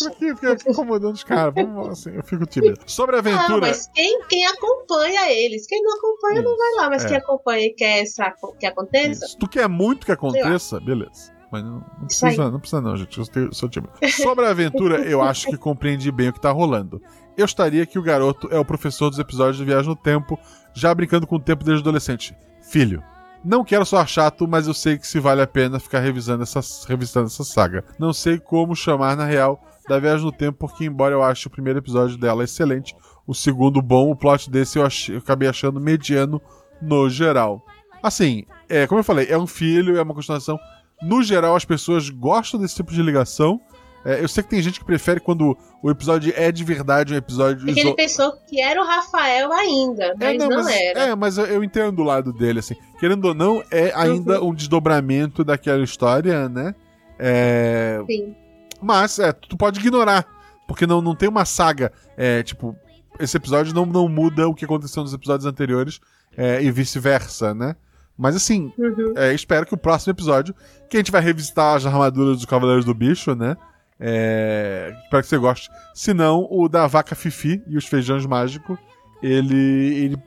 Por 0.10 0.12
que 0.18 0.36
fica 0.36 0.70
incomodando 0.70 1.14
os 1.14 1.24
caras? 1.24 1.54
Vamos 1.56 1.90
assim, 1.90 2.12
eu 2.16 2.24
fico 2.24 2.46
tímido. 2.46 2.80
Sobre 2.88 3.18
a 3.18 3.22
Não, 3.22 3.32
aventura. 3.32 3.68
mas 3.68 3.90
quem, 3.94 4.22
quem 4.28 4.46
acompanha 4.46 5.32
eles, 5.32 5.66
quem 5.68 5.82
não 5.84 5.96
acompanha 5.98 6.42
não 6.42 6.58
vai 6.58 6.72
lá, 6.78 6.90
mas 6.90 7.06
É. 7.06 7.08
quem 7.10 7.18
acompanha 7.18 7.66
e 7.68 7.74
quer 7.74 8.02
essa, 8.04 8.34
que 8.60 8.66
aconteça, 8.66 9.26
Isso. 9.26 9.38
Tu 9.38 9.48
quer 9.48 9.68
muito 9.68 10.06
que 10.06 10.12
aconteça, 10.12 10.80
beleza. 10.80 11.32
Mas 11.52 11.64
não, 11.64 11.72
não 11.72 12.08
Isso 12.10 12.20
precisa, 12.22 12.50
não 12.50 12.60
precisa 12.60 12.82
não, 12.82 12.98
gente. 12.98 13.20
Eu 13.20 13.54
sou 13.54 13.70
tímido. 13.70 13.94
Sobre 14.24 14.46
a 14.46 14.50
aventura, 14.50 15.02
eu 15.08 15.22
acho 15.22 15.48
que 15.48 15.58
compreendi 15.58 16.12
bem 16.12 16.30
o 16.30 16.34
que 16.34 16.42
tá 16.42 16.50
rolando. 16.52 17.00
Eu 17.38 17.46
estaria 17.46 17.86
que 17.86 18.00
o 18.00 18.02
garoto 18.02 18.48
é 18.52 18.58
o 18.58 18.66
professor 18.66 19.10
dos 19.12 19.20
episódios 19.20 19.58
de 19.58 19.66
Viagem 19.66 19.90
no 19.90 19.96
Tempo, 19.96 20.38
já 20.74 20.94
brincando 20.96 21.28
com 21.28 21.36
o 21.36 21.40
tempo 21.40 21.64
desde 21.64 21.82
adolescente. 21.84 22.36
Filho, 22.62 23.04
não 23.44 23.64
quero 23.64 23.86
soar 23.86 24.08
chato, 24.08 24.48
mas 24.48 24.68
eu 24.68 24.74
sei 24.74 24.98
que 24.98 25.08
se 25.08 25.20
vale 25.20 25.42
a 25.42 25.48
pena 25.48 25.80
ficar 25.80 26.00
revisando 26.00 26.44
essa, 26.44 26.62
revisando 26.88 27.28
essa 27.28 27.44
saga. 27.44 27.84
Não 28.00 28.14
sei 28.14 28.40
como 28.40 28.76
chamar 28.76 29.18
na 29.18 29.26
real 29.26 29.62
da 29.88 30.00
Viagem 30.00 30.26
no 30.26 30.32
Tempo, 30.32 30.60
porque 30.60 30.86
embora 30.86 31.14
eu 31.14 31.24
ache 31.24 31.48
o 31.48 31.50
primeiro 31.50 31.80
episódio 31.80 32.18
dela 32.18 32.44
excelente, 32.44 32.96
o 33.28 33.34
segundo 33.34 33.82
bom, 33.82 34.12
o 34.12 34.16
plot 34.16 34.50
desse 34.50 34.80
eu, 34.80 34.88
eu 35.10 35.18
acabei 35.18 35.50
achando 35.50 35.80
mediano 35.80 36.42
no 36.82 37.10
geral. 37.10 37.66
Assim, 38.02 38.46
é, 38.70 38.88
como 38.88 39.00
eu 39.00 39.04
falei, 39.04 39.28
é 39.30 39.38
um 39.38 39.48
filho, 39.48 39.98
é 39.98 40.02
uma 40.02 40.14
continuação. 40.14 40.60
No 41.02 41.22
geral, 41.22 41.56
as 41.56 41.66
pessoas 41.66 42.10
gostam 42.10 42.60
desse 42.60 42.76
tipo 42.76 42.94
de 42.94 43.02
ligação. 43.02 43.60
É, 44.06 44.22
eu 44.22 44.28
sei 44.28 44.44
que 44.44 44.50
tem 44.50 44.62
gente 44.62 44.80
que 44.80 44.86
prefere 44.86 45.20
quando 45.20 45.58
o 45.82 45.90
episódio 45.90 46.34
é 46.36 46.52
de 46.52 46.64
verdade 46.64 47.14
um 47.14 47.18
episódio 47.18 47.66
porque 47.66 47.80
ele 47.80 47.94
pensou 47.96 48.34
que 48.48 48.62
era 48.62 48.82
o 48.82 48.86
Rafael 48.86 49.52
ainda, 49.54 50.14
mas 50.20 50.38
não, 50.38 50.50
mas, 50.50 50.68
era. 50.68 51.00
É, 51.00 51.16
mas 51.16 51.38
eu, 51.38 51.46
eu 51.46 51.64
entendo 51.64 52.00
o 52.00 52.04
lado 52.04 52.34
dele, 52.34 52.60
assim. 52.60 52.76
Querendo 53.00 53.26
ou 53.26 53.34
não, 53.34 53.64
é 53.72 53.92
ainda 53.96 54.42
Uhum. 54.42 54.50
um 54.50 54.54
desdobramento 54.54 55.44
daquela 55.44 55.84
história, 55.84 56.50
né? 56.50 56.76
É, 57.18 58.02
Sim. 58.08 58.36
mas 58.82 59.20
é, 59.20 59.32
tu 59.32 59.56
pode 59.56 59.80
ignorar. 59.80 60.28
Porque 60.68 60.86
não, 60.88 61.02
não 61.02 61.16
tem 61.16 61.30
uma 61.30 61.46
saga. 61.46 61.92
É, 62.18 62.42
tipo, 62.44 62.76
esse 63.20 63.38
episódio 63.38 63.74
não, 63.74 63.86
não 63.86 64.08
muda 64.10 64.48
o 64.48 64.54
que 64.56 64.66
aconteceu 64.66 65.04
nos 65.04 65.14
episódios 65.14 65.46
anteriores 65.46 66.00
é, 66.36 66.62
e 66.64 66.72
vice-versa, 66.72 67.54
né? 67.54 67.76
Mas 68.18 68.36
assim, 68.36 68.72
Uhum. 68.78 69.14
é, 69.16 69.34
espero 69.34 69.66
que 69.66 69.74
o 69.74 69.78
próximo 69.78 70.12
episódio, 70.12 70.54
que 70.90 70.98
a 70.98 71.00
gente 71.00 71.12
vai 71.12 71.22
revisitar 71.22 71.76
as 71.76 71.86
armaduras 71.86 72.38
dos 72.38 72.46
Cavaleiros 72.46 72.86
do 72.86 72.94
Bicho, 72.94 73.34
né? 73.36 73.56
É, 74.00 74.94
espero 75.04 75.24
que 75.24 75.30
você 75.30 75.38
goste. 75.38 75.70
Se 75.94 76.14
não, 76.14 76.48
o 76.50 76.68
da 76.68 76.88
vaca 76.88 77.16
Fifi 77.16 77.62
e 77.68 77.78
os 77.78 77.86
feijões 77.86 78.26
mágicos, 78.26 78.78
ele, 79.22 79.56
ele. 80.04 80.18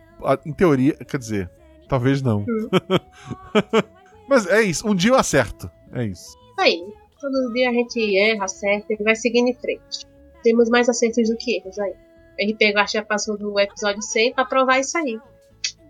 Em 0.45 0.53
teoria, 0.53 0.95
quer 0.95 1.19
dizer, 1.19 1.51
talvez 1.89 2.23
não. 2.23 2.45
Mas 4.29 4.47
é 4.47 4.63
isso, 4.63 4.89
um 4.89 4.95
dia 4.95 5.11
eu 5.11 5.17
acerto. 5.17 5.71
É 5.93 6.05
isso. 6.05 6.37
Aí, 6.59 6.83
todo 7.21 7.53
dia 7.53 7.71
a 7.71 7.73
gente 7.73 8.19
erra, 8.19 8.45
acerta 8.45 8.93
e 8.93 8.97
vai 9.03 9.15
seguindo 9.15 9.49
em 9.49 9.55
frente. 9.55 10.07
Temos 10.43 10.69
mais 10.69 10.89
acertos 10.89 11.29
do 11.29 11.37
que 11.37 11.59
erros 11.59 11.79
aí. 11.79 11.95
RP 12.41 12.75
Guaxa 12.75 13.03
passou 13.03 13.37
do 13.37 13.59
episódio 13.59 14.03
100 14.03 14.35
pra 14.35 14.45
provar 14.45 14.79
isso 14.79 14.97
aí. 14.99 15.19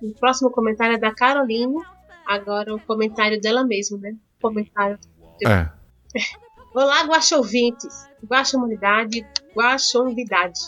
O 0.02 0.12
próximo 0.14 0.50
comentário 0.50 0.96
é 0.96 0.98
da 0.98 1.14
Caroline. 1.14 1.80
Agora 2.26 2.74
o 2.74 2.80
comentário 2.80 3.40
dela 3.40 3.64
mesmo, 3.64 3.98
né? 3.98 4.14
O 4.38 4.42
comentário 4.42 4.98
É. 5.44 5.68
Olá, 6.76 7.04
Guaxa 7.04 7.38
ouvintes, 7.38 8.06
Guaxa 8.22 8.58
humanidade, 8.58 9.26
Guaxa 9.56 9.98
umidade. 9.98 10.60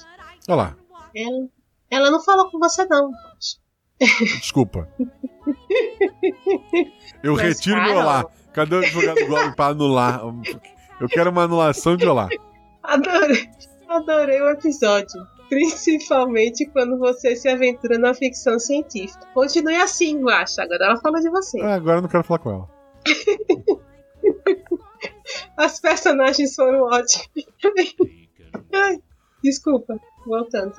Olha 0.48 0.56
lá. 0.56 0.76
Ela, 1.14 1.48
ela 1.90 2.10
não 2.10 2.24
falou 2.24 2.50
com 2.50 2.58
você, 2.58 2.86
não. 2.86 3.10
Desculpa. 4.40 4.88
Eu 7.22 7.34
Mas, 7.34 7.42
retiro 7.42 7.76
meu 7.76 7.88
cara, 7.88 8.00
olá. 8.00 8.26
Cadê 8.54 8.76
o 8.76 8.78
advogado 8.78 9.26
Globo 9.26 9.54
pra 9.54 9.66
anular? 9.66 10.22
Eu 10.98 11.08
quero 11.08 11.28
uma 11.28 11.42
anulação 11.42 11.94
de 11.94 12.06
olá. 12.06 12.30
Adorei, 12.84 13.50
adorei 13.86 14.40
o 14.40 14.48
episódio. 14.48 15.20
Principalmente 15.50 16.64
quando 16.70 16.98
você 16.98 17.36
se 17.36 17.50
aventura 17.50 17.98
na 17.98 18.14
ficção 18.14 18.58
científica. 18.58 19.26
Continue 19.34 19.76
assim, 19.76 20.22
Guaxa. 20.22 20.62
Agora 20.62 20.86
ela 20.86 20.96
fala 20.96 21.20
de 21.20 21.28
você. 21.28 21.60
Ah, 21.60 21.74
agora 21.74 21.98
eu 21.98 22.02
não 22.02 22.08
quero 22.08 22.24
falar 22.24 22.38
com 22.38 22.50
ela. 22.50 22.68
As 25.56 25.80
personagens 25.80 26.54
foram 26.54 26.82
ótimas. 26.82 27.26
Desculpa, 29.42 30.00
voltando. 30.26 30.74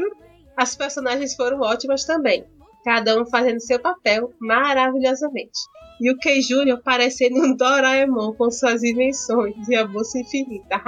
As 0.58 0.76
personagens 0.76 1.36
foram 1.36 1.62
ótimas 1.62 2.06
também. 2.06 2.46
Cada 2.84 3.20
um 3.22 3.26
fazendo 3.26 3.60
seu 3.60 3.80
papel 3.80 4.34
maravilhosamente. 4.40 5.60
E 6.02 6.10
o 6.12 6.18
Kei 6.18 6.42
Júnior 6.42 6.82
parecendo 6.82 7.42
um 7.42 7.56
Doraemon 7.56 8.34
com 8.34 8.50
suas 8.50 8.84
invenções 8.84 9.68
e 9.68 9.76
a 9.76 9.86
bolsa 9.86 10.20
infinita. 10.20 10.82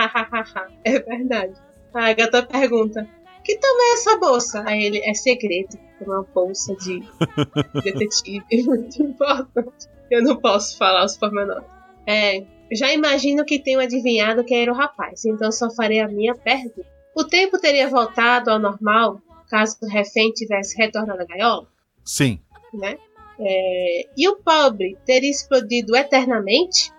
é 0.85 0.99
verdade. 0.99 1.53
A 1.93 2.09
Agatha 2.09 2.43
pergunta: 2.43 3.07
Que 3.43 3.57
tamanho 3.57 3.91
é 3.91 3.93
essa 3.93 4.17
bolsa? 4.17 4.63
Aí 4.65 4.83
ele: 4.83 5.01
É 5.03 5.13
segredo. 5.13 5.77
É 5.99 6.03
uma 6.05 6.23
bolsa 6.23 6.73
de 6.77 7.03
detetive. 7.83 8.45
Muito 8.65 9.03
importante. 9.03 9.87
Eu 10.09 10.23
não 10.23 10.37
posso 10.37 10.77
falar 10.77 11.05
os 11.05 11.17
pormenores. 11.17 11.65
É, 12.07 12.43
já 12.71 12.93
imagino 12.93 13.45
que 13.45 13.59
tenho 13.59 13.79
adivinhado 13.79 14.43
quem 14.43 14.61
era 14.61 14.71
o 14.71 14.75
rapaz, 14.75 15.25
então 15.25 15.51
só 15.51 15.69
farei 15.71 15.99
a 15.99 16.07
minha 16.07 16.33
pergunta. 16.33 16.85
O 17.15 17.23
tempo 17.23 17.59
teria 17.59 17.89
voltado 17.89 18.49
ao 18.49 18.59
normal 18.59 19.21
caso 19.49 19.77
o 19.81 19.87
refém 19.87 20.31
tivesse 20.31 20.77
retornado 20.77 21.21
à 21.21 21.25
gaiola, 21.25 21.67
Sim. 22.05 22.39
né? 22.73 22.97
É, 23.37 24.07
e 24.15 24.29
o 24.29 24.37
pobre 24.37 24.97
teria 25.05 25.29
explodido 25.29 25.95
eternamente? 25.95 26.91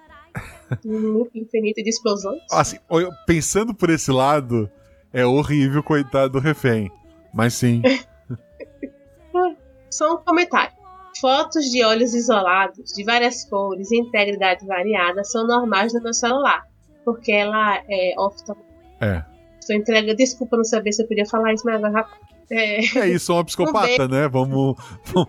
Num 0.84 0.98
loop 1.18 1.38
infinito 1.38 1.82
de 1.82 1.88
explosões? 1.88 2.42
Assim, 2.50 2.78
pensando 3.26 3.72
por 3.72 3.88
esse 3.88 4.10
lado, 4.10 4.70
é 5.12 5.24
horrível, 5.24 5.82
coitado 5.82 6.34
do 6.34 6.38
refém. 6.40 6.90
Mas 7.32 7.54
sim. 7.54 7.80
Só 9.90 10.14
um 10.14 10.18
comentário. 10.18 10.81
Fotos 11.20 11.64
de 11.66 11.84
olhos 11.84 12.14
isolados, 12.14 12.92
de 12.92 13.04
várias 13.04 13.44
cores 13.44 13.90
e 13.90 13.98
integridade 13.98 14.66
variada 14.66 15.22
são 15.24 15.46
normais 15.46 15.92
no 15.94 16.02
meu 16.02 16.12
celular, 16.14 16.62
porque 17.04 17.30
ela 17.32 17.80
é 17.88 18.14
oftalmo. 18.18 18.64
É. 19.00 19.22
Sua 19.60 19.76
entrega, 19.76 20.14
desculpa 20.14 20.56
não 20.56 20.64
saber 20.64 20.92
se 20.92 21.02
eu 21.02 21.06
podia 21.08 21.26
falar 21.26 21.52
isso, 21.52 21.64
mas 21.64 21.82
agora 21.82 22.06
é, 22.50 22.80
É 22.98 23.08
isso, 23.08 23.30
é 23.32 23.34
uma 23.36 23.44
psicopata, 23.44 24.08
né? 24.08 24.28
Vamos. 24.28 24.76
vamos- 25.06 25.28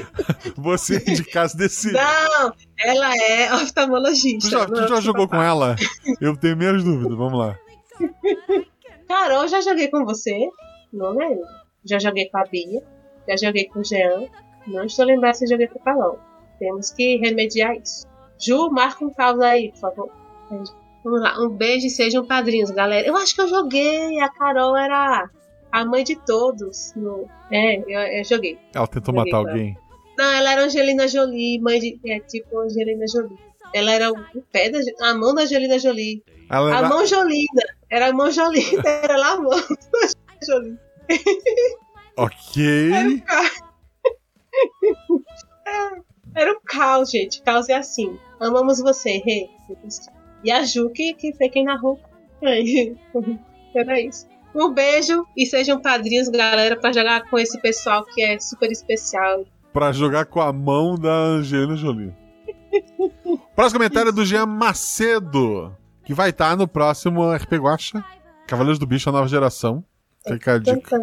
Você 0.56 0.98
de 1.00 1.24
casa 1.24 1.56
desse. 1.56 1.90
Não, 1.92 2.52
ela 2.78 3.14
é 3.16 3.48
Tu 3.48 3.54
oftalmologista. 3.56 4.48
já, 4.50 4.58
não 4.60 4.66
tu 4.74 4.80
é 4.80 4.88
já 4.88 5.00
jogou 5.00 5.28
com 5.28 5.42
ela? 5.42 5.74
Eu 6.20 6.36
tenho 6.36 6.56
minhas 6.56 6.82
dúvidas, 6.84 7.16
vamos 7.16 7.38
lá. 7.38 7.56
Carol, 9.08 9.46
já 9.48 9.60
joguei 9.60 9.88
com 9.88 10.04
você? 10.04 10.48
Não 10.92 11.10
lembro. 11.10 11.44
Já 11.84 11.98
joguei 11.98 12.28
com 12.30 12.38
a 12.38 12.44
Bia. 12.44 12.82
Já 13.28 13.36
joguei 13.46 13.66
com 13.68 13.80
o 13.80 13.84
Jean. 13.84 14.24
Não 14.66 14.84
estou 14.84 15.04
lembrado 15.04 15.34
se 15.34 15.46
joguei 15.46 15.68
Carol. 15.84 16.18
Temos 16.58 16.90
que 16.90 17.16
remediar 17.18 17.76
isso. 17.76 18.06
Ju, 18.38 18.70
marca 18.70 19.04
um 19.04 19.10
caos 19.10 19.40
aí, 19.40 19.70
por 19.72 19.78
favor. 19.78 20.10
Vamos 21.04 21.20
lá. 21.20 21.38
Um 21.40 21.48
beijo 21.50 21.86
e 21.86 21.90
sejam 21.90 22.24
padrinhos, 22.24 22.70
galera. 22.70 23.06
Eu 23.06 23.16
acho 23.16 23.34
que 23.34 23.40
eu 23.40 23.48
joguei. 23.48 24.18
A 24.20 24.28
Carol 24.30 24.76
era 24.76 25.28
a 25.70 25.84
mãe 25.84 26.02
de 26.04 26.16
todos. 26.16 26.92
No... 26.96 27.28
É, 27.50 27.76
eu, 27.80 28.18
eu 28.18 28.24
joguei. 28.24 28.58
Ela 28.74 28.86
tentou 28.86 29.14
Joguei 29.14 29.32
matar 29.32 29.42
com 29.42 29.48
ela. 29.48 29.58
alguém. 29.58 29.78
Não, 30.16 30.24
ela 30.32 30.52
era 30.52 30.64
Angelina 30.64 31.08
Jolie, 31.08 31.60
mãe 31.60 31.80
de. 31.80 31.98
É 32.06 32.20
tipo 32.20 32.58
Angelina 32.60 33.04
Jolie. 33.08 33.36
Ela 33.74 33.92
era 33.92 34.10
o 34.12 34.42
pé 34.52 34.70
da. 34.70 34.78
A 35.02 35.14
mão 35.14 35.34
da 35.34 35.42
Angelina 35.42 35.78
Jolie. 35.78 36.22
Ela 36.48 36.74
A 36.74 36.78
era... 36.78 36.88
mão 36.88 37.04
Jolina. 37.06 37.62
Era 37.90 38.08
a 38.08 38.12
mão 38.12 38.30
Jolina. 38.30 38.82
Era 39.02 39.16
lá 39.16 39.32
a 39.32 39.40
mão 39.40 39.50
da 39.50 40.46
Jolie. 40.46 40.78
Ok. 42.16 43.22
Era 46.34 46.52
um 46.52 46.60
caos, 46.64 47.10
gente. 47.10 47.42
Caos 47.42 47.68
é 47.68 47.74
assim. 47.74 48.18
Amamos 48.40 48.80
você, 48.80 49.18
Rei. 49.24 49.48
E 50.42 50.50
a 50.50 50.64
Ju 50.64 50.90
que, 50.90 51.14
que 51.14 51.32
foi 51.34 51.48
quem 51.48 51.64
narrou. 51.64 51.98
Era 53.74 54.00
isso. 54.00 54.26
Um 54.54 54.72
beijo 54.72 55.26
e 55.36 55.46
sejam 55.46 55.80
padrinhos, 55.80 56.28
galera, 56.28 56.76
pra 56.76 56.92
jogar 56.92 57.28
com 57.28 57.38
esse 57.38 57.60
pessoal 57.60 58.04
que 58.04 58.22
é 58.22 58.38
super 58.38 58.70
especial. 58.70 59.44
Pra 59.72 59.90
jogar 59.90 60.26
com 60.26 60.40
a 60.40 60.52
mão 60.52 60.96
da 60.96 61.12
Angelina 61.12 61.76
Jolie. 61.76 62.14
Próximo 63.56 63.80
comentário 63.80 64.10
é 64.10 64.12
do 64.12 64.24
Jean 64.24 64.46
Macedo, 64.46 65.76
que 66.04 66.14
vai 66.14 66.30
estar 66.30 66.56
no 66.56 66.68
próximo 66.68 67.32
RP 67.32 67.54
Guacha. 67.54 68.04
Cavaleiros 68.46 68.78
do 68.78 68.86
Bicho, 68.86 69.08
a 69.08 69.12
nova 69.12 69.26
geração. 69.26 69.84
Fica 70.26 70.54
a 70.54 70.58
dica. 70.58 71.00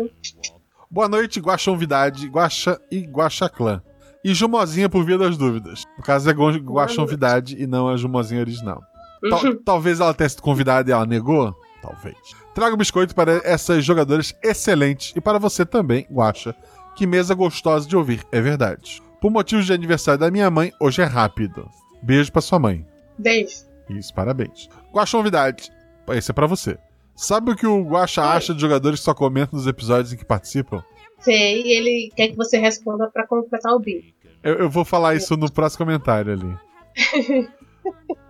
Boa 0.92 1.08
noite, 1.08 1.40
Guaxa 1.40 1.72
Novidade, 1.72 2.28
Guaxa 2.28 2.80
e 2.92 3.00
Guaxa 3.06 3.48
Clã. 3.50 3.82
E 4.24 4.34
Jumozinha 4.34 4.90
por 4.90 5.04
via 5.06 5.18
das 5.18 5.38
dúvidas. 5.38 5.84
No 5.98 6.04
caso 6.04 6.30
é. 6.30 7.02
Novidade 7.02 7.56
e 7.62 7.66
não 7.66 7.88
a 7.88 7.98
Jumozinha 7.98 8.42
original. 8.42 8.82
Tal- 9.30 9.44
Uhum. 9.46 9.64
talvez 9.64 10.00
ela 10.00 10.14
tenha 10.14 10.30
sido 10.30 10.42
convidada 10.42 10.90
e 10.90 10.94
ela 10.94 11.06
negou? 11.06 11.56
Talvez. 11.82 12.16
Trago 12.54 12.76
biscoito 12.78 13.16
para 13.16 13.42
essas 13.44 13.84
jogadoras 13.86 14.36
excelentes 14.44 15.14
e 15.16 15.22
para 15.22 15.40
você 15.40 15.66
também, 15.66 16.06
Guaxa. 16.12 16.56
Que 16.96 17.08
mesa 17.08 17.34
gostosa 17.34 17.88
de 17.88 17.96
ouvir, 17.96 18.24
é 18.32 18.42
verdade. 18.42 19.02
Por 19.22 19.32
motivos 19.32 19.66
de 19.66 19.74
aniversário 19.74 20.20
da 20.20 20.30
minha 20.30 20.52
mãe, 20.52 20.74
hoje 20.80 21.02
é 21.02 21.06
rápido. 21.06 21.68
Beijo 22.04 22.32
pra 22.32 22.42
sua 22.42 22.60
mãe. 22.60 22.86
beijo. 23.18 23.66
Isso, 23.90 24.14
parabéns. 24.14 24.68
Guaxa 24.94 25.18
Novidade, 25.18 25.72
esse 26.10 26.32
é 26.32 26.34
pra 26.34 26.48
você. 26.48 26.78
Sabe 27.16 27.52
o 27.52 27.56
que 27.56 27.68
o 27.68 27.84
Guaxa 27.84 28.24
acha 28.24 28.54
de 28.54 28.62
jogadores 28.62 29.00
que 29.00 29.06
só 29.06 29.14
comentam 29.14 29.58
nos 29.58 29.68
episódios 29.68 30.14
em 30.14 30.18
que 30.18 30.26
participam? 30.26 30.84
Sei, 31.20 31.62
e 31.62 31.72
ele 31.78 32.12
quer 32.16 32.30
que 32.30 32.36
você 32.36 32.58
responda 32.58 33.10
pra 33.10 33.28
completar 33.28 33.74
o 33.74 33.80
bi. 33.80 34.14
Eu, 34.44 34.56
eu 34.56 34.70
vou 34.70 34.84
falar 34.84 35.16
isso 35.16 35.38
no 35.38 35.52
próximo 35.52 35.86
comentário 35.86 36.34
ali. 36.34 37.48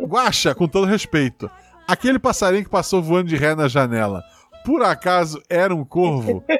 Guaxa, 0.01 0.53
com 0.53 0.67
todo 0.67 0.85
respeito, 0.85 1.49
aquele 1.87 2.19
passarinho 2.19 2.63
que 2.63 2.69
passou 2.69 3.01
voando 3.01 3.29
de 3.29 3.35
ré 3.37 3.55
na 3.55 3.67
janela, 3.67 4.23
por 4.65 4.81
acaso 4.83 5.41
era 5.49 5.73
um 5.73 5.85
corvo? 5.85 6.43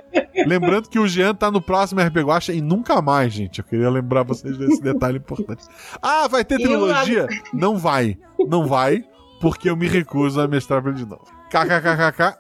Lembrando 0.48 0.90
que 0.90 0.98
o 0.98 1.08
Jean 1.08 1.36
tá 1.36 1.52
no 1.52 1.62
próximo 1.62 2.02
RP 2.02 2.18
Guaxa 2.18 2.54
e 2.54 2.62
nunca 2.62 3.02
mais, 3.02 3.34
gente. 3.34 3.60
Eu 3.60 3.66
queria 3.66 3.90
lembrar 3.90 4.24
vocês 4.24 4.58
desse 4.58 4.82
detalhe 4.82 5.18
importante. 5.18 5.66
Ah, 6.02 6.28
vai 6.28 6.44
ter 6.44 6.58
trilogia? 6.58 7.28
Não 7.54 7.78
vai. 7.78 8.18
Não 8.48 8.66
vai, 8.66 9.04
porque 9.40 9.70
eu 9.70 9.76
me 9.76 9.88
recuso 9.88 10.40
a 10.40 10.48
mestrar 10.48 10.82
pra 10.82 10.92
ele 10.92 11.00
de 11.00 11.06
novo. 11.06 11.41
KKKKK 11.52 12.40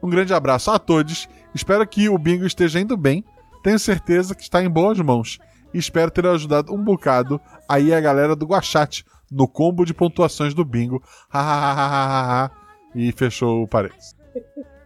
Um 0.00 0.08
grande 0.08 0.32
abraço 0.32 0.70
a 0.70 0.78
todos. 0.78 1.28
Espero 1.52 1.84
que 1.86 2.08
o 2.08 2.16
bingo 2.16 2.46
esteja 2.46 2.78
indo 2.78 2.96
bem. 2.96 3.24
Tenho 3.64 3.78
certeza 3.78 4.34
que 4.34 4.42
está 4.42 4.62
em 4.62 4.70
boas 4.70 4.98
mãos. 5.00 5.40
E 5.74 5.78
espero 5.78 6.10
ter 6.10 6.24
ajudado 6.26 6.72
um 6.72 6.82
bocado 6.82 7.40
aí 7.68 7.92
a 7.92 8.00
galera 8.00 8.36
do 8.36 8.46
Guachate 8.46 9.04
no 9.30 9.48
combo 9.48 9.84
de 9.84 9.92
pontuações 9.92 10.54
do 10.54 10.64
bingo. 10.64 11.02
E 12.94 13.10
fechou 13.12 13.62
o 13.62 13.66
parênteses. 13.66 14.14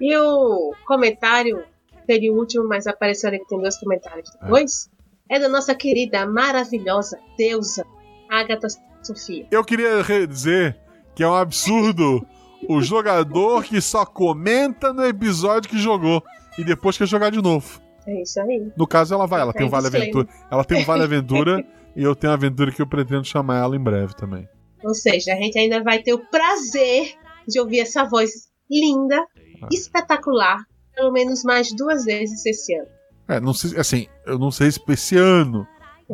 E 0.00 0.16
o 0.16 0.72
comentário, 0.86 1.64
seria 2.06 2.32
o 2.32 2.36
último, 2.36 2.68
mas 2.68 2.86
apareceu 2.86 3.28
ali 3.28 3.40
que 3.40 3.48
tem 3.48 3.60
dois 3.60 3.76
comentários 3.78 4.30
depois, 4.40 4.88
é 5.28 5.40
da 5.40 5.48
nossa 5.48 5.74
querida, 5.74 6.24
maravilhosa 6.24 7.18
deusa, 7.36 7.84
Agatha 8.30 8.68
Sofia. 9.02 9.48
Eu 9.50 9.64
queria 9.64 10.04
dizer 10.28 10.78
que 11.16 11.24
é 11.24 11.28
um 11.28 11.34
absurdo 11.34 12.24
o 12.68 12.80
jogador 12.82 13.64
que 13.64 13.80
só 13.80 14.04
comenta 14.04 14.92
no 14.92 15.04
episódio 15.04 15.70
que 15.70 15.78
jogou 15.78 16.22
e 16.58 16.64
depois 16.64 16.96
quer 16.96 17.06
jogar 17.06 17.30
de 17.30 17.40
novo. 17.42 17.80
É 18.06 18.22
isso 18.22 18.40
aí. 18.40 18.70
No 18.76 18.86
caso, 18.86 19.14
ela 19.14 19.26
vai, 19.26 19.40
ela 19.40 19.52
tem 19.52 19.64
um 19.64 19.68
É 19.68 19.70
Vale. 19.70 19.86
Aventura. 19.88 20.28
Ela 20.50 20.64
tem 20.64 20.80
um 20.80 20.84
Vale 20.84 21.02
Aventura 21.02 21.64
e 21.96 22.02
eu 22.02 22.14
tenho 22.14 22.30
uma 22.30 22.36
aventura 22.36 22.70
que 22.70 22.80
eu 22.80 22.86
pretendo 22.86 23.24
chamar 23.24 23.58
ela 23.58 23.74
em 23.76 23.82
breve 23.82 24.14
também. 24.14 24.48
Ou 24.84 24.94
seja, 24.94 25.32
a 25.32 25.36
gente 25.36 25.58
ainda 25.58 25.82
vai 25.82 26.00
ter 26.02 26.12
o 26.14 26.18
prazer 26.18 27.14
de 27.48 27.58
ouvir 27.58 27.80
essa 27.80 28.04
voz 28.04 28.30
linda, 28.70 29.16
Ah. 29.62 29.68
espetacular, 29.72 30.58
pelo 30.94 31.10
menos 31.12 31.42
mais 31.42 31.72
duas 31.72 32.04
vezes 32.04 32.44
esse 32.46 32.74
ano. 32.74 32.88
É, 33.28 33.40
não 33.40 33.52
sei, 33.52 33.78
assim, 33.78 34.06
eu 34.24 34.38
não 34.38 34.50
sei 34.52 34.70
se 34.70 34.80
esse 34.88 35.16
ano, 35.16 35.66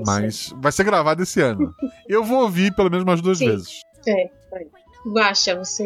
mas 0.07 0.55
vai 0.57 0.73
ser 0.73 0.85
gravado 0.85 1.23
esse 1.23 1.41
ano. 1.41 1.75
Eu 2.09 2.25
vou 2.25 2.43
ouvir 2.43 2.75
pelo 2.75 2.89
menos 2.91 3.05
umas 3.05 3.21
duas 3.21 3.39
Sim. 3.39 3.49
vezes. 3.49 3.83
É, 4.09 4.31
vai. 4.51 4.65
Guaxa, 5.07 5.55
você 5.57 5.85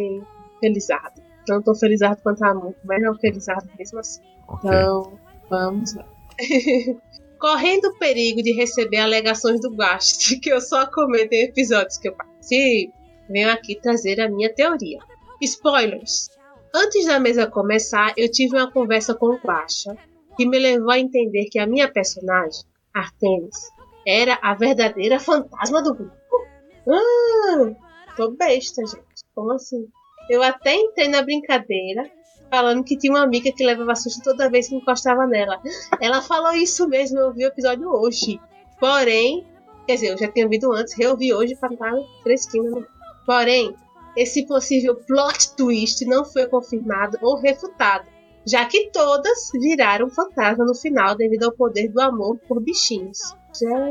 felizardo. 0.60 1.22
Não 1.48 1.62
tô 1.62 1.74
felizardo 1.74 2.20
quanto 2.22 2.44
a 2.44 2.54
muito, 2.54 2.78
mas 2.84 3.02
não 3.02 3.14
felizardo 3.18 3.68
mesmo 3.78 3.98
assim. 4.00 4.22
Ok. 4.48 4.68
Então, 4.68 5.18
vamos 5.48 5.94
lá. 5.94 6.06
Correndo 7.38 7.88
o 7.88 7.98
perigo 7.98 8.42
de 8.42 8.52
receber 8.52 8.98
alegações 8.98 9.60
do 9.60 9.74
Guaxa 9.74 10.18
de 10.18 10.40
que 10.40 10.50
eu 10.50 10.60
só 10.60 10.86
comento 10.90 11.32
em 11.32 11.44
episódios 11.44 11.98
que 11.98 12.08
eu 12.08 12.14
participo, 12.14 12.92
venho 13.28 13.50
aqui 13.50 13.78
trazer 13.80 14.20
a 14.20 14.28
minha 14.28 14.52
teoria. 14.52 14.98
Spoilers! 15.40 16.28
Antes 16.74 17.06
da 17.06 17.20
mesa 17.20 17.46
começar, 17.46 18.12
eu 18.16 18.30
tive 18.30 18.56
uma 18.56 18.70
conversa 18.70 19.14
com 19.14 19.26
o 19.26 19.38
Guaxa, 19.38 19.96
que 20.36 20.46
me 20.46 20.58
levou 20.58 20.90
a 20.90 20.98
entender 20.98 21.46
que 21.46 21.58
a 21.58 21.66
minha 21.66 21.90
personagem, 21.90 22.64
Artemis, 22.94 23.70
era 24.06 24.38
a 24.42 24.54
verdadeira 24.54 25.18
fantasma 25.18 25.82
do 25.82 25.94
grupo. 25.94 26.16
Ah, 26.88 27.74
tô 28.16 28.30
besta, 28.32 28.82
gente. 28.86 29.24
Como 29.34 29.52
assim? 29.52 29.88
Eu 30.28 30.42
até 30.42 30.74
entrei 30.74 31.08
na 31.08 31.22
brincadeira, 31.22 32.10
falando 32.50 32.84
que 32.84 32.96
tinha 32.96 33.12
uma 33.12 33.22
amiga 33.22 33.52
que 33.52 33.64
levava 33.64 33.94
susto 33.94 34.22
toda 34.22 34.50
vez 34.50 34.68
que 34.68 34.74
encostava 34.74 35.26
nela. 35.26 35.60
Ela 36.00 36.20
falou 36.22 36.52
isso 36.52 36.88
mesmo, 36.88 37.18
eu 37.18 37.32
vi 37.32 37.44
o 37.44 37.48
episódio 37.48 37.88
hoje. 37.88 38.40
Porém, 38.78 39.46
quer 39.86 39.94
dizer, 39.94 40.12
eu 40.12 40.18
já 40.18 40.28
tinha 40.30 40.44
ouvido 40.44 40.72
antes, 40.72 40.94
reouvi 40.94 41.32
hoje 41.32 41.54
para 41.56 41.72
estar 41.72 41.92
fresquinho. 42.22 42.76
Né? 42.76 42.86
Porém, 43.24 43.74
esse 44.16 44.46
possível 44.46 44.96
plot 44.96 45.54
twist 45.56 46.04
não 46.04 46.24
foi 46.24 46.46
confirmado 46.46 47.18
ou 47.20 47.36
refutado, 47.36 48.06
já 48.46 48.64
que 48.64 48.90
todas 48.90 49.50
viraram 49.52 50.08
fantasma 50.08 50.64
no 50.64 50.74
final 50.74 51.16
devido 51.16 51.44
ao 51.44 51.52
poder 51.52 51.88
do 51.88 52.00
amor 52.00 52.38
por 52.48 52.60
bichinhos. 52.60 53.18
Já... 53.60 53.90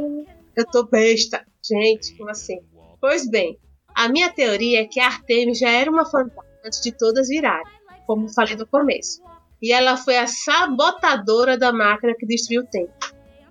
Eu 0.56 0.66
tô 0.72 0.86
besta. 0.86 1.46
Gente, 1.62 2.16
como 2.16 2.30
assim? 2.30 2.60
Pois 3.02 3.30
bem, 3.30 3.60
a 3.96 4.10
minha 4.10 4.30
teoria 4.30 4.82
é 4.82 4.86
que 4.86 5.00
a 5.00 5.08
Artemis 5.08 5.58
já 5.58 5.70
era 5.70 5.90
uma 5.90 6.06
fantasma 6.06 6.44
antes 6.66 6.82
de 6.82 6.92
todas 6.92 7.30
virarem, 7.30 7.66
como 8.06 8.28
falei 8.34 8.56
no 8.56 8.68
começo. 8.68 9.22
E 9.62 9.72
ela 9.72 9.96
foi 9.96 10.18
a 10.18 10.28
sabotadora 10.28 11.58
da 11.58 11.72
máquina 11.72 12.14
que 12.14 12.26
destruiu 12.26 12.64
o 12.64 12.68
tempo. 12.68 12.94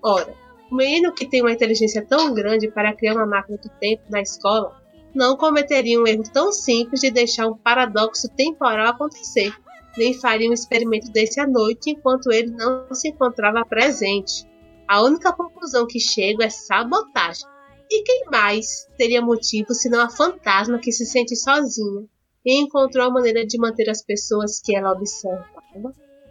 Ora, 0.02 0.34
o 0.70 0.76
menino 0.76 1.14
que 1.14 1.26
tem 1.26 1.40
uma 1.40 1.52
inteligência 1.52 2.04
tão 2.04 2.34
grande 2.34 2.70
para 2.70 2.94
criar 2.94 3.14
uma 3.14 3.26
máquina 3.26 3.56
do 3.56 3.68
tempo 3.80 4.02
na 4.10 4.20
escola 4.20 4.82
não 5.14 5.36
cometeria 5.36 6.00
um 6.00 6.06
erro 6.06 6.24
tão 6.32 6.52
simples 6.52 7.00
de 7.00 7.10
deixar 7.10 7.46
um 7.46 7.56
paradoxo 7.56 8.28
temporal 8.36 8.88
acontecer, 8.88 9.54
nem 9.96 10.12
faria 10.12 10.50
um 10.50 10.52
experimento 10.52 11.10
desse 11.12 11.40
à 11.40 11.46
noite 11.46 11.90
enquanto 11.90 12.32
ele 12.32 12.50
não 12.50 12.92
se 12.92 13.08
encontrava 13.08 13.64
presente. 13.64 14.44
A 14.88 15.02
única 15.02 15.32
conclusão 15.32 15.86
que 15.86 16.00
chego 16.00 16.42
é 16.42 16.50
sabotagem. 16.50 17.46
E 17.90 18.02
quem 18.02 18.24
mais 18.30 18.88
teria 18.96 19.20
motivo 19.22 19.74
senão 19.74 20.00
a 20.00 20.10
fantasma 20.10 20.78
que 20.78 20.90
se 20.92 21.04
sente 21.06 21.36
sozinha 21.36 22.04
e 22.44 22.60
encontrou 22.60 23.06
a 23.06 23.10
maneira 23.10 23.46
de 23.46 23.58
manter 23.58 23.88
as 23.90 24.02
pessoas 24.02 24.60
que 24.60 24.74
ela 24.74 24.92
observa 24.92 25.44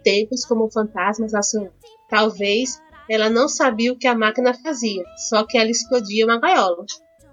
tempos 0.02 0.44
como 0.44 0.70
fantasmas 0.70 1.32
sonhar? 1.48 1.72
Talvez 2.08 2.80
ela 3.08 3.28
não 3.30 3.48
sabia 3.48 3.92
o 3.92 3.96
que 3.98 4.06
a 4.06 4.14
máquina 4.14 4.54
fazia, 4.54 5.04
só 5.28 5.44
que 5.44 5.58
ela 5.58 5.70
explodia 5.70 6.24
uma 6.24 6.38
gaiola. 6.40 6.84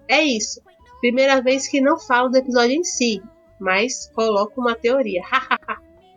É 0.07 0.21
isso. 0.21 0.61
Primeira 0.99 1.41
vez 1.41 1.67
que 1.67 1.81
não 1.81 1.99
falo 1.99 2.29
do 2.29 2.37
episódio 2.37 2.75
em 2.75 2.83
si, 2.83 3.21
mas 3.59 4.09
coloco 4.13 4.59
uma 4.61 4.75
teoria. 4.75 5.21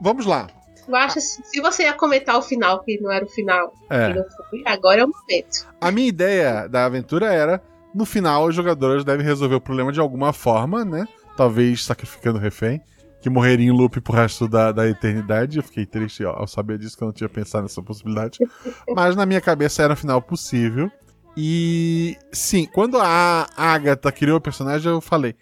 Vamos 0.00 0.26
lá. 0.26 0.48
Eu 0.86 0.94
acho 0.96 1.18
se 1.20 1.60
você 1.62 1.84
ia 1.84 1.94
comentar 1.94 2.36
o 2.36 2.42
final, 2.42 2.82
que 2.82 3.00
não 3.00 3.10
era 3.10 3.24
o 3.24 3.28
final, 3.28 3.72
É. 3.88 4.12
foi, 4.50 4.62
agora 4.66 5.00
é 5.00 5.04
o 5.04 5.08
momento. 5.08 5.66
A 5.80 5.90
minha 5.90 6.08
ideia 6.08 6.68
da 6.68 6.84
aventura 6.84 7.32
era, 7.32 7.62
no 7.94 8.04
final, 8.04 8.46
os 8.46 8.54
jogadores 8.54 9.04
devem 9.04 9.24
resolver 9.24 9.54
o 9.54 9.60
problema 9.60 9.92
de 9.92 10.00
alguma 10.00 10.32
forma, 10.32 10.84
né? 10.84 11.06
Talvez 11.36 11.84
sacrificando 11.84 12.38
o 12.38 12.40
refém, 12.40 12.80
que 13.20 13.30
morreria 13.30 13.66
em 13.66 13.70
loop 13.70 14.00
pro 14.00 14.14
resto 14.14 14.46
da, 14.48 14.72
da 14.72 14.86
eternidade. 14.88 15.58
Eu 15.58 15.62
fiquei 15.62 15.86
triste 15.86 16.24
ao 16.24 16.40
ao 16.40 16.46
saber 16.46 16.78
disso, 16.78 16.96
que 16.96 17.02
eu 17.02 17.06
não 17.06 17.12
tinha 17.12 17.28
pensado 17.28 17.62
nessa 17.62 17.82
possibilidade. 17.82 18.38
Mas 18.94 19.16
na 19.16 19.24
minha 19.24 19.40
cabeça 19.40 19.82
era 19.82 19.92
o 19.94 19.96
final 19.96 20.20
possível. 20.20 20.90
E 21.36 22.16
sim, 22.32 22.66
quando 22.72 22.98
a 23.00 23.48
Agatha 23.56 24.12
criou 24.12 24.38
o 24.38 24.40
personagem, 24.40 24.90
eu 24.92 25.00
falei: 25.00 25.34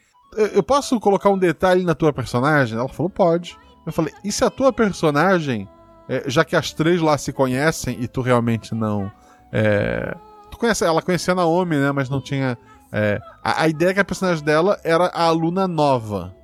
"Eu- 0.55 0.63
posso 0.63 0.99
colocar 1.01 1.29
um 1.29 1.37
detalhe 1.39 1.85
na 1.85 1.95
tua 1.95 2.13
personagem? 2.13 2.79
Ela 2.79 2.89
falou: 2.89 3.11
Pode. 3.11 3.57
Eu 3.87 3.93
falei: 3.93 4.13
E 4.25 4.33
se 4.33 4.45
a 4.45 4.49
tua 4.51 4.73
personagem, 4.73 5.69
é, 6.09 6.25
já 6.31 6.45
que 6.45 6.57
as 6.57 6.73
três 6.73 7.01
lá 7.01 7.19
se 7.19 7.33
conhecem 7.33 7.99
e 8.01 8.09
tu 8.09 8.23
realmente 8.23 8.75
não. 8.75 9.11
é, 9.53 10.15
conhece, 10.63 10.85
ela 10.85 11.03
conhecia 11.03 11.33
a 11.33 11.35
Naomi, 11.35 11.77
né? 11.77 11.91
Mas 11.93 12.09
não 12.09 12.21
tinha. 12.21 12.57
é, 12.93 13.21
a, 13.43 13.63
a 13.65 13.69
ideia 13.69 13.91
é 13.91 13.95
que 13.95 14.01
a 14.01 14.05
personagem 14.05 14.45
dela 14.45 14.79
era 14.85 15.07
a 15.07 15.25
aluna 15.25 15.67
nova. 15.67 16.35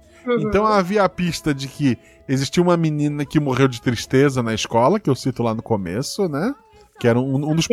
Então 0.40 0.66
havia 0.66 1.04
a 1.04 1.08
pista 1.08 1.54
de 1.54 1.66
que 1.68 1.96
existia 2.28 2.62
uma 2.62 2.76
menina 2.76 3.24
que 3.24 3.40
morreu 3.40 3.66
de 3.68 3.80
tristeza 3.80 4.42
na 4.42 4.52
escola, 4.52 5.00
que 5.00 5.08
eu 5.08 5.14
cito 5.14 5.42
lá 5.42 5.54
no 5.54 5.62
começo, 5.62 6.28
né? 6.28 6.54
Que 7.00 7.08
era 7.08 7.18
um, 7.18 7.50
um 7.50 7.54
dos 7.54 7.66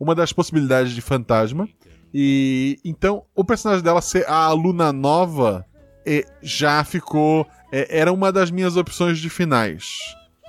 uma 0.00 0.14
das 0.14 0.32
possibilidades 0.32 0.92
de 0.92 1.00
fantasma. 1.00 1.68
E 2.12 2.78
então 2.84 3.22
o 3.36 3.44
personagem 3.44 3.84
dela 3.84 4.00
ser 4.00 4.26
a 4.26 4.34
aluna 4.46 4.92
nova 4.92 5.64
eh, 6.04 6.24
já 6.42 6.82
ficou. 6.82 7.46
eh, 7.70 7.86
era 7.90 8.10
uma 8.12 8.32
das 8.32 8.50
minhas 8.50 8.76
opções 8.76 9.18
de 9.18 9.28
finais. 9.30 9.98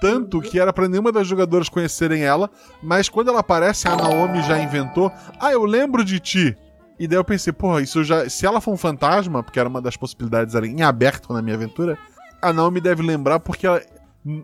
Tanto 0.02 0.42
que 0.42 0.60
era 0.60 0.74
pra 0.74 0.90
nenhuma 0.90 1.12
das 1.12 1.28
jogadoras 1.28 1.70
conhecerem 1.70 2.24
ela, 2.24 2.50
mas 2.82 3.08
quando 3.08 3.30
ela 3.30 3.40
aparece, 3.42 3.88
a 3.88 3.96
Naomi 3.96 4.42
já 4.42 4.60
inventou. 4.60 5.12
Ah, 5.40 5.52
eu 5.54 5.64
lembro 5.64 6.04
de 6.04 6.20
ti. 6.20 6.58
E 7.00 7.08
daí 7.08 7.18
eu 7.18 7.24
pensei, 7.24 7.54
porra, 7.54 7.82
isso 7.82 8.04
já. 8.04 8.28
Se 8.28 8.46
ela 8.46 8.60
for 8.60 8.72
um 8.74 8.78
fantasma, 8.78 9.44
porque 9.44 9.60
era 9.60 9.70
uma 9.70 9.80
das 9.82 9.96
possibilidades 9.96 10.56
era 10.56 10.66
em 10.68 10.82
aberto 10.82 11.32
na 11.32 11.42
minha 11.42 11.56
aventura, 11.56 11.98
a 12.42 12.52
Naomi 12.52 12.82
deve 12.82 13.04
lembrar 13.04 13.40
porque 13.40 13.68
ela, 13.68 13.82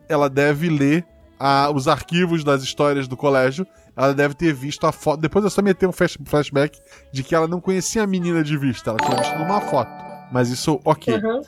ela 0.07 0.29
deve 0.29 0.69
ler 0.69 1.03
a- 1.39 1.71
os 1.73 1.87
arquivos 1.87 2.43
das 2.43 2.61
histórias 2.61 3.07
do 3.07 3.17
colégio. 3.17 3.65
Ela 3.95 4.13
deve 4.13 4.35
ter 4.35 4.53
visto 4.53 4.85
a 4.85 4.91
foto. 4.91 5.19
Depois 5.21 5.43
eu 5.43 5.49
só 5.49 5.61
meter 5.63 5.87
um 5.87 5.91
flash- 5.91 6.19
flashback 6.23 6.79
de 7.11 7.23
que 7.23 7.33
ela 7.33 7.47
não 7.47 7.59
conhecia 7.59 8.03
a 8.03 8.07
menina 8.07 8.43
de 8.43 8.55
vista, 8.55 8.91
ela 8.91 8.99
tinha 8.99 9.17
visto 9.17 9.35
numa 9.39 9.59
foto. 9.61 9.89
Mas 10.31 10.49
isso, 10.49 10.79
ok. 10.85 11.15
Uhum. 11.15 11.41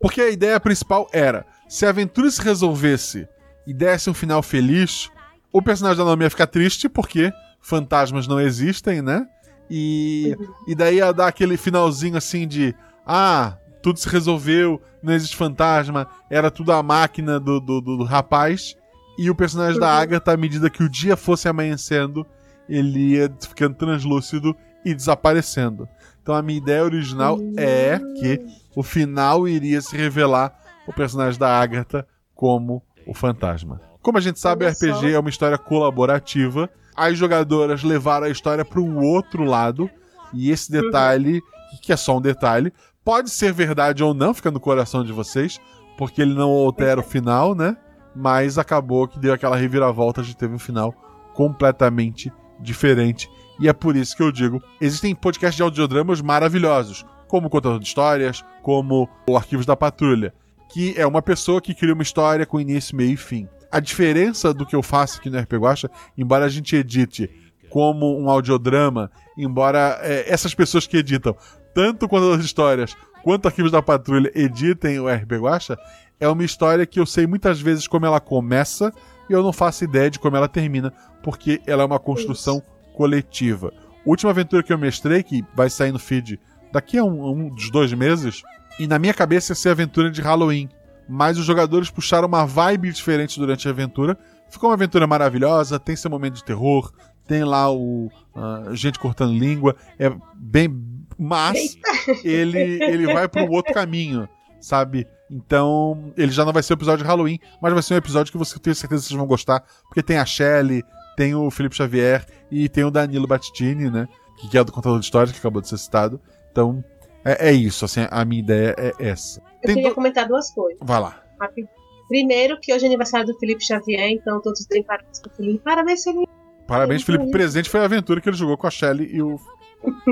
Porque 0.00 0.20
a 0.22 0.30
ideia 0.30 0.58
principal 0.60 1.08
era: 1.12 1.44
se 1.68 1.84
a 1.84 1.88
aventura 1.90 2.30
se 2.30 2.40
resolvesse 2.40 3.26
e 3.66 3.72
desse 3.74 4.08
um 4.10 4.14
final 4.14 4.42
feliz, 4.42 5.10
o 5.52 5.62
personagem 5.62 5.98
da 5.98 6.04
Naomi 6.04 6.24
ia 6.24 6.30
ficar 6.30 6.46
triste 6.46 6.88
porque 6.88 7.32
fantasmas 7.60 8.26
não 8.26 8.40
existem, 8.40 9.00
né? 9.02 9.26
E, 9.70 10.36
e 10.68 10.74
daí 10.74 10.96
ia 10.96 11.12
dar 11.12 11.28
aquele 11.28 11.56
finalzinho 11.56 12.16
assim 12.16 12.46
de: 12.46 12.74
ah, 13.06 13.56
tudo 13.82 13.98
se 13.98 14.08
resolveu, 14.08 14.80
não 15.02 15.12
existe 15.12 15.36
fantasma, 15.36 16.06
era 16.30 16.50
tudo 16.50 16.72
a 16.72 16.82
máquina 16.82 17.40
do, 17.40 17.60
do, 17.60 17.80
do- 17.80 18.04
rapaz. 18.04 18.76
E 19.16 19.30
o 19.30 19.34
personagem 19.34 19.78
da 19.80 19.86
Uhum. 19.94 20.00
Agatha, 20.02 20.32
à 20.32 20.36
medida 20.36 20.68
que 20.68 20.82
o 20.82 20.88
dia 20.88 21.16
fosse 21.16 21.48
amanhecendo, 21.48 22.26
ele 22.68 23.12
ia 23.14 23.32
ficando 23.40 23.76
translúcido 23.76 24.56
e 24.84 24.92
desaparecendo. 24.94 25.88
Então 26.20 26.34
a 26.34 26.42
minha 26.42 26.58
ideia 26.58 26.82
original 26.82 27.38
é 27.56 27.98
que 28.18 28.40
o 28.74 28.82
final 28.82 29.46
iria 29.46 29.80
se 29.80 29.96
revelar 29.96 30.52
o 30.86 30.92
personagem 30.92 31.38
da 31.38 31.48
Agatha 31.60 32.06
como 32.34 32.82
o 33.06 33.14
fantasma. 33.14 33.80
Como 34.02 34.18
a 34.18 34.20
gente 34.20 34.38
sabe, 34.38 34.64
o. 34.64 34.68
RPG 34.68 35.12
é 35.12 35.18
uma 35.18 35.30
história 35.30 35.56
colaborativa. 35.56 36.68
As 36.96 37.16
jogadoras 37.16 37.82
levaram 37.82 38.26
a 38.26 38.30
história 38.30 38.64
para 38.64 38.80
um 38.80 38.98
outro 38.98 39.44
lado. 39.44 39.90
E 40.32 40.50
esse 40.50 40.70
detalhe, 40.70 41.40
que 41.80 41.92
é 41.92 41.96
só 41.96 42.18
um 42.18 42.20
detalhe, 42.20 42.72
pode 43.04 43.30
ser 43.30 43.52
verdade 43.52 44.02
ou 44.02 44.12
não, 44.12 44.34
fica 44.34 44.50
no 44.50 44.60
coração 44.60 45.04
de 45.04 45.12
vocês, 45.12 45.60
porque 45.96 46.22
ele 46.22 46.34
não 46.34 46.50
altera 46.50 47.00
o 47.00 47.04
final, 47.04 47.54
né? 47.54 47.76
Mas 48.14 48.58
acabou 48.58 49.08
que 49.08 49.18
deu 49.18 49.32
aquela 49.32 49.56
reviravolta 49.56 50.22
de 50.22 50.36
teve 50.36 50.54
um 50.54 50.58
final 50.58 50.92
completamente 51.34 52.32
diferente. 52.60 53.28
E 53.60 53.68
é 53.68 53.72
por 53.72 53.96
isso 53.96 54.16
que 54.16 54.22
eu 54.22 54.32
digo: 54.32 54.62
existem 54.80 55.14
podcasts 55.14 55.56
de 55.56 55.62
audiodramas 55.62 56.20
maravilhosos, 56.20 57.04
como 57.28 57.50
Contador 57.50 57.78
de 57.78 57.86
Histórias, 57.86 58.44
como 58.62 59.08
o 59.28 59.36
Arquivos 59.36 59.66
da 59.66 59.76
Patrulha, 59.76 60.34
que 60.74 60.92
é 60.96 61.06
uma 61.06 61.22
pessoa 61.22 61.60
que 61.60 61.72
cria 61.72 61.94
uma 61.94 62.02
história 62.02 62.44
com 62.44 62.60
início, 62.60 62.96
meio 62.96 63.12
e 63.12 63.16
fim. 63.16 63.48
A 63.70 63.78
diferença 63.78 64.52
do 64.52 64.66
que 64.66 64.74
eu 64.74 64.82
faço 64.82 65.20
aqui 65.20 65.30
no 65.30 65.38
RP 65.38 65.52
Guacha, 65.52 65.88
embora 66.18 66.46
a 66.46 66.48
gente 66.48 66.74
edite 66.74 67.30
como 67.70 68.20
um 68.20 68.28
audiodrama, 68.28 69.08
embora 69.38 70.00
é, 70.02 70.28
essas 70.28 70.52
pessoas 70.52 70.84
que 70.84 70.96
editam 70.96 71.36
tanto 71.72 72.08
Contador 72.08 72.38
de 72.38 72.44
Histórias 72.44 72.96
quanto 73.22 73.46
Arquivos 73.46 73.70
da 73.70 73.80
Patrulha 73.80 74.32
editem 74.34 74.98
o 74.98 75.08
RP 75.08 75.34
Guacha, 75.34 75.78
é 76.18 76.28
uma 76.28 76.44
história 76.44 76.84
que 76.84 76.98
eu 76.98 77.06
sei 77.06 77.24
muitas 77.24 77.60
vezes 77.60 77.86
como 77.86 78.04
ela 78.04 78.18
começa 78.18 78.92
e 79.30 79.32
eu 79.32 79.44
não 79.44 79.52
faço 79.52 79.84
ideia 79.84 80.10
de 80.10 80.18
como 80.18 80.36
ela 80.36 80.48
termina, 80.48 80.92
porque 81.22 81.60
ela 81.68 81.84
é 81.84 81.86
uma 81.86 82.00
construção 82.00 82.60
coletiva. 82.96 83.72
Última 84.04 84.32
aventura 84.32 84.64
que 84.64 84.72
eu 84.72 84.78
mestrei, 84.78 85.22
que 85.22 85.44
vai 85.54 85.70
sair 85.70 85.92
no 85.92 86.00
feed 86.00 86.40
daqui 86.72 86.98
a 86.98 87.04
um, 87.04 87.30
um 87.30 87.48
dos 87.48 87.70
dois 87.70 87.92
meses, 87.92 88.42
e 88.78 88.86
na 88.86 88.98
minha 88.98 89.14
cabeça 89.14 89.52
ia 89.52 89.56
ser 89.56 89.68
a 89.70 89.72
aventura 89.72 90.10
de 90.10 90.20
Halloween. 90.20 90.68
Mas 91.08 91.38
os 91.38 91.44
jogadores 91.44 91.90
puxaram 91.90 92.26
uma 92.26 92.46
vibe 92.46 92.92
diferente 92.92 93.38
durante 93.38 93.68
a 93.68 93.70
aventura. 93.70 94.18
Ficou 94.50 94.70
uma 94.70 94.74
aventura 94.74 95.06
maravilhosa, 95.06 95.78
tem 95.78 95.94
seu 95.96 96.10
momento 96.10 96.34
de 96.34 96.44
terror, 96.44 96.92
tem 97.26 97.44
lá 97.44 97.70
o 97.70 98.10
ah, 98.34 98.70
gente 98.72 98.98
cortando 98.98 99.32
língua, 99.32 99.76
é 99.98 100.10
bem. 100.34 100.82
Mas 101.18 101.76
ele, 102.24 102.82
ele 102.82 103.06
vai 103.06 103.28
para 103.28 103.44
um 103.44 103.50
outro 103.50 103.72
caminho, 103.72 104.28
sabe? 104.60 105.06
Então, 105.30 106.12
ele 106.16 106.32
já 106.32 106.44
não 106.44 106.52
vai 106.52 106.62
ser 106.62 106.72
o 106.72 106.76
episódio 106.76 107.04
de 107.04 107.08
Halloween, 107.08 107.38
mas 107.60 107.72
vai 107.72 107.82
ser 107.82 107.94
um 107.94 107.98
episódio 107.98 108.32
que 108.32 108.38
você 108.38 108.58
tem 108.58 108.74
certeza 108.74 109.02
que 109.02 109.08
vocês 109.08 109.18
vão 109.18 109.26
gostar, 109.26 109.62
porque 109.84 110.02
tem 110.02 110.18
a 110.18 110.24
Shelley, 110.24 110.82
tem 111.16 111.34
o 111.34 111.50
Felipe 111.50 111.76
Xavier 111.76 112.26
e 112.50 112.68
tem 112.68 112.84
o 112.84 112.90
Danilo 112.90 113.26
Battistini, 113.26 113.90
né? 113.90 114.08
Que 114.50 114.58
é 114.58 114.64
do 114.64 114.72
contador 114.72 114.98
de 114.98 115.04
histórias, 115.04 115.32
que 115.32 115.38
acabou 115.38 115.62
de 115.62 115.68
ser 115.68 115.78
citado. 115.78 116.20
Então, 116.50 116.84
É, 117.24 117.48
é 117.48 117.52
isso, 117.52 117.84
assim, 117.84 118.06
a 118.10 118.24
minha 118.24 118.40
ideia 118.40 118.74
é 118.78 118.92
essa. 118.98 119.40
Eu 119.62 119.66
Tem 119.66 119.74
queria 119.76 119.90
do- 119.90 119.94
comentar 119.94 120.26
duas 120.28 120.50
coisas. 120.52 120.78
Vai 120.82 121.00
lá. 121.00 121.22
Rápido. 121.40 121.68
Primeiro, 122.08 122.60
que 122.60 122.72
hoje 122.74 122.84
é 122.84 122.88
aniversário 122.88 123.26
do 123.26 123.38
Felipe 123.38 123.64
Xavier, 123.64 124.10
então 124.10 124.40
todos 124.42 124.64
têm 124.66 124.82
parabéns 124.82 125.20
pro 125.20 125.30
Felipe. 125.30 125.58
Parabéns, 125.64 126.04
Felipe. 126.04 126.30
Parabéns, 126.66 127.02
Felipe. 127.02 127.30
Presente 127.30 127.70
foi 127.70 127.80
a 127.80 127.84
aventura 127.84 128.20
que 128.20 128.28
ele 128.28 128.36
jogou 128.36 128.56
com 128.58 128.66
a 128.66 128.70
Shelly 128.70 129.06
e 129.10 129.22
o, 129.22 129.38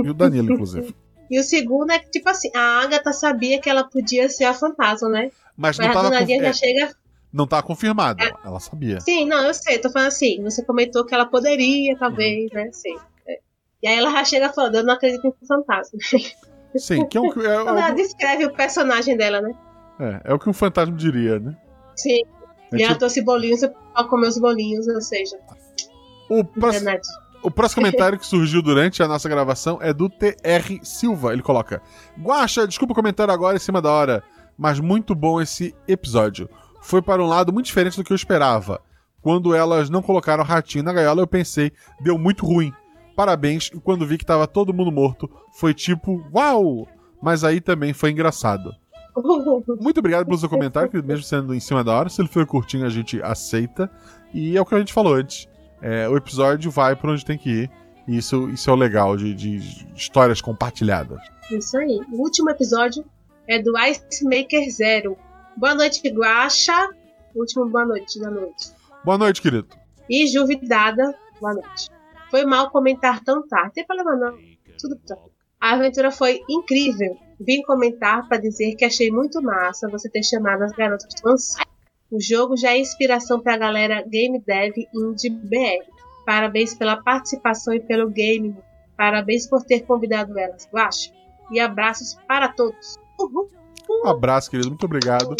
e 0.02 0.08
o 0.10 0.14
Danilo, 0.14 0.52
inclusive. 0.54 0.94
E 1.30 1.38
o 1.38 1.42
segundo 1.42 1.90
é 1.90 1.98
que, 1.98 2.10
tipo 2.10 2.28
assim, 2.28 2.50
a 2.54 2.80
Agatha 2.82 3.12
sabia 3.12 3.60
que 3.60 3.68
ela 3.68 3.84
podia 3.84 4.28
ser 4.28 4.44
a 4.44 4.54
fantasma, 4.54 5.08
né? 5.08 5.30
Mas 5.56 5.76
Mas 5.76 5.78
não 5.78 5.86
a 5.86 5.92
tava, 5.92 6.18
conf- 6.18 6.28
já 6.28 6.46
é, 6.48 6.52
chega. 6.52 6.94
não 7.32 7.46
tava 7.46 7.62
confirmado. 7.62 8.22
Ela 8.44 8.60
sabia. 8.60 9.00
Sim, 9.00 9.26
não, 9.26 9.42
eu 9.46 9.54
sei, 9.54 9.78
tô 9.78 9.90
falando 9.90 10.08
assim. 10.08 10.42
Você 10.42 10.62
comentou 10.64 11.04
que 11.06 11.14
ela 11.14 11.24
poderia, 11.26 11.96
talvez, 11.98 12.50
né? 12.52 12.68
Sim. 12.72 12.96
É. 13.26 13.38
E 13.82 13.88
aí 13.88 13.98
ela 13.98 14.10
já 14.10 14.24
chega 14.24 14.52
falando, 14.52 14.76
eu 14.76 14.84
não 14.84 14.94
acredito 14.94 15.26
em 15.26 15.46
fantasma. 15.46 15.98
Sim, 16.76 17.06
que 17.06 17.18
é 17.18 17.20
o 17.20 17.32
que, 17.32 17.40
é, 17.40 17.62
Quando 17.62 17.68
ela 17.78 17.90
descreve 17.90 18.46
o 18.46 18.52
personagem 18.52 19.16
dela, 19.16 19.40
né? 19.40 19.54
é, 20.00 20.30
é 20.30 20.34
o 20.34 20.38
que 20.38 20.48
um 20.48 20.52
fantasma 20.52 20.96
diria, 20.96 21.38
né? 21.38 21.56
Sim. 21.96 22.22
É 22.72 22.76
e 22.76 22.82
ela 22.82 22.88
tipo- 22.88 22.98
trouxe 23.00 23.22
bolinhos, 23.22 23.62
eu 23.62 23.70
comer 24.08 24.28
os 24.28 24.38
bolinhos, 24.38 24.88
ou 24.88 25.00
seja, 25.00 25.36
o, 26.28 26.42
próximo, 26.42 26.82
enganadinho. 26.82 27.14
o 27.42 27.50
próximo 27.50 27.82
comentário 27.82 28.18
que 28.18 28.26
surgiu 28.26 28.62
durante 28.62 29.02
a 29.02 29.08
nossa 29.08 29.28
gravação 29.28 29.78
é 29.82 29.92
do 29.92 30.08
TR 30.08 30.78
Silva. 30.82 31.32
Ele 31.32 31.42
coloca: 31.42 31.82
Guaxa, 32.18 32.66
desculpa 32.66 32.92
o 32.92 32.96
comentário 32.96 33.32
agora 33.32 33.56
em 33.56 33.60
cima 33.60 33.82
da 33.82 33.90
hora, 33.90 34.22
mas 34.56 34.80
muito 34.80 35.14
bom 35.14 35.40
esse 35.40 35.74
episódio. 35.86 36.48
Foi 36.80 37.02
para 37.02 37.22
um 37.22 37.26
lado 37.28 37.52
muito 37.52 37.66
diferente 37.66 37.96
do 37.96 38.04
que 38.04 38.12
eu 38.12 38.16
esperava. 38.16 38.80
Quando 39.20 39.54
elas 39.54 39.88
não 39.88 40.02
colocaram 40.02 40.42
o 40.42 40.46
ratinho 40.46 40.82
na 40.82 40.92
gaiola, 40.92 41.20
eu 41.20 41.26
pensei, 41.28 41.70
deu 42.00 42.18
muito 42.18 42.44
ruim. 42.44 42.72
Parabéns, 43.16 43.70
e 43.74 43.80
quando 43.80 44.06
vi 44.06 44.18
que 44.18 44.24
tava 44.24 44.46
todo 44.46 44.72
mundo 44.72 44.90
morto, 44.90 45.30
foi 45.52 45.74
tipo, 45.74 46.24
uau! 46.34 46.88
Mas 47.20 47.44
aí 47.44 47.60
também 47.60 47.92
foi 47.92 48.10
engraçado. 48.10 48.74
Muito 49.80 49.98
obrigado 49.98 50.24
pelo 50.24 50.38
seu 50.38 50.48
comentário, 50.48 50.90
que 50.90 51.00
mesmo 51.02 51.22
sendo 51.22 51.54
em 51.54 51.60
cima 51.60 51.84
da 51.84 51.92
hora, 51.92 52.08
se 52.08 52.20
ele 52.20 52.28
for 52.28 52.46
curtinho, 52.46 52.86
a 52.86 52.88
gente 52.88 53.22
aceita. 53.22 53.90
E 54.32 54.56
é 54.56 54.60
o 54.60 54.64
que 54.64 54.74
a 54.74 54.78
gente 54.78 54.92
falou 54.92 55.14
antes. 55.14 55.46
É, 55.80 56.08
o 56.08 56.16
episódio 56.16 56.70
vai 56.70 56.96
pra 56.96 57.10
onde 57.10 57.24
tem 57.24 57.36
que 57.36 57.50
ir. 57.50 57.70
E 58.08 58.16
isso, 58.16 58.48
isso 58.48 58.68
é 58.68 58.72
o 58.72 58.76
legal 58.76 59.16
de, 59.16 59.34
de 59.34 59.86
histórias 59.94 60.40
compartilhadas. 60.40 61.20
Isso 61.50 61.76
aí. 61.76 62.00
O 62.10 62.22
último 62.22 62.50
episódio 62.50 63.04
é 63.46 63.60
do 63.60 63.72
Ice 63.78 64.24
Maker 64.24 64.70
Zero. 64.70 65.16
Boa 65.56 65.74
noite, 65.74 66.00
Guaxa. 66.08 66.88
Último 67.34 67.68
boa 67.68 67.84
noite 67.84 68.18
da 68.18 68.30
noite. 68.30 68.72
Boa 69.04 69.18
noite, 69.18 69.40
querido. 69.42 69.68
E 70.08 70.26
Juvidada, 70.26 71.14
boa 71.40 71.54
noite. 71.54 71.90
Foi 72.32 72.46
mal 72.46 72.70
comentar 72.70 73.22
tão 73.22 73.46
tarde. 73.46 73.66
Não 73.66 73.72
tem 73.74 73.86
problema 73.86 74.16
não. 74.16 74.38
Tudo 74.80 74.98
bem. 75.06 75.18
A 75.60 75.74
aventura 75.74 76.10
foi 76.10 76.40
incrível. 76.48 77.14
Vim 77.38 77.60
comentar 77.60 78.26
para 78.26 78.40
dizer 78.40 78.74
que 78.74 78.86
achei 78.86 79.10
muito 79.10 79.42
massa 79.42 79.86
você 79.90 80.08
ter 80.08 80.22
chamado 80.22 80.62
as 80.62 80.72
garotas 80.72 81.14
do 81.20 81.28
Ansai. 81.28 81.66
O 82.10 82.18
jogo 82.18 82.56
já 82.56 82.70
é 82.70 82.78
inspiração 82.78 83.38
para 83.38 83.54
a 83.54 83.58
galera 83.58 84.02
Game 84.08 84.42
Dev 84.46 84.72
Indie 84.94 85.28
BR. 85.28 85.84
Parabéns 86.24 86.74
pela 86.74 86.96
participação 86.96 87.74
e 87.74 87.80
pelo 87.80 88.08
game. 88.08 88.56
Parabéns 88.96 89.46
por 89.46 89.62
ter 89.62 89.80
convidado 89.80 90.38
elas, 90.38 90.66
Guaxa. 90.72 91.12
E 91.50 91.60
abraços 91.60 92.16
para 92.26 92.48
todos. 92.48 92.96
Uhul. 93.20 93.46
Um 93.90 94.08
abraço, 94.08 94.50
querido. 94.50 94.70
Muito 94.70 94.86
obrigado. 94.86 95.36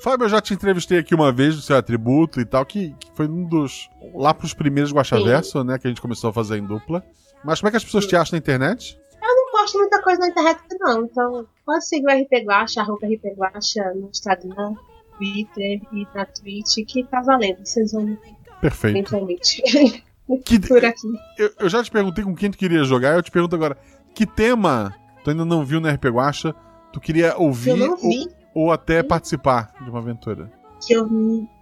Fábio, 0.00 0.24
eu 0.24 0.28
já 0.28 0.40
te 0.40 0.54
entrevistei 0.54 0.98
aqui 0.98 1.14
uma 1.14 1.32
vez 1.32 1.56
do 1.56 1.62
seu 1.62 1.76
atributo 1.76 2.40
e 2.40 2.44
tal, 2.44 2.64
que, 2.64 2.94
que 3.00 3.10
foi 3.14 3.26
um 3.26 3.44
dos. 3.44 3.90
lá 4.14 4.32
pros 4.32 4.54
primeiros 4.54 4.92
Guaxaverso, 4.92 5.64
né? 5.64 5.78
Que 5.78 5.88
a 5.88 5.90
gente 5.90 6.00
começou 6.00 6.30
a 6.30 6.32
fazer 6.32 6.56
em 6.56 6.64
dupla. 6.64 7.04
Mas 7.44 7.60
como 7.60 7.68
é 7.68 7.70
que 7.70 7.76
as 7.76 7.84
pessoas 7.84 8.06
te 8.06 8.16
acham 8.16 8.36
na 8.36 8.38
internet? 8.38 8.98
não 9.20 9.50
posto 9.50 9.78
muita 9.78 10.02
coisa 10.02 10.20
na 10.20 10.28
internet, 10.28 10.60
não. 10.80 11.04
Então, 11.04 11.46
pode 11.64 11.86
seguir 11.86 12.06
o 12.06 12.10
RP 12.10 12.44
Guacha, 12.46 12.80
arroba 12.80 13.06
RP 13.06 13.34
Guacha 13.36 13.92
no 13.94 14.08
Instagram, 14.08 14.74
Twitter 15.16 15.80
e 15.92 16.06
na 16.14 16.24
Twitch, 16.26 16.86
que 16.86 17.04
tá 17.04 17.20
valendo. 17.20 17.64
Vocês 17.64 17.92
vão 17.92 18.04
me 18.04 18.18
Perfeito. 18.60 19.16
Que, 20.44 20.60
por 20.68 20.84
aqui. 20.84 21.08
eu, 21.38 21.50
eu 21.58 21.68
já 21.70 21.82
te 21.82 21.90
perguntei 21.90 22.22
com 22.22 22.34
quem 22.34 22.50
tu 22.50 22.58
queria 22.58 22.84
jogar, 22.84 23.14
eu 23.14 23.22
te 23.22 23.30
pergunto 23.30 23.56
agora, 23.56 23.78
que 24.14 24.26
tema 24.26 24.94
tu 25.24 25.30
ainda 25.30 25.42
não 25.42 25.64
viu 25.64 25.80
no 25.80 25.88
RP 25.88 26.04
Guacha, 26.04 26.54
tu 26.92 27.00
queria 27.00 27.34
ouvir 27.38 27.70
Eu 27.70 27.76
não 27.78 27.96
vi, 27.96 28.18
ou 28.18 28.37
até 28.72 29.02
participar 29.02 29.72
de 29.82 29.90
uma 29.90 29.98
aventura? 29.98 30.58
que 30.84 30.92
eu, 30.92 31.06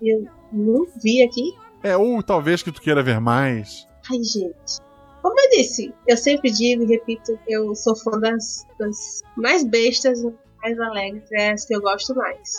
eu 0.03 0.27
não 0.53 0.87
vi 1.03 1.23
aqui. 1.23 1.57
É, 1.83 1.97
ou 1.97 2.23
talvez 2.23 2.63
que 2.63 2.73
tu 2.73 2.81
queira 2.81 3.03
ver 3.03 3.21
mais. 3.21 3.87
Ai, 4.11 4.23
gente. 4.23 4.81
Como 5.23 5.41
eu 5.41 5.51
disse, 5.51 5.93
eu 6.07 6.17
sempre 6.17 6.51
digo 6.51 6.85
e 6.85 6.87
repito, 6.87 7.39
eu 7.49 7.75
sou 7.75 7.97
fã 7.97 8.13
das, 8.19 8.65
das 8.79 9.23
mais 9.37 9.65
bestas, 9.65 10.23
mais 10.63 10.79
alegres, 10.79 11.31
é 11.33 11.51
as 11.51 11.65
que 11.65 11.75
eu 11.75 11.81
gosto 11.81 12.15
mais. 12.15 12.55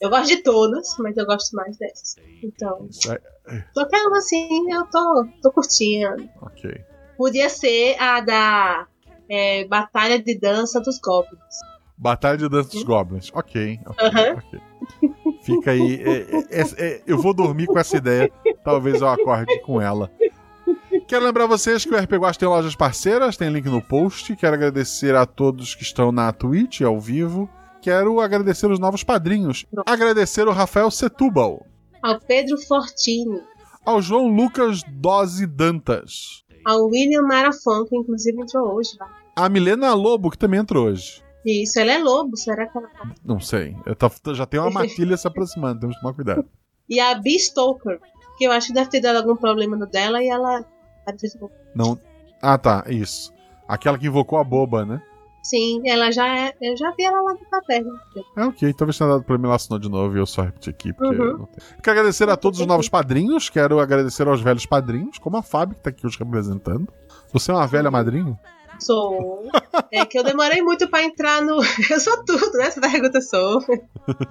Eu 0.00 0.10
gosto 0.10 0.28
de 0.28 0.42
todas, 0.42 0.96
mas 0.98 1.16
eu 1.16 1.26
gosto 1.26 1.54
mais 1.54 1.76
dessas. 1.76 2.16
Então, 2.42 2.88
qualquer 3.74 4.06
uma 4.06 4.18
assim, 4.18 4.72
eu 4.72 4.84
tô, 4.86 5.26
tô 5.42 5.52
curtindo. 5.52 6.28
ok. 6.40 6.84
Podia 7.16 7.48
ser 7.48 7.96
a 8.00 8.20
da 8.20 8.86
é, 9.28 9.64
Batalha 9.66 10.20
de 10.20 10.38
Dança 10.38 10.80
dos 10.80 10.98
Goblins. 10.98 11.71
Batalha 11.96 12.36
de 12.38 12.48
Dança 12.48 12.70
dos 12.70 12.82
Goblins. 12.82 13.30
Ok, 13.34 13.78
ok, 13.86 14.06
Aham. 14.08 14.36
ok. 14.38 14.60
Fica 15.42 15.70
aí. 15.72 16.02
é, 16.02 16.60
é, 16.60 16.62
é, 16.78 17.02
eu 17.06 17.18
vou 17.18 17.32
dormir 17.34 17.66
com 17.66 17.78
essa 17.78 17.96
ideia. 17.96 18.30
Talvez 18.64 19.00
eu 19.00 19.08
acorde 19.08 19.60
com 19.62 19.80
ela. 19.80 20.10
Quero 21.06 21.24
lembrar 21.24 21.46
vocês 21.46 21.84
que 21.84 21.94
o 21.94 21.98
RP 21.98 22.12
Guacha 22.14 22.38
tem 22.38 22.48
lojas 22.48 22.74
parceiras, 22.74 23.36
tem 23.36 23.50
link 23.50 23.66
no 23.66 23.82
post. 23.82 24.34
Quero 24.36 24.54
agradecer 24.54 25.14
a 25.14 25.26
todos 25.26 25.74
que 25.74 25.82
estão 25.82 26.10
na 26.12 26.32
Twitch 26.32 26.80
ao 26.82 26.98
vivo. 27.00 27.48
Quero 27.80 28.20
agradecer 28.20 28.70
os 28.70 28.78
novos 28.78 29.02
padrinhos. 29.02 29.66
Agradecer 29.86 30.46
o 30.46 30.52
Rafael 30.52 30.90
Setúbal, 30.90 31.66
Ao 32.02 32.18
Pedro 32.20 32.56
Fortini. 32.66 33.40
ao 33.84 34.00
João 34.00 34.28
Lucas 34.28 34.82
Dose 34.88 35.46
Dantas, 35.46 36.44
Ao 36.64 36.86
William 36.86 37.22
Marafon, 37.22 37.84
que 37.84 37.96
inclusive 37.96 38.40
entrou 38.40 38.76
hoje. 38.76 38.90
A 39.34 39.48
Milena 39.48 39.92
Lobo, 39.94 40.30
que 40.30 40.38
também 40.38 40.60
entrou 40.60 40.86
hoje. 40.86 41.20
Isso, 41.44 41.78
ela 41.80 41.92
é 41.92 41.98
lobo, 41.98 42.36
será 42.36 42.66
que 42.66 42.76
ela 42.78 42.88
tá? 42.88 43.10
Não 43.24 43.40
sei. 43.40 43.76
Eu 43.84 43.94
tô- 43.96 44.34
já 44.34 44.46
tem 44.46 44.60
uma 44.60 44.70
matilha 44.70 45.16
se 45.16 45.26
aproximando, 45.26 45.80
temos 45.80 45.96
que 45.96 46.02
tomar 46.02 46.14
cuidado. 46.14 46.44
E 46.88 47.00
a 47.00 47.14
Bee 47.14 47.38
Stoker, 47.38 47.98
que 48.38 48.44
eu 48.44 48.52
acho 48.52 48.68
que 48.68 48.72
deve 48.74 48.90
ter 48.90 49.00
dado 49.00 49.16
algum 49.16 49.36
problema 49.36 49.76
no 49.76 49.86
dela 49.86 50.22
e 50.22 50.28
ela. 50.28 50.64
Não. 51.74 51.98
Ah, 52.40 52.58
tá, 52.58 52.84
isso. 52.88 53.32
Aquela 53.68 53.98
que 53.98 54.06
invocou 54.06 54.38
a 54.38 54.44
boba, 54.44 54.84
né? 54.84 55.02
Sim, 55.42 55.82
ela 55.84 56.12
já 56.12 56.28
é. 56.28 56.54
Eu 56.60 56.76
já 56.76 56.92
vi 56.92 57.02
ela 57.04 57.20
lá 57.20 57.32
no 57.34 57.40
caverna. 57.50 57.90
É 58.36 58.44
ok, 58.44 58.72
talvez 58.74 58.96
tenha 58.96 59.10
dado 59.10 59.24
problema, 59.24 59.48
ela 59.48 59.56
assinou 59.56 59.78
de 59.78 59.88
novo 59.88 60.16
e 60.16 60.20
eu 60.20 60.26
só 60.26 60.42
repeti 60.42 60.70
aqui. 60.70 60.92
Porque 60.92 61.16
Uhum. 61.20 61.38
não 61.38 61.46
tem. 61.46 61.56
Quero 61.82 61.98
agradecer 61.98 62.28
a 62.28 62.36
todos 62.36 62.60
os 62.60 62.66
novos 62.66 62.88
padrinhos, 62.88 63.50
quero 63.50 63.80
agradecer 63.80 64.28
aos 64.28 64.40
velhos 64.40 64.66
padrinhos, 64.66 65.18
como 65.18 65.36
a 65.36 65.42
Fábio, 65.42 65.74
que 65.74 65.82
tá 65.82 65.90
aqui 65.90 66.06
hoje 66.06 66.16
representando. 66.18 66.86
Você 67.32 67.50
é 67.50 67.54
uma 67.54 67.66
velha 67.66 67.90
madrinha? 67.90 68.38
Sou. 68.84 69.48
É 69.90 70.04
que 70.04 70.18
eu 70.18 70.24
demorei 70.24 70.62
muito 70.62 70.88
pra 70.88 71.02
entrar 71.02 71.42
no. 71.42 71.60
Eu 71.90 72.00
sou 72.00 72.24
tudo, 72.24 72.52
né? 72.58 72.70
Tá 72.70 72.80
perguntando, 72.80 73.22
sou. 73.22 73.62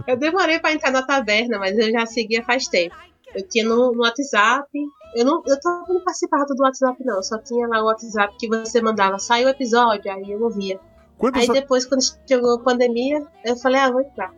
Eu 0.08 0.18
demorei 0.18 0.60
pra 0.60 0.74
entrar 0.74 0.92
na 0.92 1.04
taverna, 1.04 1.58
mas 1.58 1.78
eu 1.78 1.92
já 1.92 2.06
seguia 2.06 2.44
faz 2.44 2.68
tempo. 2.68 2.96
Eu 3.34 3.48
tinha 3.48 3.64
no, 3.68 3.94
no 3.94 4.02
WhatsApp. 4.02 4.68
Eu 5.16 5.26
não, 5.26 5.42
eu 5.46 5.60
tava 5.60 5.86
não 5.88 6.04
participava 6.04 6.46
do 6.46 6.64
WhatsApp, 6.64 6.98
não. 7.06 7.22
Só 7.24 7.38
tinha 7.38 7.68
lá 7.68 7.82
o 7.82 7.86
WhatsApp 7.86 8.36
que 8.38 8.48
você 8.48 8.82
mandava, 8.82 9.20
sai 9.20 9.46
o 9.46 9.50
episódio, 9.50 10.12
aí 10.12 10.32
eu 10.32 10.42
ouvia. 10.42 10.80
Quantas, 11.18 11.44
Aí 11.44 11.50
depois, 11.50 11.86
quando 11.86 12.02
chegou 12.28 12.56
a 12.56 12.60
pandemia, 12.60 13.24
eu 13.46 13.56
falei, 13.56 13.80
ah, 13.80 13.92
vou 13.92 14.02
entrar. 14.02 14.34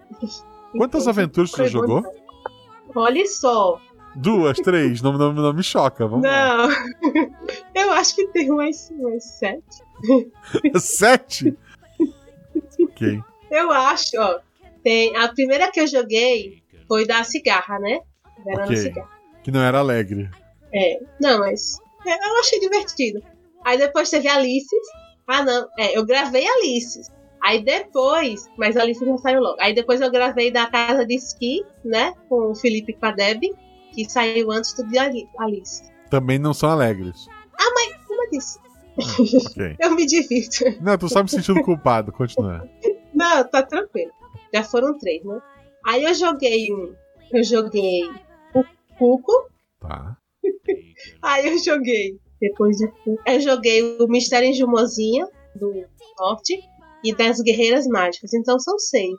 quantas 0.78 1.04
Então, 1.04 1.10
aventuras 1.14 1.52
você 1.52 1.68
jogou? 1.68 2.02
bom. 2.02 2.14
Olha 2.96 3.26
só. 3.26 3.80
Duas, 4.16 4.58
três, 4.58 5.02
não, 5.02 5.14
não, 5.14 5.34
não 5.34 5.54
me 5.54 5.64
choca, 5.64 6.06
vamos 6.06 6.26
lá. 6.26 6.68
Não. 6.68 6.70
Eu 7.74 7.92
acho 7.94 8.16
que 8.16 8.28
tem 8.28 8.48
mais, 8.50 8.92
mais 8.92 9.24
sete. 9.24 9.82
Sete? 10.80 11.58
ok. 12.82 13.22
Eu 13.52 13.72
acho, 13.72 14.12
ó. 14.20 14.40
Tem, 14.84 15.16
a 15.16 15.30
primeira 15.30 15.72
que 15.72 15.80
eu 15.80 15.88
joguei 15.88 16.62
foi 16.88 17.06
da 17.08 17.24
cigarra, 17.24 17.80
né? 17.80 18.00
Era 18.46 18.64
Ok. 18.66 18.76
na 18.76 18.82
cigarra. 18.82 19.10
Que 19.44 19.52
não 19.52 19.62
era 19.62 19.80
alegre. 19.80 20.30
É. 20.74 21.00
Não, 21.22 21.40
mas 21.40 21.78
eu 22.06 22.40
achei 22.40 22.60
divertido. 22.60 23.22
Aí 23.66 23.78
depois 23.78 24.10
teve 24.10 24.28
Alice. 24.28 24.76
Ah, 25.28 25.44
não. 25.44 25.68
É, 25.78 25.98
eu 25.98 26.06
gravei 26.06 26.46
Alice. 26.48 27.02
Aí 27.42 27.64
depois, 27.64 28.50
mas 28.58 28.76
a 28.78 28.82
Alice 28.82 29.04
não 29.06 29.18
saiu 29.18 29.42
logo. 29.42 29.58
Aí 29.60 29.74
depois 29.74 30.02
eu 30.02 30.10
gravei 30.12 30.50
da 30.52 30.66
casa 30.68 31.06
de 31.06 31.16
esqui, 31.16 31.64
né? 31.84 32.14
Com 32.30 32.52
o 32.52 32.56
Felipe 32.56 32.92
e 32.92 32.96
com 32.96 33.06
a 33.06 33.12
Debbie, 33.12 33.54
que 33.94 34.10
saiu 34.10 34.52
antes 34.52 34.74
do 34.74 34.88
de 34.88 34.98
Ali- 34.98 35.30
Alice. 35.40 35.84
Também 36.10 36.40
não 36.40 36.54
são 36.54 36.70
alegres. 36.70 37.28
Como 38.08 38.24
eu 38.26 38.30
disse, 38.32 38.60
Ok. 38.98 39.76
eu 39.80 39.96
me 39.96 40.06
divirto. 40.06 40.64
Não, 40.82 40.98
tu 40.98 41.10
só 41.10 41.24
me 41.24 41.30
sentindo 41.30 41.62
culpado, 41.64 42.12
continua. 42.12 42.68
Não, 43.14 43.44
tá 43.50 43.64
tranquilo. 43.64 44.12
Já 44.54 44.64
foram 44.64 44.98
três, 44.98 45.24
né? 45.24 45.40
Aí 45.86 46.04
eu 46.04 46.14
joguei 46.14 46.72
um. 46.74 46.94
Eu 47.32 47.44
joguei 47.44 48.04
o 48.54 48.64
Cuco. 48.98 49.50
Tá. 49.80 50.18
Aí 51.22 51.48
eu 51.48 51.58
joguei. 51.58 52.20
Depois 52.40 52.78
de 52.78 52.88
Cuco. 52.88 53.22
Eu 53.26 53.40
joguei 53.40 53.98
o 54.00 54.08
Mistério 54.08 54.48
em 54.50 54.54
Jumozinha, 54.54 55.28
do 55.56 55.86
Norte. 56.20 56.62
e 57.04 57.14
das 57.16 57.40
guerreiras 57.42 57.86
mágicas. 57.88 58.34
Então 58.34 58.60
são 58.60 58.78
seis. 58.80 59.16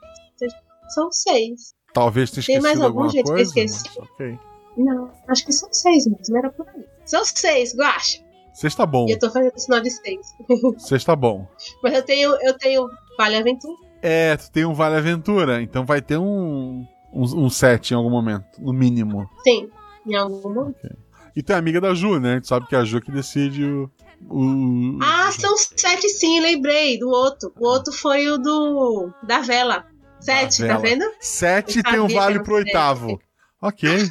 São 0.88 1.10
seis. 1.10 1.74
Talvez 1.92 2.30
tenha 2.30 2.44
Tem 2.44 2.60
mais 2.60 2.74
esquecido 2.74 2.84
algum, 2.86 3.02
alguma 3.04 3.08
gente, 3.12 3.24
que 3.24 3.30
eu 3.30 3.34
coisa. 3.34 3.50
esqueci? 3.50 3.98
mas 3.98 4.08
ok. 4.10 4.38
Não, 4.76 5.10
acho 5.28 5.46
que 5.46 5.52
são 5.52 5.72
seis 5.72 6.06
mesmo, 6.06 6.36
era 6.36 6.50
por 6.50 6.68
aí. 6.68 6.84
São 7.04 7.24
seis, 7.24 7.74
Guaxa. 7.76 8.23
Sexta 8.54 8.86
bom. 8.86 9.06
E 9.08 9.12
eu 9.12 9.18
tô 9.18 9.28
fazendo 9.30 9.58
sinal 9.58 9.80
de 9.80 9.90
seis. 9.90 10.34
Sexta 10.78 11.16
bom. 11.16 11.46
Mas 11.82 11.92
eu 11.92 12.02
tenho, 12.02 12.36
eu 12.40 12.56
tenho 12.56 12.88
Vale 13.18 13.36
Aventura. 13.36 13.76
É, 14.00 14.36
tu 14.36 14.50
tem 14.50 14.64
um 14.64 14.72
Vale 14.72 14.96
Aventura, 14.96 15.60
então 15.60 15.84
vai 15.84 16.00
ter 16.00 16.16
um, 16.18 16.86
um, 17.12 17.22
um 17.22 17.50
set 17.50 17.90
em 17.90 17.96
algum 17.96 18.10
momento, 18.10 18.60
no 18.60 18.72
mínimo. 18.72 19.28
Sim, 19.42 19.68
em 20.06 20.14
algum 20.14 20.40
momento. 20.40 20.76
E 21.34 21.42
tu 21.42 21.52
é 21.52 21.56
amiga 21.56 21.80
da 21.80 21.94
Ju, 21.94 22.20
né? 22.20 22.34
Gente 22.34 22.46
sabe 22.46 22.68
que 22.68 22.76
é 22.76 22.78
a 22.78 22.84
Ju 22.84 23.00
que 23.00 23.10
decide 23.10 23.64
o. 23.64 23.90
o... 24.30 24.98
Ah, 25.02 25.32
são 25.32 25.56
sete 25.56 26.08
sim, 26.08 26.38
lembrei 26.40 26.96
do 26.96 27.08
outro. 27.08 27.52
O 27.58 27.66
outro 27.66 27.92
foi 27.92 28.28
o 28.28 28.38
do. 28.38 29.10
da 29.24 29.40
vela. 29.40 29.84
Sete, 30.20 30.62
vela. 30.62 30.74
tá 30.74 30.80
vendo? 30.80 31.04
Sete 31.18 31.82
tem 31.82 31.98
um 31.98 32.06
vale 32.06 32.40
pro 32.40 32.54
oitavo. 32.54 33.20
Ok. 33.60 34.08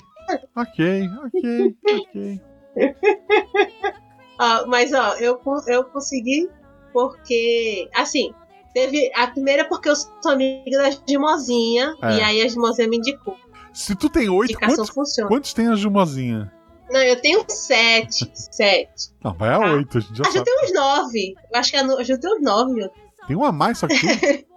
Ok, 0.55 1.09
ok, 1.25 1.75
ok. 2.01 2.41
Ó, 4.39 4.65
mas 4.67 4.91
ó, 4.93 5.13
eu, 5.15 5.39
eu 5.67 5.83
consegui 5.85 6.49
porque. 6.91 7.89
Assim, 7.95 8.33
teve. 8.73 9.11
A 9.15 9.27
primeira 9.27 9.65
porque 9.65 9.89
eu 9.89 9.95
sou 9.95 10.09
amiga 10.25 10.77
da 10.77 10.89
Gimozinha. 11.07 11.95
É. 12.01 12.17
E 12.17 12.21
aí 12.21 12.41
a 12.41 12.47
Gimozinha 12.47 12.87
me 12.87 12.97
indicou. 12.97 13.37
Se 13.73 13.95
tu 13.95 14.09
tem 14.09 14.29
oito, 14.29 14.57
quantos, 14.59 14.89
funciona. 14.89 15.27
quantos 15.29 15.53
tem 15.53 15.67
a 15.67 15.75
Jumozinha? 15.75 16.51
Não, 16.91 17.01
eu 17.01 17.19
tenho 17.19 17.43
sete. 17.49 18.29
sete. 18.35 19.09
Não, 19.23 19.33
vai 19.33 19.49
a 19.49 19.59
Tá. 19.59 19.71
oito, 19.73 19.97
a 19.97 20.01
gente 20.01 20.15
já 20.17 20.23
A 20.23 20.27
Ju 20.27 20.33
sabe. 20.33 20.45
tem 20.45 20.63
uns 20.63 20.73
nove. 20.73 21.35
Eu 21.51 21.59
acho 21.59 21.71
que 21.71 21.77
a 21.77 21.81
a 21.85 22.03
Ju 22.03 22.19
tem 22.19 22.33
uns 22.35 22.41
nove. 22.43 22.89
Tem 23.27 23.35
uma 23.35 23.47
a 23.49 23.51
mais, 23.51 23.77
só 23.79 23.87
que 23.87 23.95
tu. 23.99 24.53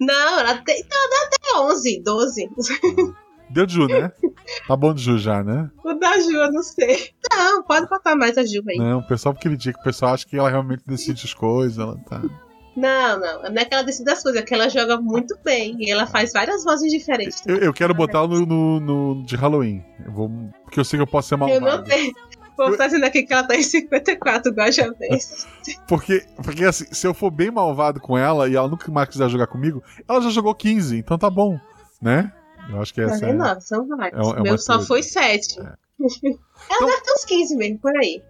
Não, 0.00 0.38
ela 0.38 0.56
tem. 0.62 0.82
Não, 0.90 1.10
dá 1.10 1.26
até 1.26 1.58
onze, 1.60 2.00
doze. 2.02 2.48
Deu 3.54 3.66
de 3.66 3.74
Ju, 3.74 3.86
né? 3.86 4.10
Tá 4.66 4.76
bom 4.76 4.92
de 4.92 5.02
Ju 5.02 5.16
já, 5.18 5.42
né? 5.42 5.70
O 5.84 5.94
da 5.94 6.18
Ju, 6.18 6.32
eu 6.36 6.52
não 6.52 6.62
sei. 6.62 7.10
Não, 7.32 7.62
pode 7.62 7.88
botar 7.88 8.16
mais 8.16 8.36
a 8.36 8.44
Ju 8.44 8.62
aí. 8.68 8.76
Não, 8.76 8.98
o 8.98 9.06
pessoal 9.06 9.34
critica, 9.34 9.78
o 9.80 9.84
pessoal 9.84 10.12
acha 10.14 10.26
que 10.26 10.36
ela 10.36 10.50
realmente 10.50 10.82
decide 10.86 11.22
as 11.24 11.32
coisas, 11.32 11.78
ela 11.78 11.96
tá. 12.08 12.20
Não, 12.76 13.20
não. 13.20 13.42
Não 13.44 13.56
é 13.62 13.64
que 13.64 13.72
ela 13.72 13.84
decide 13.84 14.10
as 14.10 14.22
coisas, 14.22 14.40
é 14.42 14.44
que 14.44 14.52
ela 14.52 14.68
joga 14.68 15.00
muito 15.00 15.38
bem. 15.44 15.76
E 15.78 15.90
ela 15.90 16.06
faz 16.06 16.32
várias 16.32 16.64
vozes 16.64 16.90
diferentes. 16.90 17.40
Eu, 17.46 17.56
eu 17.58 17.72
quero 17.72 17.94
botar 17.94 18.26
no, 18.26 18.44
no, 18.44 18.80
no- 18.80 19.24
de 19.24 19.36
Halloween. 19.36 19.84
Eu 20.04 20.10
vou, 20.12 20.30
porque 20.64 20.80
eu 20.80 20.84
sei 20.84 20.98
que 20.98 21.02
eu 21.02 21.06
posso 21.06 21.28
ser 21.28 21.34
Eu 21.36 21.38
não 21.38 21.60
malvado. 21.60 21.84
tenho. 21.84 22.12
Vou 22.56 22.70
estar 22.70 22.86
dizendo 22.86 23.04
aqui 23.04 23.22
que 23.24 23.32
ela 23.32 23.42
tá 23.44 23.56
em 23.56 23.62
54, 23.62 24.52
igual 24.52 24.70
já 24.70 24.88
vez. 24.92 25.44
Porque, 25.88 26.24
porque 26.42 26.64
assim, 26.64 26.84
se 26.92 27.04
eu 27.06 27.12
for 27.14 27.30
bem 27.30 27.50
malvado 27.50 27.98
com 28.00 28.16
ela 28.16 28.48
e 28.48 28.54
ela 28.54 28.68
nunca 28.68 28.90
mais 28.92 29.08
quiser 29.08 29.28
jogar 29.28 29.46
comigo, 29.48 29.82
ela 30.08 30.20
já 30.20 30.30
jogou 30.30 30.54
15, 30.54 30.96
então 30.96 31.18
tá 31.18 31.28
bom, 31.28 31.58
né? 32.00 32.32
Eu 32.70 32.80
acho 32.82 32.92
que 32.94 33.04
Tá 33.04 33.12
essa 33.12 33.24
é. 33.26 33.32
vendo? 33.32 33.42
Ó, 33.44 33.60
São 33.60 33.86
vários. 33.88 34.26
é 34.28 34.30
é 34.30 34.42
Meu 34.42 34.52
uma 34.52 34.58
só 34.58 34.80
foi 34.80 35.02
7. 35.02 35.58
Ela 35.60 35.76
Então- 36.00 36.86
deve 36.86 37.00
ter 37.02 37.12
uns 37.12 37.24
15 37.24 37.56
mesmo, 37.56 37.78
por 37.78 37.96
aí. 37.96 38.22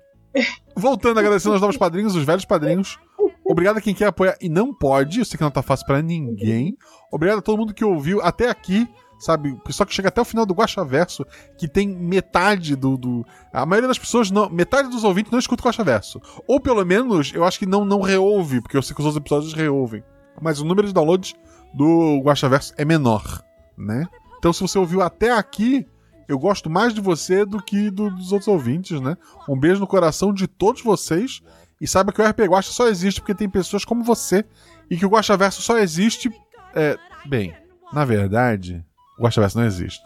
Voltando, 0.77 1.19
agradecendo 1.19 1.53
aos 1.55 1.61
novos 1.61 1.77
padrinhos, 1.77 2.15
os 2.17 2.25
velhos 2.25 2.45
padrinhos. 2.45 2.99
Obrigado 3.47 3.77
a 3.77 3.81
quem 3.81 3.95
quer 3.95 4.07
apoiar 4.07 4.37
e 4.41 4.49
não 4.49 4.75
pode. 4.75 5.19
Eu 5.21 5.25
sei 5.25 5.37
que 5.37 5.45
não 5.45 5.51
tá 5.51 5.63
fácil 5.63 5.87
pra 5.87 6.03
ninguém. 6.03 6.77
Obrigado 7.13 7.39
a 7.39 7.43
todo 7.43 7.59
mundo 7.59 7.75
que 7.75 7.85
ouviu 7.85 8.21
até 8.23 8.49
aqui. 8.51 8.89
Sabe, 9.17 9.53
o 9.53 9.61
pessoal 9.61 9.87
que 9.87 9.95
chega 9.95 10.09
até 10.09 10.21
o 10.21 10.25
final 10.25 10.45
do 10.45 10.53
Guaxa 10.53 10.85
Verso, 10.85 11.25
que 11.57 11.69
tem 11.69 11.89
metade 11.89 12.75
do, 12.75 12.97
do- 12.97 13.25
A 13.53 13.65
maioria 13.65 13.87
das 13.89 13.99
pessoas, 13.99 14.31
não. 14.31 14.51
Metade 14.51 14.89
dos 14.89 15.05
ouvintes 15.05 15.31
não 15.31 15.39
escuta 15.39 15.63
o 15.63 15.67
Guaxa 15.67 15.85
Verso. 15.85 16.21
Ou 16.49 16.61
pelo 16.61 16.85
menos, 16.85 17.33
eu 17.33 17.45
acho 17.45 17.59
que 17.59 17.65
não, 17.65 17.85
não 17.85 18.01
reouve, 18.01 18.61
porque 18.61 18.77
eu 18.77 18.83
sei 18.83 18.93
que 18.95 19.01
os 19.01 19.07
outros 19.07 19.21
episódios 19.23 19.55
reouvem. 19.55 20.03
Mas 20.43 20.59
o 20.61 20.65
número 20.65 20.87
de 20.89 20.93
downloads 20.93 21.35
do 21.73 22.19
Guaxa 22.25 22.49
Verso 22.49 22.75
é 22.77 22.85
menor, 22.85 23.43
né? 23.79 24.07
Então, 24.45 24.53
se 24.53 24.61
você 24.61 24.79
ouviu 24.79 25.01
até 25.01 25.31
aqui, 25.33 25.87
eu 26.29 26.39
gosto 26.39 26.69
mais 26.69 26.93
de 26.93 27.01
você 27.01 27.47
do 27.47 27.63
que 27.63 27.89
do- 27.91 28.11
dos 28.11 28.31
outros 28.31 28.47
ouvintes, 28.47 29.01
né? 29.01 29.17
Um 29.49 29.59
beijo 29.59 29.81
no 29.81 29.87
coração 29.87 30.35
de 30.35 30.47
todos 30.47 30.83
vocês. 30.83 31.41
E 31.81 31.87
saiba 31.89 32.13
que 32.13 32.21
o 32.21 32.25
RP 32.29 32.41
Guacha 32.41 32.71
só 32.71 32.87
existe 32.89 33.23
porque 33.23 33.35
tem 33.35 33.49
pessoas 33.49 33.87
como 33.87 34.05
você. 34.05 34.45
E 34.91 34.99
que 34.99 35.07
o 35.07 35.09
Guacha 35.09 35.35
Verso 35.35 35.63
só 35.63 35.79
existe. 35.79 36.31
É, 36.75 36.99
bem, 37.25 37.55
na 37.91 38.05
verdade, 38.05 38.85
o 39.19 39.23
Guacha 39.23 39.41
Verso 39.41 39.57
não 39.59 39.65
existe. 39.65 40.05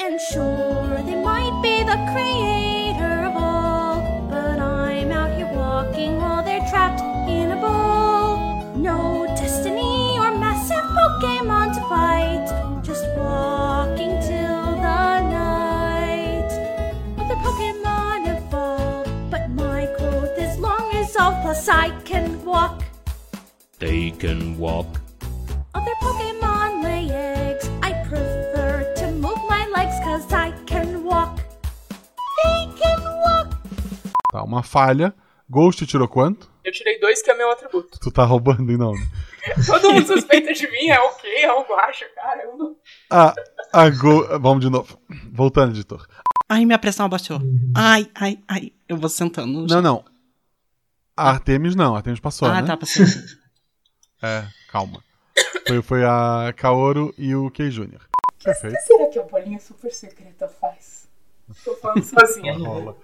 And 0.00 0.18
sure, 0.32 1.02
they 1.04 1.16
might 1.22 1.60
be 1.60 1.84
the 1.84 1.98
creator 2.14 3.26
of 3.28 3.36
all, 3.36 4.00
but 4.30 4.58
I'm 4.58 5.12
out 5.12 5.30
here 5.36 5.54
walking 5.54 6.16
while 6.16 6.42
they're 6.42 6.66
trapped 6.70 7.02
in 7.28 7.52
a 7.52 7.56
bowl. 7.56 8.72
No 8.78 9.25
plus 21.56 21.68
I 21.68 21.90
can 22.04 22.44
walk. 22.44 22.84
They 23.78 24.12
can 24.18 24.58
walk. 24.58 24.86
Other 25.74 25.94
Pokemon 26.02 26.82
lay 26.82 27.10
eggs. 27.10 27.68
I 27.82 27.92
prefer 28.08 28.92
to 28.96 29.10
move 29.12 29.40
my 29.48 29.66
legs 29.68 29.96
cause 30.04 30.30
I 30.32 30.52
can 30.66 31.04
walk. 31.04 31.40
They 32.44 32.68
can 32.78 33.00
walk. 33.24 33.56
Tá, 34.32 34.42
uma 34.42 34.62
falha. 34.62 35.14
Ghost 35.48 35.86
tirou 35.86 36.08
quanto? 36.08 36.50
Eu 36.64 36.72
tirei 36.72 36.98
dois, 36.98 37.22
que 37.22 37.30
é 37.30 37.34
meu 37.34 37.50
atributo. 37.50 37.98
Tu 38.00 38.10
tá 38.10 38.24
roubando 38.24 38.70
em 38.70 38.76
nome. 38.76 39.00
Todo 39.64 39.92
mundo 39.92 40.06
suspeita 40.06 40.52
de 40.52 40.70
mim, 40.70 40.88
é 40.88 40.98
ok, 40.98 41.30
é 41.42 41.52
o 41.52 41.64
baixo, 41.68 42.04
caramba. 42.16 42.74
Ah, 43.08 43.32
a 43.72 43.88
Go... 43.90 44.26
Vamos 44.40 44.64
de 44.64 44.70
novo. 44.70 44.98
Voltando, 45.32 45.72
editor. 45.72 46.04
Ai, 46.48 46.64
minha 46.64 46.78
pressão 46.78 47.06
abaixou. 47.06 47.40
Ai, 47.74 48.10
ai, 48.14 48.38
ai. 48.48 48.72
Eu 48.88 48.96
vou 48.96 49.08
sentando. 49.08 49.66
Não, 49.68 49.80
não. 49.80 50.15
A 51.16 51.30
Artemis 51.30 51.74
não, 51.74 51.94
a 51.94 51.98
Artemis 51.98 52.20
passou, 52.20 52.48
Ah, 52.48 52.60
né? 52.60 52.66
tá, 52.66 52.76
passou. 52.76 53.04
É, 54.22 54.44
calma. 54.70 55.02
Foi, 55.68 55.82
foi 55.82 56.04
a 56.04 56.52
Kaoru 56.56 57.14
e 57.18 57.34
o 57.34 57.50
Kei 57.50 57.68
Jr. 57.68 57.84
O 58.40 58.44
que 58.44 58.54
será 58.54 59.08
que 59.12 59.18
a 59.18 59.22
bolinha 59.24 59.58
super 59.58 59.92
secreta 59.92 60.48
faz? 60.48 61.06
Tô 61.64 61.76
falando 61.76 62.02
sozinha. 62.02 62.56
Não- 62.58 62.64
Rola. 62.64 62.96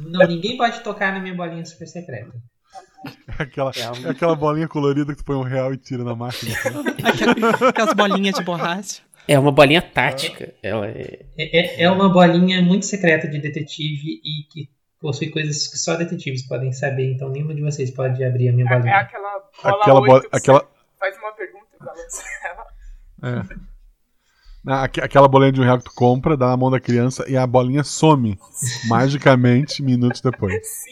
Não, 0.00 0.26
ninguém 0.26 0.56
pode 0.56 0.80
tocar 0.80 1.12
na 1.12 1.20
minha 1.20 1.34
bolinha 1.34 1.64
super 1.64 1.86
secreta. 1.86 2.32
É 3.38 3.42
aquela, 3.44 3.70
é 4.04 4.08
aquela 4.10 4.34
bolinha 4.34 4.66
colorida 4.66 5.12
que 5.12 5.18
tu 5.22 5.24
põe 5.24 5.36
um 5.36 5.42
real 5.42 5.72
e 5.72 5.76
tira 5.76 6.02
na 6.02 6.14
máquina. 6.16 6.52
Aquelas 7.68 7.94
bolinhas 7.94 8.34
de 8.34 8.42
borracha. 8.42 9.02
É 9.28 9.38
uma 9.38 9.52
bolinha 9.52 9.80
tática. 9.80 10.54
Ela 10.62 10.88
é. 10.88 11.24
É, 11.38 11.58
é- 11.58 11.82
é 11.84 11.90
uma 11.90 12.08
bolinha 12.12 12.60
muito 12.62 12.84
secreta 12.84 13.28
de 13.28 13.38
detetive 13.38 14.20
e 14.24 14.42
que 14.50 14.68
possui 15.00 15.30
coisas 15.30 15.66
que 15.66 15.78
só 15.78 15.94
detetives 15.96 16.46
podem 16.46 16.72
saber, 16.72 17.12
então 17.12 17.28
nenhuma 17.28 17.54
de 17.54 17.62
vocês 17.62 17.90
pode 17.90 18.22
abrir 18.24 18.48
a 18.48 18.52
minha 18.52 18.68
É, 18.68 18.72
é 18.72 18.76
bolinha. 18.78 18.96
aquela 18.96 19.38
bola 19.38 19.50
Aquela 19.82 20.00
8 20.00 20.06
bola- 20.06 20.20
que 20.22 20.28
você 20.30 20.36
aquela- 20.36 20.70
faz 20.98 21.16
uma 21.18 21.32
pergunta 21.32 21.66
e 21.80 21.84
balança 21.84 22.22
ela. 22.44 22.66
É. 23.22 23.68
Ah, 24.66 24.82
aque- 24.84 25.00
Aquela 25.00 25.28
bolinha 25.28 25.52
de 25.52 25.60
um 25.60 25.64
real 25.64 25.78
que 25.78 25.84
tu 25.84 25.94
compra, 25.94 26.36
dá 26.36 26.48
na 26.48 26.56
mão 26.56 26.70
da 26.70 26.80
criança 26.80 27.24
e 27.28 27.36
a 27.36 27.46
bolinha 27.46 27.82
some 27.84 28.38
magicamente 28.86 29.82
minutos 29.82 30.20
depois. 30.20 30.84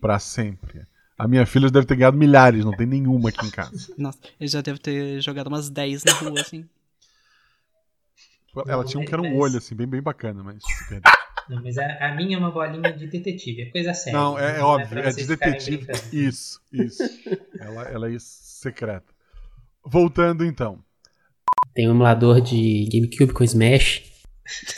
Pra 0.00 0.18
sempre. 0.18 0.86
A 1.16 1.28
minha 1.28 1.46
filha 1.46 1.70
deve 1.70 1.86
ter 1.86 1.94
ganhado 1.94 2.16
milhares, 2.16 2.64
não 2.64 2.72
tem 2.72 2.86
nenhuma 2.86 3.28
aqui 3.28 3.46
em 3.46 3.50
casa. 3.50 3.94
Nossa, 3.96 4.18
eu 4.40 4.48
já 4.48 4.60
devo 4.62 4.80
ter 4.80 5.20
jogado 5.20 5.46
umas 5.46 5.70
10 5.70 6.02
na 6.02 6.12
rua, 6.14 6.40
assim. 6.40 6.68
Ela 8.66 8.84
tinha 8.84 9.00
um 9.00 9.04
que 9.04 9.12
era 9.12 9.22
um 9.22 9.36
olho, 9.38 9.58
assim, 9.58 9.74
bem, 9.76 9.86
bem 9.86 10.02
bacana, 10.02 10.42
mas 10.42 10.56
se 10.64 10.88
perdeu. 10.88 11.12
Não, 11.48 11.62
mas 11.62 11.76
a, 11.76 11.84
a 12.06 12.14
minha 12.14 12.36
é 12.36 12.38
uma 12.38 12.50
bolinha 12.50 12.92
de 12.92 13.06
detetive, 13.06 13.62
é 13.62 13.66
coisa 13.66 13.92
séria. 13.92 14.18
Não, 14.18 14.38
é, 14.38 14.50
é 14.50 14.54
pra 14.54 14.66
óbvio, 14.66 14.98
é 14.98 15.02
de 15.02 15.12
vocês 15.12 15.26
ficarem 15.26 15.58
detetive. 15.58 15.86
Isso, 16.12 16.60
isso. 16.72 17.02
Ela, 17.58 17.82
ela 17.82 18.12
é 18.12 18.16
secreta. 18.18 19.12
Voltando 19.84 20.44
então. 20.44 20.82
Tem 21.74 21.88
um 21.88 21.92
emulador 21.92 22.40
de 22.40 22.88
GameCube 22.90 23.32
com 23.32 23.44
Smash. 23.44 24.02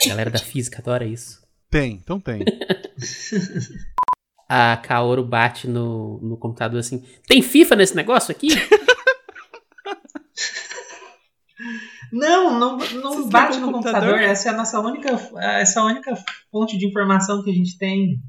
A 0.03 0.09
galera 0.09 0.29
da 0.29 0.39
física 0.39 0.79
adora 0.81 1.05
isso. 1.05 1.41
Tem, 1.69 1.93
então 1.93 2.19
tem. 2.19 2.43
A 4.49 4.77
Kaoru 4.77 5.25
bate 5.25 5.67
no, 5.67 6.19
no 6.21 6.37
computador 6.37 6.79
assim: 6.79 7.03
Tem 7.27 7.41
FIFA 7.41 7.75
nesse 7.75 7.95
negócio 7.95 8.31
aqui? 8.31 8.47
Não, 12.11 12.57
não, 12.57 12.77
não 12.77 13.29
bate 13.29 13.59
no 13.59 13.71
computador. 13.71 14.01
computador? 14.01 14.19
Essa 14.21 14.49
é 14.49 14.51
a 14.53 14.57
nossa 14.57 14.79
única, 14.79 15.09
essa 15.39 15.79
é 15.79 15.83
única 15.83 16.15
fonte 16.51 16.77
de 16.77 16.87
informação 16.87 17.43
que 17.43 17.49
a 17.49 17.53
gente 17.53 17.77
tem. 17.77 18.19